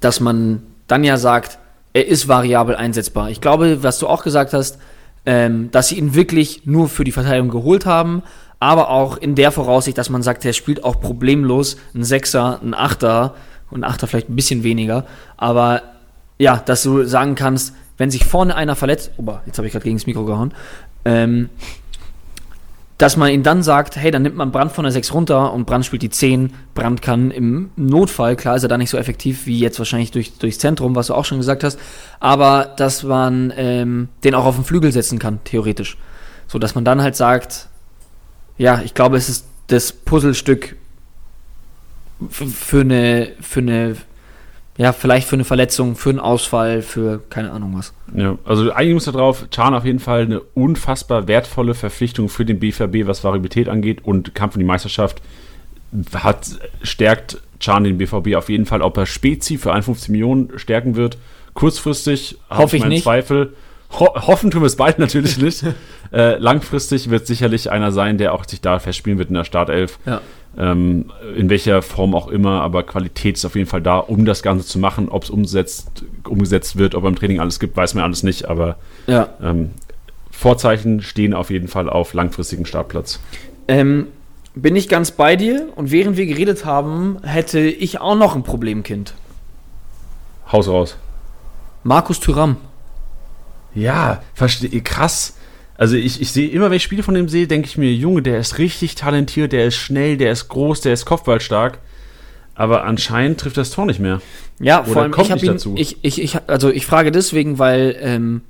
Dass 0.00 0.20
man 0.20 0.62
dann 0.86 1.02
ja 1.02 1.16
sagt, 1.16 1.58
er 1.92 2.06
ist 2.06 2.28
variabel 2.28 2.76
einsetzbar. 2.76 3.30
Ich 3.30 3.40
glaube, 3.40 3.82
was 3.82 3.98
du 3.98 4.06
auch 4.06 4.22
gesagt 4.22 4.52
hast, 4.52 4.78
ähm, 5.24 5.70
dass 5.70 5.88
sie 5.88 5.98
ihn 5.98 6.14
wirklich 6.14 6.66
nur 6.66 6.88
für 6.88 7.04
die 7.04 7.12
Verteidigung 7.12 7.48
geholt 7.48 7.86
haben, 7.86 8.22
aber 8.60 8.90
auch 8.90 9.16
in 9.16 9.34
der 9.34 9.50
Voraussicht, 9.50 9.96
dass 9.96 10.10
man 10.10 10.22
sagt, 10.22 10.44
er 10.44 10.52
spielt 10.52 10.84
auch 10.84 11.00
problemlos 11.00 11.76
ein 11.94 12.04
Sechser, 12.04 12.60
ein 12.62 12.74
Achter 12.74 13.34
und 13.74 13.84
Achter 13.84 14.06
vielleicht 14.06 14.30
ein 14.30 14.36
bisschen 14.36 14.62
weniger, 14.62 15.04
aber 15.36 15.82
ja, 16.38 16.56
dass 16.64 16.82
du 16.82 17.04
sagen 17.04 17.34
kannst, 17.34 17.74
wenn 17.96 18.10
sich 18.10 18.24
vorne 18.24 18.56
einer 18.56 18.76
verletzt, 18.76 19.12
oba, 19.18 19.42
jetzt 19.46 19.58
habe 19.58 19.66
ich 19.66 19.72
gerade 19.72 19.84
gegen 19.84 19.96
das 19.96 20.06
Mikro 20.06 20.24
gehauen, 20.24 20.52
ähm, 21.04 21.50
dass 22.98 23.16
man 23.16 23.30
ihn 23.30 23.42
dann 23.42 23.62
sagt, 23.62 23.96
hey, 23.96 24.10
dann 24.10 24.22
nimmt 24.22 24.36
man 24.36 24.52
Brand 24.52 24.70
von 24.72 24.84
der 24.84 24.92
6 24.92 25.12
runter 25.12 25.52
und 25.52 25.66
Brand 25.66 25.84
spielt 25.84 26.02
die 26.02 26.10
10. 26.10 26.52
Brand 26.74 27.02
kann 27.02 27.30
im 27.32 27.70
Notfall, 27.76 28.36
klar 28.36 28.56
ist 28.56 28.62
er 28.62 28.68
da 28.68 28.78
nicht 28.78 28.90
so 28.90 28.96
effektiv 28.96 29.46
wie 29.46 29.58
jetzt 29.58 29.78
wahrscheinlich 29.78 30.12
durch, 30.12 30.38
durchs 30.38 30.58
Zentrum, 30.58 30.94
was 30.94 31.08
du 31.08 31.14
auch 31.14 31.24
schon 31.24 31.38
gesagt 31.38 31.64
hast, 31.64 31.78
aber 32.20 32.72
dass 32.76 33.02
man 33.02 33.52
ähm, 33.56 34.08
den 34.22 34.34
auch 34.34 34.44
auf 34.44 34.54
den 34.54 34.64
Flügel 34.64 34.92
setzen 34.92 35.18
kann, 35.18 35.40
theoretisch. 35.44 35.96
So 36.46 36.58
dass 36.58 36.74
man 36.74 36.84
dann 36.84 37.02
halt 37.02 37.16
sagt, 37.16 37.68
ja, 38.58 38.80
ich 38.84 38.94
glaube, 38.94 39.16
es 39.16 39.28
ist 39.28 39.46
das 39.66 39.92
Puzzlestück 39.92 40.76
für 42.30 42.80
eine, 42.80 43.32
für 43.40 43.60
eine, 43.60 43.96
ja, 44.76 44.92
vielleicht 44.92 45.28
für 45.28 45.36
eine 45.36 45.44
Verletzung, 45.44 45.96
für 45.96 46.10
einen 46.10 46.20
Ausfall, 46.20 46.82
für 46.82 47.22
keine 47.30 47.52
Ahnung 47.52 47.74
was. 47.76 47.92
Ja, 48.14 48.38
also 48.44 48.72
einigen 48.72 48.96
uns 48.96 49.04
darauf, 49.04 49.46
Can 49.50 49.74
auf 49.74 49.84
jeden 49.84 50.00
Fall 50.00 50.22
eine 50.22 50.40
unfassbar 50.40 51.28
wertvolle 51.28 51.74
Verpflichtung 51.74 52.28
für 52.28 52.44
den 52.44 52.58
BVB, 52.58 53.06
was 53.06 53.24
Variabilität 53.24 53.68
angeht 53.68 54.04
und 54.04 54.34
Kampf 54.34 54.54
um 54.54 54.60
die 54.60 54.66
Meisterschaft 54.66 55.22
hat, 56.14 56.46
stärkt 56.82 57.38
Can 57.60 57.84
den 57.84 57.98
BVB 57.98 58.34
auf 58.34 58.48
jeden 58.48 58.66
Fall, 58.66 58.82
ob 58.82 58.96
er 58.96 59.06
Spezi 59.06 59.58
für 59.58 59.72
51 59.72 60.08
Millionen 60.10 60.58
stärken 60.58 60.96
wird. 60.96 61.18
Kurzfristig 61.54 62.38
habe 62.50 62.76
ich 62.76 62.82
meinen 62.82 62.90
nicht. 62.90 63.04
Zweifel. 63.04 63.54
Ho 63.98 64.08
hoffen 64.26 64.50
tun 64.50 64.62
wir 64.62 64.66
es 64.66 64.76
beide 64.76 65.00
natürlich 65.00 65.38
nicht. 65.38 65.64
äh, 66.12 66.36
langfristig 66.38 67.10
wird 67.10 67.26
sicherlich 67.26 67.70
einer 67.70 67.92
sein, 67.92 68.18
der 68.18 68.34
auch 68.34 68.44
sich 68.44 68.60
da 68.60 68.78
festspielen 68.80 69.18
wird 69.18 69.28
in 69.28 69.34
der 69.34 69.44
Startelf. 69.44 69.98
Ja. 70.04 70.20
Ähm, 70.56 71.10
in 71.36 71.50
welcher 71.50 71.82
Form 71.82 72.14
auch 72.14 72.28
immer, 72.28 72.60
aber 72.62 72.84
Qualität 72.84 73.36
ist 73.36 73.44
auf 73.44 73.56
jeden 73.56 73.68
Fall 73.68 73.82
da, 73.82 73.98
um 73.98 74.24
das 74.24 74.42
Ganze 74.42 74.66
zu 74.66 74.78
machen. 74.78 75.08
Ob 75.08 75.24
es 75.24 75.30
umsetzt, 75.30 76.04
umgesetzt 76.28 76.76
wird, 76.76 76.94
ob 76.94 77.04
im 77.04 77.16
Training 77.16 77.40
alles 77.40 77.58
gibt, 77.58 77.76
weiß 77.76 77.94
man 77.94 78.04
alles 78.04 78.22
nicht, 78.22 78.44
aber 78.46 78.76
Ja. 79.06 79.28
ähm, 79.42 79.70
Vorzeichen 80.30 81.00
stehen 81.02 81.34
auf 81.34 81.50
jeden 81.50 81.68
Fall 81.68 81.88
auf 81.88 82.12
langfristigen 82.14 82.66
Startplatz. 82.66 83.20
Ähm, 83.68 84.08
bin 84.54 84.76
ich 84.76 84.88
ganz 84.88 85.10
bei 85.10 85.34
dir 85.36 85.68
und 85.74 85.90
während 85.90 86.16
wir 86.16 86.26
geredet 86.26 86.64
haben, 86.64 87.18
hätte 87.24 87.60
ich 87.60 88.00
auch 88.00 88.14
noch 88.16 88.36
ein 88.36 88.42
Problemkind. 88.44 89.14
Haus 90.52 90.68
raus. 90.68 90.96
Markus 91.82 92.20
Thüram. 92.20 92.56
Ja, 93.74 94.22
verstehe, 94.34 94.80
krass. 94.82 95.36
Also 95.76 95.96
ich, 95.96 96.20
ich 96.20 96.30
sehe 96.30 96.48
immer, 96.48 96.70
wenn 96.70 96.76
ich 96.76 96.82
Spiele 96.82 97.02
von 97.02 97.14
dem 97.14 97.28
sehe, 97.28 97.46
denke 97.46 97.66
ich 97.66 97.76
mir, 97.76 97.92
Junge, 97.92 98.22
der 98.22 98.38
ist 98.38 98.58
richtig 98.58 98.94
talentiert, 98.94 99.52
der 99.52 99.66
ist 99.66 99.76
schnell, 99.76 100.16
der 100.16 100.32
ist 100.32 100.48
groß, 100.48 100.80
der 100.82 100.92
ist 100.92 101.04
kopfballstark. 101.04 101.80
Aber 102.54 102.84
anscheinend 102.84 103.40
trifft 103.40 103.56
das 103.56 103.70
Tor 103.70 103.84
nicht 103.84 103.98
mehr. 103.98 104.20
Ja, 104.60 104.82
Oder 104.82 104.88
vor 104.88 105.02
allem 105.02 105.10
kommt 105.10 105.28
ich 105.28 105.34
nicht 105.34 105.42
ihn, 105.42 105.52
dazu. 105.52 105.74
ich, 105.76 105.98
ich, 106.02 106.22
ich, 106.22 106.38
also 106.46 106.70
ich 106.70 106.86
frage 106.86 107.10
deswegen, 107.10 107.58
weil 107.58 107.96
ähm, 108.00 108.42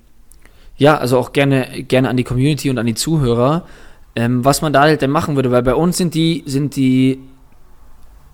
ja, 0.77 0.99
also 0.99 1.19
auch 1.19 1.33
gerne, 1.33 1.85
gerne 1.89 2.11
an 2.11 2.17
die 2.17 2.25
Community 2.25 2.69
und 2.69 2.79
an 2.79 2.87
die 2.87 2.95
Zuhörer, 2.95 3.67
ähm, 4.15 4.45
was 4.45 4.61
man 4.61 4.73
da 4.73 4.83
halt 4.83 5.01
denn 5.01 5.11
machen 5.11 5.37
würde, 5.37 5.51
weil 5.51 5.63
bei 5.63 5.75
uns 5.75 5.97
sind 5.97 6.15
die, 6.15 6.43
sind 6.47 6.77
die 6.77 7.21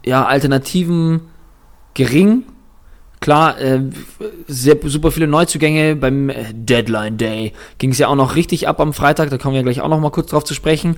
ja, 0.05 0.25
Alternativen 0.27 1.21
gering. 1.95 2.45
Klar, 3.21 3.61
äh, 3.61 3.81
sehr, 4.49 4.77
super 4.85 5.11
viele 5.11 5.27
Neuzugänge 5.27 5.95
beim 5.95 6.31
äh, 6.31 6.55
Deadline 6.55 7.19
Day. 7.19 7.53
Ging 7.79 7.91
es 7.91 7.99
ja 7.99 8.09
auch 8.09 8.15
noch 8.15 8.35
richtig 8.35 8.67
ab 8.67 8.81
am 8.81 8.95
Freitag, 8.95 9.29
da 9.29 9.37
kommen 9.37 9.55
wir 9.55 9.63
gleich 9.63 9.83
auch 9.83 9.89
noch 9.89 10.01
mal 10.01 10.11
kurz 10.11 10.31
drauf 10.31 10.45
zu 10.45 10.55
sprechen. 10.55 10.97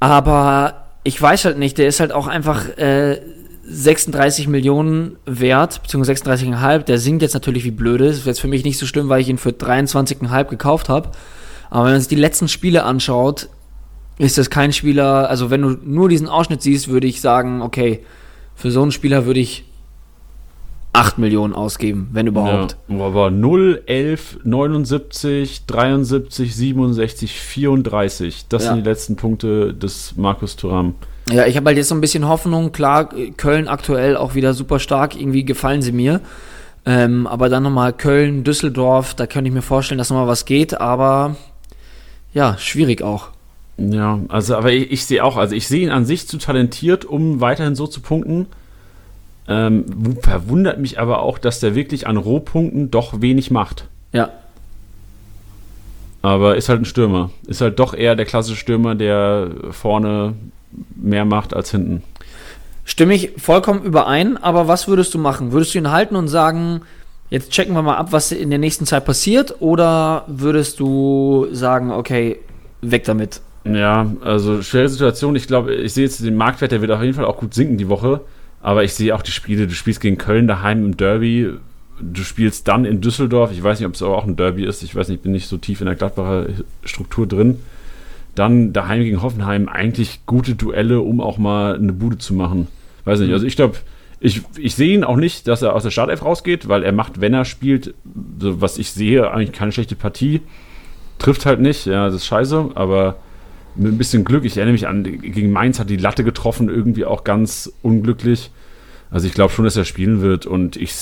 Aber 0.00 0.86
ich 1.04 1.20
weiß 1.20 1.44
halt 1.44 1.58
nicht, 1.58 1.76
der 1.76 1.88
ist 1.88 2.00
halt 2.00 2.12
auch 2.12 2.28
einfach 2.28 2.78
äh, 2.78 3.20
36 3.64 4.48
Millionen 4.48 5.16
wert, 5.26 5.82
beziehungsweise 5.82 6.22
36,5. 6.24 6.84
Der 6.84 6.98
sinkt 6.98 7.20
jetzt 7.20 7.34
natürlich 7.34 7.64
wie 7.64 7.70
blöde. 7.70 8.06
Das 8.06 8.16
ist 8.16 8.26
jetzt 8.26 8.40
für 8.40 8.48
mich 8.48 8.64
nicht 8.64 8.78
so 8.78 8.86
schlimm, 8.86 9.10
weil 9.10 9.20
ich 9.20 9.28
ihn 9.28 9.38
für 9.38 9.50
23,5 9.50 10.44
gekauft 10.44 10.88
habe. 10.88 11.10
Aber 11.68 11.84
wenn 11.84 11.92
man 11.92 12.00
sich 12.00 12.08
die 12.08 12.14
letzten 12.14 12.48
Spiele 12.48 12.84
anschaut, 12.84 13.50
ist 14.16 14.38
das 14.38 14.48
kein 14.48 14.72
Spieler, 14.72 15.28
also 15.28 15.50
wenn 15.50 15.62
du 15.62 15.76
nur 15.84 16.08
diesen 16.08 16.28
Ausschnitt 16.28 16.62
siehst, 16.62 16.88
würde 16.88 17.06
ich 17.06 17.20
sagen, 17.20 17.62
okay, 17.62 18.00
für 18.56 18.70
so 18.70 18.82
einen 18.82 18.90
Spieler 18.90 19.26
würde 19.26 19.40
ich 19.40 19.67
8 20.98 21.18
Millionen 21.18 21.54
ausgeben, 21.54 22.08
wenn 22.12 22.26
überhaupt. 22.26 22.76
Ja, 22.88 23.00
aber 23.00 23.30
0, 23.30 23.82
11, 23.86 24.40
79, 24.42 25.66
73, 25.66 26.56
67, 26.56 27.32
34. 27.32 28.46
Das 28.48 28.64
ja. 28.64 28.72
sind 28.72 28.84
die 28.84 28.88
letzten 28.88 29.16
Punkte 29.16 29.74
des 29.74 30.16
Markus 30.16 30.56
Thuram. 30.56 30.94
Ja, 31.30 31.46
ich 31.46 31.56
habe 31.56 31.66
halt 31.66 31.76
jetzt 31.76 31.88
so 31.88 31.94
ein 31.94 32.00
bisschen 32.00 32.26
Hoffnung. 32.26 32.72
Klar, 32.72 33.10
Köln 33.36 33.68
aktuell 33.68 34.16
auch 34.16 34.34
wieder 34.34 34.54
super 34.54 34.80
stark. 34.80 35.14
Irgendwie 35.14 35.44
gefallen 35.44 35.82
sie 35.82 35.92
mir. 35.92 36.20
Ähm, 36.84 37.26
aber 37.26 37.48
dann 37.48 37.62
nochmal 37.62 37.92
Köln, 37.92 38.44
Düsseldorf, 38.44 39.14
da 39.14 39.26
könnte 39.26 39.48
ich 39.48 39.54
mir 39.54 39.62
vorstellen, 39.62 39.98
dass 39.98 40.10
nochmal 40.10 40.26
was 40.26 40.46
geht. 40.46 40.80
Aber 40.80 41.36
ja, 42.32 42.56
schwierig 42.58 43.02
auch. 43.02 43.28
Ja, 43.76 44.18
also, 44.28 44.56
aber 44.56 44.72
ich, 44.72 44.90
ich 44.90 45.04
sehe 45.04 45.22
auch, 45.22 45.36
also 45.36 45.54
ich 45.54 45.68
sehe 45.68 45.82
ihn 45.82 45.90
an 45.90 46.04
sich 46.04 46.26
zu 46.26 46.38
talentiert, 46.38 47.04
um 47.04 47.40
weiterhin 47.40 47.76
so 47.76 47.86
zu 47.86 48.00
punkten. 48.00 48.46
Ähm, 49.48 49.86
verwundert 50.20 50.78
mich 50.78 51.00
aber 51.00 51.22
auch, 51.22 51.38
dass 51.38 51.60
der 51.60 51.74
wirklich 51.74 52.06
an 52.06 52.18
Rohpunkten 52.18 52.90
doch 52.90 53.22
wenig 53.22 53.50
macht. 53.50 53.88
Ja. 54.12 54.30
Aber 56.20 56.56
ist 56.56 56.68
halt 56.68 56.82
ein 56.82 56.84
Stürmer. 56.84 57.30
Ist 57.46 57.60
halt 57.60 57.78
doch 57.78 57.94
eher 57.94 58.14
der 58.14 58.26
klassische 58.26 58.58
Stürmer, 58.58 58.94
der 58.94 59.50
vorne 59.70 60.34
mehr 60.96 61.24
macht 61.24 61.54
als 61.54 61.70
hinten. 61.70 62.02
Stimme 62.84 63.14
ich 63.14 63.32
vollkommen 63.38 63.82
überein, 63.82 64.36
aber 64.36 64.68
was 64.68 64.88
würdest 64.88 65.14
du 65.14 65.18
machen? 65.18 65.52
Würdest 65.52 65.74
du 65.74 65.78
ihn 65.78 65.90
halten 65.90 66.16
und 66.16 66.28
sagen, 66.28 66.82
jetzt 67.30 67.50
checken 67.50 67.74
wir 67.74 67.82
mal 67.82 67.96
ab, 67.96 68.08
was 68.10 68.32
in 68.32 68.50
der 68.50 68.58
nächsten 68.58 68.86
Zeit 68.86 69.04
passiert? 69.04 69.56
Oder 69.60 70.24
würdest 70.26 70.80
du 70.80 71.46
sagen, 71.52 71.90
okay, 71.90 72.38
weg 72.80 73.04
damit? 73.04 73.40
Ja, 73.64 74.06
also 74.22 74.62
schwere 74.62 74.88
Situation. 74.88 75.36
Ich 75.36 75.46
glaube, 75.46 75.74
ich 75.74 75.92
sehe 75.92 76.04
jetzt 76.04 76.24
den 76.24 76.36
Marktwert, 76.36 76.72
der 76.72 76.80
wird 76.80 76.90
auf 76.90 77.02
jeden 77.02 77.14
Fall 77.14 77.26
auch 77.26 77.36
gut 77.36 77.54
sinken 77.54 77.76
die 77.76 77.88
Woche. 77.88 78.20
Aber 78.68 78.84
ich 78.84 78.92
sehe 78.92 79.14
auch 79.14 79.22
die 79.22 79.30
Spiele. 79.30 79.66
Du 79.66 79.72
spielst 79.72 80.02
gegen 80.02 80.18
Köln 80.18 80.46
daheim 80.46 80.84
im 80.84 80.96
Derby. 80.98 81.54
Du 82.02 82.22
spielst 82.22 82.68
dann 82.68 82.84
in 82.84 83.00
Düsseldorf. 83.00 83.50
Ich 83.50 83.62
weiß 83.62 83.80
nicht, 83.80 83.86
ob 83.86 83.94
es 83.94 84.02
auch 84.02 84.26
ein 84.26 84.36
Derby 84.36 84.66
ist. 84.66 84.82
Ich 84.82 84.94
weiß 84.94 85.08
nicht, 85.08 85.16
ich 85.16 85.22
bin 85.22 85.32
nicht 85.32 85.48
so 85.48 85.56
tief 85.56 85.80
in 85.80 85.86
der 85.86 85.94
Gladbacher 85.94 86.48
Struktur 86.84 87.26
drin. 87.26 87.60
Dann 88.34 88.74
daheim 88.74 89.04
gegen 89.04 89.22
Hoffenheim. 89.22 89.70
Eigentlich 89.70 90.20
gute 90.26 90.54
Duelle, 90.54 91.00
um 91.00 91.22
auch 91.22 91.38
mal 91.38 91.76
eine 91.76 91.94
Bude 91.94 92.18
zu 92.18 92.34
machen. 92.34 92.68
Weiß 93.06 93.20
nicht. 93.20 93.32
Also 93.32 93.46
ich 93.46 93.56
glaube, 93.56 93.78
ich, 94.20 94.42
ich 94.58 94.74
sehe 94.74 94.94
ihn 94.94 95.02
auch 95.02 95.16
nicht, 95.16 95.48
dass 95.48 95.62
er 95.62 95.74
aus 95.74 95.84
der 95.84 95.90
Startelf 95.90 96.22
rausgeht, 96.22 96.68
weil 96.68 96.82
er 96.82 96.92
macht, 96.92 97.22
wenn 97.22 97.32
er 97.32 97.46
spielt, 97.46 97.94
so 98.38 98.60
was 98.60 98.76
ich 98.76 98.92
sehe, 98.92 99.30
eigentlich 99.30 99.52
keine 99.52 99.72
schlechte 99.72 99.96
Partie. 99.96 100.42
Trifft 101.18 101.46
halt 101.46 101.60
nicht. 101.60 101.86
Ja, 101.86 102.04
das 102.04 102.16
ist 102.16 102.26
scheiße. 102.26 102.72
Aber 102.74 103.16
mit 103.78 103.92
ein 103.92 103.98
bisschen 103.98 104.24
Glück. 104.24 104.44
Ich 104.44 104.56
erinnere 104.56 104.72
mich 104.72 104.86
an, 104.86 105.04
gegen 105.04 105.52
Mainz 105.52 105.78
hat 105.78 105.90
die 105.90 105.96
Latte 105.96 106.24
getroffen, 106.24 106.68
irgendwie 106.68 107.04
auch 107.04 107.24
ganz 107.24 107.72
unglücklich. 107.82 108.50
Also 109.10 109.26
ich 109.26 109.34
glaube 109.34 109.52
schon, 109.52 109.64
dass 109.64 109.76
er 109.76 109.84
spielen 109.84 110.20
wird 110.20 110.46
und 110.46 110.76
ich 110.76 110.92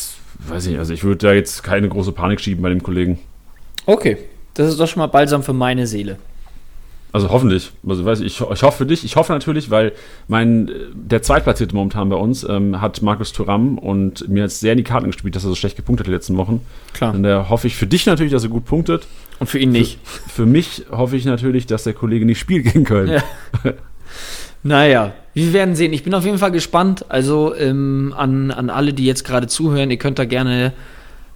weiß 0.47 0.66
nicht, 0.66 0.79
also 0.79 0.93
ich 0.93 1.03
würde 1.03 1.27
da 1.27 1.33
jetzt 1.33 1.62
keine 1.62 1.89
große 1.89 2.12
Panik 2.12 2.41
schieben 2.41 2.62
bei 2.62 2.68
dem 2.68 2.83
Kollegen. 2.83 3.18
Okay, 3.87 4.18
das 4.55 4.68
ist 4.68 4.79
doch 4.79 4.87
schon 4.87 5.01
mal 5.01 5.07
balsam 5.07 5.43
für 5.43 5.53
meine 5.53 5.87
Seele. 5.87 6.18
Also 7.12 7.30
hoffentlich. 7.30 7.72
Also 7.88 8.04
weiß 8.04 8.20
ich, 8.20 8.40
ich 8.40 8.62
hoffe 8.62 8.78
für 8.78 8.86
dich. 8.86 9.04
Ich 9.04 9.16
hoffe 9.16 9.32
natürlich, 9.32 9.70
weil 9.70 9.92
mein 10.28 10.70
der 10.92 11.22
Zweitplatzierte 11.22 11.74
momentan 11.74 12.09
bei 12.09 12.16
uns 12.16 12.44
ähm, 12.44 12.80
hat 12.80 13.00
Markus 13.00 13.32
Thuram 13.32 13.78
und 13.78 14.28
mir 14.28 14.42
jetzt 14.42 14.61
sehr 14.61 14.72
in 14.72 14.78
die 14.78 14.84
Karten 14.84 15.07
gespielt, 15.07 15.34
dass 15.34 15.44
er 15.44 15.48
so 15.48 15.54
schlecht 15.54 15.76
gepunktet 15.76 16.07
hat 16.07 16.09
die 16.09 16.14
letzten 16.14 16.36
Wochen. 16.36 16.61
Klar. 16.92 17.14
Und 17.14 17.22
da 17.22 17.48
hoffe 17.48 17.68
ich 17.68 17.76
für 17.76 17.86
dich 17.86 18.07
natürlich, 18.07 18.32
dass 18.32 18.42
er 18.42 18.50
gut 18.50 18.66
punktet. 18.66 19.07
Und 19.38 19.48
für 19.48 19.59
ihn 19.59 19.70
nicht. 19.70 19.98
Für, 20.04 20.30
für 20.30 20.46
mich 20.46 20.84
hoffe 20.90 21.16
ich 21.16 21.24
natürlich, 21.24 21.66
dass 21.66 21.84
der 21.84 21.94
Kollege 21.94 22.26
nicht 22.26 22.38
spielt 22.38 22.64
gegen 22.64 22.84
Köln. 22.84 23.09
Ja. 23.09 23.22
naja, 24.62 25.12
wir 25.32 25.52
werden 25.52 25.74
sehen. 25.74 25.92
Ich 25.92 26.02
bin 26.02 26.12
auf 26.12 26.24
jeden 26.24 26.38
Fall 26.38 26.52
gespannt. 26.52 27.07
Also 27.09 27.54
ähm, 27.54 28.14
an, 28.16 28.50
an 28.50 28.68
alle, 28.68 28.92
die 28.92 29.07
jetzt 29.07 29.24
gerade 29.24 29.46
zuhören, 29.46 29.90
ihr 29.90 29.98
könnt 29.98 30.18
da 30.18 30.24
gerne, 30.24 30.72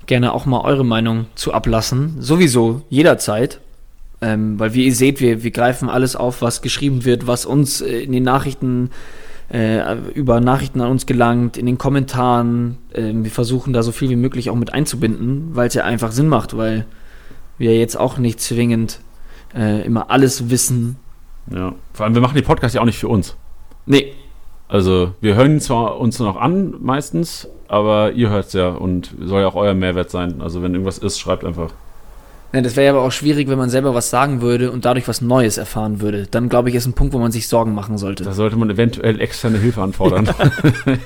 gerne 0.07 0.33
auch 0.33 0.47
mal 0.47 0.61
eure 0.61 0.85
Meinung 0.85 1.27
zu 1.37 1.55
ablassen. 1.55 2.17
Sowieso, 2.21 2.83
jederzeit. 2.91 3.61
Ähm, 4.23 4.59
weil 4.59 4.75
wie 4.75 4.87
ihr 4.87 4.95
seht, 4.95 5.21
wir, 5.21 5.43
wir 5.43 5.51
greifen 5.51 5.89
alles 5.89 6.15
auf, 6.15 6.43
was 6.43 6.61
geschrieben 6.63 7.05
wird, 7.05 7.27
was 7.27 7.47
uns 7.47 7.81
äh, 7.81 8.01
in 8.01 8.13
den 8.13 8.23
Nachrichten 8.23 8.91
äh, 9.53 9.97
über 10.15 10.41
Nachrichten 10.41 10.81
an 10.81 10.91
uns 10.91 11.07
gelangt, 11.07 11.57
in 11.57 11.67
den 11.67 11.79
Kommentaren. 11.79 12.79
Äh, 12.93 13.13
wir 13.15 13.31
versuchen 13.31 13.73
da 13.73 13.83
so 13.83 13.93
viel 13.93 14.11
wie 14.11 14.17
möglich 14.17 14.51
auch 14.51 14.57
mit 14.57 14.73
einzubinden, 14.73 15.51
weil 15.53 15.69
es 15.69 15.75
ja 15.75 15.85
einfach 15.85 16.13
Sinn 16.13 16.29
macht, 16.29 16.57
weil 16.57 16.87
wir 17.59 17.77
jetzt 17.77 17.99
auch 17.99 18.19
nicht 18.19 18.41
zwingend 18.41 19.01
äh, 19.55 19.85
immer 19.85 20.11
alles 20.11 20.51
wissen. 20.51 20.97
Ja, 21.51 21.75
vor 21.93 22.05
allem 22.05 22.15
wir 22.15 22.23
machen 22.23 22.37
die 22.37 22.43
Podcasts 22.43 22.75
ja 22.75 22.81
auch 22.81 22.87
nicht 22.87 22.99
für 22.99 23.09
uns. 23.09 23.37
Nee. 23.87 24.13
Also 24.69 25.15
wir 25.21 25.35
hören 25.35 25.59
zwar 25.59 25.99
uns 25.99 26.21
noch 26.21 26.37
an 26.37 26.75
meistens, 26.81 27.49
aber 27.67 28.13
ihr 28.13 28.31
hört 28.31 28.47
es 28.47 28.53
ja 28.53 28.69
und 28.69 29.15
soll 29.21 29.41
ja 29.41 29.49
auch 29.49 29.57
euer 29.57 29.75
Mehrwert 29.75 30.11
sein. 30.11 30.41
Also 30.41 30.63
wenn 30.63 30.73
irgendwas 30.73 30.99
ist, 30.99 31.19
schreibt 31.19 31.45
einfach. 31.45 31.73
Ja, 32.53 32.61
das 32.61 32.75
wäre 32.75 32.97
aber 32.97 33.07
auch 33.07 33.13
schwierig, 33.13 33.49
wenn 33.49 33.59
man 33.59 33.71
selber 33.71 33.95
was 33.95 34.11
sagen 34.11 34.41
würde 34.41 34.73
und 34.73 34.85
dadurch 34.85 35.07
was 35.07 35.21
Neues 35.21 35.57
erfahren 35.57 36.01
würde. 36.01 36.27
Dann 36.29 36.49
glaube 36.49 36.69
ich, 36.69 36.75
ist 36.75 36.87
ein 36.87 36.95
Punkt, 36.95 37.15
wo 37.15 37.19
man 37.19 37.31
sich 37.31 37.47
Sorgen 37.47 37.75
machen 37.75 37.97
sollte. 37.97 38.25
Da 38.25 38.33
sollte 38.33 38.57
man 38.57 38.69
eventuell 38.71 39.21
externe 39.21 39.59
Hilfe 39.59 39.83
anfordern. 39.83 40.29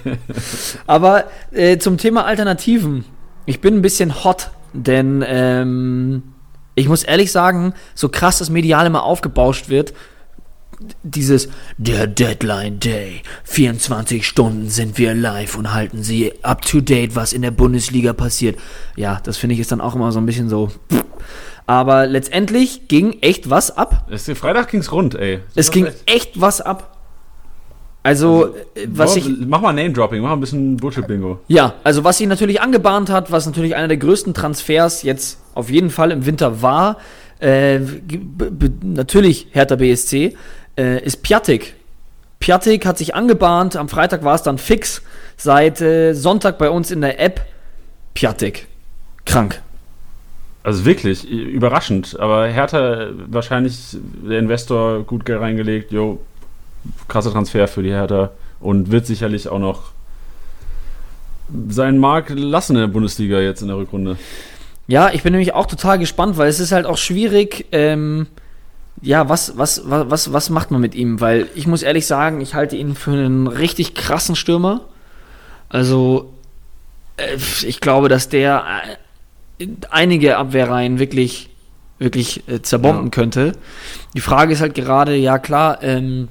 Aber 0.86 1.24
äh, 1.52 1.76
zum 1.78 1.98
Thema 1.98 2.24
Alternativen. 2.24 3.04
Ich 3.44 3.60
bin 3.60 3.74
ein 3.74 3.82
bisschen 3.82 4.24
hot, 4.24 4.50
denn 4.72 5.22
ähm, 5.26 6.22
ich 6.74 6.88
muss 6.88 7.04
ehrlich 7.04 7.30
sagen, 7.30 7.74
so 7.94 8.08
krass 8.08 8.38
das 8.38 8.48
Medial 8.48 8.86
immer 8.86 9.02
aufgebauscht 9.02 9.68
wird, 9.68 9.92
dieses 11.02 11.48
der 11.78 12.06
Deadline 12.06 12.80
Day. 12.80 13.22
24 13.44 14.26
Stunden 14.26 14.68
sind 14.68 14.98
wir 14.98 15.14
live 15.14 15.56
und 15.56 15.72
halten 15.72 16.02
sie 16.02 16.32
up 16.42 16.62
to 16.62 16.80
date, 16.80 17.16
was 17.16 17.32
in 17.32 17.42
der 17.42 17.50
Bundesliga 17.50 18.12
passiert. 18.12 18.58
Ja, 18.96 19.20
das 19.24 19.36
finde 19.36 19.54
ich 19.54 19.60
ist 19.60 19.72
dann 19.72 19.80
auch 19.80 19.94
immer 19.94 20.12
so 20.12 20.18
ein 20.18 20.26
bisschen 20.26 20.48
so. 20.48 20.70
Aber 21.66 22.06
letztendlich 22.06 22.88
ging 22.88 23.18
echt 23.22 23.48
was 23.48 23.76
ab. 23.76 24.06
Es, 24.10 24.30
Freitag 24.38 24.70
ging 24.70 24.80
es 24.80 24.92
rund, 24.92 25.14
ey. 25.14 25.40
Es 25.54 25.70
ging 25.70 25.88
echt 26.06 26.40
was 26.40 26.60
ab. 26.60 26.94
Also, 28.02 28.44
also 28.44 28.56
äh, 28.74 28.86
was 28.88 29.16
ich. 29.16 29.26
Mach 29.46 29.62
mal 29.62 29.72
Name-Dropping, 29.72 30.20
mach 30.20 30.28
mal 30.28 30.36
ein 30.36 30.40
bisschen 30.40 30.76
Bullshit-Bingo. 30.76 31.40
Ja, 31.48 31.74
also 31.84 32.04
was 32.04 32.18
sie 32.18 32.26
natürlich 32.26 32.60
angebahnt 32.60 33.08
hat, 33.08 33.32
was 33.32 33.46
natürlich 33.46 33.74
einer 33.76 33.88
der 33.88 33.96
größten 33.96 34.34
Transfers 34.34 35.02
jetzt 35.02 35.38
auf 35.54 35.70
jeden 35.70 35.88
Fall 35.88 36.10
im 36.10 36.26
Winter 36.26 36.60
war, 36.60 36.98
äh, 37.40 37.80
natürlich 38.82 39.48
Hertha 39.52 39.76
BSC, 39.76 40.36
äh, 40.76 41.02
ist 41.02 41.22
Piatik. 41.22 41.74
Piatik 42.40 42.84
hat 42.86 42.98
sich 42.98 43.14
angebahnt, 43.14 43.76
am 43.76 43.88
Freitag 43.88 44.24
war 44.24 44.34
es 44.34 44.42
dann 44.42 44.58
fix, 44.58 45.02
seit 45.36 45.80
äh, 45.80 46.12
Sonntag 46.12 46.58
bei 46.58 46.70
uns 46.70 46.90
in 46.90 47.00
der 47.00 47.20
App. 47.20 47.40
Piatik. 48.14 48.66
Krank. 49.24 49.60
Also 50.62 50.84
wirklich, 50.84 51.28
überraschend. 51.28 52.18
Aber 52.18 52.46
Hertha 52.46 53.08
wahrscheinlich 53.26 53.96
der 54.28 54.38
Investor 54.38 55.02
gut 55.02 55.28
reingelegt, 55.28 55.92
jo, 55.92 56.20
krasser 57.08 57.32
Transfer 57.32 57.68
für 57.68 57.82
die 57.82 57.90
Hertha 57.90 58.30
und 58.60 58.90
wird 58.90 59.06
sicherlich 59.06 59.48
auch 59.48 59.58
noch 59.58 59.92
seinen 61.68 61.98
Mark 61.98 62.30
lassen 62.30 62.76
in 62.76 62.80
der 62.80 62.88
Bundesliga 62.88 63.40
jetzt 63.40 63.62
in 63.62 63.68
der 63.68 63.76
Rückrunde. 63.76 64.16
Ja, 64.86 65.10
ich 65.12 65.22
bin 65.22 65.32
nämlich 65.32 65.54
auch 65.54 65.66
total 65.66 65.98
gespannt, 65.98 66.36
weil 66.36 66.48
es 66.48 66.60
ist 66.60 66.72
halt 66.72 66.86
auch 66.86 66.98
schwierig, 66.98 67.66
ähm, 67.72 68.26
ja, 69.02 69.28
was, 69.28 69.58
was, 69.58 69.82
was, 69.84 70.10
was, 70.10 70.32
was 70.32 70.50
macht 70.50 70.70
man 70.70 70.80
mit 70.80 70.94
ihm? 70.94 71.20
Weil 71.20 71.48
ich 71.54 71.66
muss 71.66 71.82
ehrlich 71.82 72.06
sagen, 72.06 72.40
ich 72.40 72.54
halte 72.54 72.76
ihn 72.76 72.94
für 72.94 73.12
einen 73.12 73.46
richtig 73.46 73.94
krassen 73.94 74.36
Stürmer. 74.36 74.82
Also, 75.68 76.32
äh, 77.16 77.36
ich 77.66 77.80
glaube, 77.80 78.08
dass 78.08 78.28
der 78.28 78.64
äh, 79.58 79.66
einige 79.90 80.36
Abwehrreihen 80.36 80.98
wirklich, 80.98 81.50
wirklich 81.98 82.48
äh, 82.48 82.62
zerbomben 82.62 83.06
ja. 83.06 83.10
könnte. 83.10 83.52
Die 84.14 84.20
Frage 84.20 84.52
ist 84.52 84.60
halt 84.60 84.74
gerade, 84.74 85.16
ja 85.16 85.38
klar, 85.38 85.82
ähm, 85.82 86.28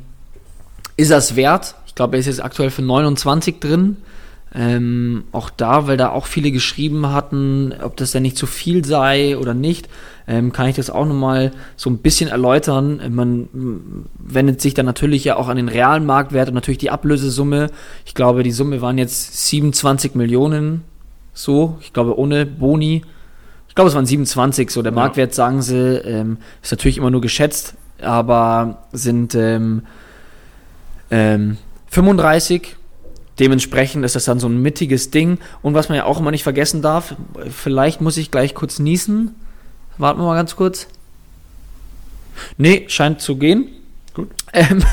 ist 0.95 1.11
das 1.11 1.35
wert? 1.35 1.75
Ich 1.87 1.95
glaube, 1.95 2.15
er 2.15 2.19
ist 2.19 2.27
jetzt 2.27 2.43
aktuell 2.43 2.69
für 2.69 2.81
29 2.81 3.59
drin. 3.59 3.97
Ähm, 4.55 5.23
auch 5.31 5.49
da, 5.49 5.87
weil 5.87 5.97
da 5.97 6.09
auch 6.09 6.27
viele 6.27 6.51
geschrieben 6.51 7.07
hatten, 7.11 7.73
ob 7.81 7.97
das 7.97 8.11
denn 8.11 8.21
nicht 8.21 8.37
zu 8.37 8.45
viel 8.45 8.85
sei 8.85 9.35
oder 9.35 9.55
nicht, 9.55 9.89
ähm, 10.27 10.53
kann 10.53 10.67
ich 10.67 10.75
das 10.75 10.91
auch 10.91 11.05
nochmal 11.05 11.51
so 11.75 11.89
ein 11.89 11.97
bisschen 11.97 12.29
erläutern. 12.29 13.01
Man 13.09 13.49
wendet 14.19 14.61
sich 14.61 14.75
dann 14.75 14.85
natürlich 14.85 15.23
ja 15.23 15.37
auch 15.37 15.47
an 15.47 15.57
den 15.57 15.69
realen 15.69 16.05
Marktwert 16.05 16.49
und 16.49 16.53
natürlich 16.53 16.77
die 16.77 16.91
Ablösesumme. 16.91 17.71
Ich 18.05 18.13
glaube, 18.13 18.43
die 18.43 18.51
Summe 18.51 18.79
waren 18.81 18.99
jetzt 18.99 19.47
27 19.47 20.13
Millionen, 20.13 20.83
so, 21.33 21.77
ich 21.81 21.91
glaube 21.91 22.17
ohne 22.19 22.45
Boni. 22.45 23.03
Ich 23.67 23.75
glaube, 23.75 23.89
es 23.89 23.95
waren 23.95 24.05
27, 24.05 24.69
so 24.69 24.83
der 24.83 24.91
Ja. 24.91 24.95
Marktwert, 24.95 25.33
sagen 25.33 25.63
sie, 25.63 25.97
ähm, 25.97 26.37
ist 26.61 26.71
natürlich 26.71 26.99
immer 26.99 27.09
nur 27.09 27.21
geschätzt, 27.21 27.73
aber 27.99 28.83
sind 28.91 29.33
ähm, 29.33 29.81
ähm, 31.09 31.57
35. 31.89 32.75
Dementsprechend 33.39 34.05
ist 34.05 34.15
das 34.15 34.25
dann 34.25 34.39
so 34.39 34.47
ein 34.47 34.61
mittiges 34.61 35.09
Ding. 35.09 35.39
Und 35.61 35.73
was 35.73 35.89
man 35.89 35.97
ja 35.97 36.05
auch 36.05 36.19
immer 36.19 36.31
nicht 36.31 36.43
vergessen 36.43 36.81
darf, 36.81 37.15
vielleicht 37.49 38.01
muss 38.01 38.17
ich 38.17 38.31
gleich 38.31 38.53
kurz 38.53 38.79
niesen. 38.79 39.35
Warten 39.97 40.19
wir 40.19 40.25
mal 40.25 40.35
ganz 40.35 40.55
kurz. 40.55 40.87
Nee, 42.57 42.85
scheint 42.87 43.21
zu 43.21 43.37
gehen. 43.37 43.69
Gut. 44.13 44.29
Ähm, 44.53 44.83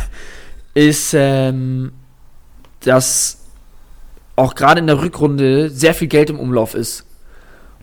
ist, 0.74 1.14
ähm, 1.14 1.92
dass 2.80 3.38
auch 4.36 4.54
gerade 4.54 4.80
in 4.80 4.86
der 4.86 5.02
Rückrunde 5.02 5.68
sehr 5.68 5.94
viel 5.94 6.08
Geld 6.08 6.30
im 6.30 6.38
Umlauf 6.38 6.74
ist. 6.74 7.04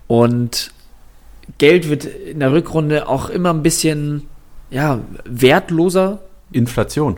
Und 0.07 0.71
Geld 1.57 1.89
wird 1.89 2.05
in 2.05 2.39
der 2.39 2.51
Rückrunde 2.51 3.07
auch 3.07 3.29
immer 3.29 3.53
ein 3.53 3.61
bisschen 3.61 4.27
ja, 4.69 4.99
wertloser 5.25 6.19
Inflation. 6.51 7.17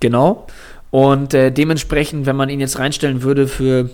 Genau. 0.00 0.46
Und 0.90 1.34
äh, 1.34 1.50
dementsprechend, 1.50 2.26
wenn 2.26 2.36
man 2.36 2.48
ihn 2.48 2.60
jetzt 2.60 2.78
reinstellen 2.78 3.22
würde 3.22 3.48
für, 3.48 3.90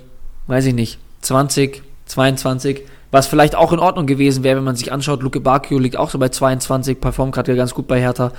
weiß 0.46 0.66
ich 0.66 0.74
nicht, 0.74 0.98
20, 1.22 1.82
22, 2.06 2.82
was 3.10 3.26
vielleicht 3.26 3.54
auch 3.54 3.72
in 3.72 3.78
Ordnung 3.78 4.06
gewesen 4.06 4.44
wäre, 4.44 4.56
wenn 4.56 4.64
man 4.64 4.76
sich 4.76 4.92
anschaut, 4.92 5.22
Luke 5.22 5.40
Bakio 5.40 5.78
liegt 5.78 5.96
auch 5.96 6.10
so 6.10 6.18
bei 6.18 6.28
22, 6.28 7.00
performt 7.00 7.34
gerade 7.34 7.54
ganz 7.56 7.74
gut 7.74 7.86
bei 7.86 8.00
Hertha. 8.00 8.32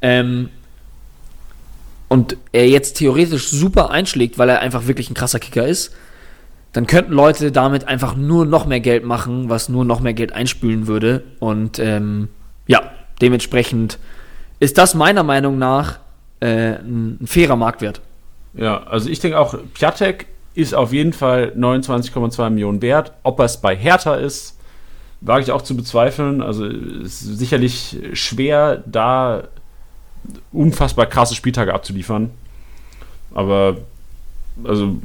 Ähm, 0.00 0.50
und 2.08 2.36
er 2.52 2.68
jetzt 2.68 2.94
theoretisch 2.94 3.48
super 3.48 3.90
einschlägt, 3.90 4.38
weil 4.38 4.48
er 4.48 4.60
einfach 4.60 4.86
wirklich 4.86 5.10
ein 5.10 5.14
krasser 5.14 5.38
Kicker 5.38 5.66
ist, 5.66 5.92
dann 6.72 6.86
könnten 6.86 7.12
Leute 7.12 7.52
damit 7.52 7.86
einfach 7.86 8.16
nur 8.16 8.44
noch 8.46 8.66
mehr 8.66 8.80
Geld 8.80 9.04
machen, 9.04 9.48
was 9.48 9.68
nur 9.68 9.84
noch 9.84 10.00
mehr 10.00 10.14
Geld 10.14 10.32
einspülen 10.32 10.86
würde. 10.86 11.24
Und 11.38 11.78
ähm, 11.78 12.28
ja, 12.66 12.90
dementsprechend 13.20 13.98
ist 14.60 14.78
das 14.78 14.94
meiner 14.94 15.22
Meinung 15.22 15.58
nach 15.58 16.00
äh, 16.40 16.74
ein, 16.76 17.18
ein 17.20 17.26
fairer 17.26 17.56
Marktwert. 17.56 18.00
Ja, 18.54 18.82
also 18.84 19.08
ich 19.08 19.20
denke 19.20 19.38
auch, 19.38 19.54
Piatek 19.74 20.26
ist 20.54 20.74
auf 20.74 20.92
jeden 20.92 21.12
Fall 21.12 21.52
29,2 21.56 22.50
Millionen 22.50 22.82
wert. 22.82 23.12
Ob 23.22 23.38
er 23.38 23.44
es 23.44 23.58
bei 23.58 23.76
Hertha 23.76 24.14
ist, 24.14 24.58
wage 25.20 25.42
ich 25.42 25.52
auch 25.52 25.62
zu 25.62 25.76
bezweifeln. 25.76 26.42
Also 26.42 26.66
es 26.66 27.22
ist 27.22 27.38
sicherlich 27.38 27.98
schwer, 28.14 28.82
da 28.86 29.44
unfassbar 30.52 31.06
krasse 31.06 31.34
Spieltage 31.34 31.72
abzuliefern. 31.72 32.30
Aber 33.34 33.76
also 34.64 34.96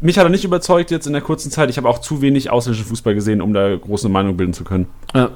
mich 0.00 0.18
hat 0.18 0.26
er 0.26 0.30
nicht 0.30 0.44
überzeugt 0.44 0.90
jetzt 0.90 1.06
in 1.06 1.12
der 1.12 1.22
kurzen 1.22 1.50
Zeit. 1.50 1.70
Ich 1.70 1.76
habe 1.76 1.88
auch 1.88 2.00
zu 2.00 2.22
wenig 2.22 2.50
ausländischen 2.50 2.86
Fußball 2.86 3.14
gesehen, 3.14 3.40
um 3.40 3.54
da 3.54 3.76
große 3.76 4.08
Meinung 4.08 4.36
bilden 4.36 4.54
zu 4.54 4.64
können. 4.64 4.86
Ja. 5.14 5.30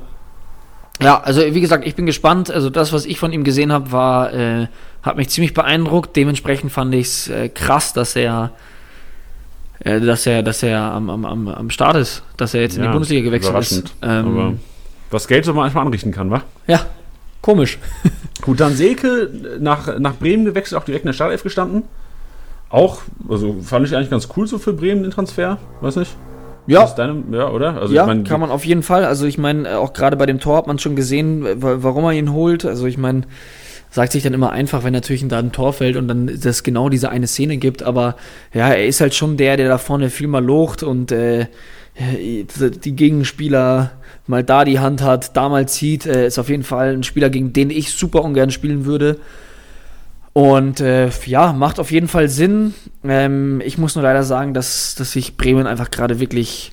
Ja, 1.03 1.19
also 1.21 1.41
wie 1.41 1.61
gesagt, 1.63 1.87
ich 1.87 1.95
bin 1.95 2.05
gespannt. 2.05 2.51
Also 2.51 2.69
das, 2.69 2.93
was 2.93 3.07
ich 3.07 3.19
von 3.19 3.33
ihm 3.33 3.43
gesehen 3.43 3.73
habe, 3.73 3.91
war, 3.91 4.35
äh, 4.35 4.67
hat 5.03 5.17
mich 5.17 5.29
ziemlich 5.31 5.55
beeindruckt. 5.55 6.17
Dementsprechend 6.17 6.73
fand 6.73 6.95
ich 6.95 7.07
es 7.07 7.29
äh, 7.29 7.49
krass, 7.49 7.93
dass 7.93 8.17
er, 8.17 8.53
äh, 9.81 10.01
dass 10.01 10.27
er, 10.27 10.43
dass 10.43 10.63
er 10.63 10.81
am, 10.81 11.09
am, 11.11 11.49
am, 11.49 11.71
Start 11.71 11.97
ist, 11.97 12.23
dass 12.37 12.55
er 12.55 12.63
jetzt 12.63 12.77
in 12.77 12.83
die 12.83 12.87
Ja, 12.87 12.93
Bundesliga 12.93 13.23
gewechselt 13.23 13.59
ist. 13.59 13.81
überraschend. 13.81 13.95
Aber 14.03 14.49
Ähm, 14.49 14.61
was 15.11 15.27
Geld 15.27 15.45
so 15.45 15.55
manchmal 15.55 15.85
anrichten 15.87 16.13
kann, 16.13 16.31
wa? 16.31 16.43
ja, 16.67 16.81
komisch. 17.43 17.79
Gut, 18.43 18.61
dann 18.61 18.75
Selke 18.75 19.31
nach, 19.59 19.99
nach 19.99 20.15
Bremen 20.15 20.45
gewechselt, 20.45 20.81
auch 20.81 20.85
direkt 20.85 21.05
in 21.05 21.09
der 21.09 21.15
Startelf 21.15 21.43
gestanden. 21.43 21.83
Auch, 22.69 23.03
also 23.29 23.57
fand 23.63 23.87
ich 23.87 23.97
eigentlich 23.97 24.11
ganz 24.11 24.29
cool 24.37 24.47
so 24.47 24.59
für 24.59 24.73
Bremen 24.73 25.03
den 25.03 25.11
Transfer, 25.11 25.59
weiß 25.81 25.97
nicht. 25.97 26.15
Ja, 26.67 26.87
deine, 26.87 27.25
ja, 27.33 27.49
oder? 27.49 27.81
Also 27.81 27.93
ja, 27.93 28.03
ich 28.03 28.07
mein, 28.07 28.23
kann 28.23 28.39
man 28.41 28.51
auf 28.51 28.65
jeden 28.65 28.85
Fall. 28.85 29.05
Also 29.05 29.27
ich 29.27 29.39
meine, 29.39 29.79
auch 29.79 29.93
gerade 29.93 30.17
bei 30.17 30.27
dem 30.27 30.39
Tor 30.39 30.57
hat 30.59 30.69
man 30.69 30.79
schon 30.79 30.95
gesehen, 30.95 31.43
wa- 31.63 31.79
warum 31.81 32.05
er 32.05 32.13
ihn 32.13 32.33
holt. 32.33 32.65
Also 32.65 32.87
ich 32.87 32.97
meine, 32.97 33.23
sagt 33.91 34.13
sich 34.13 34.23
dann 34.23 34.35
immer 34.35 34.51
einfach, 34.53 34.85
wenn 34.85 34.93
natürlich 34.93 35.27
da 35.29 35.39
ein 35.39 35.53
Tor 35.53 35.73
fällt 35.73 35.97
und 35.97 36.09
dann 36.09 36.39
das 36.41 36.63
genau 36.63 36.89
diese 36.89 37.11
eine 37.11 37.27
Szene 37.27 37.57
gibt. 37.57 37.83
Aber 37.83 38.17
ja, 38.55 38.69
er 38.69 38.87
ist 38.87 39.01
halt 39.01 39.15
schon 39.15 39.37
der, 39.37 39.57
der 39.57 39.69
da 39.69 39.79
vorne 39.79 40.11
viel 40.11 40.29
mal 40.29 40.45
locht 40.45 40.83
und 40.83 41.11
äh, 41.13 41.47
die 41.99 42.97
Gegenspieler 42.97 43.93
mal 44.27 44.45
da 44.45 44.65
die 44.65 44.79
Hand 44.79 45.03
hat, 45.03 45.37
da 45.37 45.49
mal 45.49 45.69
zieht. 45.69 46.07
Äh, 46.07 46.27
ist 46.27 46.39
auf 46.39 46.49
jeden 46.49 46.63
Fall 46.63 46.93
ein 46.95 47.03
Spieler, 47.03 47.31
gegen 47.31 47.53
den 47.53 47.71
ich 47.71 47.93
super 47.93 48.23
ungern 48.25 48.51
spielen 48.51 48.85
würde. 48.85 49.19
Und 50.33 50.81
äh, 50.81 51.11
ja, 51.27 51.53
macht 51.53 51.81
auf 51.81 51.91
jeden 51.91 52.07
Fall 52.07 52.29
Sinn. 52.29 52.75
Ähm, 53.03 53.61
ich 53.65 53.77
muss 53.77 53.97
nur 53.97 54.05
leider 54.05 54.23
sagen, 54.23 54.55
dass, 54.55 54.95
dass 54.95 55.17
ich 55.17 55.37
Bremen 55.37 55.67
einfach 55.67 55.91
gerade 55.91 56.21
wirklich 56.21 56.71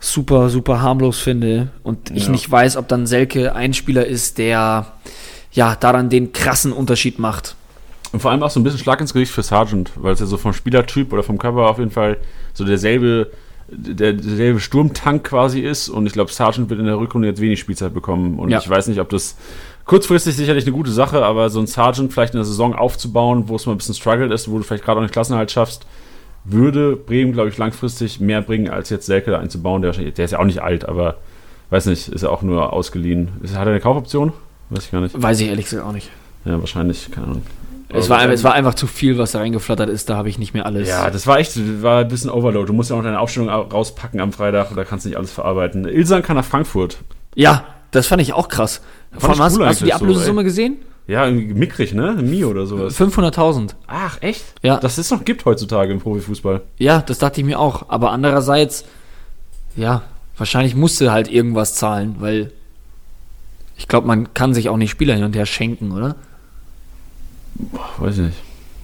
super, 0.00 0.50
super 0.50 0.82
harmlos 0.82 1.18
finde 1.18 1.68
und 1.82 2.10
ich 2.10 2.26
Ja. 2.26 2.30
nicht 2.30 2.48
weiß, 2.48 2.76
ob 2.76 2.86
dann 2.86 3.06
Selke 3.06 3.54
ein 3.56 3.72
Spieler 3.74 4.06
ist, 4.06 4.38
der 4.38 4.92
ja 5.52 5.74
daran 5.76 6.10
den 6.10 6.32
krassen 6.32 6.72
Unterschied 6.72 7.18
macht. 7.18 7.56
Und 8.12 8.20
vor 8.20 8.30
allem 8.30 8.42
auch 8.42 8.50
so 8.50 8.58
ein 8.60 8.64
bisschen 8.64 8.78
Schlag 8.78 9.00
ins 9.00 9.12
Gesicht 9.12 9.32
für 9.32 9.42
Sargent, 9.42 9.90
weil 9.96 10.14
es 10.14 10.20
ja 10.20 10.26
so 10.26 10.36
vom 10.38 10.52
Spielertyp 10.52 11.12
oder 11.12 11.22
vom 11.22 11.36
Körper 11.38 11.68
auf 11.68 11.78
jeden 11.78 11.90
Fall 11.90 12.16
so 12.54 12.64
derselbe, 12.64 13.30
der, 13.68 14.14
derselbe 14.14 14.60
Sturmtank 14.60 15.24
quasi 15.24 15.60
ist. 15.60 15.88
Und 15.90 16.06
ich 16.06 16.14
glaube, 16.14 16.32
Sargent 16.32 16.70
wird 16.70 16.80
in 16.80 16.86
der 16.86 16.98
Rückrunde 16.98 17.28
jetzt 17.28 17.40
wenig 17.40 17.60
Spielzeit 17.60 17.92
bekommen. 17.92 18.38
Und 18.38 18.48
Ja. 18.48 18.58
ich 18.60 18.68
weiß 18.68 18.88
nicht, 18.88 19.00
ob 19.00 19.10
das 19.10 19.36
kurzfristig 19.84 20.36
sicherlich 20.36 20.64
eine 20.64 20.72
gute 20.72 20.90
Sache, 20.90 21.22
aber 21.24 21.50
so 21.50 21.60
ein 21.60 21.66
Sargent 21.66 22.12
vielleicht 22.12 22.32
in 22.32 22.38
der 22.38 22.44
Saison 22.46 22.74
aufzubauen, 22.74 23.44
wo 23.48 23.56
es 23.56 23.66
mal 23.66 23.72
ein 23.72 23.78
bisschen 23.78 23.94
struggled 23.94 24.32
ist, 24.32 24.50
wo 24.50 24.56
du 24.56 24.64
vielleicht 24.64 24.84
gerade 24.84 24.98
auch 24.98 25.02
einen 25.02 25.10
Klassenerhalt 25.10 25.50
schaffst, 25.50 25.86
würde 26.44 26.96
Bremen, 26.96 27.32
glaube 27.32 27.50
ich, 27.50 27.58
langfristig 27.58 28.20
mehr 28.20 28.40
bringen, 28.40 28.70
als 28.70 28.88
jetzt 28.88 29.04
Selke 29.04 29.30
da 29.30 29.38
einzubauen. 29.38 29.82
Der, 29.82 29.92
der 29.92 30.24
ist 30.24 30.30
ja 30.30 30.38
auch 30.38 30.44
nicht 30.44 30.62
alt, 30.62 30.86
aber 30.88 31.16
weiß 31.68 31.86
nicht, 31.86 32.08
ist 32.08 32.22
ja 32.22 32.30
auch 32.30 32.40
nur 32.40 32.72
ausgeliehen. 32.72 33.28
Hat 33.52 33.66
er 33.66 33.72
eine 33.72 33.80
Kaufoption? 33.80 34.32
Weiß 34.70 34.84
ich 34.84 34.90
gar 34.90 35.00
nicht. 35.00 35.20
Weiß 35.20 35.40
ich 35.40 35.48
ehrlich 35.48 35.64
gesagt 35.66 35.84
auch 35.86 35.92
nicht. 35.92 36.10
Ja, 36.44 36.58
wahrscheinlich, 36.60 37.10
keine 37.10 37.26
Ahnung. 37.28 37.42
Es 37.90 38.10
war, 38.10 38.28
es 38.30 38.44
war 38.44 38.52
einfach 38.52 38.74
zu 38.74 38.86
viel, 38.86 39.16
was 39.16 39.32
da 39.32 39.38
reingeflattert 39.38 39.88
ist, 39.88 40.10
da 40.10 40.16
habe 40.16 40.28
ich 40.28 40.38
nicht 40.38 40.52
mehr 40.52 40.66
alles. 40.66 40.88
Ja, 40.88 41.08
das 41.10 41.26
war 41.26 41.38
echt, 41.38 41.58
war 41.82 42.00
ein 42.00 42.08
bisschen 42.08 42.28
Overload. 42.30 42.66
Du 42.66 42.74
musst 42.74 42.90
ja 42.90 42.96
auch 42.96 43.02
deine 43.02 43.18
Aufstellung 43.18 43.48
au- 43.48 43.62
rauspacken 43.62 44.20
am 44.20 44.32
Freitag, 44.32 44.74
da 44.76 44.84
kannst 44.84 45.06
du 45.06 45.08
nicht 45.08 45.16
alles 45.16 45.32
verarbeiten. 45.32 45.86
Ilsan 45.86 46.22
kann 46.22 46.36
nach 46.36 46.44
Frankfurt. 46.44 46.98
ja 47.34 47.64
das 47.90 48.06
fand 48.06 48.20
ich 48.20 48.34
auch 48.34 48.48
krass. 48.48 48.82
Allem 49.18 49.32
ich 49.32 49.40
hast, 49.40 49.56
cool 49.56 49.66
hast 49.66 49.80
du 49.80 49.84
die 49.86 49.92
eigentlich 49.94 49.98
so, 50.00 50.04
Ablösesumme 50.04 50.44
gesehen? 50.44 50.76
Ja, 51.06 51.24
irgendwie 51.26 51.54
mickrig, 51.54 51.94
ne? 51.94 52.12
Mio 52.20 52.50
oder 52.50 52.66
sowas. 52.66 53.00
500.000. 53.00 53.70
Ach, 53.86 54.18
echt? 54.20 54.44
Ja. 54.62 54.76
Dass 54.76 54.98
es 54.98 55.10
noch 55.10 55.24
gibt 55.24 55.46
heutzutage 55.46 55.90
im 55.90 55.98
Profifußball. 55.98 56.60
Ja, 56.76 57.00
das 57.00 57.16
dachte 57.16 57.40
ich 57.40 57.46
mir 57.46 57.58
auch. 57.58 57.86
Aber 57.88 58.10
andererseits, 58.10 58.84
ja, 59.74 60.02
wahrscheinlich 60.36 60.74
musste 60.74 61.10
halt 61.10 61.32
irgendwas 61.32 61.74
zahlen, 61.76 62.16
weil 62.18 62.52
ich 63.78 63.88
glaube, 63.88 64.06
man 64.06 64.34
kann 64.34 64.52
sich 64.54 64.68
auch 64.68 64.76
nicht 64.76 64.90
Spieler 64.90 65.14
hin 65.14 65.24
und 65.24 65.34
her 65.36 65.46
schenken, 65.46 65.92
oder? 65.92 66.16
Boah, 67.54 67.88
weiß 67.98 68.14
ich 68.18 68.24
nicht. 68.24 68.38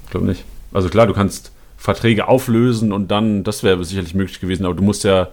Ich 0.05 0.11
glaube 0.11 0.27
nicht. 0.27 0.45
Also 0.73 0.89
klar, 0.89 1.07
du 1.07 1.13
kannst 1.13 1.53
Verträge 1.77 2.29
auflösen 2.29 2.93
und 2.93 3.11
dann, 3.11 3.45
das 3.45 3.63
wäre 3.63 3.85
sicherlich 3.85 4.15
möglich 4.15 4.41
gewesen, 4.41 4.65
aber 4.65 4.75
du 4.75 4.83
musst 4.83 5.05
ja, 5.05 5.29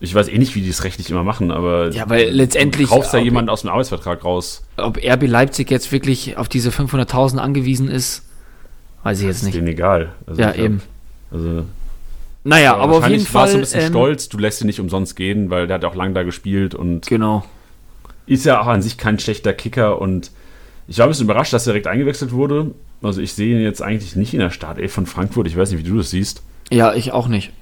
ich 0.00 0.14
weiß 0.14 0.28
eh 0.28 0.38
nicht, 0.38 0.54
wie 0.54 0.60
die 0.60 0.68
es 0.68 0.84
rechtlich 0.84 1.10
immer 1.10 1.24
machen, 1.24 1.50
aber 1.50 1.90
Ja, 1.92 2.08
weil 2.10 2.28
letztendlich- 2.30 2.88
du 2.88 2.94
kaufst 2.94 3.12
ja 3.14 3.18
jemanden 3.18 3.48
aus 3.48 3.62
dem 3.62 3.70
Arbeitsvertrag 3.70 4.24
raus. 4.24 4.62
Ob 4.76 4.98
RB 5.02 5.26
Leipzig 5.26 5.70
jetzt 5.70 5.90
wirklich 5.92 6.36
auf 6.36 6.48
diese 6.48 6.70
500.000 6.70 7.38
angewiesen 7.38 7.88
ist, 7.88 8.24
weiß 9.04 9.20
ich 9.20 9.26
jetzt 9.26 9.36
Ist 9.38 9.42
nicht. 9.44 9.56
denen 9.56 9.68
egal. 9.68 10.12
Also 10.26 10.40
Ja, 10.42 10.50
glaub, 10.52 10.64
eben. 10.64 10.82
Also, 11.30 11.64
Naja, 12.44 12.76
aber 12.76 12.98
auf 12.98 13.08
jeden 13.08 13.24
Fall. 13.24 13.48
so 13.48 13.54
ein 13.54 13.60
bisschen 13.60 13.80
ähm, 13.80 13.88
stolz, 13.88 14.28
du 14.28 14.36
lässt 14.38 14.60
ihn 14.60 14.66
nicht 14.66 14.80
umsonst 14.80 15.16
gehen, 15.16 15.48
weil 15.50 15.66
der 15.66 15.76
hat 15.76 15.84
auch 15.86 15.94
lange 15.94 16.12
da 16.12 16.22
gespielt 16.24 16.74
und 16.74 17.06
Genau. 17.06 17.44
Ist 18.26 18.44
ja 18.44 18.60
auch 18.60 18.66
an 18.66 18.82
sich 18.82 18.96
kein 18.96 19.18
schlechter 19.18 19.52
Kicker 19.52 20.00
und 20.00 20.30
ich 20.86 20.98
war 20.98 21.06
ein 21.06 21.10
bisschen 21.10 21.24
überrascht, 21.24 21.52
dass 21.52 21.66
er 21.66 21.72
direkt 21.72 21.86
eingewechselt 21.86 22.32
wurde. 22.32 22.72
Also 23.02 23.20
ich 23.20 23.32
sehe 23.32 23.56
ihn 23.56 23.62
jetzt 23.62 23.82
eigentlich 23.82 24.16
nicht 24.16 24.34
in 24.34 24.40
der 24.40 24.50
Startelf 24.50 24.92
von 24.92 25.06
Frankfurt. 25.06 25.46
Ich 25.46 25.56
weiß 25.56 25.70
nicht, 25.70 25.84
wie 25.84 25.88
du 25.88 25.96
das 25.96 26.10
siehst. 26.10 26.42
Ja, 26.70 26.94
ich 26.94 27.12
auch 27.12 27.28
nicht. 27.28 27.52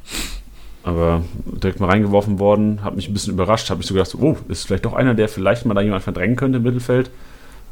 Aber 0.84 1.22
direkt 1.44 1.78
mal 1.78 1.88
reingeworfen 1.88 2.38
worden, 2.38 2.82
hat 2.82 2.96
mich 2.96 3.08
ein 3.08 3.12
bisschen 3.12 3.34
überrascht. 3.34 3.70
Habe 3.70 3.82
ich 3.82 3.86
so 3.86 3.94
gedacht, 3.94 4.14
oh, 4.18 4.36
ist 4.48 4.66
vielleicht 4.66 4.84
doch 4.84 4.94
einer, 4.94 5.14
der 5.14 5.28
vielleicht 5.28 5.64
mal 5.64 5.74
da 5.74 5.80
jemand 5.80 6.02
verdrängen 6.02 6.36
könnte 6.36 6.58
im 6.58 6.64
Mittelfeld. 6.64 7.10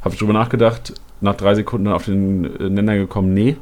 Habe 0.01 0.13
ich 0.13 0.19
drüber 0.19 0.33
nachgedacht. 0.33 0.93
Nach 1.19 1.35
drei 1.35 1.53
Sekunden 1.55 1.85
dann 1.85 1.93
auf 1.93 2.05
den 2.05 2.45
äh, 2.59 2.69
Nenner 2.69 2.95
gekommen, 2.95 3.33
nee. 3.33 3.57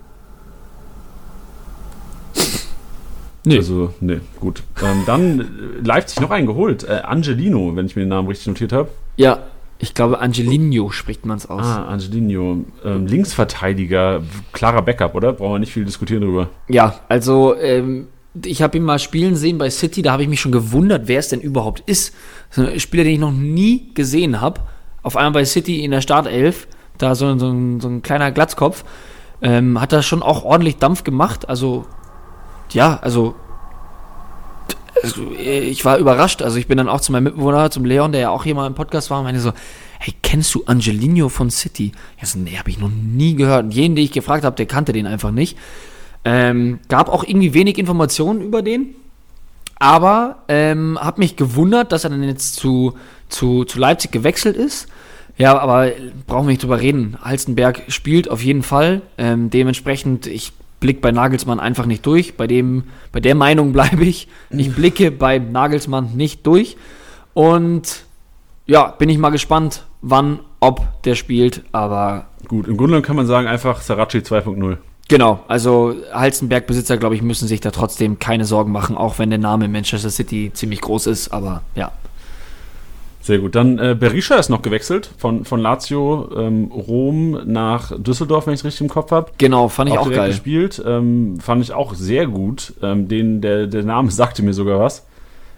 Nee. 3.46 3.58
Also, 3.58 3.94
nee, 4.00 4.20
gut. 4.40 4.64
Ähm, 4.84 5.04
dann 5.06 5.40
äh, 5.40 5.44
Leipzig 5.84 6.20
noch 6.22 6.32
einen 6.32 6.46
geholt. 6.46 6.84
Äh, 6.84 7.02
Angelino, 7.04 7.76
wenn 7.76 7.88
ich 7.88 7.96
mir 7.96 8.04
den 8.04 8.10
Namen 8.10 8.28
richtig 8.28 8.48
notiert 8.48 8.72
habe. 8.72 8.90
Ja, 9.20 9.40
ich 9.80 9.94
glaube, 9.94 10.20
Angelino 10.20 10.92
spricht 10.92 11.26
man 11.26 11.38
es 11.38 11.50
aus. 11.50 11.66
Ah, 11.66 11.88
Angelino. 11.88 12.64
Ähm, 12.86 13.06
Linksverteidiger, 13.06 14.24
klarer 14.54 14.82
Backup, 14.82 15.14
oder? 15.14 15.34
Brauchen 15.34 15.56
wir 15.56 15.60
nicht 15.60 15.74
viel 15.74 15.84
diskutieren 15.84 16.22
drüber. 16.22 16.48
Ja, 16.70 17.02
also 17.10 17.54
ähm, 17.58 18.08
ich 18.46 18.62
habe 18.62 18.78
ihn 18.78 18.84
mal 18.84 18.98
spielen 18.98 19.36
sehen 19.36 19.58
bei 19.58 19.70
City, 19.70 20.02
da 20.02 20.14
habe 20.14 20.24
ich 20.24 20.30
mich 20.30 20.40
schon 20.40 20.54
gewundert, 20.54 21.10
wer 21.10 21.20
es 21.20 21.28
denn 21.28 21.42
überhaupt 21.42 21.82
ist. 21.82 22.16
So 22.50 22.66
ein 22.66 22.80
Spieler, 22.80 23.04
den 23.04 23.14
ich 23.14 23.20
noch 23.20 23.34
nie 23.34 23.92
gesehen 23.94 24.40
habe. 24.40 24.62
Auf 25.04 25.18
einmal 25.18 25.34
bei 25.34 25.46
City 25.46 25.84
in 25.84 25.92
der 25.92 26.00
Startelf, 26.00 26.70
da 26.98 27.14
so, 27.14 27.38
so, 27.38 27.50
ein, 27.50 27.82
so 27.82 27.90
ein 27.90 28.02
kleiner 28.02 28.32
Glatzkopf, 28.32 28.86
ähm, 29.42 29.82
hat 29.82 29.92
da 29.92 30.02
schon 30.02 30.24
auch 30.24 30.46
ordentlich 30.46 30.78
Dampf 30.78 31.04
gemacht. 31.04 31.50
Also, 31.50 31.86
ja, 32.72 32.98
also, 33.02 33.36
also, 33.36 33.36
ich 35.38 35.86
war 35.86 35.98
überrascht. 35.98 36.42
Also 36.42 36.58
ich 36.58 36.68
bin 36.68 36.78
dann 36.78 36.90
auch 36.90 37.02
zu 37.02 37.12
meinem 37.12 37.26
Mitbewohner, 37.26 37.72
zum 37.72 37.86
Leon, 37.86 38.12
der 38.12 38.22
ja 38.22 38.30
auch 38.30 38.44
hier 38.44 38.56
mal 38.56 38.68
im 38.68 38.76
Podcast 38.76 39.10
war, 39.10 39.20
und 39.20 39.26
meine 39.26 39.40
so, 39.40 39.52
hey, 40.00 40.14
kennst 40.22 40.54
du 40.56 40.64
Angelino 40.66 41.30
von 41.30 41.50
City? 41.50 41.92
Ja, 42.20 42.26
so, 42.26 42.40
nee, 42.40 42.58
habe 42.58 42.70
ich 42.70 42.80
noch 42.80 42.90
nie 42.90 43.36
gehört. 43.36 43.66
Und 43.66 43.72
jeden, 43.72 43.96
den 43.96 44.06
ich 44.06 44.12
gefragt 44.12 44.44
habe, 44.44 44.56
der 44.56 44.66
kannte 44.66 44.94
den 44.94 45.08
einfach 45.08 45.32
nicht. 45.32 45.58
Ähm, 46.26 46.80
gab 46.88 47.10
auch 47.10 47.24
irgendwie 47.24 47.54
wenig 47.54 47.78
Informationen 47.78 48.42
über 48.42 48.62
den. 48.62 48.96
Aber 49.80 50.44
ähm, 50.50 50.98
hat 51.02 51.18
mich 51.18 51.38
gewundert, 51.38 51.92
dass 51.92 52.04
er 52.04 52.10
dann 52.10 52.24
jetzt 52.24 52.56
zu, 52.56 52.96
zu, 53.30 53.64
zu 53.64 53.80
Leipzig 53.80 54.12
gewechselt 54.12 54.58
ist. 54.58 54.88
Ja, 55.38 55.58
aber 55.58 55.92
brauchen 56.28 56.48
wir 56.48 56.52
nicht 56.52 56.64
drüber 56.64 56.82
reden. 56.82 57.18
Halstenberg 57.22 57.84
spielt 57.88 58.30
auf 58.30 58.44
jeden 58.44 58.62
Fall. 58.62 59.02
Ähm, 59.18 59.50
dementsprechend, 59.50 60.28
ich 60.28 60.52
blicke 60.80 61.02
bei 61.02 61.12
Nagelsmann 61.12 61.60
einfach 61.60 61.86
nicht 61.86 62.06
durch. 62.06 62.36
Bei, 62.36 62.48
dem, 62.48 62.84
bei 63.12 63.20
der 63.20 63.36
Meinung 63.36 63.74
bleibe 63.74 64.04
ich. 64.04 64.28
Ich 64.50 64.74
blicke 64.74 65.12
bei 65.12 65.40
Nagelsmann 65.40 66.16
nicht 66.16 66.46
durch. 66.46 66.78
Und 67.34 68.04
ja, 68.66 68.88
bin 68.88 69.10
ich 69.10 69.18
mal 69.18 69.30
gespannt, 69.30 69.84
wann, 70.02 70.40
ob 70.60 71.04
der 71.04 71.16
spielt. 71.16 71.64
Aber 71.72 72.28
Gut, 72.48 72.68
im 72.68 72.78
Grunde 72.78 73.02
kann 73.02 73.16
man 73.16 73.28
sagen 73.28 73.48
einfach 73.48 73.82
Sarachi 73.82 74.20
2.0. 74.20 74.78
Genau, 75.08 75.40
also 75.48 75.96
Halstenberg-Besitzer, 76.14 76.98
glaube 76.98 77.16
ich, 77.16 77.24
müssen 77.24 77.48
sich 77.48 77.62
da 77.62 77.72
trotzdem 77.72 78.20
keine 78.20 78.46
Sorgen 78.46 78.72
machen, 78.72 78.96
auch 78.96 79.18
wenn 79.18 79.32
der 79.32 79.40
Name 79.40 79.68
Manchester 79.68 80.12
City 80.12 80.52
ziemlich 80.54 80.82
groß 80.82 81.08
ist, 81.08 81.34
aber 81.34 81.64
ja. 81.76 81.92
Sehr 83.22 83.40
gut. 83.40 83.54
Dann 83.56 83.78
äh, 83.80 83.96
Berisha 84.00 84.36
ist 84.36 84.50
noch 84.50 84.62
gewechselt 84.62 85.12
von, 85.18 85.44
von 85.46 85.60
Lazio 85.60 86.30
ähm, 86.38 86.72
Rom 86.72 87.40
nach 87.46 87.92
Düsseldorf, 87.98 88.48
wenn 88.48 88.54
ich 88.54 88.62
es 88.62 88.66
richtig 88.66 88.82
im 88.82 88.90
Kopf 88.90 89.12
habe. 89.12 89.32
Genau, 89.38 89.68
fand 89.68 89.90
ich 89.90 89.98
auch, 89.98 90.04
direkt 90.04 90.18
geil. 90.22 90.30
gespielt. 90.30 90.82
Ähm, 90.86 91.38
fand 91.40 91.62
ich 91.62 91.74
auch 91.74 91.94
sehr 91.94 92.28
gut. 92.28 92.74
Ähm, 92.82 93.08
den, 93.08 93.42
der, 93.42 93.68
der 93.68 93.84
Name 93.84 94.10
sagte 94.12 94.42
mir 94.42 94.54
sogar 94.54 94.80
was. 94.80 95.06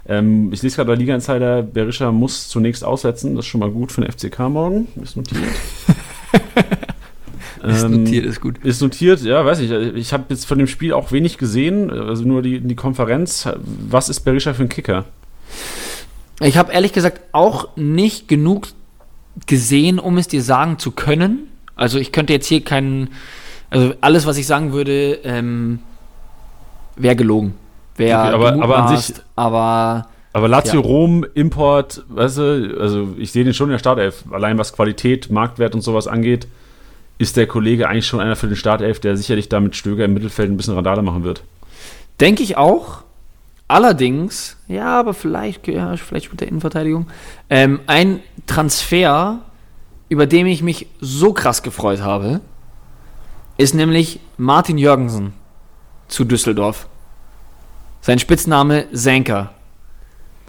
Ähm, 0.07 0.51
ich 0.51 0.63
lese 0.63 0.77
gerade 0.77 0.87
bei 0.87 0.95
Liga 0.95 1.13
Insider, 1.13 1.61
Berisha 1.61 2.11
muss 2.11 2.49
zunächst 2.49 2.83
aussetzen. 2.83 3.35
Das 3.35 3.45
ist 3.45 3.49
schon 3.49 3.59
mal 3.59 3.69
gut 3.69 3.91
für 3.91 4.01
den 4.01 4.11
FCK 4.11 4.39
morgen. 4.49 4.87
Ist 5.01 5.15
notiert. 5.15 5.41
Ist 7.63 7.83
Ähm, 7.83 8.03
notiert, 8.03 8.25
ist 8.25 8.41
gut. 8.41 8.57
Ist 8.63 8.81
notiert, 8.81 9.21
ja, 9.21 9.45
weiß 9.45 9.59
ich. 9.59 9.69
Ich 9.71 10.13
habe 10.13 10.25
jetzt 10.29 10.45
von 10.45 10.57
dem 10.57 10.65
Spiel 10.65 10.93
auch 10.93 11.11
wenig 11.11 11.37
gesehen, 11.37 11.91
also 11.91 12.23
nur 12.23 12.41
die, 12.41 12.59
die 12.59 12.75
Konferenz. 12.75 13.47
Was 13.87 14.09
ist 14.09 14.21
Berisha 14.21 14.53
für 14.55 14.63
ein 14.63 14.69
Kicker? 14.69 15.05
Ich 16.41 16.57
habe 16.57 16.71
ehrlich 16.73 16.93
gesagt 16.93 17.21
auch 17.31 17.69
nicht 17.75 18.27
genug 18.27 18.67
gesehen, 19.47 19.99
um 19.99 20.17
es 20.17 20.27
dir 20.27 20.41
sagen 20.41 20.79
zu 20.79 20.91
können. 20.91 21.47
Also 21.75 21.97
ich 21.99 22.11
könnte 22.11 22.33
jetzt 22.33 22.47
hier 22.47 22.63
keinen, 22.63 23.09
also 23.69 23.93
alles, 24.01 24.25
was 24.25 24.37
ich 24.37 24.45
sagen 24.47 24.73
würde, 24.73 25.19
ähm, 25.23 25.79
wäre 26.95 27.15
gelogen. 27.15 27.53
Wäre 27.95 28.19
Okay, 28.21 28.33
aber- 28.33 28.63
aber 28.63 28.77
an 28.77 28.97
sich- 28.97 29.15
aber 29.35 30.07
Aber 30.33 30.47
Lazio 30.47 30.79
Ja. 30.79 30.87
Rom, 30.87 31.25
Import, 31.33 32.03
weißt 32.07 32.37
du, 32.37 32.77
also 32.79 33.09
ich 33.17 33.33
sehe 33.33 33.43
den 33.43 33.53
schon 33.53 33.67
in 33.67 33.71
der 33.73 33.79
Startelf. 33.79 34.23
Allein 34.31 34.57
was 34.57 34.71
Qualität, 34.71 35.29
Marktwert 35.29 35.75
und 35.75 35.81
sowas 35.81 36.07
angeht, 36.07 36.47
ist 37.17 37.35
der 37.35 37.47
Kollege 37.47 37.89
eigentlich 37.89 38.07
schon 38.07 38.21
einer 38.21 38.37
für 38.37 38.47
den 38.47 38.55
Startelf, 38.55 39.01
der 39.01 39.17
sicherlich 39.17 39.49
da 39.49 39.59
mit 39.59 39.75
Stöger 39.75 40.05
im 40.05 40.13
Mittelfeld 40.13 40.49
ein 40.49 40.55
bisschen 40.55 40.73
Radale 40.73 41.01
machen 41.01 41.25
wird. 41.25 41.43
Denke 42.21 42.43
ich 42.43 42.55
auch. 42.55 42.99
Allerdings, 43.71 44.57
ja, 44.67 44.99
aber 44.99 45.13
vielleicht, 45.13 45.65
ja, 45.69 45.95
vielleicht 45.95 46.25
spielt 46.25 46.41
er 46.41 46.49
Innenverteidigung. 46.49 47.07
Ähm, 47.49 47.79
ein 47.87 48.19
Transfer, 48.45 49.39
über 50.09 50.25
den 50.25 50.45
ich 50.45 50.61
mich 50.61 50.87
so 50.99 51.31
krass 51.31 51.63
gefreut 51.63 52.01
habe, 52.01 52.41
ist 53.55 53.73
nämlich 53.73 54.19
Martin 54.35 54.77
Jürgensen 54.77 55.31
zu 56.09 56.25
Düsseldorf. 56.25 56.89
Sein 58.01 58.19
Spitzname 58.19 58.87
Senker. 58.91 59.51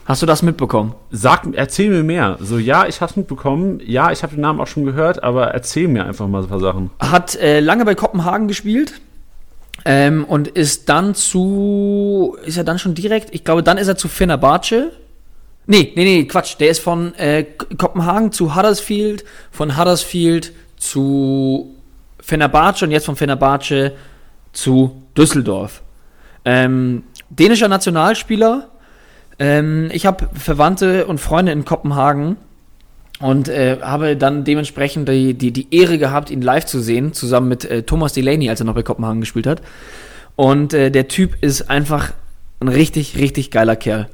Hast 0.05 0.23
du 0.23 0.27
das 0.27 0.43
mitbekommen? 0.43 0.97
Sag, 1.12 1.47
erzähl 1.53 1.91
mir 1.91 2.03
mehr. 2.03 2.39
So, 2.41 2.59
ja, 2.59 2.89
ich 2.89 3.01
hab's 3.01 3.14
mitbekommen. 3.14 3.79
Ja, 3.87 4.11
ich 4.11 4.25
habe 4.25 4.35
den 4.35 4.41
Namen 4.41 4.61
auch 4.61 4.66
schon 4.66 4.85
gehört, 4.85 5.23
aber 5.23 5.47
erzähl 5.55 5.87
mir 5.87 6.07
einfach 6.07 6.27
mal 6.27 6.43
so 6.43 6.49
ein 6.49 6.51
paar 6.51 6.59
Sachen. 6.59 6.91
Hat 6.99 7.37
äh, 7.37 7.61
lange 7.61 7.85
bei 7.85 7.95
Kopenhagen 7.95 8.49
gespielt 8.49 9.01
ähm, 9.85 10.25
und 10.25 10.49
ist 10.49 10.89
dann 10.89 11.14
zu. 11.14 12.37
Ist 12.45 12.57
er 12.57 12.64
dann 12.64 12.79
schon 12.79 12.95
direkt? 12.95 13.35
Ich 13.35 13.45
glaube, 13.45 13.62
dann 13.62 13.79
ist 13.79 13.89
er 13.89 13.97
zu 13.97 14.09
Fenerbahce. 14.09 14.93
Nee, 15.66 15.93
nee, 15.95 16.05
nee, 16.05 16.25
Quatsch. 16.25 16.57
Der 16.59 16.70
ist 16.70 16.81
von 16.81 17.14
äh, 17.14 17.45
Kopenhagen 17.79 18.33
zu 18.33 18.55
Huddersfield, 18.55 19.25
von 19.51 19.79
Huddersfield 19.79 20.53
zu 20.77 21.75
Fenerbahce 22.20 22.85
und 22.85 22.91
jetzt 22.91 23.07
von 23.07 23.16
Fenerbahce 23.16 23.93
zu 24.53 25.03
Düsseldorf. 25.16 25.83
Ähm, 26.45 27.05
dänischer 27.31 27.68
Nationalspieler. 27.68 28.68
Ähm, 29.39 29.91
ich 29.93 30.07
habe 30.07 30.29
Verwandte 30.35 31.07
und 31.07 31.18
Freunde 31.18 31.53
in 31.53 31.64
Kopenhagen 31.64 32.37
und 33.23 33.49
äh, 33.49 33.79
habe 33.81 34.16
dann 34.16 34.45
dementsprechend 34.45 35.09
die, 35.09 35.35
die, 35.35 35.53
die 35.53 35.75
Ehre 35.75 35.97
gehabt, 35.97 36.31
ihn 36.31 36.43
live 36.43 36.66
zu 36.66 36.81
sehen, 36.81 37.12
zusammen 37.12 37.49
mit 37.49 37.64
äh, 37.64 37.85
Thomas 37.85 38.12
Delaney, 38.12 38.51
als 38.51 38.61
er 38.61 38.66
noch 38.66 38.75
bei 38.75 38.83
Kopenhagen 38.83 39.20
gespielt 39.20 39.47
hat. 39.47 39.62
Und 40.35 40.75
äh, 40.75 40.91
der 40.91 41.07
Typ 41.07 41.37
ist 41.41 41.70
einfach 41.70 42.12
ein 42.59 42.68
richtig, 42.68 43.16
richtig 43.16 43.53
geiler 43.53 43.77
Kerl. 43.77 44.09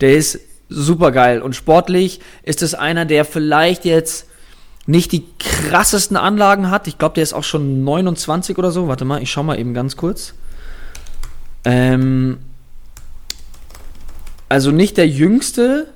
Der 0.00 0.14
ist 0.14 0.40
super 0.68 1.12
geil 1.12 1.42
und 1.42 1.54
sportlich 1.54 2.20
ist 2.42 2.62
es 2.62 2.74
einer, 2.74 3.04
der 3.04 3.24
vielleicht 3.24 3.84
jetzt 3.84 4.26
nicht 4.86 5.12
die 5.12 5.24
krassesten 5.38 6.16
Anlagen 6.16 6.70
hat. 6.70 6.88
Ich 6.88 6.98
glaube, 6.98 7.14
der 7.14 7.22
ist 7.22 7.32
auch 7.32 7.44
schon 7.44 7.84
29 7.84 8.58
oder 8.58 8.72
so. 8.72 8.88
Warte 8.88 9.04
mal, 9.04 9.22
ich 9.22 9.30
schau 9.30 9.44
mal 9.44 9.60
eben 9.60 9.74
ganz 9.74 9.96
kurz. 9.96 10.34
Ähm, 11.64 12.38
also 14.48 14.72
nicht 14.72 14.96
der 14.96 15.06
jüngste, 15.06 15.86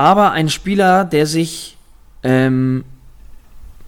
aber 0.00 0.32
ein 0.32 0.48
Spieler, 0.48 1.04
der 1.04 1.26
sich, 1.26 1.76
ähm, 2.22 2.84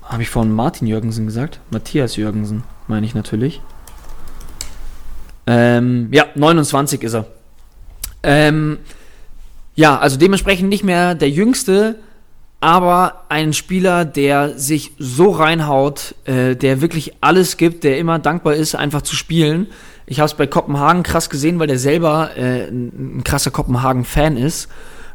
habe 0.03 0.21
ich 0.21 0.29
vorhin 0.29 0.53
Martin 0.53 0.87
Jürgensen 0.87 1.25
gesagt? 1.25 1.59
Matthias 1.71 2.17
Jürgensen, 2.17 2.65
meine 2.87 3.07
ich 3.07 3.15
natürlich. 3.15 3.63
Ähm, 5.47 6.09
ja, 6.11 6.27
29 6.35 7.03
ist 7.03 7.15
er. 7.15 7.29
Ähm, 8.23 8.81
ja, 9.75 9.99
also 9.99 10.19
dementsprechend 10.19 10.69
nicht 10.69 10.85
mehr 10.85 11.15
der 11.15 11.31
jüngste, 11.31 11.97
aber 12.61 13.23
ein 13.31 13.55
Spieler, 13.55 14.05
der 14.05 14.59
sich 14.59 14.93
so 14.99 15.31
reinhaut, 15.31 16.15
äh, 16.27 16.57
der 16.57 16.83
wirklich 16.83 17.15
alles 17.23 17.57
gibt, 17.57 17.85
der 17.85 17.97
immer 17.97 18.19
dankbar 18.19 18.53
ist, 18.53 18.75
einfach 18.75 19.01
zu 19.01 19.17
spielen. 19.17 19.67
Ich 20.05 20.21
habe 20.21 20.27
es 20.27 20.35
bei 20.35 20.47
Kopenhagen 20.47 21.05
krass 21.05 21.31
gesehen, 21.31 21.59
weil 21.59 21.69
der 21.69 21.79
selber 21.79 22.37
äh, 22.37 22.69
ein, 22.69 23.17
ein 23.17 23.25
krasser 23.25 23.51
Kopenhagen-Fan 23.51 24.37
ist. 24.37 24.69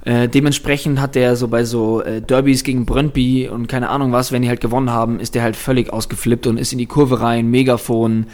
Äh, 0.07 0.29
dementsprechend 0.29 1.01
hat 1.01 1.15
der 1.15 1.35
so 1.35 1.49
bei 1.49 1.65
so 1.65 2.01
äh, 2.01 2.21
Derbys 2.21 2.63
gegen 2.63 2.85
Brøndby 2.85 3.49
und 3.49 3.67
keine 3.67 3.89
Ahnung 3.89 4.13
was, 4.13 4.31
wenn 4.31 4.41
die 4.41 4.47
halt 4.47 4.61
gewonnen 4.61 4.89
haben, 4.89 5.19
ist 5.19 5.35
der 5.35 5.43
halt 5.43 5.57
völlig 5.57 5.91
ausgeflippt 5.91 6.47
und 6.47 6.57
ist 6.57 6.71
in 6.71 6.77
die 6.77 6.85
Kurve 6.85 7.19
rein, 7.19 7.47
Megafon. 7.47 8.27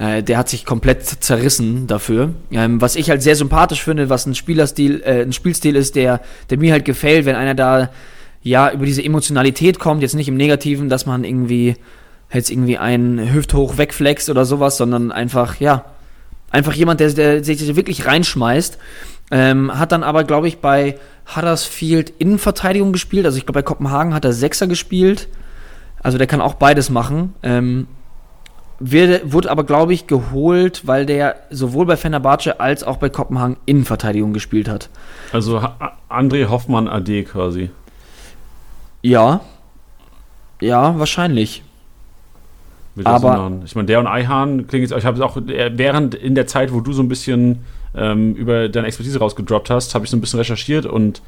Äh, 0.00 0.24
der 0.24 0.38
hat 0.38 0.48
sich 0.48 0.64
komplett 0.64 1.06
zerrissen 1.06 1.86
dafür. 1.86 2.30
Ähm, 2.50 2.80
was 2.80 2.96
ich 2.96 3.10
halt 3.10 3.22
sehr 3.22 3.36
sympathisch 3.36 3.80
finde, 3.80 4.10
was 4.10 4.26
ein 4.26 4.34
Spielerstil, 4.34 5.02
äh, 5.04 5.22
ein 5.22 5.32
Spielstil 5.32 5.76
ist, 5.76 5.94
der, 5.94 6.20
der 6.50 6.58
mir 6.58 6.72
halt 6.72 6.84
gefällt, 6.84 7.26
wenn 7.26 7.36
einer 7.36 7.54
da 7.54 7.90
ja 8.42 8.72
über 8.72 8.84
diese 8.84 9.04
Emotionalität 9.04 9.78
kommt, 9.78 10.02
jetzt 10.02 10.16
nicht 10.16 10.26
im 10.26 10.36
Negativen, 10.36 10.88
dass 10.88 11.06
man 11.06 11.22
irgendwie 11.22 11.76
jetzt 12.32 12.50
irgendwie 12.50 12.78
einen 12.78 13.32
Hüfthoch 13.32 13.78
wegflext 13.78 14.30
oder 14.30 14.44
sowas, 14.44 14.78
sondern 14.78 15.12
einfach, 15.12 15.60
ja, 15.60 15.84
einfach 16.50 16.72
jemand, 16.74 16.98
der, 16.98 17.12
der 17.12 17.44
sich 17.44 17.76
wirklich 17.76 18.06
reinschmeißt. 18.06 18.78
Ähm, 19.30 19.78
hat 19.78 19.92
dann 19.92 20.02
aber, 20.02 20.24
glaube 20.24 20.48
ich, 20.48 20.58
bei 20.58 20.98
Huddersfield 21.34 22.10
Innenverteidigung 22.18 22.92
gespielt. 22.92 23.26
Also 23.26 23.38
ich 23.38 23.46
glaube, 23.46 23.58
bei 23.58 23.62
Kopenhagen 23.62 24.12
hat 24.14 24.24
er 24.24 24.32
Sechser 24.32 24.66
gespielt. 24.66 25.28
Also 26.02 26.18
der 26.18 26.26
kann 26.26 26.40
auch 26.40 26.54
beides 26.54 26.90
machen. 26.90 27.34
Ähm, 27.42 27.86
wird, 28.80 29.32
wurde 29.32 29.50
aber, 29.50 29.64
glaube 29.64 29.92
ich, 29.92 30.06
geholt, 30.06 30.86
weil 30.86 31.06
der 31.06 31.36
sowohl 31.50 31.86
bei 31.86 31.96
Fenerbahce 31.96 32.58
als 32.58 32.82
auch 32.82 32.96
bei 32.96 33.10
Kopenhagen 33.10 33.56
Innenverteidigung 33.66 34.32
gespielt 34.32 34.68
hat. 34.68 34.88
Also 35.32 35.62
ha 35.62 35.98
André 36.08 36.48
Hoffmann 36.48 36.88
AD 36.88 37.24
quasi. 37.24 37.70
Ja. 39.02 39.40
Ja, 40.60 40.98
wahrscheinlich. 40.98 41.62
Aber- 43.06 43.52
ich 43.64 43.74
meine, 43.74 43.86
der 43.86 44.00
und 44.00 44.06
Eihahn 44.06 44.66
klingt 44.66 44.88
jetzt, 44.88 44.96
ich 44.98 45.04
habe 45.04 45.16
es 45.16 45.22
auch 45.22 45.36
äh, 45.36 45.70
während 45.74 46.14
in 46.14 46.34
der 46.34 46.46
Zeit, 46.46 46.72
wo 46.72 46.80
du 46.80 46.92
so 46.92 47.02
ein 47.02 47.08
bisschen 47.08 47.60
ähm, 47.94 48.34
über 48.34 48.68
deine 48.68 48.86
Expertise 48.86 49.18
rausgedroppt 49.18 49.70
hast, 49.70 49.94
habe 49.94 50.04
ich 50.04 50.10
so 50.10 50.16
ein 50.16 50.20
bisschen 50.20 50.38
recherchiert 50.38 50.86
und 50.86 51.22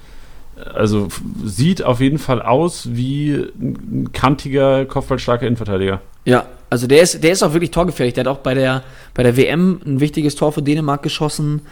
Also 0.75 1.07
f- 1.07 1.23
sieht 1.45 1.83
auf 1.83 2.01
jeden 2.01 2.19
Fall 2.19 2.41
aus 2.43 2.89
wie 2.93 3.33
ein 3.61 4.11
kantiger, 4.13 4.85
kopfballstarker 4.85 5.47
Innenverteidiger. 5.47 6.01
Ja, 6.25 6.45
also 6.71 6.87
der 6.87 7.01
ist, 7.03 7.25
der 7.25 7.33
ist 7.33 7.43
auch 7.43 7.53
wirklich 7.53 7.71
torgefährlich. 7.73 8.15
Der 8.15 8.25
hat 8.25 8.29
auch 8.29 8.39
bei 8.43 8.55
der, 8.55 8.83
bei 9.15 9.23
der 9.25 9.37
WM 9.37 9.81
ein 9.85 9.99
wichtiges 9.99 10.37
Tor 10.37 10.53
für 10.53 10.63
Dänemark 10.63 11.03
geschossen. 11.03 11.63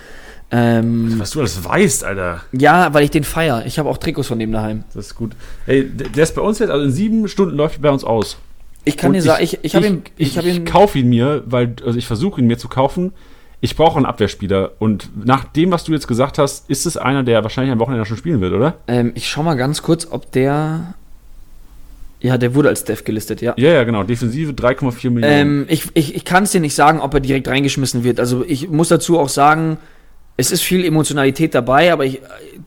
Ähm, 0.51 1.15
Was 1.19 1.31
du 1.31 1.41
alles 1.41 1.63
weißt, 1.65 2.03
Alter. 2.05 2.41
ja, 2.53 2.93
weil 2.93 3.05
ich 3.05 3.11
den 3.11 3.23
feier. 3.23 3.63
Ich 3.67 3.79
habe 3.79 3.89
auch 3.89 3.99
Trikots 3.99 4.27
von 4.29 4.39
dem 4.41 4.51
daheim. 4.51 4.83
Das 4.95 5.07
ist 5.07 5.15
gut. 5.15 5.33
Hey, 5.67 5.85
d- 5.89 6.09
der 6.09 6.23
ist 6.25 6.35
bei 6.35 6.43
uns 6.43 6.59
jetzt, 6.59 6.71
also 6.71 6.85
in 6.85 6.91
sieben 6.91 7.29
Stunden 7.29 7.57
läuft 7.57 7.77
er 7.79 7.83
bei 7.83 7.91
uns 7.91 8.03
aus. 8.03 8.39
Ich 8.85 8.97
kann 8.97 9.09
Und 9.09 9.15
dir 9.15 9.23
sagen, 9.23 9.45
ich, 9.45 9.59
ich 9.63 9.75
habe 9.75 9.87
ihn, 9.87 10.03
ich, 10.17 10.29
ich, 10.29 10.39
habe 10.39 10.49
ihn, 10.49 10.65
kaufe 10.65 10.99
ihn 10.99 11.09
mir, 11.09 11.43
weil, 11.47 11.75
also 11.85 11.99
ich 11.99 12.07
versuche 12.07 12.41
ihn 12.41 12.47
mir 12.47 12.59
zu 12.59 12.69
kaufen. 12.69 13.13
Ich 13.61 13.77
brauche 13.77 13.97
einen 13.97 14.07
Abwehrspieler. 14.07 14.73
Und 14.79 15.11
nach 15.27 15.45
dem, 15.45 15.71
was 15.71 15.85
du 15.85 15.93
jetzt 15.93 16.09
gesagt 16.09 16.39
hast, 16.39 16.71
ist 16.71 16.87
es 16.87 16.97
einer, 16.97 17.23
der 17.23 17.43
wahrscheinlich 17.43 17.73
am 17.73 17.79
Wochenende 17.79 18.07
schon 18.07 18.17
spielen 18.17 18.41
wird, 18.41 18.55
oder? 18.55 18.79
ähm, 18.89 19.13
ich 19.15 19.29
schau 19.29 19.43
mal 19.43 19.55
ganz 19.55 19.83
kurz, 19.83 20.09
ob 20.11 20.33
der, 20.33 20.95
ja, 22.21 22.39
der 22.39 22.55
wurde 22.55 22.71
als 22.71 22.85
Dev 22.85 23.05
gelistet, 23.05 23.43
ja. 23.43 23.53
Ja, 23.59 23.71
ja, 23.71 23.85
genau. 23.85 24.03
Defensive 24.03 24.53
3,4 24.53 25.11
Millionen. 25.11 25.25
Ähm, 25.25 25.67
ich 25.69 25.89
ich, 25.93 26.15
ich 26.15 26.25
kann 26.25 26.45
es 26.45 26.53
dir 26.53 26.61
nicht 26.61 26.75
sagen, 26.75 27.01
ob 27.01 27.13
er 27.13 27.21
direkt 27.21 27.49
reingeschmissen 27.49 28.03
wird. 28.03 28.19
Also 28.19 28.45
ich 28.47 28.71
muss 28.71 28.89
dazu 28.89 29.19
auch 29.19 29.29
sagen, 29.29 29.77
es 30.41 30.51
ist 30.51 30.63
viel 30.63 30.85
Emotionalität 30.85 31.55
dabei, 31.55 31.93
aber 31.93 32.07
ich, 32.07 32.21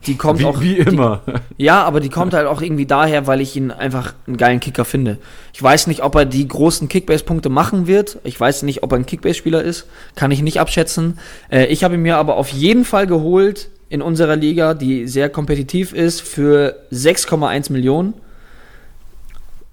die 0.06 0.16
kommt 0.16 0.38
wie, 0.38 0.44
auch. 0.44 0.60
wie 0.60 0.76
immer. 0.78 1.22
Die, 1.58 1.64
ja, 1.64 1.82
aber 1.82 1.98
die 1.98 2.08
kommt 2.08 2.32
halt 2.32 2.46
auch 2.46 2.62
irgendwie 2.62 2.86
daher, 2.86 3.26
weil 3.26 3.40
ich 3.40 3.56
ihn 3.56 3.72
einfach 3.72 4.14
einen 4.26 4.36
geilen 4.36 4.60
Kicker 4.60 4.84
finde. 4.84 5.18
Ich 5.52 5.60
weiß 5.62 5.88
nicht, 5.88 6.02
ob 6.02 6.14
er 6.14 6.24
die 6.24 6.46
großen 6.46 6.88
Kickbase-Punkte 6.88 7.48
machen 7.48 7.88
wird. 7.88 8.18
Ich 8.22 8.38
weiß 8.38 8.62
nicht, 8.62 8.84
ob 8.84 8.92
er 8.92 8.98
ein 8.98 9.06
Kickbase-Spieler 9.06 9.62
ist. 9.62 9.86
Kann 10.14 10.30
ich 10.30 10.40
nicht 10.40 10.60
abschätzen. 10.60 11.18
Äh, 11.50 11.66
ich 11.66 11.82
habe 11.82 11.94
ihn 11.94 12.02
mir 12.02 12.16
aber 12.16 12.36
auf 12.36 12.48
jeden 12.50 12.84
Fall 12.84 13.08
geholt 13.08 13.70
in 13.88 14.02
unserer 14.02 14.36
Liga, 14.36 14.74
die 14.74 15.08
sehr 15.08 15.28
kompetitiv 15.28 15.92
ist, 15.92 16.20
für 16.20 16.76
6,1 16.92 17.72
Millionen. 17.72 18.14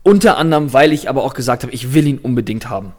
Unter 0.02 0.38
anderem, 0.38 0.74
weil 0.74 0.91
ich 0.91 1.08
aber 1.08 1.24
auch 1.24 1.36
gesagt 1.36 1.62
habe, 1.62 1.72
ich 1.72 1.93
will 1.93 2.08
ihn 2.08 2.18
unbedingt 2.18 2.68
haben. 2.68 2.93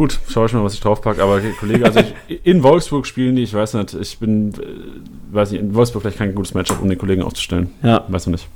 Gut, 0.00 0.18
schau 0.30 0.46
ich 0.46 0.54
mal, 0.54 0.64
was 0.64 0.72
ich 0.72 0.80
draufpacke. 0.80 1.22
Aber 1.22 1.42
Kollege, 1.60 1.84
also 1.84 2.00
ich, 2.00 2.40
in 2.46 2.62
Wolfsburg 2.62 3.06
spielen 3.06 3.36
die, 3.36 3.42
ich 3.42 3.52
weiß 3.52 3.74
nicht, 3.74 3.92
ich 3.92 4.18
bin, 4.18 4.48
äh, 4.54 5.34
weiß 5.34 5.50
nicht, 5.50 5.60
in 5.60 5.74
Wolfsburg 5.74 6.00
vielleicht 6.00 6.16
kein 6.16 6.34
gutes 6.34 6.54
Matchup, 6.54 6.80
um 6.80 6.88
den 6.88 6.96
Kollegen 6.96 7.22
aufzustellen. 7.22 7.68
Ja. 7.82 8.06
Weiß 8.08 8.26
noch 8.26 8.32
nicht. 8.32 8.48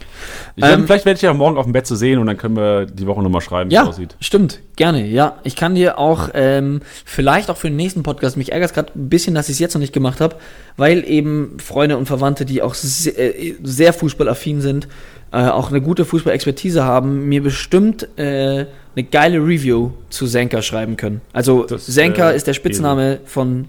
Ich 0.56 0.64
Ähm, 0.64 0.86
vielleicht 0.86 1.04
werde 1.04 1.16
ich 1.16 1.22
ja 1.22 1.34
morgen 1.34 1.58
auf 1.58 1.64
dem 1.66 1.74
Bett 1.74 1.86
zu 1.86 1.96
sehen 1.96 2.18
und 2.18 2.28
dann 2.28 2.38
können 2.38 2.56
wir 2.56 2.86
die 2.86 3.06
Woche 3.06 3.22
nochmal 3.22 3.42
schreiben, 3.42 3.70
wie 3.70 3.74
es 3.74 3.82
Ja, 3.82 3.86
aussieht. 3.86 4.16
stimmt, 4.20 4.60
gerne. 4.76 5.06
Ja, 5.06 5.36
ich 5.44 5.54
kann 5.54 5.74
dir 5.74 5.98
auch 5.98 6.30
ähm, 6.32 6.80
vielleicht 7.04 7.50
auch 7.50 7.58
für 7.58 7.68
den 7.68 7.76
nächsten 7.76 8.02
Podcast, 8.02 8.38
mich 8.38 8.50
ärgert 8.50 8.70
es 8.70 8.74
gerade 8.74 8.92
ein 8.94 9.10
bisschen, 9.10 9.34
dass 9.34 9.50
ich 9.50 9.56
es 9.56 9.58
jetzt 9.58 9.74
noch 9.74 9.80
nicht 9.80 9.92
gemacht 9.92 10.22
habe, 10.22 10.36
weil 10.78 11.04
eben 11.06 11.58
Freunde 11.58 11.98
und 11.98 12.06
Verwandte, 12.06 12.46
die 12.46 12.62
auch 12.62 12.72
sehr, 12.72 13.18
äh, 13.38 13.54
sehr 13.62 13.92
fußballaffin 13.92 14.62
sind, 14.62 14.88
äh, 15.34 15.48
auch 15.48 15.70
eine 15.70 15.80
gute 15.80 16.04
Fußballexpertise 16.04 16.84
haben, 16.84 17.28
mir 17.28 17.42
bestimmt 17.42 18.06
äh, 18.16 18.66
eine 18.94 19.04
geile 19.10 19.38
Review 19.38 19.90
zu 20.08 20.26
Senka 20.26 20.62
schreiben 20.62 20.96
können. 20.96 21.22
Also 21.32 21.64
Das, 21.64 21.86
Senka 21.86 22.30
äh, 22.30 22.36
ist 22.36 22.46
der 22.46 22.54
Spitzname 22.54 23.18
von 23.24 23.66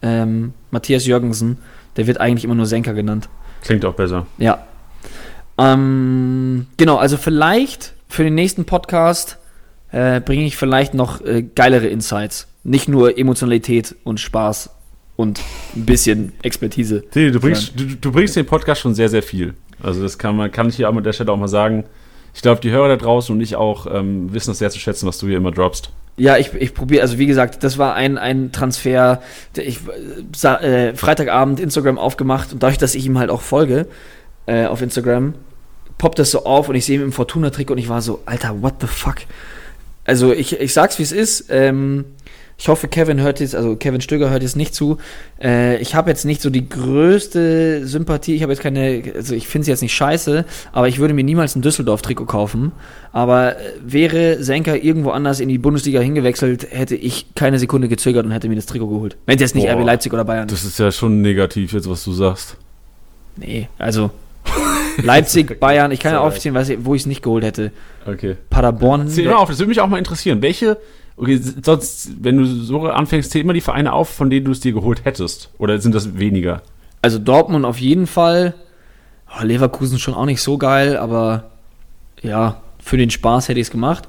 ähm, 0.00 0.52
Matthias 0.70 1.06
Jürgensen. 1.06 1.58
Der 1.96 2.06
wird 2.06 2.20
eigentlich 2.20 2.44
immer 2.44 2.54
nur 2.54 2.66
Senka 2.66 2.92
genannt. 2.92 3.28
Klingt 3.62 3.84
auch 3.84 3.94
besser. 3.94 4.26
Ja. 4.38 4.64
Ähm, 5.58 6.66
genau, 6.76 6.98
also 6.98 7.16
vielleicht 7.16 7.94
für 8.08 8.22
den 8.22 8.36
nächsten 8.36 8.64
Podcast 8.64 9.38
äh, 9.90 10.20
bringe 10.20 10.46
ich 10.46 10.56
vielleicht 10.56 10.94
noch 10.94 11.20
äh, 11.22 11.42
geilere 11.42 11.88
Insights. 11.88 12.46
Nicht 12.62 12.88
nur 12.88 13.18
Emotionalität 13.18 13.96
und 14.04 14.20
Spaß 14.20 14.70
und 15.16 15.40
ein 15.74 15.84
bisschen 15.84 16.32
Expertise. 16.42 17.02
Tini, 17.10 17.32
du 17.32 17.40
bringst, 17.40 17.72
du, 17.74 17.86
du 18.00 18.12
bringst 18.12 18.36
den 18.36 18.46
Podcast 18.46 18.82
schon 18.82 18.94
sehr, 18.94 19.08
sehr 19.08 19.22
viel. 19.24 19.54
Also 19.82 20.02
das 20.02 20.18
kann 20.18 20.36
man, 20.36 20.50
kann 20.50 20.68
ich 20.68 20.76
hier 20.76 20.88
an 20.88 21.02
der 21.02 21.12
Stelle 21.12 21.32
auch 21.32 21.36
mal 21.36 21.48
sagen. 21.48 21.84
Ich 22.34 22.42
glaube, 22.42 22.60
die 22.60 22.70
Hörer 22.70 22.88
da 22.88 22.96
draußen 22.96 23.34
und 23.34 23.40
ich 23.40 23.56
auch 23.56 23.86
ähm, 23.92 24.32
wissen 24.32 24.50
es 24.52 24.58
sehr 24.58 24.70
zu 24.70 24.78
schätzen, 24.78 25.06
was 25.06 25.18
du 25.18 25.26
hier 25.26 25.36
immer 25.36 25.50
droppst. 25.50 25.90
Ja, 26.16 26.36
ich, 26.36 26.52
ich 26.54 26.74
probiere, 26.74 27.02
also 27.02 27.18
wie 27.18 27.26
gesagt, 27.26 27.62
das 27.62 27.78
war 27.78 27.94
ein, 27.94 28.18
ein 28.18 28.50
Transfer, 28.50 29.22
ich 29.56 29.78
äh, 30.42 30.94
Freitagabend 30.94 31.60
Instagram 31.60 31.96
aufgemacht 31.96 32.52
und 32.52 32.62
dadurch, 32.62 32.78
dass 32.78 32.96
ich 32.96 33.06
ihm 33.06 33.18
halt 33.18 33.30
auch 33.30 33.40
folge 33.40 33.86
äh, 34.46 34.66
auf 34.66 34.82
Instagram, 34.82 35.34
poppt 35.96 36.18
das 36.18 36.32
so 36.32 36.44
auf 36.44 36.68
und 36.68 36.74
ich 36.74 36.84
sehe 36.84 36.98
ihn 36.98 37.04
im 37.04 37.12
Fortuna-Trick 37.12 37.70
und 37.70 37.78
ich 37.78 37.88
war 37.88 38.02
so, 38.02 38.20
Alter, 38.26 38.62
what 38.62 38.74
the 38.80 38.88
fuck? 38.88 39.16
Also 40.04 40.32
ich, 40.32 40.58
ich 40.58 40.72
sag's 40.72 40.98
wie 40.98 41.02
es 41.02 41.12
ist. 41.12 41.46
Ähm, 41.50 42.06
ich 42.60 42.66
hoffe, 42.66 42.88
Kevin 42.88 43.20
hört 43.20 43.38
jetzt, 43.38 43.54
also 43.54 43.76
Kevin 43.76 44.00
Stöger 44.00 44.30
hört 44.30 44.42
jetzt 44.42 44.56
nicht 44.56 44.74
zu. 44.74 44.98
Äh, 45.40 45.80
ich 45.80 45.94
habe 45.94 46.10
jetzt 46.10 46.24
nicht 46.24 46.42
so 46.42 46.50
die 46.50 46.68
größte 46.68 47.86
Sympathie. 47.86 48.34
Ich 48.34 48.42
habe 48.42 48.52
jetzt 48.52 48.60
keine, 48.60 49.02
also 49.14 49.36
ich 49.36 49.46
finde 49.46 49.62
es 49.62 49.68
jetzt 49.68 49.80
nicht 49.80 49.94
scheiße, 49.94 50.44
aber 50.72 50.88
ich 50.88 50.98
würde 50.98 51.14
mir 51.14 51.22
niemals 51.22 51.54
ein 51.54 51.62
Düsseldorf-Trikot 51.62 52.24
kaufen. 52.24 52.72
Aber 53.12 53.56
äh, 53.56 53.60
wäre 53.86 54.42
Senka 54.42 54.74
irgendwo 54.74 55.10
anders 55.10 55.38
in 55.38 55.48
die 55.48 55.58
Bundesliga 55.58 56.00
hingewechselt, 56.00 56.66
hätte 56.70 56.96
ich 56.96 57.32
keine 57.36 57.60
Sekunde 57.60 57.86
gezögert 57.86 58.26
und 58.26 58.32
hätte 58.32 58.48
mir 58.48 58.56
das 58.56 58.66
Trikot 58.66 58.88
geholt. 58.88 59.16
Wenn 59.24 59.36
es 59.36 59.40
jetzt 59.40 59.54
nicht 59.54 59.68
Boah. 59.68 59.74
RB 59.78 59.86
Leipzig 59.86 60.12
oder 60.12 60.24
Bayern. 60.24 60.48
Das 60.48 60.64
ist 60.64 60.80
ja 60.80 60.90
schon 60.90 61.22
negativ 61.22 61.72
jetzt, 61.72 61.88
was 61.88 62.02
du 62.02 62.12
sagst. 62.12 62.56
Nee, 63.36 63.68
also 63.78 64.10
Leipzig, 65.00 65.60
Bayern, 65.60 65.92
ich 65.92 66.00
kann 66.00 66.12
ja 66.12 66.28
ich, 66.28 66.84
wo 66.84 66.96
ich 66.96 67.02
es 67.02 67.06
nicht 67.06 67.22
geholt 67.22 67.44
hätte. 67.44 67.70
Okay. 68.04 68.36
Paderborn. 68.50 69.06
Zähl 69.06 69.26
mal 69.26 69.36
auf, 69.36 69.48
das 69.48 69.60
würde 69.60 69.68
mich 69.68 69.80
auch 69.80 69.86
mal 69.86 69.98
interessieren. 69.98 70.42
Welche, 70.42 70.76
okay, 71.18 71.40
sonst, 71.62 72.10
wenn 72.22 72.36
du 72.36 72.44
so 72.44 72.88
anfängst, 72.88 73.30
zähl 73.30 73.44
mal 73.44 73.52
die 73.52 73.60
Vereine 73.60 73.92
auf, 73.92 74.08
von 74.08 74.30
denen 74.30 74.46
du 74.46 74.52
es 74.52 74.60
dir 74.60 74.72
geholt 74.72 75.04
hättest. 75.04 75.50
Oder 75.58 75.78
sind 75.78 75.94
das 75.94 76.18
weniger? 76.18 76.62
Also 77.02 77.18
Dortmund 77.18 77.64
auf 77.64 77.78
jeden 77.78 78.06
Fall. 78.06 78.54
Oh, 79.28 79.44
Leverkusen 79.44 79.98
schon 79.98 80.14
auch 80.14 80.24
nicht 80.24 80.40
so 80.40 80.58
geil, 80.58 80.96
aber 80.96 81.50
ja, 82.22 82.62
für 82.78 82.96
den 82.96 83.10
Spaß 83.10 83.48
hätte 83.48 83.60
ich 83.60 83.66
es 83.66 83.70
gemacht. 83.70 84.08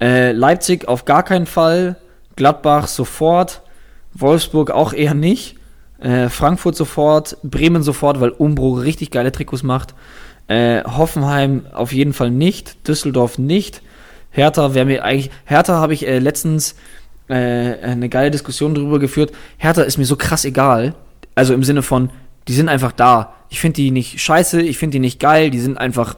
Äh, 0.00 0.32
Leipzig 0.32 0.86
auf 0.86 1.04
gar 1.04 1.22
keinen 1.22 1.46
Fall. 1.46 1.96
Gladbach 2.36 2.86
sofort. 2.86 3.62
Wolfsburg 4.14 4.70
auch 4.70 4.92
eher 4.92 5.14
nicht. 5.14 5.56
Äh, 5.98 6.28
Frankfurt 6.28 6.76
sofort. 6.76 7.36
Bremen 7.42 7.82
sofort, 7.82 8.20
weil 8.20 8.30
Umbro 8.30 8.74
richtig 8.74 9.10
geile 9.10 9.32
Trikots 9.32 9.62
macht. 9.62 9.94
Äh, 10.46 10.84
Hoffenheim 10.84 11.66
auf 11.72 11.92
jeden 11.92 12.12
Fall 12.12 12.30
nicht. 12.30 12.86
Düsseldorf 12.86 13.38
nicht. 13.38 13.82
Hertha 14.30 14.74
wäre 14.74 14.86
mir 14.86 15.04
eigentlich. 15.04 15.30
Hertha 15.44 15.74
habe 15.74 15.94
ich 15.94 16.06
äh, 16.06 16.18
letztens 16.18 16.74
äh, 17.28 17.34
eine 17.34 18.08
geile 18.08 18.30
Diskussion 18.30 18.74
darüber 18.74 18.98
geführt. 18.98 19.32
Hertha 19.56 19.82
ist 19.82 19.98
mir 19.98 20.04
so 20.04 20.16
krass 20.16 20.44
egal. 20.44 20.94
Also 21.34 21.54
im 21.54 21.62
Sinne 21.64 21.82
von, 21.82 22.10
die 22.46 22.52
sind 22.54 22.68
einfach 22.68 22.92
da. 22.92 23.34
Ich 23.48 23.60
finde 23.60 23.76
die 23.76 23.90
nicht 23.90 24.20
scheiße, 24.20 24.60
ich 24.62 24.78
finde 24.78 24.92
die 24.92 25.00
nicht 25.00 25.20
geil, 25.20 25.50
die 25.50 25.60
sind 25.60 25.78
einfach. 25.78 26.16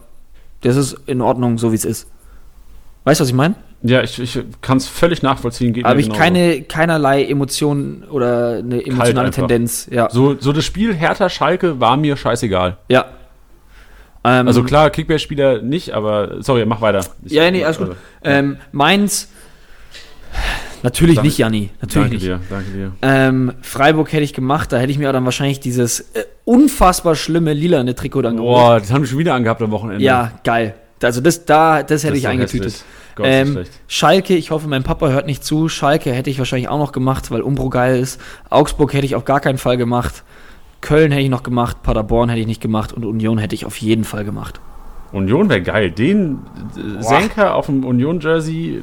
Das 0.63 0.77
ist 0.77 0.97
in 1.07 1.21
Ordnung, 1.21 1.59
so 1.59 1.73
wie 1.73 1.77
es 1.77 1.85
ist. 1.85 2.09
Weißt 3.05 3.21
du, 3.21 3.23
was 3.23 3.29
ich 3.31 3.35
meine? 3.35 3.55
Ja, 3.83 4.03
ich, 4.03 4.19
ich 4.21 4.39
kann 4.61 4.77
es 4.77 4.87
völlig 4.87 5.23
nachvollziehen. 5.23 5.73
Geht 5.73 5.85
Habe 5.85 6.01
ich 6.01 6.07
genauso. 6.07 6.21
keine, 6.21 6.63
keinerlei 6.63 7.25
Emotionen 7.25 8.05
oder 8.11 8.59
eine 8.59 8.85
emotionale. 8.85 9.31
Tendenz. 9.31 9.89
Ja. 9.91 10.11
So, 10.11 10.37
so 10.39 10.53
das 10.53 10.67
Spiel 10.67 10.95
Hertha-Schalke 10.95 11.81
war 11.81 11.97
mir 11.97 12.17
scheißegal. 12.17 12.77
ja. 12.89 13.07
Ähm, 14.23 14.47
Also 14.47 14.62
klar, 14.62 14.91
Kickbase-Spieler 14.91 15.62
nicht, 15.62 15.93
aber 15.93 16.43
sorry, 16.43 16.66
mach 16.66 16.81
weiter. 16.81 17.01
Ich- 17.25 17.33
Ja, 17.33 17.51
nee, 17.51 17.64
alles 17.64 17.79
gut. 17.79 17.97
Ähm, 18.23 18.59
Mainz. 18.73 19.29
Natürlich 20.83 21.16
Danke- 21.16 21.29
nicht, 21.29 21.39
Janni. 21.39 21.71
Natürlich 21.83 21.95
Danke 21.95 22.14
nicht. 22.14 22.27
dir, 22.27 22.41
danke 22.49 22.71
dir. 22.71 22.93
Ähm, 23.03 23.53
Freiburg 23.61 24.12
hätte 24.12 24.23
ich 24.23 24.33
gemacht, 24.33 24.73
da 24.73 24.79
hätte 24.79 24.91
ich 24.91 24.99
mir 24.99 25.12
dann 25.12 25.25
wahrscheinlich 25.27 25.61
dieses 25.61 26.01
äh, 26.14 26.25
unfassbar 26.47 27.16
schlimme 27.16 27.53
lilane 27.53 27.95
Trikot 27.95 28.23
dann 28.23 28.37
geholt. 28.37 28.55
Boah, 28.55 28.81
das 28.81 28.91
haben 28.91 29.03
wir 29.03 29.09
schon 29.09 29.18
wieder 29.18 29.35
angehabt 29.35 29.61
am 29.61 29.71
Wochenende. 29.73 30.03
Ja, 30.03 30.33
geil. 30.43 30.75
Also 31.03 31.21
das 31.21 31.45
da, 31.45 31.83
das 31.83 32.03
hätte 32.03 32.12
Das 32.14 32.18
ich 32.21 32.29
eingetütet. 32.29 32.85
Gott, 33.14 33.27
Ähm. 33.29 33.64
Schalke, 33.89 34.35
ich 34.37 34.51
hoffe, 34.51 34.68
mein 34.68 34.83
Papa 34.83 35.09
hört 35.09 35.27
nicht 35.27 35.45
zu. 35.45 35.68
Schalke 35.68 36.12
hätte 36.12 36.31
ich 36.31 36.39
wahrscheinlich 36.39 36.68
auch 36.68 36.79
noch 36.79 36.93
gemacht, 36.93 37.31
weil 37.31 37.43
Umbro 37.43 37.68
geil 37.68 37.99
ist. 38.01 38.21
Augsburg 38.49 38.95
hätte 38.95 39.05
ich 39.05 39.14
auf 39.16 39.25
gar 39.27 39.41
keinen 39.41 39.59
Fall 39.59 39.77
gemacht. 39.77 40.23
Köln 40.81 41.12
hätte 41.12 41.22
ich 41.22 41.28
noch 41.28 41.43
gemacht, 41.43 41.83
Paderborn 41.83 42.28
hätte 42.28 42.41
ich 42.41 42.47
nicht 42.47 42.61
gemacht 42.61 42.93
und 42.93 43.05
Union 43.05 43.39
hätte 43.39 43.55
ich 43.55 43.66
auf 43.66 43.76
jeden 43.78 44.05
Fall 44.05 44.24
gemacht. 44.24 44.61
Union 45.12 45.49
wäre 45.49 45.62
geil. 45.62 45.91
Den 45.91 46.39
äh, 46.76 47.03
Senker 47.03 47.55
auf 47.55 47.66
dem 47.66 47.85
Union-Jersey, 47.85 48.81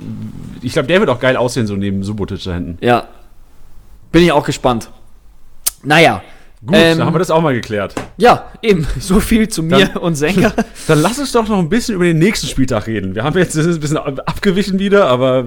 ich 0.61 0.73
glaube, 0.73 0.87
der 0.87 0.99
wird 0.99 1.09
auch 1.09 1.19
geil 1.19 1.37
aussehen, 1.37 1.67
so 1.67 1.75
neben 1.75 2.03
Subotic 2.03 2.43
da 2.43 2.53
hinten. 2.53 2.77
Ja. 2.81 3.07
Bin 4.11 4.23
ich 4.23 4.31
auch 4.31 4.45
gespannt. 4.45 4.89
Naja. 5.83 6.21
Gut, 6.65 6.75
Ähm, 6.75 6.97
dann 6.97 7.07
haben 7.07 7.13
wir 7.13 7.19
das 7.19 7.29
auch 7.29 7.41
mal 7.41 7.53
geklärt. 7.53 7.93
Ja, 8.17 8.51
eben. 8.63 8.87
So 8.99 9.19
viel 9.19 9.47
zu 9.47 9.61
mir 9.61 9.85
Dann- 9.87 9.97
und 9.97 10.15
Senker. 10.15 10.53
Dann 10.87 11.01
lass 11.01 11.19
uns 11.19 11.31
doch 11.31 11.47
noch 11.47 11.59
ein 11.59 11.69
bisschen 11.69 11.95
über 11.95 12.05
den 12.05 12.17
nächsten 12.17 12.47
Spieltag 12.47 12.87
reden. 12.87 13.13
Wir 13.13 13.23
haben 13.23 13.37
jetzt 13.37 13.55
das 13.55 13.65
ist 13.65 13.75
ein 13.75 13.79
bisschen 13.81 13.97
abgewichen 13.97 14.79
wieder, 14.79 15.05
aber. 15.07 15.45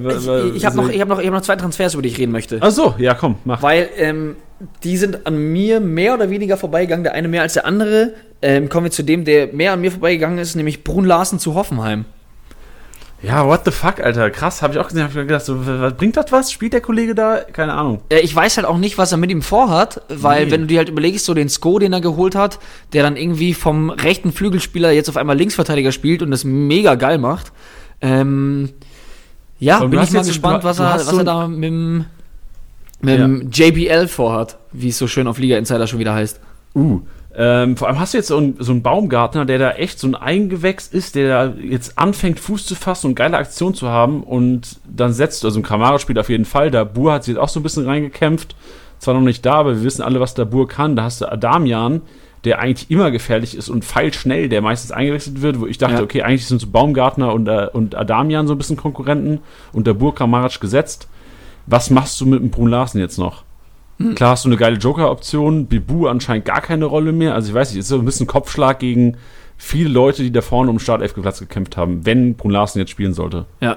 Ich, 0.50 0.56
ich 0.56 0.66
habe 0.66 0.76
noch, 0.76 0.88
ich 0.88 1.00
hab 1.00 1.08
noch, 1.08 1.18
ich 1.18 1.26
hab 1.26 1.34
noch 1.34 1.42
zwei 1.42 1.56
Transfers, 1.56 1.94
über 1.94 2.02
die 2.02 2.10
ich 2.10 2.18
reden 2.18 2.32
möchte. 2.32 2.58
Ach 2.60 2.70
so, 2.70 2.94
ja, 2.98 3.14
komm, 3.14 3.36
mach. 3.44 3.60
Weil 3.62 3.88
ähm, 3.96 4.36
die 4.84 4.96
sind 4.96 5.26
an 5.26 5.36
mir 5.36 5.80
mehr 5.80 6.14
oder 6.14 6.30
weniger 6.30 6.56
vorbeigegangen, 6.56 7.02
der 7.02 7.14
eine 7.14 7.28
mehr 7.28 7.42
als 7.42 7.54
der 7.54 7.66
andere. 7.66 8.12
Ähm, 8.42 8.68
kommen 8.68 8.84
wir 8.84 8.90
zu 8.90 9.02
dem, 9.02 9.24
der 9.24 9.48
mehr 9.52 9.72
an 9.72 9.80
mir 9.80 9.90
vorbeigegangen 9.90 10.38
ist, 10.38 10.54
nämlich 10.54 10.84
Brun 10.84 11.04
Larsen 11.04 11.38
zu 11.38 11.54
Hoffenheim. 11.54 12.04
Ja, 13.22 13.46
what 13.46 13.66
the 13.66 13.70
fuck, 13.70 14.00
Alter. 14.00 14.30
Krass, 14.30 14.62
habe 14.62 14.72
ich 14.72 14.78
auch 14.80 14.88
gesehen. 14.88 15.02
Hab 15.02 15.10
ich 15.10 15.16
gedacht, 15.16 15.44
so, 15.44 15.66
was, 15.66 15.94
bringt 15.94 16.16
das 16.16 16.32
was? 16.32 16.50
Spielt 16.50 16.72
der 16.72 16.80
Kollege 16.80 17.14
da? 17.14 17.40
Keine 17.52 17.74
Ahnung. 17.74 18.00
Ich 18.08 18.34
weiß 18.34 18.56
halt 18.56 18.66
auch 18.66 18.78
nicht, 18.78 18.96
was 18.96 19.12
er 19.12 19.18
mit 19.18 19.30
ihm 19.30 19.42
vorhat, 19.42 20.00
weil 20.08 20.46
Nee. 20.46 20.50
wenn 20.52 20.60
du 20.62 20.66
dir 20.68 20.78
halt 20.78 20.88
überlegst, 20.88 21.26
so 21.26 21.34
den 21.34 21.50
Sko, 21.50 21.78
den 21.78 21.92
er 21.92 22.00
geholt 22.00 22.34
hat, 22.34 22.58
der 22.94 23.02
dann 23.02 23.16
irgendwie 23.16 23.52
vom 23.52 23.90
rechten 23.90 24.32
Flügelspieler 24.32 24.90
jetzt 24.92 25.10
auf 25.10 25.18
einmal 25.18 25.36
Linksverteidiger 25.36 25.92
spielt 25.92 26.22
und 26.22 26.30
das 26.30 26.44
mega 26.44 26.94
geil 26.94 27.18
macht. 27.18 27.52
Ähm, 28.00 28.70
ja, 29.58 29.76
Aber 29.78 29.88
bin 29.88 30.02
ich 30.02 30.10
mal 30.12 30.24
gespannt, 30.24 30.64
was, 30.64 30.78
er, 30.78 30.94
was 30.94 31.06
so 31.06 31.18
er 31.18 31.24
da 31.24 31.46
mit 31.46 31.64
dem, 31.64 32.06
mit 33.02 33.18
dem 33.18 33.50
JBL 33.50 34.08
vorhat, 34.08 34.56
wie 34.72 34.88
es 34.88 34.96
so 34.96 35.06
schön 35.06 35.26
auf 35.26 35.38
Liga 35.38 35.58
Insider 35.58 35.86
schon 35.86 35.98
wieder 35.98 36.14
heißt. 36.14 36.40
Uh. 36.74 37.00
Ähm, 37.36 37.76
vor 37.76 37.86
allem 37.88 38.00
hast 38.00 38.12
du 38.12 38.18
jetzt 38.18 38.26
so 38.28 38.36
einen, 38.36 38.56
so 38.58 38.72
einen 38.72 38.82
Baumgartner, 38.82 39.44
der 39.44 39.58
da 39.58 39.70
echt 39.72 40.00
so 40.00 40.08
ein 40.08 40.16
Eigengewächs 40.16 40.88
ist, 40.88 41.14
der 41.14 41.28
da 41.28 41.54
jetzt 41.60 41.96
anfängt, 41.96 42.40
Fuß 42.40 42.66
zu 42.66 42.74
fassen 42.74 43.06
und 43.08 43.14
geile 43.14 43.36
Aktion 43.36 43.72
zu 43.72 43.88
haben 43.88 44.24
und 44.24 44.80
dann 44.84 45.12
setzt, 45.12 45.44
also 45.44 45.60
ein 45.60 45.62
Kamara 45.62 46.00
spielt 46.00 46.18
auf 46.18 46.28
jeden 46.28 46.44
Fall, 46.44 46.72
da 46.72 46.82
Bur 46.82 47.12
hat 47.12 47.24
sich 47.24 47.34
jetzt 47.34 47.40
auch 47.40 47.48
so 47.48 47.60
ein 47.60 47.62
bisschen 47.62 47.86
reingekämpft, 47.86 48.56
zwar 48.98 49.14
noch 49.14 49.20
nicht 49.20 49.46
da, 49.46 49.54
aber 49.54 49.76
wir 49.76 49.84
wissen 49.84 50.02
alle, 50.02 50.18
was 50.18 50.34
der 50.34 50.44
Bur 50.44 50.66
kann, 50.66 50.96
da 50.96 51.04
hast 51.04 51.20
du 51.20 51.30
Adamian, 51.30 52.02
der 52.44 52.58
eigentlich 52.58 52.90
immer 52.90 53.10
gefährlich 53.12 53.54
ist 53.56 53.68
und 53.68 53.84
feilschnell, 53.84 54.48
der 54.48 54.60
meistens 54.60 54.90
eingewechselt 54.90 55.40
wird, 55.40 55.60
wo 55.60 55.66
ich 55.66 55.78
dachte, 55.78 55.96
Ja. 55.96 56.02
okay, 56.02 56.22
eigentlich 56.22 56.46
sind 56.46 56.60
so 56.60 56.66
Baumgartner 56.66 57.32
und, 57.32 57.46
äh, 57.46 57.68
und 57.72 57.94
Adamian 57.94 58.48
so 58.48 58.54
ein 58.54 58.58
bisschen 58.58 58.76
Konkurrenten 58.76 59.38
und 59.72 59.86
der 59.86 59.94
Bur 59.94 60.14
Kramaric 60.14 60.60
gesetzt. 60.60 61.06
Was 61.66 61.90
machst 61.90 62.20
du 62.20 62.26
mit 62.26 62.40
dem 62.40 62.50
Brun 62.50 62.70
Larsen 62.70 62.98
jetzt 62.98 63.18
noch? 63.18 63.44
Klar 64.14 64.30
hast 64.30 64.44
du 64.44 64.48
eine 64.48 64.56
geile 64.56 64.76
Joker-Option, 64.76 65.66
Bibu 65.66 66.06
anscheinend 66.06 66.46
gar 66.46 66.62
keine 66.62 66.86
Rolle 66.86 67.12
mehr. 67.12 67.34
Also 67.34 67.50
ich 67.50 67.54
weiß 67.54 67.70
nicht, 67.70 67.80
es 67.80 67.86
ist 67.86 67.90
so 67.90 67.98
ein 67.98 68.04
bisschen 68.04 68.26
Kopfschlag 68.26 68.78
gegen 68.78 69.18
viele 69.58 69.90
Leute, 69.90 70.22
die 70.22 70.32
da 70.32 70.40
vorne 70.40 70.70
um 70.70 70.78
Startelf-Platz 70.78 71.40
gekämpft 71.40 71.76
haben, 71.76 72.06
wenn 72.06 72.34
Brun 72.34 72.50
Larsen 72.50 72.78
jetzt 72.78 72.90
spielen 72.90 73.12
sollte. 73.12 73.44
Ja. 73.60 73.76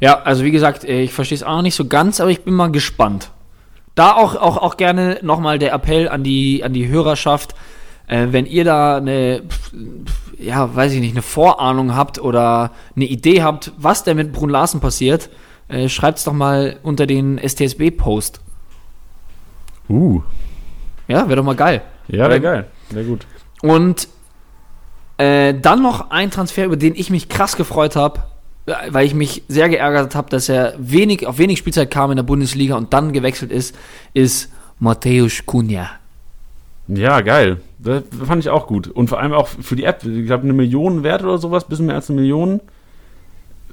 Ja, 0.00 0.22
also 0.22 0.44
wie 0.44 0.50
gesagt, 0.50 0.84
äh, 0.84 1.02
ich 1.02 1.12
verstehe 1.12 1.36
es 1.36 1.42
auch 1.42 1.56
noch 1.56 1.62
nicht 1.62 1.74
so 1.74 1.86
ganz, 1.86 2.20
aber 2.20 2.30
ich 2.30 2.42
bin 2.42 2.54
mal 2.54 2.72
gespannt. 2.72 3.30
Da 3.94 4.14
auch, 4.16 4.34
auch, 4.34 4.56
auch 4.56 4.76
gerne 4.76 5.18
nochmal 5.22 5.58
der 5.58 5.72
Appell 5.74 6.08
an 6.08 6.24
die, 6.24 6.64
an 6.64 6.72
die 6.72 6.88
Hörerschaft, 6.88 7.54
äh, 8.08 8.28
wenn 8.30 8.46
ihr 8.46 8.64
da 8.64 8.96
eine, 8.96 9.42
ja, 10.38 10.74
weiß 10.74 10.92
ich 10.92 11.00
nicht, 11.00 11.12
eine 11.12 11.22
Vorahnung 11.22 11.94
habt 11.94 12.18
oder 12.18 12.72
eine 12.96 13.04
Idee 13.04 13.42
habt, 13.42 13.72
was 13.76 14.02
denn 14.02 14.16
mit 14.16 14.32
Brun 14.32 14.50
Larsen 14.50 14.80
passiert, 14.80 15.28
äh, 15.68 15.88
schreibt 15.88 16.18
es 16.18 16.24
doch 16.24 16.32
mal 16.32 16.78
unter 16.82 17.06
den 17.06 17.38
STSB-Post. 17.38 18.40
Uh. 19.90 20.22
Ja, 21.08 21.26
wäre 21.26 21.36
doch 21.36 21.44
mal 21.44 21.56
geil. 21.56 21.82
Ja, 22.08 22.28
wäre 22.28 22.40
geil. 22.40 22.66
Wäre 22.90 23.04
gut. 23.04 23.26
Und 23.62 24.08
äh, 25.18 25.54
dann 25.54 25.82
noch 25.82 26.10
ein 26.10 26.30
Transfer, 26.30 26.64
über 26.64 26.76
den 26.76 26.94
ich 26.94 27.10
mich 27.10 27.28
krass 27.28 27.56
gefreut 27.56 27.96
habe, 27.96 28.22
weil 28.90 29.06
ich 29.06 29.14
mich 29.14 29.42
sehr 29.48 29.68
geärgert 29.68 30.14
habe, 30.14 30.30
dass 30.30 30.48
er 30.48 30.74
wenig, 30.78 31.26
auf 31.26 31.38
wenig 31.38 31.58
Spielzeit 31.58 31.90
kam 31.90 32.10
in 32.10 32.16
der 32.16 32.22
Bundesliga 32.22 32.76
und 32.76 32.92
dann 32.92 33.12
gewechselt 33.12 33.50
ist, 33.50 33.76
ist 34.14 34.52
Mateusz 34.78 35.44
Cunha. 35.44 35.90
Ja, 36.88 37.20
geil. 37.20 37.60
Das 37.78 38.02
fand 38.24 38.42
ich 38.42 38.50
auch 38.50 38.66
gut. 38.66 38.88
Und 38.88 39.08
vor 39.08 39.20
allem 39.20 39.32
auch 39.32 39.48
für 39.48 39.76
die 39.76 39.84
App, 39.84 40.04
ich 40.04 40.26
glaube, 40.26 40.44
eine 40.44 40.52
Million 40.52 41.02
wert 41.02 41.22
oder 41.22 41.38
sowas, 41.38 41.66
bisschen 41.66 41.86
mehr 41.86 41.96
als 41.96 42.10
eine 42.10 42.20
Million. 42.20 42.60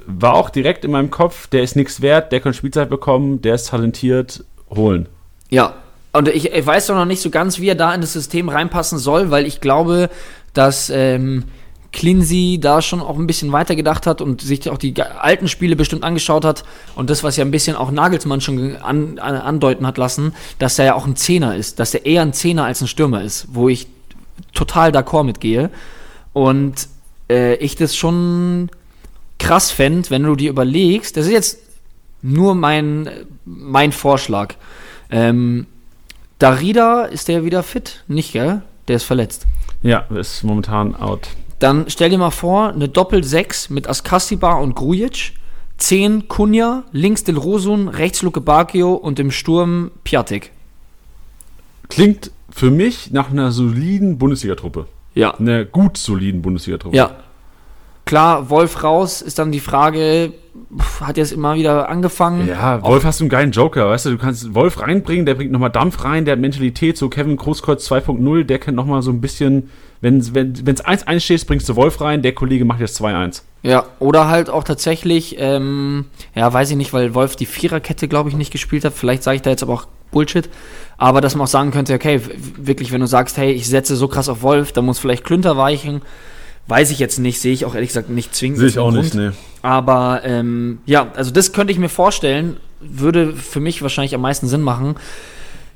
War 0.05 0.34
auch 0.34 0.49
direkt 0.49 0.86
in 0.86 0.91
meinem 0.91 1.11
Kopf, 1.11 1.47
der 1.47 1.63
ist 1.63 1.76
nichts 1.76 2.01
wert, 2.01 2.32
der 2.32 2.39
kann 2.39 2.53
Spielzeit 2.53 2.89
bekommen, 2.89 3.41
der 3.41 3.55
ist 3.55 3.70
talentiert, 3.70 4.43
holen. 4.70 5.07
Ja, 5.49 5.74
und 6.14 6.28
ich, 6.30 6.51
ich 6.51 6.66
weiß 6.66 6.88
doch 6.88 6.95
noch 6.95 7.05
nicht 7.05 7.22
so 7.22 7.30
ganz, 7.30 7.60
wie 7.60 7.70
er 7.70 7.76
da 7.76 7.93
in 7.93 8.01
das 8.01 8.14
System 8.14 8.49
reinpassen 8.49 8.97
soll, 8.97 9.30
weil 9.32 9.45
ich 9.45 9.62
glaube, 9.62 10.10
dass 10.53 10.89
ähm, 10.89 11.45
Cleansey 11.91 12.60
da 12.60 12.82
schon 12.82 13.01
auch 13.01 13.18
ein 13.18 13.28
bisschen 13.28 13.51
weiter 13.51 13.76
gedacht 13.76 14.08
hat 14.08 14.22
und 14.22 14.41
sich 14.41 14.70
auch 14.70 14.78
die 14.78 14.93
alten 15.01 15.47
Spiele 15.47 15.76
bestimmt 15.76 16.03
angeschaut 16.03 16.45
hat 16.45 16.64
und 16.95 17.10
das, 17.10 17.24
was 17.24 17.38
ja 17.38 17.45
ein 17.45 17.51
bisschen 17.51 17.76
auch 17.76 17.91
Nagelsmann 17.91 18.41
schon 18.41 18.76
an, 18.78 19.20
an, 19.20 19.36
andeuten 19.36 19.86
hat 19.88 19.97
lassen, 19.97 20.34
dass 20.60 20.80
er 20.80 20.86
ja 20.86 20.95
auch 20.95 21.05
ein 21.05 21.16
Zehner 21.16 21.55
ist, 21.55 21.80
dass 21.80 21.93
er 21.93 22.05
eher 22.05 22.22
ein 22.22 22.34
Zehner 22.34 22.66
als 22.66 22.82
ein 22.82 22.88
Stürmer 22.88 23.24
ist, 23.24 23.47
wo 23.51 23.70
ich 23.70 23.88
total 24.53 24.91
d'accord 24.91 25.24
mitgehe 25.24 25.70
und 26.34 26.88
äh, 27.30 27.55
ich 27.55 27.76
das 27.76 27.95
schon 27.95 28.70
krass 29.39 29.72
fände, 29.72 30.10
wenn 30.10 30.24
du 30.24 30.36
dir 30.36 30.49
überlegst, 30.49 31.16
das 31.18 31.26
ist 31.26 31.32
jetzt 31.32 31.60
nur 32.22 32.55
mein, 32.55 33.10
mein 33.45 33.91
Vorschlag. 33.91 34.55
Ähm, 35.10 35.68
Darida, 36.40 37.04
ist 37.06 37.28
der 37.28 37.44
wieder 37.44 37.64
fit? 37.64 38.04
Nicht, 38.08 38.34
gell? 38.34 38.62
Der 38.88 38.98
ist 38.98 39.04
verletzt. 39.04 39.48
Ja, 39.82 40.06
ist 40.16 40.44
momentan 40.44 40.96
out. 40.96 41.30
Dann 41.60 41.86
stell 41.88 42.10
dir 42.10 42.20
mal 42.20 42.32
vor, 42.32 42.70
eine 42.70 42.88
Doppel-6 42.88 43.74
mit 43.74 43.90
Askasiba 43.90 44.54
und 44.54 44.76
Grujic, 44.76 45.34
10 45.78 46.28
Kunja, 46.28 46.84
links 46.92 47.24
Del 47.24 47.38
Rosun, 47.38 47.88
rechts 47.88 48.22
Luke 48.22 48.42
Bacchio 48.42 48.94
und 48.94 49.20
im 49.20 49.32
Sturm 49.32 49.92
Piatek. 50.04 50.52
Klingt 51.90 52.32
für 52.50 52.70
mich 52.70 53.12
nach 53.12 53.32
einer 53.32 53.52
soliden 53.52 54.18
Bundesliga-Truppe. 54.18 54.88
Ja. 55.16 55.34
Einer 55.36 55.66
gut 55.66 55.98
soliden 55.98 56.42
Bundesliga-Truppe. 56.42 56.96
Ja. 56.96 57.16
Klar, 58.06 58.50
Wolf 58.50 58.84
raus 58.84 59.22
ist 59.22 59.40
dann 59.40 59.52
die 59.52 59.60
Frage, 59.60 60.34
hat 61.01 61.18
jetzt 61.18 61.32
immer 61.32 61.55
wieder 61.55 61.89
angefangen. 61.89 62.47
Ja, 62.47 62.82
Wolf 62.84 63.03
hast 63.03 63.20
du 63.20 63.26
einen 63.26 63.30
geilen 63.30 63.51
Joker, 63.51 63.89
weißt 63.89 64.05
du, 64.05 64.10
du 64.12 64.18
kannst 64.18 64.53
Wolf 64.53 64.82
reinbringen, 64.82 65.26
der 65.26 65.36
bringt 65.36 65.51
nochmal 65.51 65.70
Dampf 65.70 66.03
rein, 66.03 66.26
der 66.26 66.34
hat 66.34 66.39
Mentalität, 66.39 66.97
so 66.97 67.10
Kevin 67.10 67.38
Großkreuz 67.38 67.89
2.0, 67.91 68.43
der 68.43 68.60
kennt 68.60 68.76
nochmal 68.76 69.01
so 69.01 69.12
ein 69.12 69.22
bisschen, 69.22 69.70
wenn 70.01 70.18
es 70.18 70.34
wenn, 70.34 70.66
wenn's 70.66 70.84
1-1 70.84 71.20
steht, 71.22 71.47
bringst 71.47 71.68
du 71.70 71.76
Wolf 71.76 72.01
rein, 72.01 72.22
der 72.22 72.34
Kollege 72.34 72.66
macht 72.66 72.80
jetzt 72.80 73.01
2-1. 73.01 73.41
Ja, 73.64 73.86
oder 73.99 74.28
halt 74.28 74.49
auch 74.49 74.64
tatsächlich, 74.64 75.36
ähm, 75.39 76.05
ja, 76.36 76.51
weiß 76.51 76.72
ich 76.72 76.78
nicht, 76.78 76.93
weil 76.93 77.14
Wolf 77.14 77.36
die 77.36 77.45
Viererkette, 77.45 78.08
glaube 78.08 78.30
ich, 78.30 78.36
nicht 78.36 78.51
gespielt 78.51 78.86
hat. 78.86 78.93
Vielleicht 78.93 79.24
sage 79.24 79.36
ich 79.36 79.41
da 79.41 79.49
jetzt 79.49 79.64
aber 79.64 79.74
auch 79.74 79.88
Bullshit. 80.12 80.49
Aber 80.97 81.22
dass 81.22 81.36
man 81.36 81.45
auch 81.45 81.49
sagen 81.49 81.72
könnte, 81.72 81.93
okay, 81.93 82.22
wirklich, 82.58 82.91
wenn 82.91 83.01
du 83.01 83.08
sagst, 83.08 83.38
hey, 83.38 83.51
ich 83.51 83.68
setze 83.68 83.95
so 83.95 84.08
krass 84.08 84.30
auf 84.30 84.41
Wolf, 84.41 84.72
dann 84.72 84.86
muss 84.86 84.99
vielleicht 84.99 85.24
Klünter 85.24 85.58
weichen. 85.58 86.01
Weiß 86.68 86.91
ich 86.91 86.99
jetzt 86.99 87.20
nicht, 87.20 87.39
sehe 87.39 87.53
ich 87.53 87.65
auch 87.65 87.76
ehrlich 87.76 87.89
gesagt 87.89 88.09
nicht 88.09 88.36
zwingend. 88.36 88.61
als 88.61 88.78
einen 88.78 88.93
Grund. 88.93 89.13
ne. 89.13 89.34
Aber 89.61 90.22
ähm, 90.24 90.80
ja, 90.86 91.11
also 91.15 91.32
das 91.32 91.53
könnte 91.53 91.72
ich 91.72 91.80
mir 91.80 91.89
vorstellen, 91.89 92.57
würde 92.80 93.34
für 93.34 93.59
mich 93.59 93.82
wahrscheinlich 93.82 94.13
am 94.15 94.22
meisten 94.22 94.47
Sinn 94.47 94.61
machen. 94.61 94.95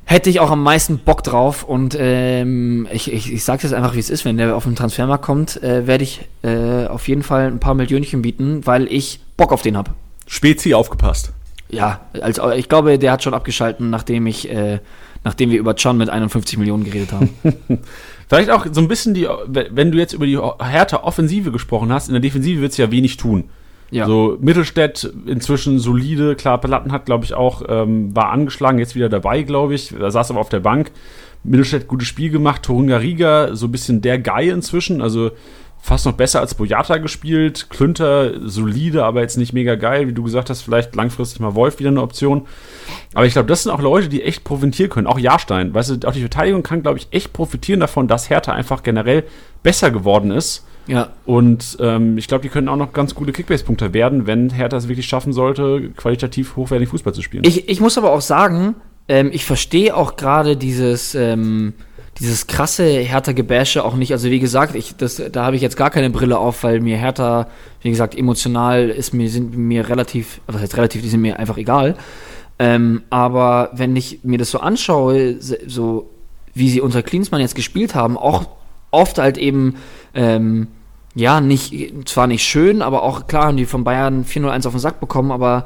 Hätte 0.06 0.30
ich 0.30 0.40
auch 0.40 0.52
am 0.52 0.64
meisten 0.64 0.98
Bock 0.98 1.24
drauf 1.24 1.64
und 1.64 1.96
ähm, 1.98 2.88
ich, 2.92 3.12
ich, 3.12 3.32
ich 3.32 3.44
sage 3.44 3.64
jetzt 3.64 3.74
einfach, 3.74 3.96
wie 3.96 4.00
es 4.00 4.10
ist, 4.10 4.26
wenn 4.26 4.36
der 4.38 4.56
auf 4.56 4.66
den 4.66 4.76
Transfermarkt 4.76 5.24
kommt, 5.24 5.62
äh, 5.64 5.88
werde 5.88 6.04
ich 6.04 6.28
äh, 6.42 6.88
auf 6.88 7.08
jeden 7.08 7.24
Fall 7.24 7.48
ein 7.48 7.60
paar 7.60 7.76
Millionchen 7.76 8.22
bieten, 8.22 8.66
weil 8.66 8.92
ich 8.92 9.22
Bock 9.38 9.54
auf 9.54 9.62
den 9.62 9.78
habe. 9.78 9.92
Spezi 10.28 10.74
aufgepasst. 10.74 11.32
Ja, 11.70 12.02
als, 12.20 12.42
ich 12.58 12.68
glaube, 12.68 13.00
der 13.00 13.14
hat 13.14 13.24
schon 13.24 13.34
abgeschalten, 13.34 13.90
nachdem 13.90 14.28
ich, 14.28 14.50
äh, 14.50 14.80
nachdem 15.24 15.52
wir 15.52 15.60
über 15.60 15.76
Chan 15.76 15.96
mit 15.98 16.10
51 16.10 16.58
Millionen 16.58 16.84
geredet 16.84 17.14
haben. 17.14 17.30
Vielleicht 18.32 18.50
auch 18.50 18.66
so 18.72 18.80
ein 18.80 18.88
bisschen 18.88 19.14
die, 19.14 19.28
wenn 19.46 19.92
du 19.92 19.98
jetzt 19.98 20.14
über 20.14 20.26
die 20.26 20.38
Hertha 20.38 21.04
Offensive 21.04 21.52
gesprochen 21.52 21.92
hast, 21.92 22.08
in 22.08 22.14
der 22.14 22.22
Defensive 22.22 22.62
wird 22.62 22.72
es 22.72 22.78
ja 22.78 22.90
wenig 22.90 23.18
tun. 23.18 23.50
ja. 23.90 24.06
So, 24.06 24.38
Mittelstädt 24.40 25.12
inzwischen 25.26 25.80
solide, 25.80 26.36
klar, 26.36 26.62
Platten 26.62 26.94
hat, 26.94 27.06
glaube 27.06 27.26
ich, 27.26 27.34
auch, 27.34 27.62
ähm, 27.68 28.16
war 28.16 28.30
angeschlagen, 28.30 28.80
jetzt 28.80 28.96
wieder 28.96 29.10
dabei, 29.10 29.42
glaube 29.42 29.74
ich, 29.74 29.92
er 29.92 30.12
saß 30.12 30.32
aber 30.32 30.40
auf 30.40 30.48
der 30.48 30.62
Bank. 30.62 30.92
Mittelstädt 31.44 31.90
gutes 31.90 32.08
Spiel 32.08 32.30
gemacht, 32.30 32.64
Torunga 32.64 32.96
Riga, 32.96 33.54
so 33.54 33.66
ein 33.66 33.72
bisschen 33.74 34.02
der 34.02 34.18
Guy 34.18 34.48
inzwischen, 34.48 35.02
also 35.02 35.32
fast 35.82 36.06
noch 36.06 36.14
besser 36.14 36.40
als 36.40 36.54
Boyata 36.54 36.98
gespielt, 36.98 37.70
Klünter 37.70 38.48
solide, 38.48 39.04
aber 39.04 39.22
jetzt 39.22 39.38
nicht 39.38 39.52
mega 39.52 39.76
geil, 39.76 40.08
wie 40.08 40.14
du 40.14 40.24
gesagt 40.24 40.50
hast, 40.50 40.62
vielleicht 40.62 40.96
langfristig 40.96 41.40
mal 41.40 41.56
Wolf 41.56 41.80
wieder 41.80 41.90
eine 41.90 42.02
Option. 42.02 42.48
Aber 43.14 43.26
ich 43.26 43.34
glaube, 43.34 43.48
das 43.48 43.64
sind 43.64 43.72
auch 43.72 43.82
Leute, 43.82 44.08
die 44.08 44.22
echt 44.22 44.44
profitieren 44.44 44.92
können. 44.92 45.08
Auch 45.08 45.18
Jahrstein, 45.18 45.74
weißt 45.74 46.04
du, 46.04 46.08
auch 46.08 46.14
die 46.14 46.22
Verteidigung 46.22 46.62
kann, 46.62 46.84
glaube 46.84 47.00
ich, 47.00 47.08
echt 47.12 47.34
profitieren 47.34 47.80
davon, 47.80 48.08
dass 48.08 48.30
Hertha 48.30 48.54
einfach 48.54 48.84
generell 48.84 49.24
besser 49.64 49.90
geworden 49.90 50.32
ist. 50.32 50.66
ja. 50.88 51.10
Und 51.26 51.78
ähm, 51.80 52.18
ich 52.18 52.28
glaube, 52.28 52.44
die 52.44 52.50
können 52.50 52.70
auch 52.70 52.78
noch 52.78 52.94
ganz 52.94 53.16
gute 53.16 53.32
Kickbase-Punkte 53.32 53.94
werden, 53.94 54.28
wenn 54.28 54.52
Hertha 54.52 54.78
es 54.78 54.88
wirklich 54.88 55.08
schaffen 55.08 55.34
sollte, 55.34 55.90
qualitativ 55.98 56.56
hochwertig 56.56 56.90
Fußball 56.90 57.14
zu 57.14 57.24
spielen. 57.24 57.44
Ich, 57.44 57.68
ich 57.68 57.82
muss 57.82 57.98
aber 57.98 58.12
auch 58.12 58.22
sagen, 58.22 58.76
ähm, 59.08 59.32
ich 59.34 59.46
verstehe 59.46 59.96
auch 59.96 60.16
gerade 60.16 60.58
dieses, 60.58 61.16
ähm, 61.16 61.74
dieses 62.22 62.46
krasse 62.46 62.86
Hertha-Gebäsche 62.86 63.84
auch 63.84 63.96
nicht. 63.96 64.12
Also 64.12 64.30
wie 64.30 64.40
gesagt, 64.40 64.76
ich, 64.76 64.96
das, 64.96 65.22
da 65.32 65.44
habe 65.44 65.56
ich 65.56 65.62
jetzt 65.64 65.76
gar 65.76 65.90
keine 65.90 66.12
Brille 66.12 66.38
auf, 66.38 66.64
weil 66.64 66.80
mir 66.80 66.96
Hertha, 66.96 67.48
wie 67.82 67.90
gesagt, 67.90 68.16
emotional 68.16 68.90
ist 68.90 69.14
mir, 69.14 69.28
sind 69.28 69.58
mir 69.58 69.90
relativ, 69.90 70.40
was 70.46 70.62
heißt 70.62 70.78
relativ, 70.78 71.02
die 71.02 71.10
sind 71.10 71.22
mir 71.22 71.40
einfach 71.40 71.58
egal. 71.58 71.96
Ähm, 72.60 73.02
aber 73.10 73.72
wenn 73.74 73.96
ich 73.96 74.20
mir 74.22 74.38
das 74.38 74.52
so 74.52 74.60
anschaue, 74.60 75.38
so 75.40 76.12
wie 76.54 76.70
sie 76.70 76.80
unter 76.80 77.02
Klinsmann 77.02 77.42
jetzt 77.42 77.56
gespielt 77.56 77.96
haben, 77.96 78.18
auch 78.18 78.46
oft 78.92 79.18
halt 79.18 79.40
eben, 79.40 79.78
ähm, 80.14 80.68
ja, 81.16 81.42
nicht, 81.42 81.74
zwar 82.08 82.28
nicht 82.28 82.44
schön, 82.44 82.84
aber 82.84 83.02
auch 83.02 83.26
klar 83.26 83.46
haben 83.46 83.58
die 83.58 83.66
von 83.66 83.84
Bayern 83.84 84.26
4-0-1 84.26 84.68
auf 84.68 84.74
den 84.74 84.80
Sack 84.80 85.00
bekommen, 85.00 85.32
aber 85.32 85.66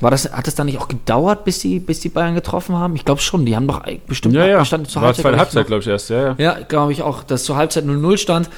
war 0.00 0.10
das, 0.10 0.32
hat 0.32 0.46
es 0.46 0.54
dann 0.54 0.66
nicht 0.66 0.78
auch 0.78 0.88
gedauert, 0.88 1.44
bis 1.44 1.58
die, 1.58 1.80
bis 1.80 2.00
die 2.00 2.08
Bayern 2.08 2.34
getroffen 2.34 2.76
haben? 2.76 2.94
Ich 2.94 3.04
glaube 3.04 3.20
schon, 3.20 3.44
die 3.44 3.56
haben 3.56 3.66
doch 3.66 3.82
bestimmt 4.06 4.34
ja, 4.34 4.46
ja. 4.46 4.54
abgestanden 4.54 4.88
zur 4.88 5.02
War 5.02 5.08
Halbzeit. 5.08 5.32
ich, 5.32 5.38
Halbzeit, 5.38 5.66
glaube 5.66 5.82
ich, 5.82 5.88
erst. 5.88 6.10
Ja, 6.10 6.28
ja. 6.28 6.34
ja, 6.38 6.58
glaube 6.60 6.92
ich 6.92 7.02
auch, 7.02 7.24
dass 7.24 7.44
zur 7.44 7.56
Halbzeit 7.56 7.84
0-0 7.84 8.16
stand. 8.16 8.48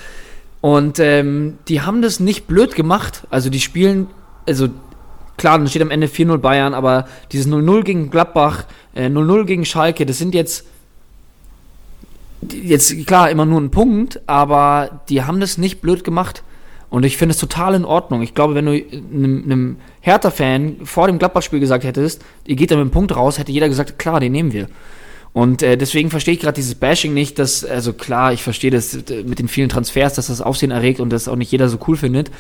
Und 0.61 0.99
ähm, 0.99 1.59
die 1.69 1.81
haben 1.81 2.03
das 2.03 2.21
nicht 2.21 2.47
blöd 2.47 2.75
gemacht. 2.75 3.27
Also 3.31 3.49
die 3.49 3.61
spielen, 3.61 4.09
also 4.47 4.69
klar, 5.39 5.57
dann 5.57 5.69
steht 5.69 5.81
am 5.81 5.91
Ende 5.91 6.09
4-0 6.09 6.37
Bayern, 6.39 6.75
aber 6.75 7.07
dieses 7.33 7.51
0-0 7.51 7.83
gegen 7.85 8.11
Gladbach, 8.11 8.65
äh, 8.95 9.07
0-0 9.07 9.45
gegen 9.45 9.65
Schalke, 9.65 10.05
das 10.05 10.19
sind 10.19 10.35
jetzt 10.35 10.67
jetzt 12.43 13.07
klar 13.07 13.31
immer 13.31 13.45
nur 13.45 13.61
ein 13.61 13.71
Punkt, 13.71 14.21
aber 14.27 15.03
die 15.09 15.23
haben 15.23 15.41
das 15.41 15.59
nicht 15.59 15.81
blöd 15.81 16.05
gemacht. 16.05 16.43
Und 16.91 17.05
ich 17.05 17.17
finde 17.17 17.33
es 17.33 17.39
total 17.39 17.75
in 17.75 17.85
Ordnung. 17.85 18.21
Ich 18.21 18.35
glaube, 18.35 18.55
wenn 18.57 18.67
du 18.67 18.73
einem, 18.73 19.45
einem 19.45 19.77
Hertha-Fan 20.01 20.79
vor 20.85 21.07
dem 21.07 21.19
Gladbach-Spiel 21.19 21.61
gesagt 21.61 21.85
hättest, 21.85 22.25
ihr 22.47 22.57
geht 22.57 22.73
da 22.73 22.75
mit 22.75 22.83
einem 22.83 22.91
Punkt 22.91 23.15
raus, 23.15 23.39
hätte 23.39 23.53
jeder 23.53 23.69
gesagt, 23.69 23.99
klar, 23.99 24.19
den 24.19 24.33
nehmen 24.33 24.53
wir. 24.53 24.69
Und 25.33 25.63
äh, 25.63 25.77
deswegen 25.77 26.11
verstehe 26.11 26.35
ich 26.35 26.41
gerade 26.41 26.57
dieses 26.57 26.75
Bashing 26.75 27.15
nicht, 27.15 27.39
dass, 27.39 27.65
also 27.65 27.93
klar, 27.93 28.33
ich 28.33 28.43
verstehe 28.43 28.73
das 28.73 28.99
mit 29.25 29.39
den 29.39 29.47
vielen 29.47 29.69
Transfers, 29.69 30.15
dass 30.15 30.27
das 30.27 30.41
Aufsehen 30.41 30.73
erregt 30.73 30.99
und 30.99 31.11
das 31.11 31.29
auch 31.29 31.37
nicht 31.37 31.53
jeder 31.53 31.69
so 31.69 31.79
cool 31.87 31.97
findet. 31.97 32.33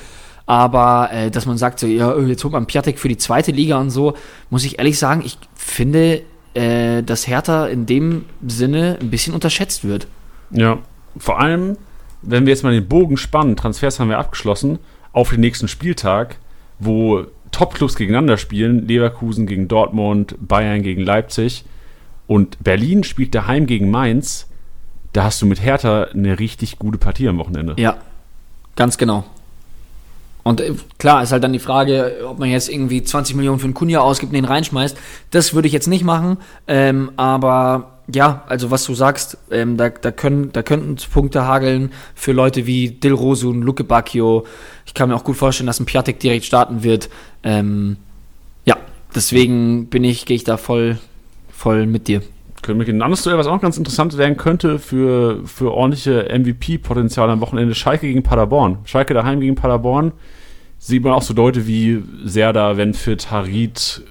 Aber 0.46 1.10
äh, 1.12 1.30
dass 1.30 1.46
man 1.46 1.56
sagt, 1.56 1.78
so, 1.78 1.86
ja, 1.86 2.12
äh, 2.12 2.22
jetzt 2.22 2.42
holt 2.42 2.52
man 2.52 2.66
Piatek 2.66 2.98
für 2.98 3.06
die 3.06 3.16
zweite 3.16 3.52
Liga 3.52 3.78
und 3.78 3.90
so, 3.90 4.14
muss 4.50 4.64
ich 4.64 4.78
ehrlich 4.78 4.98
sagen, 4.98 5.22
ich 5.24 5.38
finde, 5.54 6.22
äh, 6.54 7.04
dass 7.04 7.28
Hertha 7.28 7.68
in 7.68 7.86
dem 7.86 8.24
Sinne 8.44 8.98
ein 9.00 9.10
bisschen 9.10 9.34
unterschätzt 9.34 9.84
wird. 9.84 10.08
Ja, 10.50 10.78
vor 11.16 11.38
allem, 11.38 11.76
wenn 12.22 12.46
wir 12.46 12.52
jetzt 12.52 12.62
mal 12.62 12.72
den 12.72 12.88
Bogen 12.88 13.16
spannen, 13.16 13.56
Transfers 13.56 14.00
haben 14.00 14.08
wir 14.08 14.18
abgeschlossen, 14.18 14.78
auf 15.12 15.30
den 15.30 15.40
nächsten 15.40 15.68
Spieltag, 15.68 16.36
wo 16.78 17.24
Top-Clubs 17.50 17.96
gegeneinander 17.96 18.36
spielen, 18.36 18.86
Leverkusen 18.86 19.46
gegen 19.46 19.68
Dortmund, 19.68 20.36
Bayern 20.40 20.82
gegen 20.82 21.02
Leipzig 21.02 21.64
und 22.26 22.62
Berlin 22.62 23.02
spielt 23.04 23.34
daheim 23.34 23.66
gegen 23.66 23.90
Mainz, 23.90 24.46
da 25.12 25.24
hast 25.24 25.42
du 25.42 25.46
mit 25.46 25.62
Hertha 25.62 26.04
eine 26.04 26.38
richtig 26.38 26.78
gute 26.78 26.98
Partie 26.98 27.28
am 27.28 27.38
Wochenende. 27.38 27.74
Ja, 27.76 27.96
ganz 28.76 28.98
genau. 28.98 29.24
Und 30.42 30.60
äh, 30.60 30.74
klar 30.98 31.22
ist 31.22 31.32
halt 31.32 31.44
dann 31.44 31.52
die 31.52 31.58
Frage, 31.58 32.24
ob 32.26 32.38
man 32.38 32.48
jetzt 32.48 32.68
irgendwie 32.68 33.02
20 33.02 33.36
Millionen 33.36 33.58
für 33.58 33.64
einen 33.64 33.74
Kunja 33.74 34.00
ausgibt 34.00 34.30
und 34.30 34.36
den 34.36 34.44
reinschmeißt. 34.44 34.96
Das 35.30 35.54
würde 35.54 35.68
ich 35.68 35.74
jetzt 35.74 35.88
nicht 35.88 36.04
machen. 36.04 36.38
Ähm, 36.66 37.10
aber 37.16 37.89
ja, 38.14 38.44
also 38.48 38.70
was 38.70 38.84
du 38.84 38.94
sagst, 38.94 39.38
ähm, 39.50 39.76
da, 39.76 39.88
da, 39.88 40.10
können, 40.10 40.52
da 40.52 40.62
könnten 40.62 40.96
Punkte 41.12 41.46
hageln 41.46 41.92
für 42.14 42.32
Leute 42.32 42.66
wie 42.66 42.90
Dilrosun, 42.90 43.62
Luke 43.62 43.84
Bacchio. 43.84 44.46
Ich 44.86 44.94
kann 44.94 45.08
mir 45.08 45.16
auch 45.16 45.24
gut 45.24 45.36
vorstellen, 45.36 45.66
dass 45.66 45.80
ein 45.80 45.86
Piatek 45.86 46.20
direkt 46.20 46.44
starten 46.44 46.82
wird. 46.82 47.08
Ähm, 47.42 47.96
ja, 48.64 48.76
deswegen 49.14 49.86
bin 49.86 50.04
ich, 50.04 50.26
gehe 50.26 50.36
ich 50.36 50.44
da 50.44 50.56
voll, 50.56 50.98
voll 51.50 51.86
mit 51.86 52.08
dir. 52.08 52.22
Können 52.62 52.78
wir 52.78 52.84
gehen. 52.84 52.98
Ein 52.98 53.02
anderes 53.02 53.22
Duell, 53.22 53.38
was 53.38 53.46
auch 53.46 53.60
ganz 53.60 53.78
interessant 53.78 54.18
werden 54.18 54.36
könnte 54.36 54.78
für, 54.78 55.40
für 55.46 55.72
ordentliche 55.72 56.28
MVP-Potenzial 56.30 57.30
am 57.30 57.40
Wochenende, 57.40 57.74
Schalke 57.74 58.06
gegen 58.06 58.22
Paderborn. 58.22 58.78
Schalke 58.84 59.14
daheim 59.14 59.40
gegen 59.40 59.54
Paderborn. 59.54 60.12
Sieht 60.78 61.02
man 61.02 61.12
auch 61.12 61.22
so 61.22 61.34
Leute 61.34 61.66
wie 61.66 62.02
Serda, 62.24 62.76
Wenfit, 62.76 63.30
Harit, 63.30 64.02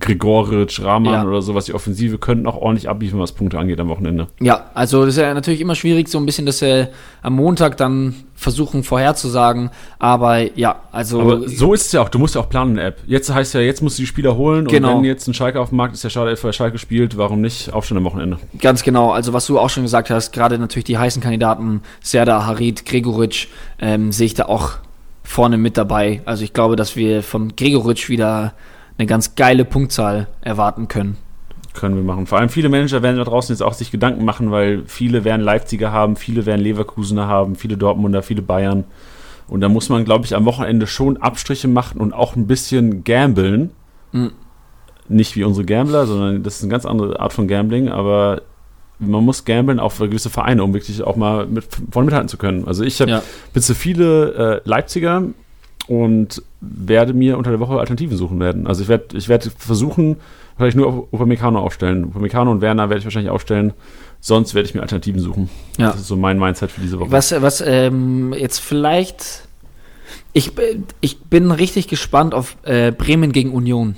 Gregoritsch, 0.00 0.80
Rahman 0.82 1.14
Ja. 1.14 1.24
oder 1.24 1.40
sowas. 1.40 1.64
Die 1.64 1.74
Offensive 1.74 2.18
könnten 2.18 2.46
auch 2.46 2.56
ordentlich 2.56 2.88
abliefern, 2.88 3.20
was 3.20 3.32
Punkte 3.32 3.58
angeht 3.58 3.80
am 3.80 3.88
Wochenende. 3.88 4.26
Ja, 4.40 4.70
also 4.74 5.04
das 5.06 5.14
ist 5.16 5.20
ja 5.22 5.32
natürlich 5.32 5.60
immer 5.60 5.74
schwierig, 5.74 6.08
so 6.08 6.18
ein 6.18 6.26
bisschen, 6.26 6.44
dass 6.44 6.60
wir 6.60 6.90
am 7.22 7.34
Montag 7.34 7.76
dann 7.78 8.14
versuchen 8.34 8.82
vorherzusagen. 8.82 9.70
Aber 9.98 10.56
ja, 10.58 10.82
also 10.92 11.20
Aber 11.20 11.48
so 11.48 11.72
ist 11.72 11.86
es 11.86 11.92
ja 11.92 12.02
auch. 12.02 12.08
Du 12.08 12.18
musst 12.18 12.34
ja 12.34 12.40
auch 12.42 12.48
planen 12.48 12.72
in 12.72 12.76
der 12.76 12.86
App. 12.88 12.98
Jetzt 13.06 13.32
heißt 13.32 13.54
ja, 13.54 13.60
jetzt 13.60 13.82
musst 13.82 13.98
du 13.98 14.02
die 14.02 14.06
Spieler 14.06 14.36
holen. 14.36 14.66
Genau. 14.66 14.90
Und 14.90 14.96
wenn 14.98 15.04
jetzt 15.04 15.26
ein 15.26 15.34
Schalke 15.34 15.60
auf 15.60 15.70
dem 15.70 15.76
Markt 15.76 15.94
ist, 15.94 16.04
der 16.04 16.10
schade, 16.10 16.36
weil 16.42 16.52
Schalke 16.52 16.78
spielt, 16.78 17.16
warum 17.16 17.40
nicht 17.40 17.72
Aufstand 17.72 17.98
am 17.98 18.04
Wochenende? 18.04 18.38
Ganz 18.58 18.82
genau, 18.82 19.12
also 19.12 19.32
was 19.32 19.46
du 19.46 19.58
auch 19.58 19.70
schon 19.70 19.84
gesagt 19.84 20.10
hast, 20.10 20.32
gerade 20.32 20.58
natürlich 20.58 20.84
die 20.84 20.98
heißen 20.98 21.22
Kandidaten, 21.22 21.82
Serda, 22.02 22.44
Harit, 22.44 22.84
Gregoritsch, 22.84 23.48
ähm, 23.80 24.12
sehe 24.12 24.26
ich 24.26 24.34
da 24.34 24.46
auch 24.46 24.72
vorne 25.22 25.56
mit 25.56 25.78
dabei. 25.78 26.20
Also 26.24 26.44
ich 26.44 26.52
glaube, 26.52 26.76
dass 26.76 26.96
wir 26.96 27.22
von 27.22 27.54
Gregoritsch 27.56 28.08
wieder 28.08 28.52
eine 28.98 29.06
ganz 29.06 29.34
geile 29.34 29.64
Punktzahl 29.64 30.28
erwarten 30.40 30.88
können. 30.88 31.16
Können 31.74 31.96
wir 31.96 32.02
machen. 32.02 32.26
Vor 32.26 32.38
allem 32.38 32.50
viele 32.50 32.68
Manager 32.68 33.02
werden 33.02 33.16
da 33.16 33.24
draußen 33.24 33.54
jetzt 33.54 33.62
auch 33.62 33.72
sich 33.72 33.90
Gedanken 33.90 34.24
machen, 34.24 34.50
weil 34.50 34.82
viele 34.86 35.24
werden 35.24 35.40
Leipziger 35.40 35.90
haben, 35.90 36.16
viele 36.16 36.44
werden 36.44 36.60
Leverkusener 36.60 37.26
haben, 37.26 37.56
viele 37.56 37.76
Dortmunder, 37.78 38.22
viele 38.22 38.42
Bayern. 38.42 38.84
Und 39.48 39.60
da 39.60 39.68
muss 39.68 39.88
man, 39.88 40.04
glaube 40.04 40.24
ich, 40.24 40.36
am 40.36 40.44
Wochenende 40.44 40.86
schon 40.86 41.16
Abstriche 41.16 41.68
machen 41.68 42.00
und 42.00 42.12
auch 42.12 42.36
ein 42.36 42.46
bisschen 42.46 43.04
gambeln. 43.04 43.70
Mhm. 44.12 44.32
Nicht 45.08 45.34
wie 45.36 45.44
unsere 45.44 45.64
Gambler, 45.64 46.06
sondern 46.06 46.42
das 46.42 46.56
ist 46.56 46.62
eine 46.62 46.70
ganz 46.70 46.86
andere 46.86 47.18
Art 47.20 47.32
von 47.32 47.48
Gambling, 47.48 47.88
aber 47.88 48.42
man 48.98 49.24
muss 49.24 49.44
auch 49.78 49.92
für 49.92 50.08
gewisse 50.08 50.30
Vereine, 50.30 50.62
um 50.62 50.74
wirklich 50.74 51.02
auch 51.02 51.16
mal 51.16 51.46
mit, 51.46 51.66
vorne 51.90 52.06
mithalten 52.06 52.28
zu 52.28 52.36
können. 52.36 52.66
Also 52.66 52.84
ich 52.84 53.00
habe 53.00 53.10
Ja. 53.10 53.22
besitze 53.52 53.74
viele 53.74 54.60
äh, 54.64 54.68
Leipziger 54.68 55.22
und 56.00 56.42
werde 56.60 57.12
mir 57.12 57.36
unter 57.36 57.50
der 57.50 57.60
Woche 57.60 57.78
Alternativen 57.78 58.16
suchen 58.16 58.40
werden. 58.40 58.66
Also 58.66 58.82
ich 58.82 58.88
werde 58.88 59.16
ich 59.16 59.28
werde 59.28 59.50
versuchen, 59.50 60.16
vielleicht 60.56 60.76
nur 60.76 61.08
Upamecano 61.12 61.58
aufstellen. 61.60 62.04
Upamecano 62.04 62.50
und 62.50 62.60
Werner 62.60 62.88
werde 62.88 63.00
ich 63.00 63.04
wahrscheinlich 63.04 63.30
aufstellen. 63.30 63.72
Sonst 64.20 64.54
werde 64.54 64.68
ich 64.68 64.74
mir 64.74 64.80
Alternativen 64.82 65.20
suchen. 65.20 65.50
Ja. 65.78 65.88
Das 65.90 65.96
ist 66.00 66.06
so 66.06 66.16
mein 66.16 66.38
Mindset 66.38 66.70
für 66.70 66.80
diese 66.80 66.98
Woche. 67.00 67.10
Was, 67.10 67.32
was 67.42 67.60
ähm, 67.60 68.32
jetzt 68.32 68.58
vielleicht. 68.60 69.48
Ich, 70.32 70.54
bin- 70.54 70.84
ich 71.00 71.20
bin 71.24 71.50
richtig 71.50 71.88
gespannt 71.88 72.32
auf 72.34 72.56
äh, 72.62 72.90
Bremen 72.92 73.32
gegen 73.32 73.52
Union. 73.52 73.96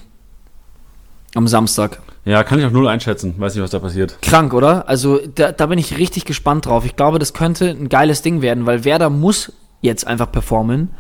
Am 1.35 1.47
Samstag. 1.49 2.01
Ja, 2.25 2.43
kann 2.43 2.59
ich 2.59 2.65
auf 2.65 2.73
null 2.73 2.89
einschätzen. 2.89 3.35
Weiß 3.39 3.55
nicht, 3.55 3.63
was 3.63 3.71
da 3.71 3.79
passiert. 3.79 4.19
Krank, 4.23 4.55
oder? 4.55 4.89
Also 4.89 5.21
da, 5.35 5.53
da 5.53 5.67
bin 5.67 5.79
ich 5.79 5.99
richtig 5.99 6.25
gespannt 6.25 6.67
drauf. 6.67 6.85
Ich 6.87 6.97
glaube, 6.97 7.19
das 7.19 7.35
könnte 7.35 7.69
ein 7.69 7.89
geiles 7.89 8.23
Ding 8.23 8.41
werden, 8.41 8.67
weil 8.67 8.85
Werder 8.85 9.11
muss 9.11 9.53
jetzt 9.83 10.07
einfach 10.07 10.33
performen. 10.33 10.91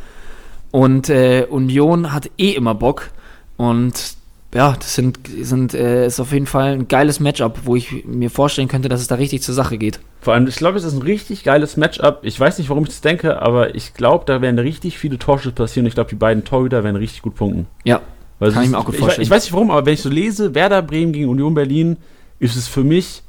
Und 0.75 1.09
äh, 1.09 1.47
Union 1.49 2.13
hat 2.13 2.33
eh 2.37 2.51
immer 2.51 2.75
Bock. 2.75 3.11
Und 3.57 4.17
ja, 4.53 4.73
das 4.73 4.97
sind, 4.97 5.21
sind, 5.41 5.73
äh, 5.73 6.05
ist 6.05 6.19
auf 6.19 6.33
jeden 6.33 6.47
Fall 6.47 6.73
ein 6.73 6.89
geiles 6.89 7.21
Matchup, 7.21 7.61
wo 7.63 7.77
ich 7.77 8.05
mir 8.05 8.29
vorstellen 8.29 8.67
könnte, 8.67 8.89
dass 8.89 9.01
es 9.01 9.07
da 9.07 9.15
richtig 9.15 9.43
zur 9.43 9.55
Sache 9.55 9.79
geht. 9.79 10.01
Vor 10.21 10.35
allem, 10.35 10.49
ich 10.49 10.57
glaube, 10.57 10.77
es 10.77 10.83
ist 10.83 10.95
ein 10.95 11.03
richtig 11.03 11.45
geiles 11.45 11.77
Matchup. 11.77 12.19
Ich 12.23 12.41
weiß 12.41 12.59
nicht, 12.59 12.71
warum 12.71 12.83
ich 12.83 12.89
das 12.89 13.03
denke, 13.03 13.41
aber 13.41 13.77
ich 13.77 13.95
glaube, 13.95 14.25
da 14.27 14.43
werden 14.43 14.59
richtig 14.59 14.99
viele 14.99 15.17
Torschüsse 15.17 15.55
passieren. 15.55 15.87
Ich 15.87 15.95
glaube, 15.95 16.11
die 16.11 16.17
beiden 16.17 16.43
Torhüter 16.43 16.83
werden 16.83 16.97
richtig 16.97 17.23
gut 17.23 17.37
punkten. 17.37 17.69
Ja, 17.85 18.01
Weil 18.41 18.51
Kann 18.51 18.65
ich 18.65 18.71
mir 18.71 18.79
auch 18.79 18.85
gut 18.85 18.95
ich, 18.95 19.01
vorstellen. 19.01 19.23
Ich 19.23 19.31
weiß 19.31 19.45
nicht 19.45 19.53
warum, 19.53 19.71
aber 19.71 19.87
wenn 19.87 19.95
ich 19.95 20.03
so 20.03 20.11
lese, 20.11 20.57
Werder 20.57 20.83
Bremen 20.83 21.13
gegen 21.13 21.29
Union 21.29 21.55
Berlin, 21.55 21.99
ist 22.41 22.57
es 22.57 22.67
für 22.67 22.83
mich 22.83 23.23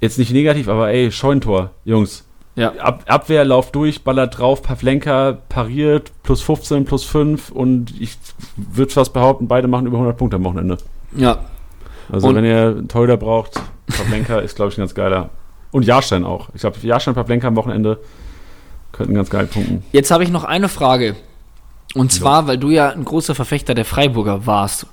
jetzt 0.00 0.18
nicht 0.18 0.32
negativ, 0.32 0.66
aber 0.66 0.90
ey, 0.90 1.12
Scheuntor, 1.12 1.70
Jungs. 1.84 2.24
Ja. 2.60 2.72
Ab, 2.78 3.04
Abwehr, 3.06 3.44
Lauf 3.44 3.72
durch, 3.72 4.04
ballert 4.04 4.38
drauf, 4.38 4.62
Pavlenka 4.62 5.38
pariert, 5.48 6.12
plus 6.22 6.42
15, 6.42 6.84
plus 6.84 7.04
5 7.04 7.50
und 7.50 7.92
ich 8.00 8.16
würde 8.56 8.92
fast 8.92 9.12
behaupten, 9.12 9.48
beide 9.48 9.66
machen 9.68 9.86
über 9.86 9.96
100 9.96 10.16
Punkte 10.16 10.36
am 10.36 10.44
Wochenende. 10.44 10.78
Ja, 11.16 11.38
Also 12.12 12.28
Und- 12.28 12.34
wenn 12.36 12.44
ihr 12.44 12.68
einen 12.76 12.88
Torhüter 12.88 13.16
braucht, 13.16 13.60
Pavlenka 13.86 14.38
ist, 14.40 14.56
glaube 14.56 14.70
ich, 14.72 14.78
ein 14.78 14.82
ganz 14.82 14.94
geiler. 14.94 15.30
Und 15.72 15.84
Jahrstein 15.84 16.24
auch. 16.24 16.48
Ich 16.54 16.60
glaube, 16.62 16.76
Jahrstein 16.82 17.14
und 17.14 17.22
Pavlenka 17.22 17.46
am 17.48 17.56
Wochenende 17.56 17.98
könnten 18.92 19.14
ganz 19.14 19.30
geil 19.30 19.46
punkten. 19.46 19.84
Jetzt 19.92 20.10
habe 20.10 20.24
ich 20.24 20.30
noch 20.30 20.42
eine 20.44 20.68
Frage. 20.68 21.14
Und 21.94 22.12
zwar, 22.12 22.46
weil 22.48 22.58
du 22.58 22.70
ja 22.70 22.90
ein 22.90 23.04
großer 23.04 23.34
Verfechter 23.34 23.74
der 23.74 23.84
Freiburger 23.84 24.46
warst. 24.46 24.86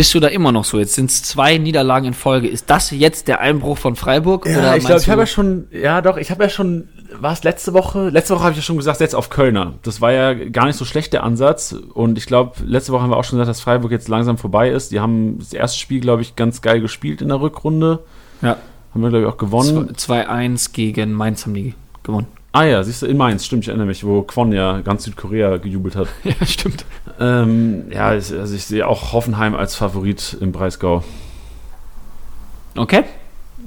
Bist 0.00 0.14
du 0.14 0.20
da 0.20 0.28
immer 0.28 0.50
noch 0.50 0.64
so? 0.64 0.78
Jetzt 0.78 0.94
sind 0.94 1.10
es 1.10 1.22
zwei 1.22 1.58
Niederlagen 1.58 2.06
in 2.06 2.14
Folge. 2.14 2.48
Ist 2.48 2.70
das 2.70 2.90
jetzt 2.90 3.28
der 3.28 3.40
Einbruch 3.40 3.76
von 3.76 3.96
Freiburg? 3.96 4.46
Ja, 4.46 4.74
ich 4.74 4.86
glaube, 4.86 5.02
ich 5.02 5.10
habe 5.10 5.20
ja 5.20 5.26
schon, 5.26 5.66
ja 5.72 6.00
doch, 6.00 6.16
ich 6.16 6.30
habe 6.30 6.42
ja 6.42 6.48
schon, 6.48 6.88
war 7.20 7.34
es 7.34 7.44
letzte 7.44 7.74
Woche? 7.74 8.08
Letzte 8.08 8.34
Woche 8.34 8.44
habe 8.44 8.52
ich 8.52 8.56
ja 8.56 8.62
schon 8.62 8.78
gesagt, 8.78 8.96
setz 8.96 9.12
auf 9.12 9.28
Kölner. 9.28 9.74
Das 9.82 10.00
war 10.00 10.10
ja 10.10 10.32
gar 10.32 10.64
nicht 10.64 10.76
so 10.76 10.86
schlecht 10.86 11.12
der 11.12 11.22
Ansatz. 11.22 11.76
Und 11.92 12.16
ich 12.16 12.24
glaube, 12.24 12.54
letzte 12.64 12.92
Woche 12.92 13.02
haben 13.02 13.10
wir 13.10 13.18
auch 13.18 13.24
schon 13.24 13.38
gesagt, 13.38 13.50
dass 13.50 13.60
Freiburg 13.60 13.90
jetzt 13.90 14.08
langsam 14.08 14.38
vorbei 14.38 14.70
ist. 14.70 14.90
Die 14.90 15.00
haben 15.00 15.38
das 15.38 15.52
erste 15.52 15.78
Spiel, 15.78 16.00
glaube 16.00 16.22
ich, 16.22 16.34
ganz 16.34 16.62
geil 16.62 16.80
gespielt 16.80 17.20
in 17.20 17.28
der 17.28 17.42
Rückrunde. 17.42 17.98
Ja. 18.40 18.56
Haben 18.94 19.02
wir, 19.02 19.10
glaube 19.10 19.26
ich, 19.26 19.30
auch 19.30 19.36
gewonnen. 19.36 19.92
2-1 19.94 20.72
gegen 20.72 21.12
Mainz 21.12 21.44
haben 21.44 21.52
die 21.52 21.74
gewonnen. 22.04 22.26
Ah 22.52 22.64
ja, 22.64 22.82
siehst 22.82 23.02
du, 23.02 23.06
in 23.06 23.16
Mainz, 23.16 23.46
stimmt, 23.46 23.62
ich 23.64 23.68
erinnere 23.68 23.86
mich, 23.86 24.04
wo 24.04 24.22
Kwon 24.22 24.50
ja 24.52 24.80
ganz 24.80 25.04
Südkorea 25.04 25.58
gejubelt 25.58 25.94
hat. 25.96 26.08
Ja, 26.24 26.44
stimmt. 26.46 26.84
ähm, 27.20 27.84
ja, 27.92 28.08
also 28.08 28.54
ich 28.54 28.64
sehe 28.64 28.86
auch 28.88 29.12
Hoffenheim 29.12 29.54
als 29.54 29.76
Favorit 29.76 30.36
im 30.40 30.50
Breisgau. 30.50 31.04
Okay. 32.76 33.04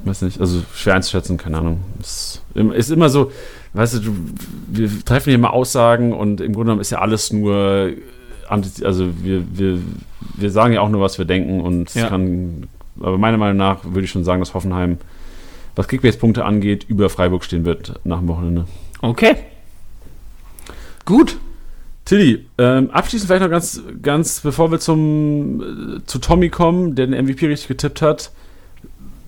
Weiß 0.04 0.20
nicht, 0.22 0.38
also 0.40 0.62
schwer 0.74 0.94
einzuschätzen, 0.96 1.38
keine 1.38 1.58
Ahnung. 1.58 1.80
Es 2.00 2.42
ist 2.74 2.90
immer 2.90 3.08
so, 3.08 3.32
weißt 3.72 3.94
du, 3.94 3.98
du, 4.00 4.12
wir 4.68 4.90
treffen 5.04 5.30
hier 5.30 5.38
mal 5.38 5.48
Aussagen 5.50 6.12
und 6.12 6.40
im 6.42 6.52
Grunde 6.52 6.66
genommen 6.66 6.80
ist 6.82 6.90
ja 6.90 6.98
alles 6.98 7.32
nur, 7.32 7.92
anti- 8.48 8.84
also 8.84 9.08
wir, 9.22 9.44
wir, 9.56 9.78
wir 10.36 10.50
sagen 10.50 10.74
ja 10.74 10.80
auch 10.82 10.90
nur, 10.90 11.00
was 11.00 11.16
wir 11.16 11.24
denken 11.24 11.60
und 11.62 11.88
es 11.88 11.94
Ja. 11.94 12.08
kann, 12.08 12.66
aber 13.00 13.16
meiner 13.16 13.38
Meinung 13.38 13.56
nach 13.56 13.82
würde 13.84 14.02
ich 14.02 14.10
schon 14.10 14.24
sagen, 14.24 14.40
dass 14.40 14.52
Hoffenheim, 14.52 14.98
was 15.76 15.88
Kickbase-Punkte 15.88 16.44
angeht, 16.44 16.84
über 16.88 17.10
Freiburg 17.10 17.44
stehen 17.44 17.64
wird 17.64 18.00
nach 18.04 18.18
dem 18.18 18.28
Wochenende. 18.28 18.66
Okay. 19.00 19.36
Gut. 21.04 21.36
Tilly, 22.04 22.44
ähm, 22.58 22.90
abschließend 22.90 23.28
vielleicht 23.28 23.42
noch 23.42 23.50
ganz, 23.50 23.82
ganz, 24.02 24.40
bevor 24.40 24.70
wir 24.70 24.78
zum, 24.78 25.98
äh, 25.98 26.04
zu 26.04 26.18
Tommy 26.18 26.50
kommen, 26.50 26.94
der 26.94 27.06
den 27.06 27.14
MVP 27.14 27.46
richtig 27.46 27.68
getippt 27.68 28.02
hat. 28.02 28.30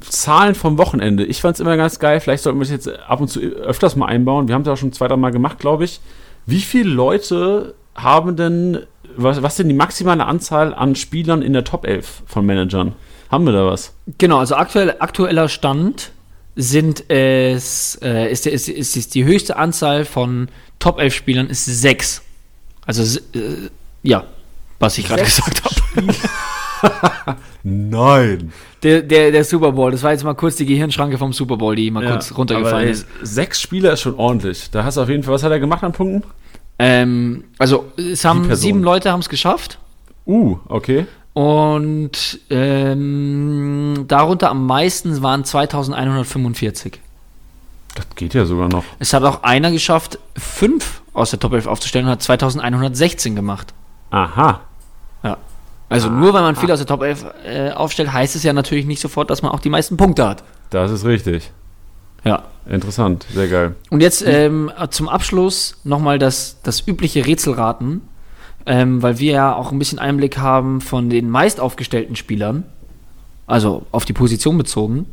Zahlen 0.01 0.55
vom 0.55 0.79
Wochenende. 0.79 1.25
Ich 1.25 1.41
fand 1.41 1.57
es 1.57 1.61
immer 1.61 1.77
ganz 1.77 1.99
geil. 1.99 2.21
Vielleicht 2.21 2.43
sollten 2.43 2.59
wir 2.59 2.65
es 2.65 2.71
jetzt 2.71 2.89
ab 2.89 3.21
und 3.21 3.29
zu 3.29 3.41
öfters 3.41 3.97
mal 3.97 4.07
einbauen. 4.07 4.47
Wir 4.47 4.55
haben 4.55 4.63
es 4.63 4.69
auch 4.69 4.77
schon 4.77 4.93
zwei, 4.93 5.09
drei 5.09 5.17
Mal 5.17 5.33
gemacht, 5.33 5.59
glaube 5.59 5.85
ich. 5.85 6.01
Wie 6.45 6.61
viele 6.61 6.91
Leute 6.91 7.75
haben 7.95 8.37
denn, 8.37 8.81
was, 9.17 9.43
was 9.43 9.57
denn 9.57 9.69
die 9.69 9.75
maximale 9.75 10.25
Anzahl 10.27 10.75
an 10.75 10.95
Spielern 10.95 11.43
in 11.43 11.55
der 11.55 11.65
Top 11.65 11.87
11 11.87 12.23
von 12.27 12.45
Managern? 12.45 12.93
Haben 13.31 13.47
wir 13.47 13.53
da 13.53 13.67
was? 13.67 13.95
Genau, 14.19 14.39
also 14.39 14.55
aktuell, 14.55 14.95
aktueller 15.01 15.49
Stand 15.49 16.13
sind 16.57 17.09
es, 17.11 17.99
äh, 18.03 18.31
ist, 18.33 18.47
ist, 18.47 18.69
ist, 18.69 18.97
ist 18.97 19.15
die 19.15 19.25
höchste 19.25 19.57
Anzahl 19.57 20.05
von 20.05 20.49
Top 20.79 20.99
11 20.99 21.15
Spielern 21.15 21.47
ist 21.49 21.65
sechs. 21.67 22.23
Also, 22.87 23.03
s- 23.03 23.17
äh, 23.35 23.69
ja, 24.03 24.25
was 24.79 24.97
ich 24.99 25.07
gerade 25.07 25.23
gesagt 25.23 25.63
habe. 25.65 27.37
Nein. 27.63 28.53
Der, 28.83 29.03
der, 29.03 29.33
der 29.33 29.45
Super 29.45 29.73
Bowl, 29.73 29.91
das 29.91 30.03
war 30.03 30.13
jetzt 30.13 30.23
mal 30.25 30.35
kurz 30.35 30.57
die 30.57 30.67
Gehirnschranke 30.67 31.19
vom 31.19 31.33
Super 31.33 31.57
Bowl, 31.57 31.75
die 31.75 31.91
mal 31.91 32.07
kurz 32.07 32.37
runtergefallen 32.37 32.75
aber, 32.77 32.85
ey, 32.87 32.91
ist. 32.93 33.07
Sechs 33.23 33.61
Spieler 33.61 33.93
ist 33.95 34.01
schon 34.03 34.15
ordentlich. 34.15 34.71
Da 34.71 34.85
hast 34.85 34.97
du 34.97 35.01
auf 35.03 35.09
jeden 35.09 35.23
Fall, 35.23 35.35
was 35.35 35.43
hat 35.43 35.51
er 35.53 35.59
gemacht 35.61 35.83
an 35.83 35.93
Punkten? 35.93 36.23
Ähm, 36.79 37.45
also, 37.59 37.87
es 37.97 38.25
haben 38.25 38.55
sieben 38.55 38.83
Leute 38.83 39.11
haben 39.11 39.21
es 39.21 39.29
geschafft. 39.29 39.79
Uh, 40.27 40.59
okay. 40.69 41.07
Und 41.37 42.41
ähm, 42.49 44.07
darunter 44.09 44.49
am 44.49 44.65
meisten 44.65 45.21
waren 45.21 45.45
2145. 45.45 46.99
Das 47.95 48.07
geht 48.15 48.33
ja 48.33 48.47
sogar 48.47 48.71
noch. 48.71 48.85
Es 49.01 49.13
hat 49.13 49.23
auch 49.23 49.43
einer 49.43 49.71
geschafft, 49.71 50.19
fünf 50.35 51.03
aus 51.13 51.29
der 51.29 51.39
Top 51.39 51.53
11 51.53 51.67
aufzustellen 51.67 52.07
und 52.07 52.13
hat 52.13 52.23
2116 52.23 53.37
gemacht. 53.37 53.75
Aha. 54.09 54.63
Ja. 55.23 55.37
Also 55.91 56.09
nur 56.09 56.33
weil 56.33 56.41
man 56.41 56.57
viel 56.57 56.73
aus 56.73 56.79
der 56.79 56.87
Top 56.87 57.03
11 57.03 57.27
äh, 57.45 57.71
aufstellt, 57.73 58.15
heißt 58.15 58.35
es 58.35 58.43
ja 58.43 58.55
natürlich 58.55 58.87
nicht 58.87 59.03
sofort, 59.03 59.29
dass 59.29 59.43
man 59.43 59.53
auch 59.53 59.61
die 59.61 59.69
meisten 59.69 59.99
Punkte 59.99 60.27
hat. 60.27 60.43
Das 60.71 60.91
ist 60.91 61.05
richtig. 61.05 61.53
Ja. 62.25 62.45
Interessant. 62.67 63.27
Sehr 63.35 63.49
geil. 63.49 63.75
Und 63.91 64.01
jetzt 64.01 64.25
ähm, 64.27 64.73
zum 64.89 65.11
Abschluss 65.11 65.77
nochmal 65.85 66.19
das, 66.19 66.63
das 66.63 66.89
übliche 66.89 67.27
Rätselraten, 67.27 68.01
ähm, 68.67 69.03
weil 69.03 69.19
wir 69.19 69.33
ja 69.33 69.55
auch 69.55 69.73
ein 69.73 69.79
bisschen 69.79 69.99
Einblick 69.99 70.39
haben 70.39 70.81
von 70.81 71.09
den 71.09 71.31
meist 71.31 71.61
aufgestellten 71.61 72.17
Spielern, 72.17 72.65
also 73.47 73.87
auf 73.93 74.05
die 74.05 74.13
Position 74.13 74.59
bezogen. 74.59 75.07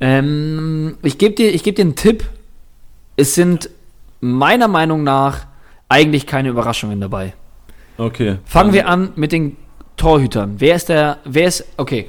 Ähm, 0.00 0.96
ich 1.02 1.18
gebe 1.18 1.34
dir, 1.34 1.52
ich 1.52 1.62
geb 1.64 1.76
dir 1.76 1.82
einen 1.82 1.96
Tipp. 1.96 2.24
Es 3.16 3.34
sind 3.34 3.68
meiner 4.20 4.68
Meinung 4.68 5.02
nach 5.02 5.46
eigentlich 5.88 6.26
keine 6.26 6.48
Überraschungen 6.48 7.00
dabei. 7.00 7.34
Okay. 7.98 8.38
Fangen 8.44 8.72
wir 8.72 8.88
an 8.88 9.10
mit 9.16 9.32
den 9.32 9.56
Torhütern. 9.96 10.54
Wer 10.58 10.76
ist 10.76 10.88
der, 10.88 11.18
wer 11.24 11.48
ist, 11.48 11.64
okay. 11.76 12.06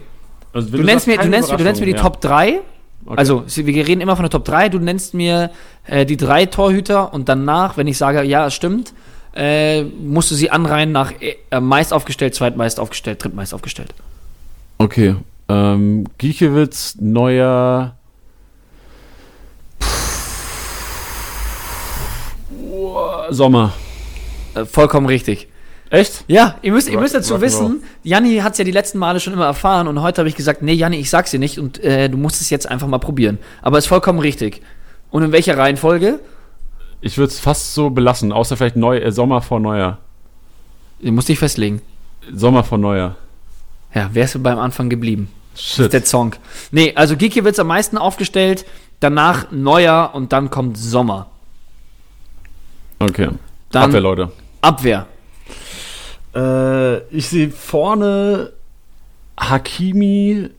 Also, 0.54 0.78
Du 0.78 0.84
nennst, 0.84 1.08
mir, 1.08 1.18
du, 1.18 1.28
nennst, 1.28 1.52
du 1.52 1.64
nennst 1.64 1.82
mir 1.82 1.88
die 1.88 1.94
Top 1.94 2.22
3. 2.22 2.62
Okay. 3.06 3.16
Also, 3.18 3.44
wir 3.48 3.88
reden 3.88 4.02
immer 4.02 4.16
von 4.16 4.24
der 4.24 4.30
Top 4.30 4.46
3. 4.46 4.70
Du 4.70 4.80
nennst 4.80 5.14
mir 5.14 5.52
äh, 5.86 6.06
die 6.06 6.16
drei 6.16 6.46
Torhüter 6.46 7.14
und 7.14 7.28
danach, 7.28 7.76
wenn 7.76 7.88
ich 7.88 7.98
sage, 7.98 8.24
ja, 8.24 8.48
es 8.48 8.54
stimmt, 8.54 8.94
äh, 9.36 9.84
musst 9.84 10.32
du 10.32 10.36
sie 10.36 10.52
anreihen 10.52 10.92
nach 10.92 11.12
äh, 11.20 11.60
meist 11.60 11.94
aufgestellt, 11.94 12.36
zweitmeist 12.36 12.80
aufgestellt, 12.80 13.24
drittmeist 13.24 13.54
aufgestellt. 13.54 13.94
Okay. 14.78 15.16
Ähm, 15.50 16.06
Giekewitz, 16.18 16.96
neuer. 17.00 17.96
Sommer. 23.30 23.74
Äh, 24.56 24.66
vollkommen 24.66 25.08
richtig. 25.08 25.48
Echt? 25.90 26.24
Ja, 26.28 26.56
ihr 26.64 26.72
müsst, 26.72 26.90
ihr 26.90 27.00
müsst 27.00 27.14
dazu 27.14 27.40
wissen, 27.40 27.84
Janni 28.02 28.38
hat 28.38 28.54
es 28.54 28.58
ja 28.58 28.64
die 28.64 28.72
letzten 28.72 28.98
Male 28.98 29.20
schon 29.20 29.34
immer 29.34 29.46
erfahren 29.46 29.88
und 29.88 30.02
heute 30.02 30.22
habe 30.22 30.30
ich 30.30 30.36
gesagt, 30.36 30.64
nee, 30.64 30.74
Janni, 30.74 30.98
ich 30.98 31.12
sag's 31.12 31.30
dir 31.30 31.40
nicht 31.40 31.60
und 31.60 31.84
äh, 31.84 32.10
du 32.10 32.18
musst 32.18 32.42
es 32.42 32.50
jetzt 32.50 32.68
einfach 32.68 32.88
mal 32.88 32.98
probieren. 32.98 33.38
Aber 33.62 33.78
ist 33.78 33.86
vollkommen 33.86 34.18
richtig. 34.18 34.62
Und 35.12 35.22
in 35.22 35.32
welcher 35.32 35.56
Reihenfolge? 35.56 36.20
Ich 37.06 37.18
würde 37.18 37.34
es 37.34 37.40
fast 37.42 37.74
so 37.74 37.90
belassen, 37.90 38.32
außer 38.32 38.56
vielleicht 38.56 38.78
neu, 38.78 38.98
äh, 38.98 39.12
Sommer 39.12 39.42
vor 39.42 39.60
Neuer. 39.60 39.98
Du 41.02 41.12
musst 41.12 41.28
dich 41.28 41.38
festlegen. 41.38 41.82
Sommer 42.34 42.64
vor 42.64 42.78
Neuer. 42.78 43.18
Ja, 43.94 44.10
wärst 44.14 44.36
du 44.36 44.40
beim 44.40 44.58
Anfang 44.58 44.90
geblieben? 44.90 45.28
Shit. 45.54 45.92
Der 45.92 46.06
Song. 46.06 46.34
Nee, 46.72 46.94
also 46.96 47.18
Gikiewicz 47.18 47.60
am 47.60 47.68
meisten 47.68 47.98
aufgestellt, 47.98 48.66
danach 49.02 49.52
Neuer 49.52 50.12
und 50.14 50.32
dann 50.32 50.50
kommt 50.50 50.78
Sommer. 50.78 51.28
Okay. 53.00 53.28
Dann 53.72 53.84
Abwehr, 53.84 54.00
Leute. 54.00 54.32
Abwehr. 54.62 55.06
Äh, 56.34 57.00
ich 57.10 57.28
sehe 57.28 57.52
vorne 57.52 58.54
Hakimi, 59.38 60.52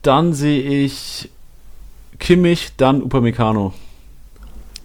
dann 0.00 0.32
sehe 0.32 0.62
ich 0.84 1.28
Kimmich, 2.18 2.70
dann 2.78 3.02
Upamecano. 3.02 3.74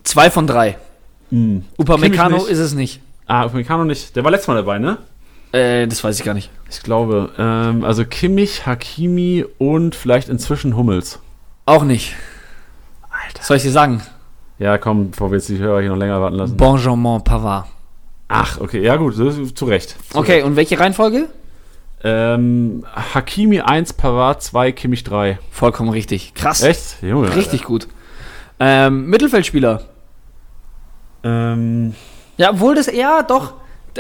Zwei 0.04 0.30
von 0.30 0.48
drei. 0.48 0.78
Mhm. 1.30 1.66
Upamecano 1.78 2.46
ist 2.46 2.60
es 2.60 2.74
nicht. 2.74 3.02
Ah, 3.26 3.46
Upamecano 3.46 3.86
nicht. 3.86 4.16
Der 4.16 4.24
war 4.24 4.32
letztes 4.32 4.48
Mal 4.48 4.56
dabei, 4.56 4.80
ne? 4.80 4.98
Äh, 5.52 5.88
das 5.88 6.04
weiß 6.04 6.20
ich 6.20 6.26
gar 6.26 6.34
nicht. 6.34 6.50
Ich 6.70 6.82
glaube. 6.82 7.32
Ähm, 7.38 7.84
also 7.84 8.06
Kimmich, 8.06 8.66
Hakimi 8.66 9.46
und 9.58 9.96
vielleicht 9.96 10.30
inzwischen 10.30 10.76
Hummels. 10.76 11.20
Auch 11.66 11.84
nicht. 11.84 12.16
Alter. 13.10 13.44
Soll 13.44 13.58
ich 13.58 13.64
dir 13.64 13.72
sagen? 13.72 14.02
Ja, 14.60 14.78
komm, 14.78 15.12
bevor 15.12 15.32
wir 15.32 15.38
jetzt 15.38 15.50
die 15.50 15.58
Hörer 15.58 15.82
hier 15.82 15.90
noch 15.90 15.98
länger 15.98 16.22
warten 16.22 16.36
lassen. 16.36 16.58
Benjamin 16.58 17.24
Pavard. 17.24 17.68
Ach, 18.28 18.60
okay, 18.60 18.82
ja 18.82 18.96
gut, 18.96 19.16
zu 19.16 19.66
Recht. 19.66 19.96
Zu 20.10 20.18
Okay, 20.18 20.42
und 20.42 20.56
welche 20.56 20.80
Reihenfolge? 20.80 21.30
Ähm, 22.04 22.84
Hakimi 23.14 23.62
1, 23.62 23.94
Pavard 23.94 24.42
2, 24.42 24.72
Kimmich 24.72 25.04
3. 25.04 25.40
Vollkommen 25.52 25.90
richtig. 25.90 26.34
Krass. 26.34 26.62
Echt? 26.62 27.02
Junge. 27.02 27.34
Richtig 27.36 27.64
gut. 27.64 27.88
Ähm, 28.60 29.08
Mittelfeldspieler. 29.08 29.84
Ähm, 31.24 31.96
Ja, 32.38 32.52
obwohl 32.52 32.76
das, 32.76 32.88
ja, 32.94 33.24
doch. 33.24 33.54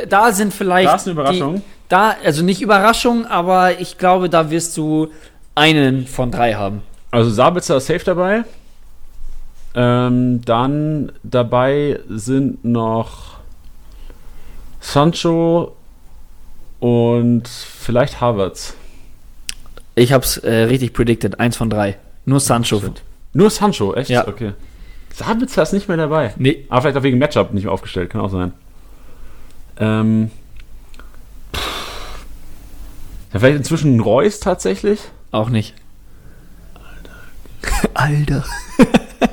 Da 0.09 0.31
sind 0.31 0.53
vielleicht. 0.53 0.89
da 0.89 0.95
ist 0.95 1.07
eine 1.07 1.13
Überraschung. 1.13 1.55
Die, 1.55 1.61
da, 1.89 2.15
also 2.23 2.43
nicht 2.43 2.61
Überraschung, 2.61 3.25
aber 3.27 3.79
ich 3.79 3.97
glaube, 3.97 4.29
da 4.29 4.49
wirst 4.49 4.75
du 4.77 5.09
einen 5.53 6.07
von 6.07 6.31
drei 6.31 6.55
haben. 6.55 6.81
Also 7.11 7.29
Sabitzer 7.29 7.77
ist 7.77 7.85
safe 7.85 8.03
dabei. 8.03 8.43
Ähm, 9.75 10.41
dann 10.45 11.11
dabei 11.23 11.99
sind 12.09 12.63
noch 12.65 13.37
Sancho 14.79 15.75
und 16.79 17.47
vielleicht 17.47 18.19
Havertz. 18.19 18.75
Ich 19.95 20.11
hab's 20.11 20.37
äh, 20.37 20.63
richtig 20.63 20.93
predicted. 20.93 21.39
Eins 21.39 21.55
von 21.55 21.69
drei. 21.69 21.97
Nur 22.25 22.39
Sancho. 22.39 22.81
Nur 23.33 23.49
Sancho, 23.49 23.93
echt? 23.93 24.09
Ja. 24.09 24.27
Okay. 24.27 24.53
Sabitzer 25.13 25.63
ist 25.63 25.73
nicht 25.73 25.87
mehr 25.87 25.97
dabei. 25.97 26.33
Nee. 26.37 26.65
Aber 26.69 26.81
vielleicht 26.81 26.97
auch 26.97 27.03
wegen 27.03 27.17
Matchup 27.19 27.53
nicht 27.53 27.63
mehr 27.63 27.71
aufgestellt, 27.73 28.09
kann 28.09 28.21
auch 28.21 28.29
sein. 28.31 28.51
Ähm. 29.77 30.31
Ja, 33.31 33.39
vielleicht 33.39 33.57
inzwischen 33.57 33.99
Reus 33.99 34.39
tatsächlich. 34.39 34.99
Auch 35.31 35.49
nicht. 35.49 35.73
Alter. 37.93 38.43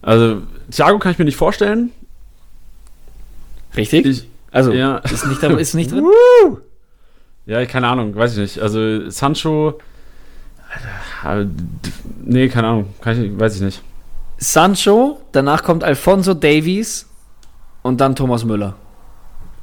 Also, 0.00 0.42
Thiago 0.70 0.98
kann 1.00 1.12
ich 1.12 1.18
mir 1.18 1.24
nicht 1.26 1.36
vorstellen. 1.36 1.90
Richtig? 3.76 4.06
Ich, 4.06 4.28
also, 4.52 4.72
ja. 4.72 4.98
ist, 4.98 5.26
nicht, 5.26 5.42
da- 5.42 5.48
ist 5.56 5.74
nicht 5.74 5.90
drin? 5.92 6.06
Ja, 7.46 7.64
keine 7.66 7.88
Ahnung, 7.88 8.14
weiß 8.14 8.32
ich 8.32 8.38
nicht. 8.38 8.58
Also 8.60 9.08
Sancho. 9.10 9.78
Alter, 11.24 11.46
d- 11.46 11.90
nee, 12.24 12.48
keine 12.48 12.68
Ahnung. 12.68 12.94
Kann 13.00 13.22
ich, 13.24 13.38
weiß 13.40 13.56
ich 13.56 13.62
nicht. 13.62 13.82
Sancho, 14.38 15.18
danach 15.32 15.62
kommt 15.64 15.84
Alfonso 15.84 16.32
Davies 16.34 17.06
und 17.82 18.00
dann 18.00 18.14
Thomas 18.16 18.44
Müller. 18.44 18.74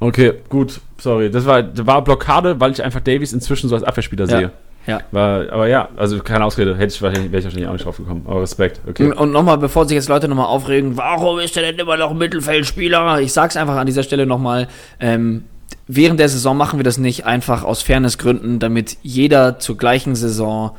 Okay, 0.00 0.34
gut, 0.50 0.80
sorry. 0.98 1.30
Das 1.30 1.46
war, 1.46 1.62
das 1.62 1.86
war 1.86 2.02
Blockade, 2.04 2.60
weil 2.60 2.72
ich 2.72 2.82
einfach 2.82 3.00
Davies 3.00 3.32
inzwischen 3.32 3.68
so 3.68 3.74
als 3.74 3.84
Abwehrspieler 3.84 4.26
Ja, 4.26 4.38
sehe. 4.38 4.52
ja. 4.86 5.00
War, 5.10 5.50
aber 5.50 5.66
ja, 5.68 5.88
also 5.96 6.18
keine 6.20 6.44
Ausrede. 6.44 6.76
Hätte 6.76 6.94
ich 6.94 7.00
wahrscheinlich, 7.00 7.32
wäre 7.32 7.38
ich 7.38 7.44
wahrscheinlich 7.46 7.68
auch 7.68 7.72
nicht 7.72 7.86
drauf 7.86 7.96
gekommen. 7.96 8.26
Aber 8.26 8.42
Respekt, 8.42 8.80
okay. 8.86 9.10
Und, 9.12 9.32
nochmal, 9.32 9.56
bevor 9.56 9.86
sich 9.88 9.94
jetzt 9.94 10.10
Leute 10.10 10.28
nochmal 10.28 10.46
aufregen, 10.46 10.98
warum 10.98 11.38
ist 11.38 11.56
er 11.56 11.62
denn 11.62 11.78
immer 11.78 11.96
noch 11.96 12.12
Mittelfeldspieler? 12.12 13.20
Ich 13.20 13.32
sag's 13.32 13.56
einfach 13.56 13.76
an 13.76 13.86
dieser 13.86 14.02
Stelle 14.02 14.26
nochmal, 14.26 14.68
ähm, 15.00 15.44
während 15.86 16.20
der 16.20 16.28
Saison 16.28 16.54
machen 16.58 16.78
wir 16.78 16.84
das 16.84 16.98
nicht 16.98 17.24
einfach 17.24 17.64
aus 17.64 17.80
Fairnessgründen, 17.82 18.58
damit 18.58 18.98
jeder 19.02 19.58
zur 19.58 19.78
gleichen 19.78 20.14
Saison, 20.14 20.72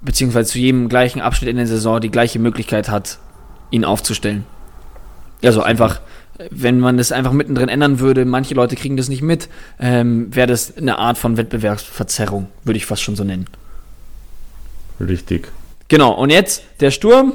beziehungsweise 0.00 0.50
zu 0.50 0.58
jedem 0.58 0.88
gleichen 0.88 1.20
Abschnitt 1.20 1.50
in 1.50 1.58
der 1.58 1.66
Saison 1.66 2.00
die 2.00 2.10
gleiche 2.10 2.38
Möglichkeit 2.38 2.88
hat, 2.88 3.18
ihn 3.72 3.84
aufzustellen. 3.84 4.46
Also 5.42 5.62
einfach, 5.62 6.00
wenn 6.50 6.78
man 6.78 6.96
das 6.98 7.10
einfach 7.10 7.32
mittendrin 7.32 7.68
ändern 7.68 7.98
würde, 7.98 8.24
manche 8.24 8.54
Leute 8.54 8.76
kriegen 8.76 8.96
das 8.96 9.08
nicht 9.08 9.22
mit, 9.22 9.48
ähm, 9.80 10.32
wäre 10.34 10.46
das 10.46 10.76
eine 10.76 10.98
Art 10.98 11.18
von 11.18 11.36
Wettbewerbsverzerrung, 11.36 12.48
würde 12.62 12.76
ich 12.76 12.86
fast 12.86 13.02
schon 13.02 13.16
so 13.16 13.24
nennen. 13.24 13.46
Richtig. 15.00 15.48
Genau, 15.88 16.12
und 16.12 16.30
jetzt 16.30 16.62
der 16.80 16.92
Sturm. 16.92 17.34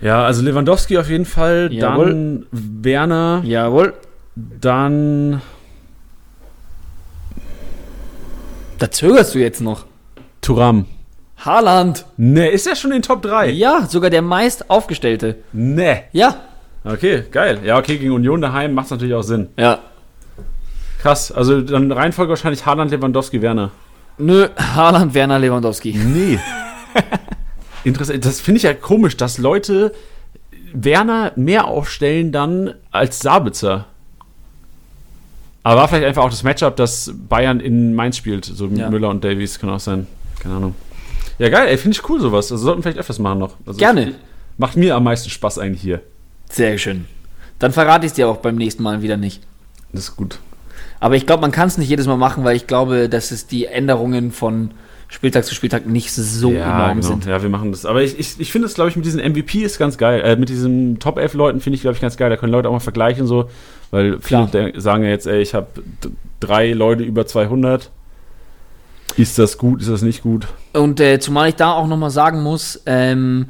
Ja, 0.00 0.24
also 0.24 0.42
Lewandowski 0.42 0.96
auf 0.98 1.10
jeden 1.10 1.26
Fall, 1.26 1.68
Jawohl. 1.70 2.06
dann 2.06 2.46
Werner, 2.50 3.42
Jawohl. 3.44 3.92
dann 4.34 5.42
Da 8.78 8.90
zögerst 8.90 9.34
du 9.34 9.38
jetzt 9.38 9.60
noch. 9.60 9.86
Turam. 10.40 10.86
Haaland. 11.44 12.04
Ne, 12.16 12.48
ist 12.48 12.66
er 12.66 12.76
schon 12.76 12.90
in 12.92 12.98
den 12.98 13.02
Top 13.02 13.22
3? 13.22 13.50
Ja, 13.50 13.86
sogar 13.88 14.10
der 14.10 14.22
meist 14.22 14.70
aufgestellte. 14.70 15.36
Ne. 15.52 16.04
Ja. 16.12 16.36
Okay, 16.84 17.24
geil. 17.30 17.60
Ja, 17.64 17.78
okay, 17.78 17.98
gegen 17.98 18.12
Union 18.12 18.40
daheim 18.40 18.74
macht 18.74 18.86
es 18.86 18.90
natürlich 18.92 19.14
auch 19.14 19.22
Sinn. 19.22 19.48
Ja. 19.56 19.80
Krass. 21.00 21.32
Also 21.32 21.60
dann 21.60 21.90
Reihenfolge 21.90 22.30
wahrscheinlich 22.30 22.64
Haaland, 22.64 22.90
Lewandowski, 22.90 23.42
Werner. 23.42 23.70
Nö, 24.18 24.48
Haaland, 24.56 25.14
Werner, 25.14 25.38
Lewandowski. 25.38 25.94
Nee. 25.94 26.38
Interessant. 27.84 28.24
Das 28.24 28.40
finde 28.40 28.58
ich 28.58 28.62
ja 28.62 28.74
komisch, 28.74 29.16
dass 29.16 29.38
Leute 29.38 29.92
Werner 30.72 31.32
mehr 31.36 31.66
aufstellen 31.66 32.30
dann 32.30 32.74
als 32.92 33.18
Sabitzer. 33.18 33.86
Aber 35.64 35.80
war 35.82 35.88
vielleicht 35.88 36.06
einfach 36.06 36.24
auch 36.24 36.30
das 36.30 36.42
Matchup, 36.42 36.76
dass 36.76 37.12
Bayern 37.28 37.60
in 37.60 37.94
Mainz 37.94 38.16
spielt. 38.16 38.44
So 38.44 38.66
Ja. 38.68 38.90
Müller 38.90 39.08
und 39.08 39.24
Davies 39.24 39.58
kann 39.58 39.70
auch 39.70 39.80
sein. 39.80 40.06
Keine 40.40 40.56
Ahnung. 40.56 40.74
Ja, 41.42 41.48
geil, 41.48 41.66
ey, 41.68 41.76
finde 41.76 41.96
ich 41.96 42.08
cool 42.08 42.20
sowas. 42.20 42.52
Also 42.52 42.64
sollten 42.64 42.78
wir 42.78 42.82
vielleicht 42.84 42.98
öfters 42.98 43.18
machen 43.18 43.40
noch. 43.40 43.56
Also 43.66 43.78
Gerne. 43.78 44.10
ich- 44.10 44.14
Macht 44.58 44.76
mir 44.76 44.94
am 44.94 45.02
meisten 45.04 45.28
Spaß 45.30 45.58
eigentlich 45.58 45.82
hier. 45.82 46.00
Sehr 46.50 46.78
schön. 46.78 47.06
Dann 47.58 47.72
verrate 47.72 48.04
ich 48.06 48.10
es 48.12 48.14
dir 48.14 48.28
auch 48.28 48.36
beim 48.36 48.54
nächsten 48.56 48.82
Mal 48.82 49.02
wieder 49.02 49.16
nicht. 49.16 49.42
Das 49.92 50.04
ist 50.04 50.16
gut. 50.16 50.38
Aber 51.00 51.16
ich 51.16 51.26
glaube, 51.26 51.40
man 51.40 51.50
kann 51.50 51.66
es 51.66 51.78
nicht 51.78 51.88
jedes 51.88 52.06
Mal 52.06 52.16
machen, 52.16 52.44
weil 52.44 52.54
ich 52.54 52.66
glaube, 52.68 53.08
dass 53.08 53.32
es 53.32 53.46
die 53.48 53.64
Änderungen 53.66 54.30
von 54.30 54.70
Spieltag 55.08 55.44
zu 55.44 55.54
Spieltag 55.54 55.86
nicht 55.86 56.12
so 56.12 56.52
ja, 56.52 56.74
enorm 56.84 56.98
genau. 57.00 57.08
sind. 57.08 57.26
Ja, 57.26 57.42
wir 57.42 57.48
machen 57.48 57.72
das. 57.72 57.84
Aber 57.86 58.02
ich, 58.02 58.18
ich, 58.20 58.38
ich 58.38 58.52
finde 58.52 58.66
es, 58.66 58.74
glaube 58.74 58.90
ich, 58.90 58.96
mit 58.96 59.04
diesen 59.04 59.20
MVP 59.20 59.62
ist 59.64 59.78
ganz 59.78 59.98
geil. 59.98 60.20
Äh, 60.22 60.36
mit 60.36 60.48
diesen 60.48 61.00
Top 61.00 61.18
11 61.18 61.34
Leuten 61.34 61.60
finde 61.60 61.74
ich, 61.74 61.82
glaube 61.82 61.96
ich, 61.96 62.00
ganz 62.00 62.16
geil. 62.16 62.30
Da 62.30 62.36
können 62.36 62.52
Leute 62.52 62.68
auch 62.68 62.72
mal 62.72 62.78
vergleichen 62.78 63.26
so. 63.26 63.50
Weil 63.90 64.12
viele 64.20 64.46
Klar. 64.46 64.48
der- 64.52 64.80
sagen 64.80 65.02
ja 65.02 65.10
jetzt, 65.10 65.26
ey, 65.26 65.42
ich 65.42 65.54
habe 65.54 65.66
drei 66.40 66.72
Leute 66.72 67.02
über 67.02 67.26
200. 67.26 67.90
Ist 69.16 69.38
das 69.38 69.58
gut, 69.58 69.80
ist 69.80 69.90
das 69.90 70.02
nicht 70.02 70.22
gut? 70.22 70.46
Und 70.72 71.00
äh, 71.00 71.18
zumal 71.20 71.48
ich 71.50 71.56
da 71.56 71.72
auch 71.72 71.86
nochmal 71.86 72.10
sagen 72.10 72.42
muss, 72.42 72.82
ähm, 72.86 73.46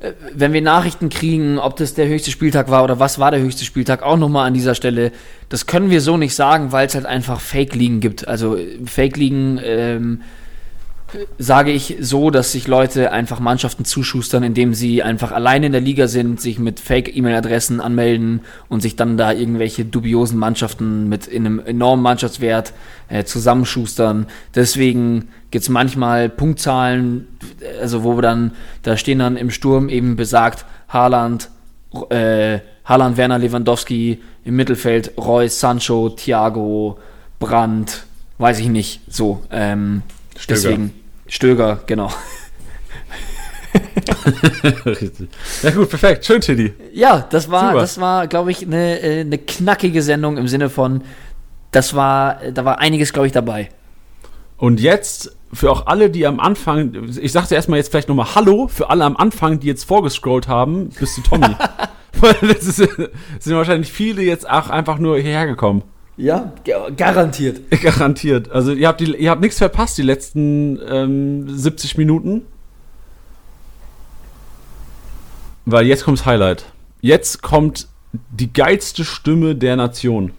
äh, 0.00 0.12
wenn 0.34 0.52
wir 0.52 0.62
Nachrichten 0.62 1.08
kriegen, 1.08 1.58
ob 1.58 1.76
das 1.76 1.94
der 1.94 2.08
höchste 2.08 2.30
Spieltag 2.30 2.70
war 2.70 2.84
oder 2.84 2.98
was 2.98 3.18
war 3.18 3.30
der 3.30 3.40
höchste 3.40 3.64
Spieltag, 3.64 4.02
auch 4.02 4.16
nochmal 4.16 4.46
an 4.46 4.54
dieser 4.54 4.74
Stelle, 4.74 5.12
das 5.48 5.66
können 5.66 5.90
wir 5.90 6.00
so 6.00 6.16
nicht 6.16 6.34
sagen, 6.34 6.72
weil 6.72 6.86
es 6.86 6.94
halt 6.94 7.06
einfach 7.06 7.40
Fake-Ligen 7.40 8.00
gibt. 8.00 8.28
Also 8.28 8.56
äh, 8.56 8.78
Fake-Ligen 8.84 9.60
ähm, 9.62 10.20
äh, 10.22 10.39
sage 11.38 11.70
ich 11.70 11.96
so, 12.00 12.30
dass 12.30 12.52
sich 12.52 12.68
Leute 12.68 13.12
einfach 13.12 13.40
Mannschaften 13.40 13.84
zuschustern, 13.84 14.42
indem 14.42 14.74
sie 14.74 15.02
einfach 15.02 15.32
alleine 15.32 15.66
in 15.66 15.72
der 15.72 15.80
Liga 15.80 16.08
sind, 16.08 16.40
sich 16.40 16.58
mit 16.58 16.80
Fake-E-Mail-Adressen 16.80 17.80
anmelden 17.80 18.40
und 18.68 18.80
sich 18.80 18.96
dann 18.96 19.16
da 19.16 19.32
irgendwelche 19.32 19.84
dubiosen 19.84 20.38
Mannschaften 20.38 21.08
mit 21.08 21.26
in 21.26 21.46
einem 21.46 21.60
enormen 21.60 22.02
Mannschaftswert 22.02 22.72
äh, 23.08 23.24
zusammenschustern. 23.24 24.26
Deswegen 24.54 25.28
gibt 25.50 25.62
es 25.62 25.68
manchmal 25.68 26.28
Punktzahlen, 26.28 27.26
also 27.80 28.04
wo 28.04 28.16
wir 28.16 28.22
dann, 28.22 28.52
da 28.82 28.96
stehen 28.96 29.18
dann 29.18 29.36
im 29.36 29.50
Sturm 29.50 29.88
eben 29.88 30.16
besagt 30.16 30.64
Haaland, 30.88 31.50
äh, 32.10 32.60
Haaland, 32.84 33.16
Werner, 33.16 33.38
Lewandowski, 33.38 34.20
im 34.44 34.56
Mittelfeld 34.56 35.12
Reus, 35.18 35.60
Sancho, 35.60 36.10
Thiago, 36.10 36.98
Brandt, 37.38 38.04
weiß 38.38 38.58
ich 38.60 38.68
nicht, 38.68 39.00
so. 39.08 39.42
Ähm, 39.50 40.02
Stöger. 40.36 40.60
Deswegen, 40.60 40.99
Stöger, 41.30 41.80
genau. 41.86 42.10
Ja, 45.62 45.70
gut, 45.70 45.88
perfekt. 45.88 46.26
Schön, 46.26 46.40
Tiddy. 46.40 46.72
Ja, 46.92 47.24
das 47.30 47.50
war, 47.50 47.68
Super. 47.68 47.80
das 47.80 48.00
war, 48.00 48.26
glaube 48.26 48.50
ich, 48.50 48.62
eine, 48.66 49.00
äh, 49.00 49.20
eine 49.20 49.38
knackige 49.38 50.02
Sendung 50.02 50.36
im 50.38 50.48
Sinne 50.48 50.68
von, 50.68 51.02
das 51.70 51.94
war, 51.94 52.40
da 52.52 52.64
war 52.64 52.80
einiges, 52.80 53.12
glaube 53.12 53.28
ich, 53.28 53.32
dabei. 53.32 53.68
Und 54.56 54.80
jetzt 54.80 55.36
für 55.52 55.70
auch 55.70 55.86
alle, 55.86 56.10
die 56.10 56.26
am 56.26 56.40
Anfang, 56.40 57.08
ich 57.20 57.30
sagte 57.30 57.54
erstmal 57.54 57.78
jetzt 57.78 57.90
vielleicht 57.90 58.08
nochmal 58.08 58.34
Hallo 58.34 58.66
für 58.68 58.90
alle 58.90 59.04
am 59.04 59.16
Anfang, 59.16 59.60
die 59.60 59.68
jetzt 59.68 59.84
vorgescrollt 59.84 60.48
haben, 60.48 60.88
bis 60.88 61.14
zu 61.14 61.22
Tommy. 61.22 61.54
Weil 62.20 62.34
das 62.40 62.66
ist, 62.66 62.76
sind 62.76 63.56
wahrscheinlich 63.56 63.92
viele 63.92 64.22
jetzt 64.22 64.50
auch 64.50 64.68
einfach 64.68 64.98
nur 64.98 65.16
hierher 65.18 65.46
gekommen. 65.46 65.82
Ja, 66.20 66.52
garantiert. 66.96 67.70
Garantiert. 67.82 68.50
Also 68.50 68.72
ihr 68.72 68.88
habt, 68.88 69.00
die, 69.00 69.16
ihr 69.16 69.30
habt 69.30 69.40
nichts 69.40 69.56
verpasst 69.56 69.96
die 69.96 70.02
letzten 70.02 70.78
ähm, 70.86 71.48
70 71.48 71.96
Minuten. 71.96 72.42
Weil 75.64 75.86
jetzt 75.86 76.04
kommt's 76.04 76.26
Highlight. 76.26 76.66
Jetzt 77.00 77.42
kommt 77.42 77.88
die 78.12 78.52
geilste 78.52 79.04
Stimme 79.04 79.54
der 79.54 79.76
Nation. 79.76 80.32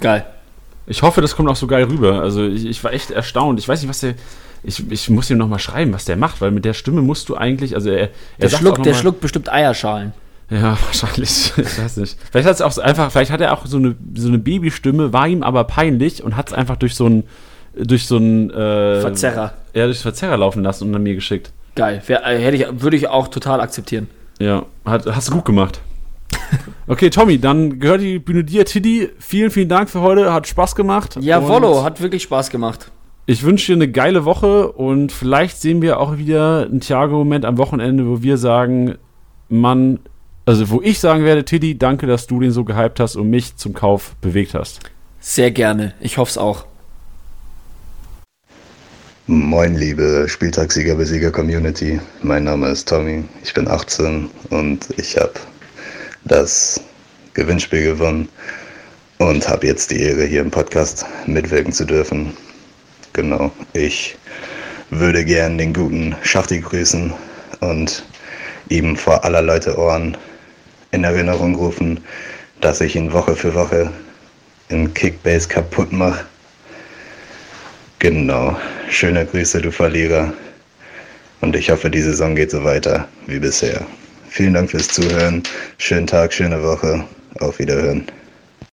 Geil. 0.00 0.26
Ich 0.86 1.02
hoffe, 1.02 1.20
das 1.20 1.36
kommt 1.36 1.48
auch 1.48 1.56
so 1.56 1.68
geil 1.68 1.84
rüber. 1.84 2.20
Also 2.20 2.44
ich, 2.44 2.66
ich 2.66 2.82
war 2.82 2.92
echt 2.92 3.12
erstaunt. 3.12 3.60
Ich 3.60 3.68
weiß 3.68 3.82
nicht, 3.82 3.90
was 3.90 4.00
der. 4.00 4.14
Ich, 4.64 4.90
ich 4.90 5.08
muss 5.08 5.30
ihm 5.30 5.38
nochmal 5.38 5.60
schreiben, 5.60 5.92
was 5.92 6.04
der 6.04 6.16
macht, 6.16 6.40
weil 6.40 6.50
mit 6.50 6.64
der 6.64 6.74
Stimme 6.74 7.00
musst 7.00 7.28
du 7.28 7.36
eigentlich. 7.36 7.76
Also 7.76 7.90
er, 7.90 8.08
er 8.08 8.10
Der, 8.38 8.48
schluckt, 8.50 8.84
der 8.84 8.94
schluckt 8.94 9.20
bestimmt 9.20 9.50
Eierschalen. 9.50 10.12
Ja, 10.50 10.76
wahrscheinlich. 10.86 11.52
Ich 11.56 11.78
weiß 11.78 11.96
nicht. 11.98 12.16
Vielleicht 12.30 12.48
hat 12.48 12.54
es 12.54 12.62
auch 12.62 12.76
einfach, 12.78 13.10
vielleicht 13.10 13.30
hat 13.30 13.40
er 13.40 13.52
auch 13.52 13.66
so 13.66 13.76
eine, 13.76 13.96
so 14.14 14.28
eine 14.28 14.38
Babystimme, 14.38 15.12
war 15.12 15.28
ihm 15.28 15.42
aber 15.42 15.64
peinlich 15.64 16.22
und 16.22 16.36
hat 16.36 16.48
es 16.48 16.52
einfach 16.54 16.76
durch 16.76 16.94
so 16.94 17.06
ein 17.06 17.24
durch 17.74 18.06
so 18.06 18.16
ein 18.16 18.50
äh, 18.50 19.00
Verzerrer. 19.00 19.52
Ja, 19.74 19.86
durch 19.86 20.00
Verzerrer 20.00 20.36
laufen 20.36 20.62
lassen 20.62 20.84
und 20.84 20.92
dann 20.92 21.02
mir 21.02 21.14
geschickt. 21.14 21.52
Geil. 21.76 22.02
Äh, 22.08 22.38
hätte 22.38 22.56
ich, 22.56 22.82
würde 22.82 22.96
ich 22.96 23.08
auch 23.08 23.28
total 23.28 23.60
akzeptieren. 23.60 24.08
Ja, 24.40 24.66
hat, 24.84 25.06
hast 25.06 25.28
du 25.28 25.32
gut 25.34 25.44
gemacht. 25.44 25.80
Okay, 26.86 27.10
Tommy, 27.10 27.38
dann 27.38 27.78
gehört 27.78 28.00
die 28.00 28.18
Bühne 28.18 28.42
dir. 28.42 28.64
Tiddy, 28.64 29.10
vielen, 29.20 29.50
vielen 29.50 29.68
Dank 29.68 29.88
für 29.88 30.00
heute. 30.00 30.32
Hat 30.32 30.48
Spaß 30.48 30.74
gemacht. 30.74 31.16
Jawollo, 31.20 31.84
hat 31.84 32.00
wirklich 32.00 32.24
Spaß 32.24 32.50
gemacht. 32.50 32.90
Ich 33.26 33.44
wünsche 33.44 33.66
dir 33.66 33.76
eine 33.76 33.88
geile 33.90 34.24
Woche 34.24 34.72
und 34.72 35.12
vielleicht 35.12 35.60
sehen 35.60 35.82
wir 35.82 36.00
auch 36.00 36.16
wieder 36.16 36.66
einen 36.68 36.80
Thiago-Moment 36.80 37.44
am 37.44 37.58
Wochenende, 37.58 38.08
wo 38.08 38.22
wir 38.22 38.36
sagen, 38.38 38.96
Mann, 39.48 40.00
also 40.46 40.70
wo 40.70 40.80
ich 40.82 40.98
sagen 40.98 41.24
werde, 41.24 41.44
Tiddy, 41.44 41.78
danke, 41.78 42.06
dass 42.06 42.26
du 42.26 42.40
den 42.40 42.50
so 42.50 42.64
gehypt 42.64 43.00
hast 43.00 43.16
und 43.16 43.30
mich 43.30 43.56
zum 43.56 43.72
Kauf 43.72 44.14
bewegt 44.20 44.54
hast. 44.54 44.80
Sehr 45.20 45.50
gerne. 45.50 45.94
Ich 46.00 46.18
hoffe 46.18 46.30
es 46.30 46.38
auch. 46.38 46.66
Moin, 49.26 49.76
liebe 49.76 50.26
Spieltagssieger-Besieger-Community. 50.28 52.00
Mein 52.22 52.44
Name 52.44 52.68
ist 52.68 52.88
Tommy, 52.88 53.22
ich 53.44 53.54
bin 53.54 53.68
18 53.68 54.28
und 54.50 54.88
ich 54.96 55.16
habe 55.16 55.34
das 56.24 56.80
Gewinnspiel 57.34 57.84
gewonnen 57.84 58.28
und 59.18 59.48
habe 59.48 59.68
jetzt 59.68 59.92
die 59.92 60.00
Ehre, 60.00 60.24
hier 60.24 60.40
im 60.40 60.50
Podcast 60.50 61.06
mitwirken 61.26 61.72
zu 61.72 61.84
dürfen. 61.84 62.32
Genau, 63.12 63.52
ich 63.72 64.16
würde 64.90 65.24
gern 65.24 65.58
den 65.58 65.74
guten 65.74 66.16
Schachti 66.22 66.60
grüßen 66.60 67.12
und 67.60 68.04
ihm 68.68 68.96
vor 68.96 69.24
aller 69.24 69.42
Leute 69.42 69.78
Ohren 69.78 70.16
in 70.92 71.04
Erinnerung 71.04 71.54
rufen, 71.54 72.00
dass 72.60 72.80
ich 72.80 72.96
ihn 72.96 73.12
Woche 73.12 73.36
für 73.36 73.54
Woche 73.54 73.90
in 74.68 74.92
Kickbase 74.94 75.48
kaputt 75.48 75.92
mache. 75.92 76.24
Genau. 77.98 78.56
Schöne 78.88 79.26
Grüße, 79.26 79.60
du 79.60 79.70
Verlierer. 79.70 80.32
Und 81.40 81.56
ich 81.56 81.70
hoffe, 81.70 81.90
die 81.90 82.02
Saison 82.02 82.34
geht 82.34 82.50
so 82.50 82.64
weiter 82.64 83.08
wie 83.26 83.38
bisher. 83.38 83.86
Vielen 84.28 84.54
Dank 84.54 84.70
fürs 84.70 84.88
Zuhören. 84.88 85.42
Schönen 85.78 86.06
Tag, 86.06 86.32
schöne 86.32 86.62
Woche. 86.62 87.04
Auf 87.40 87.58
Wiederhören. 87.58 88.06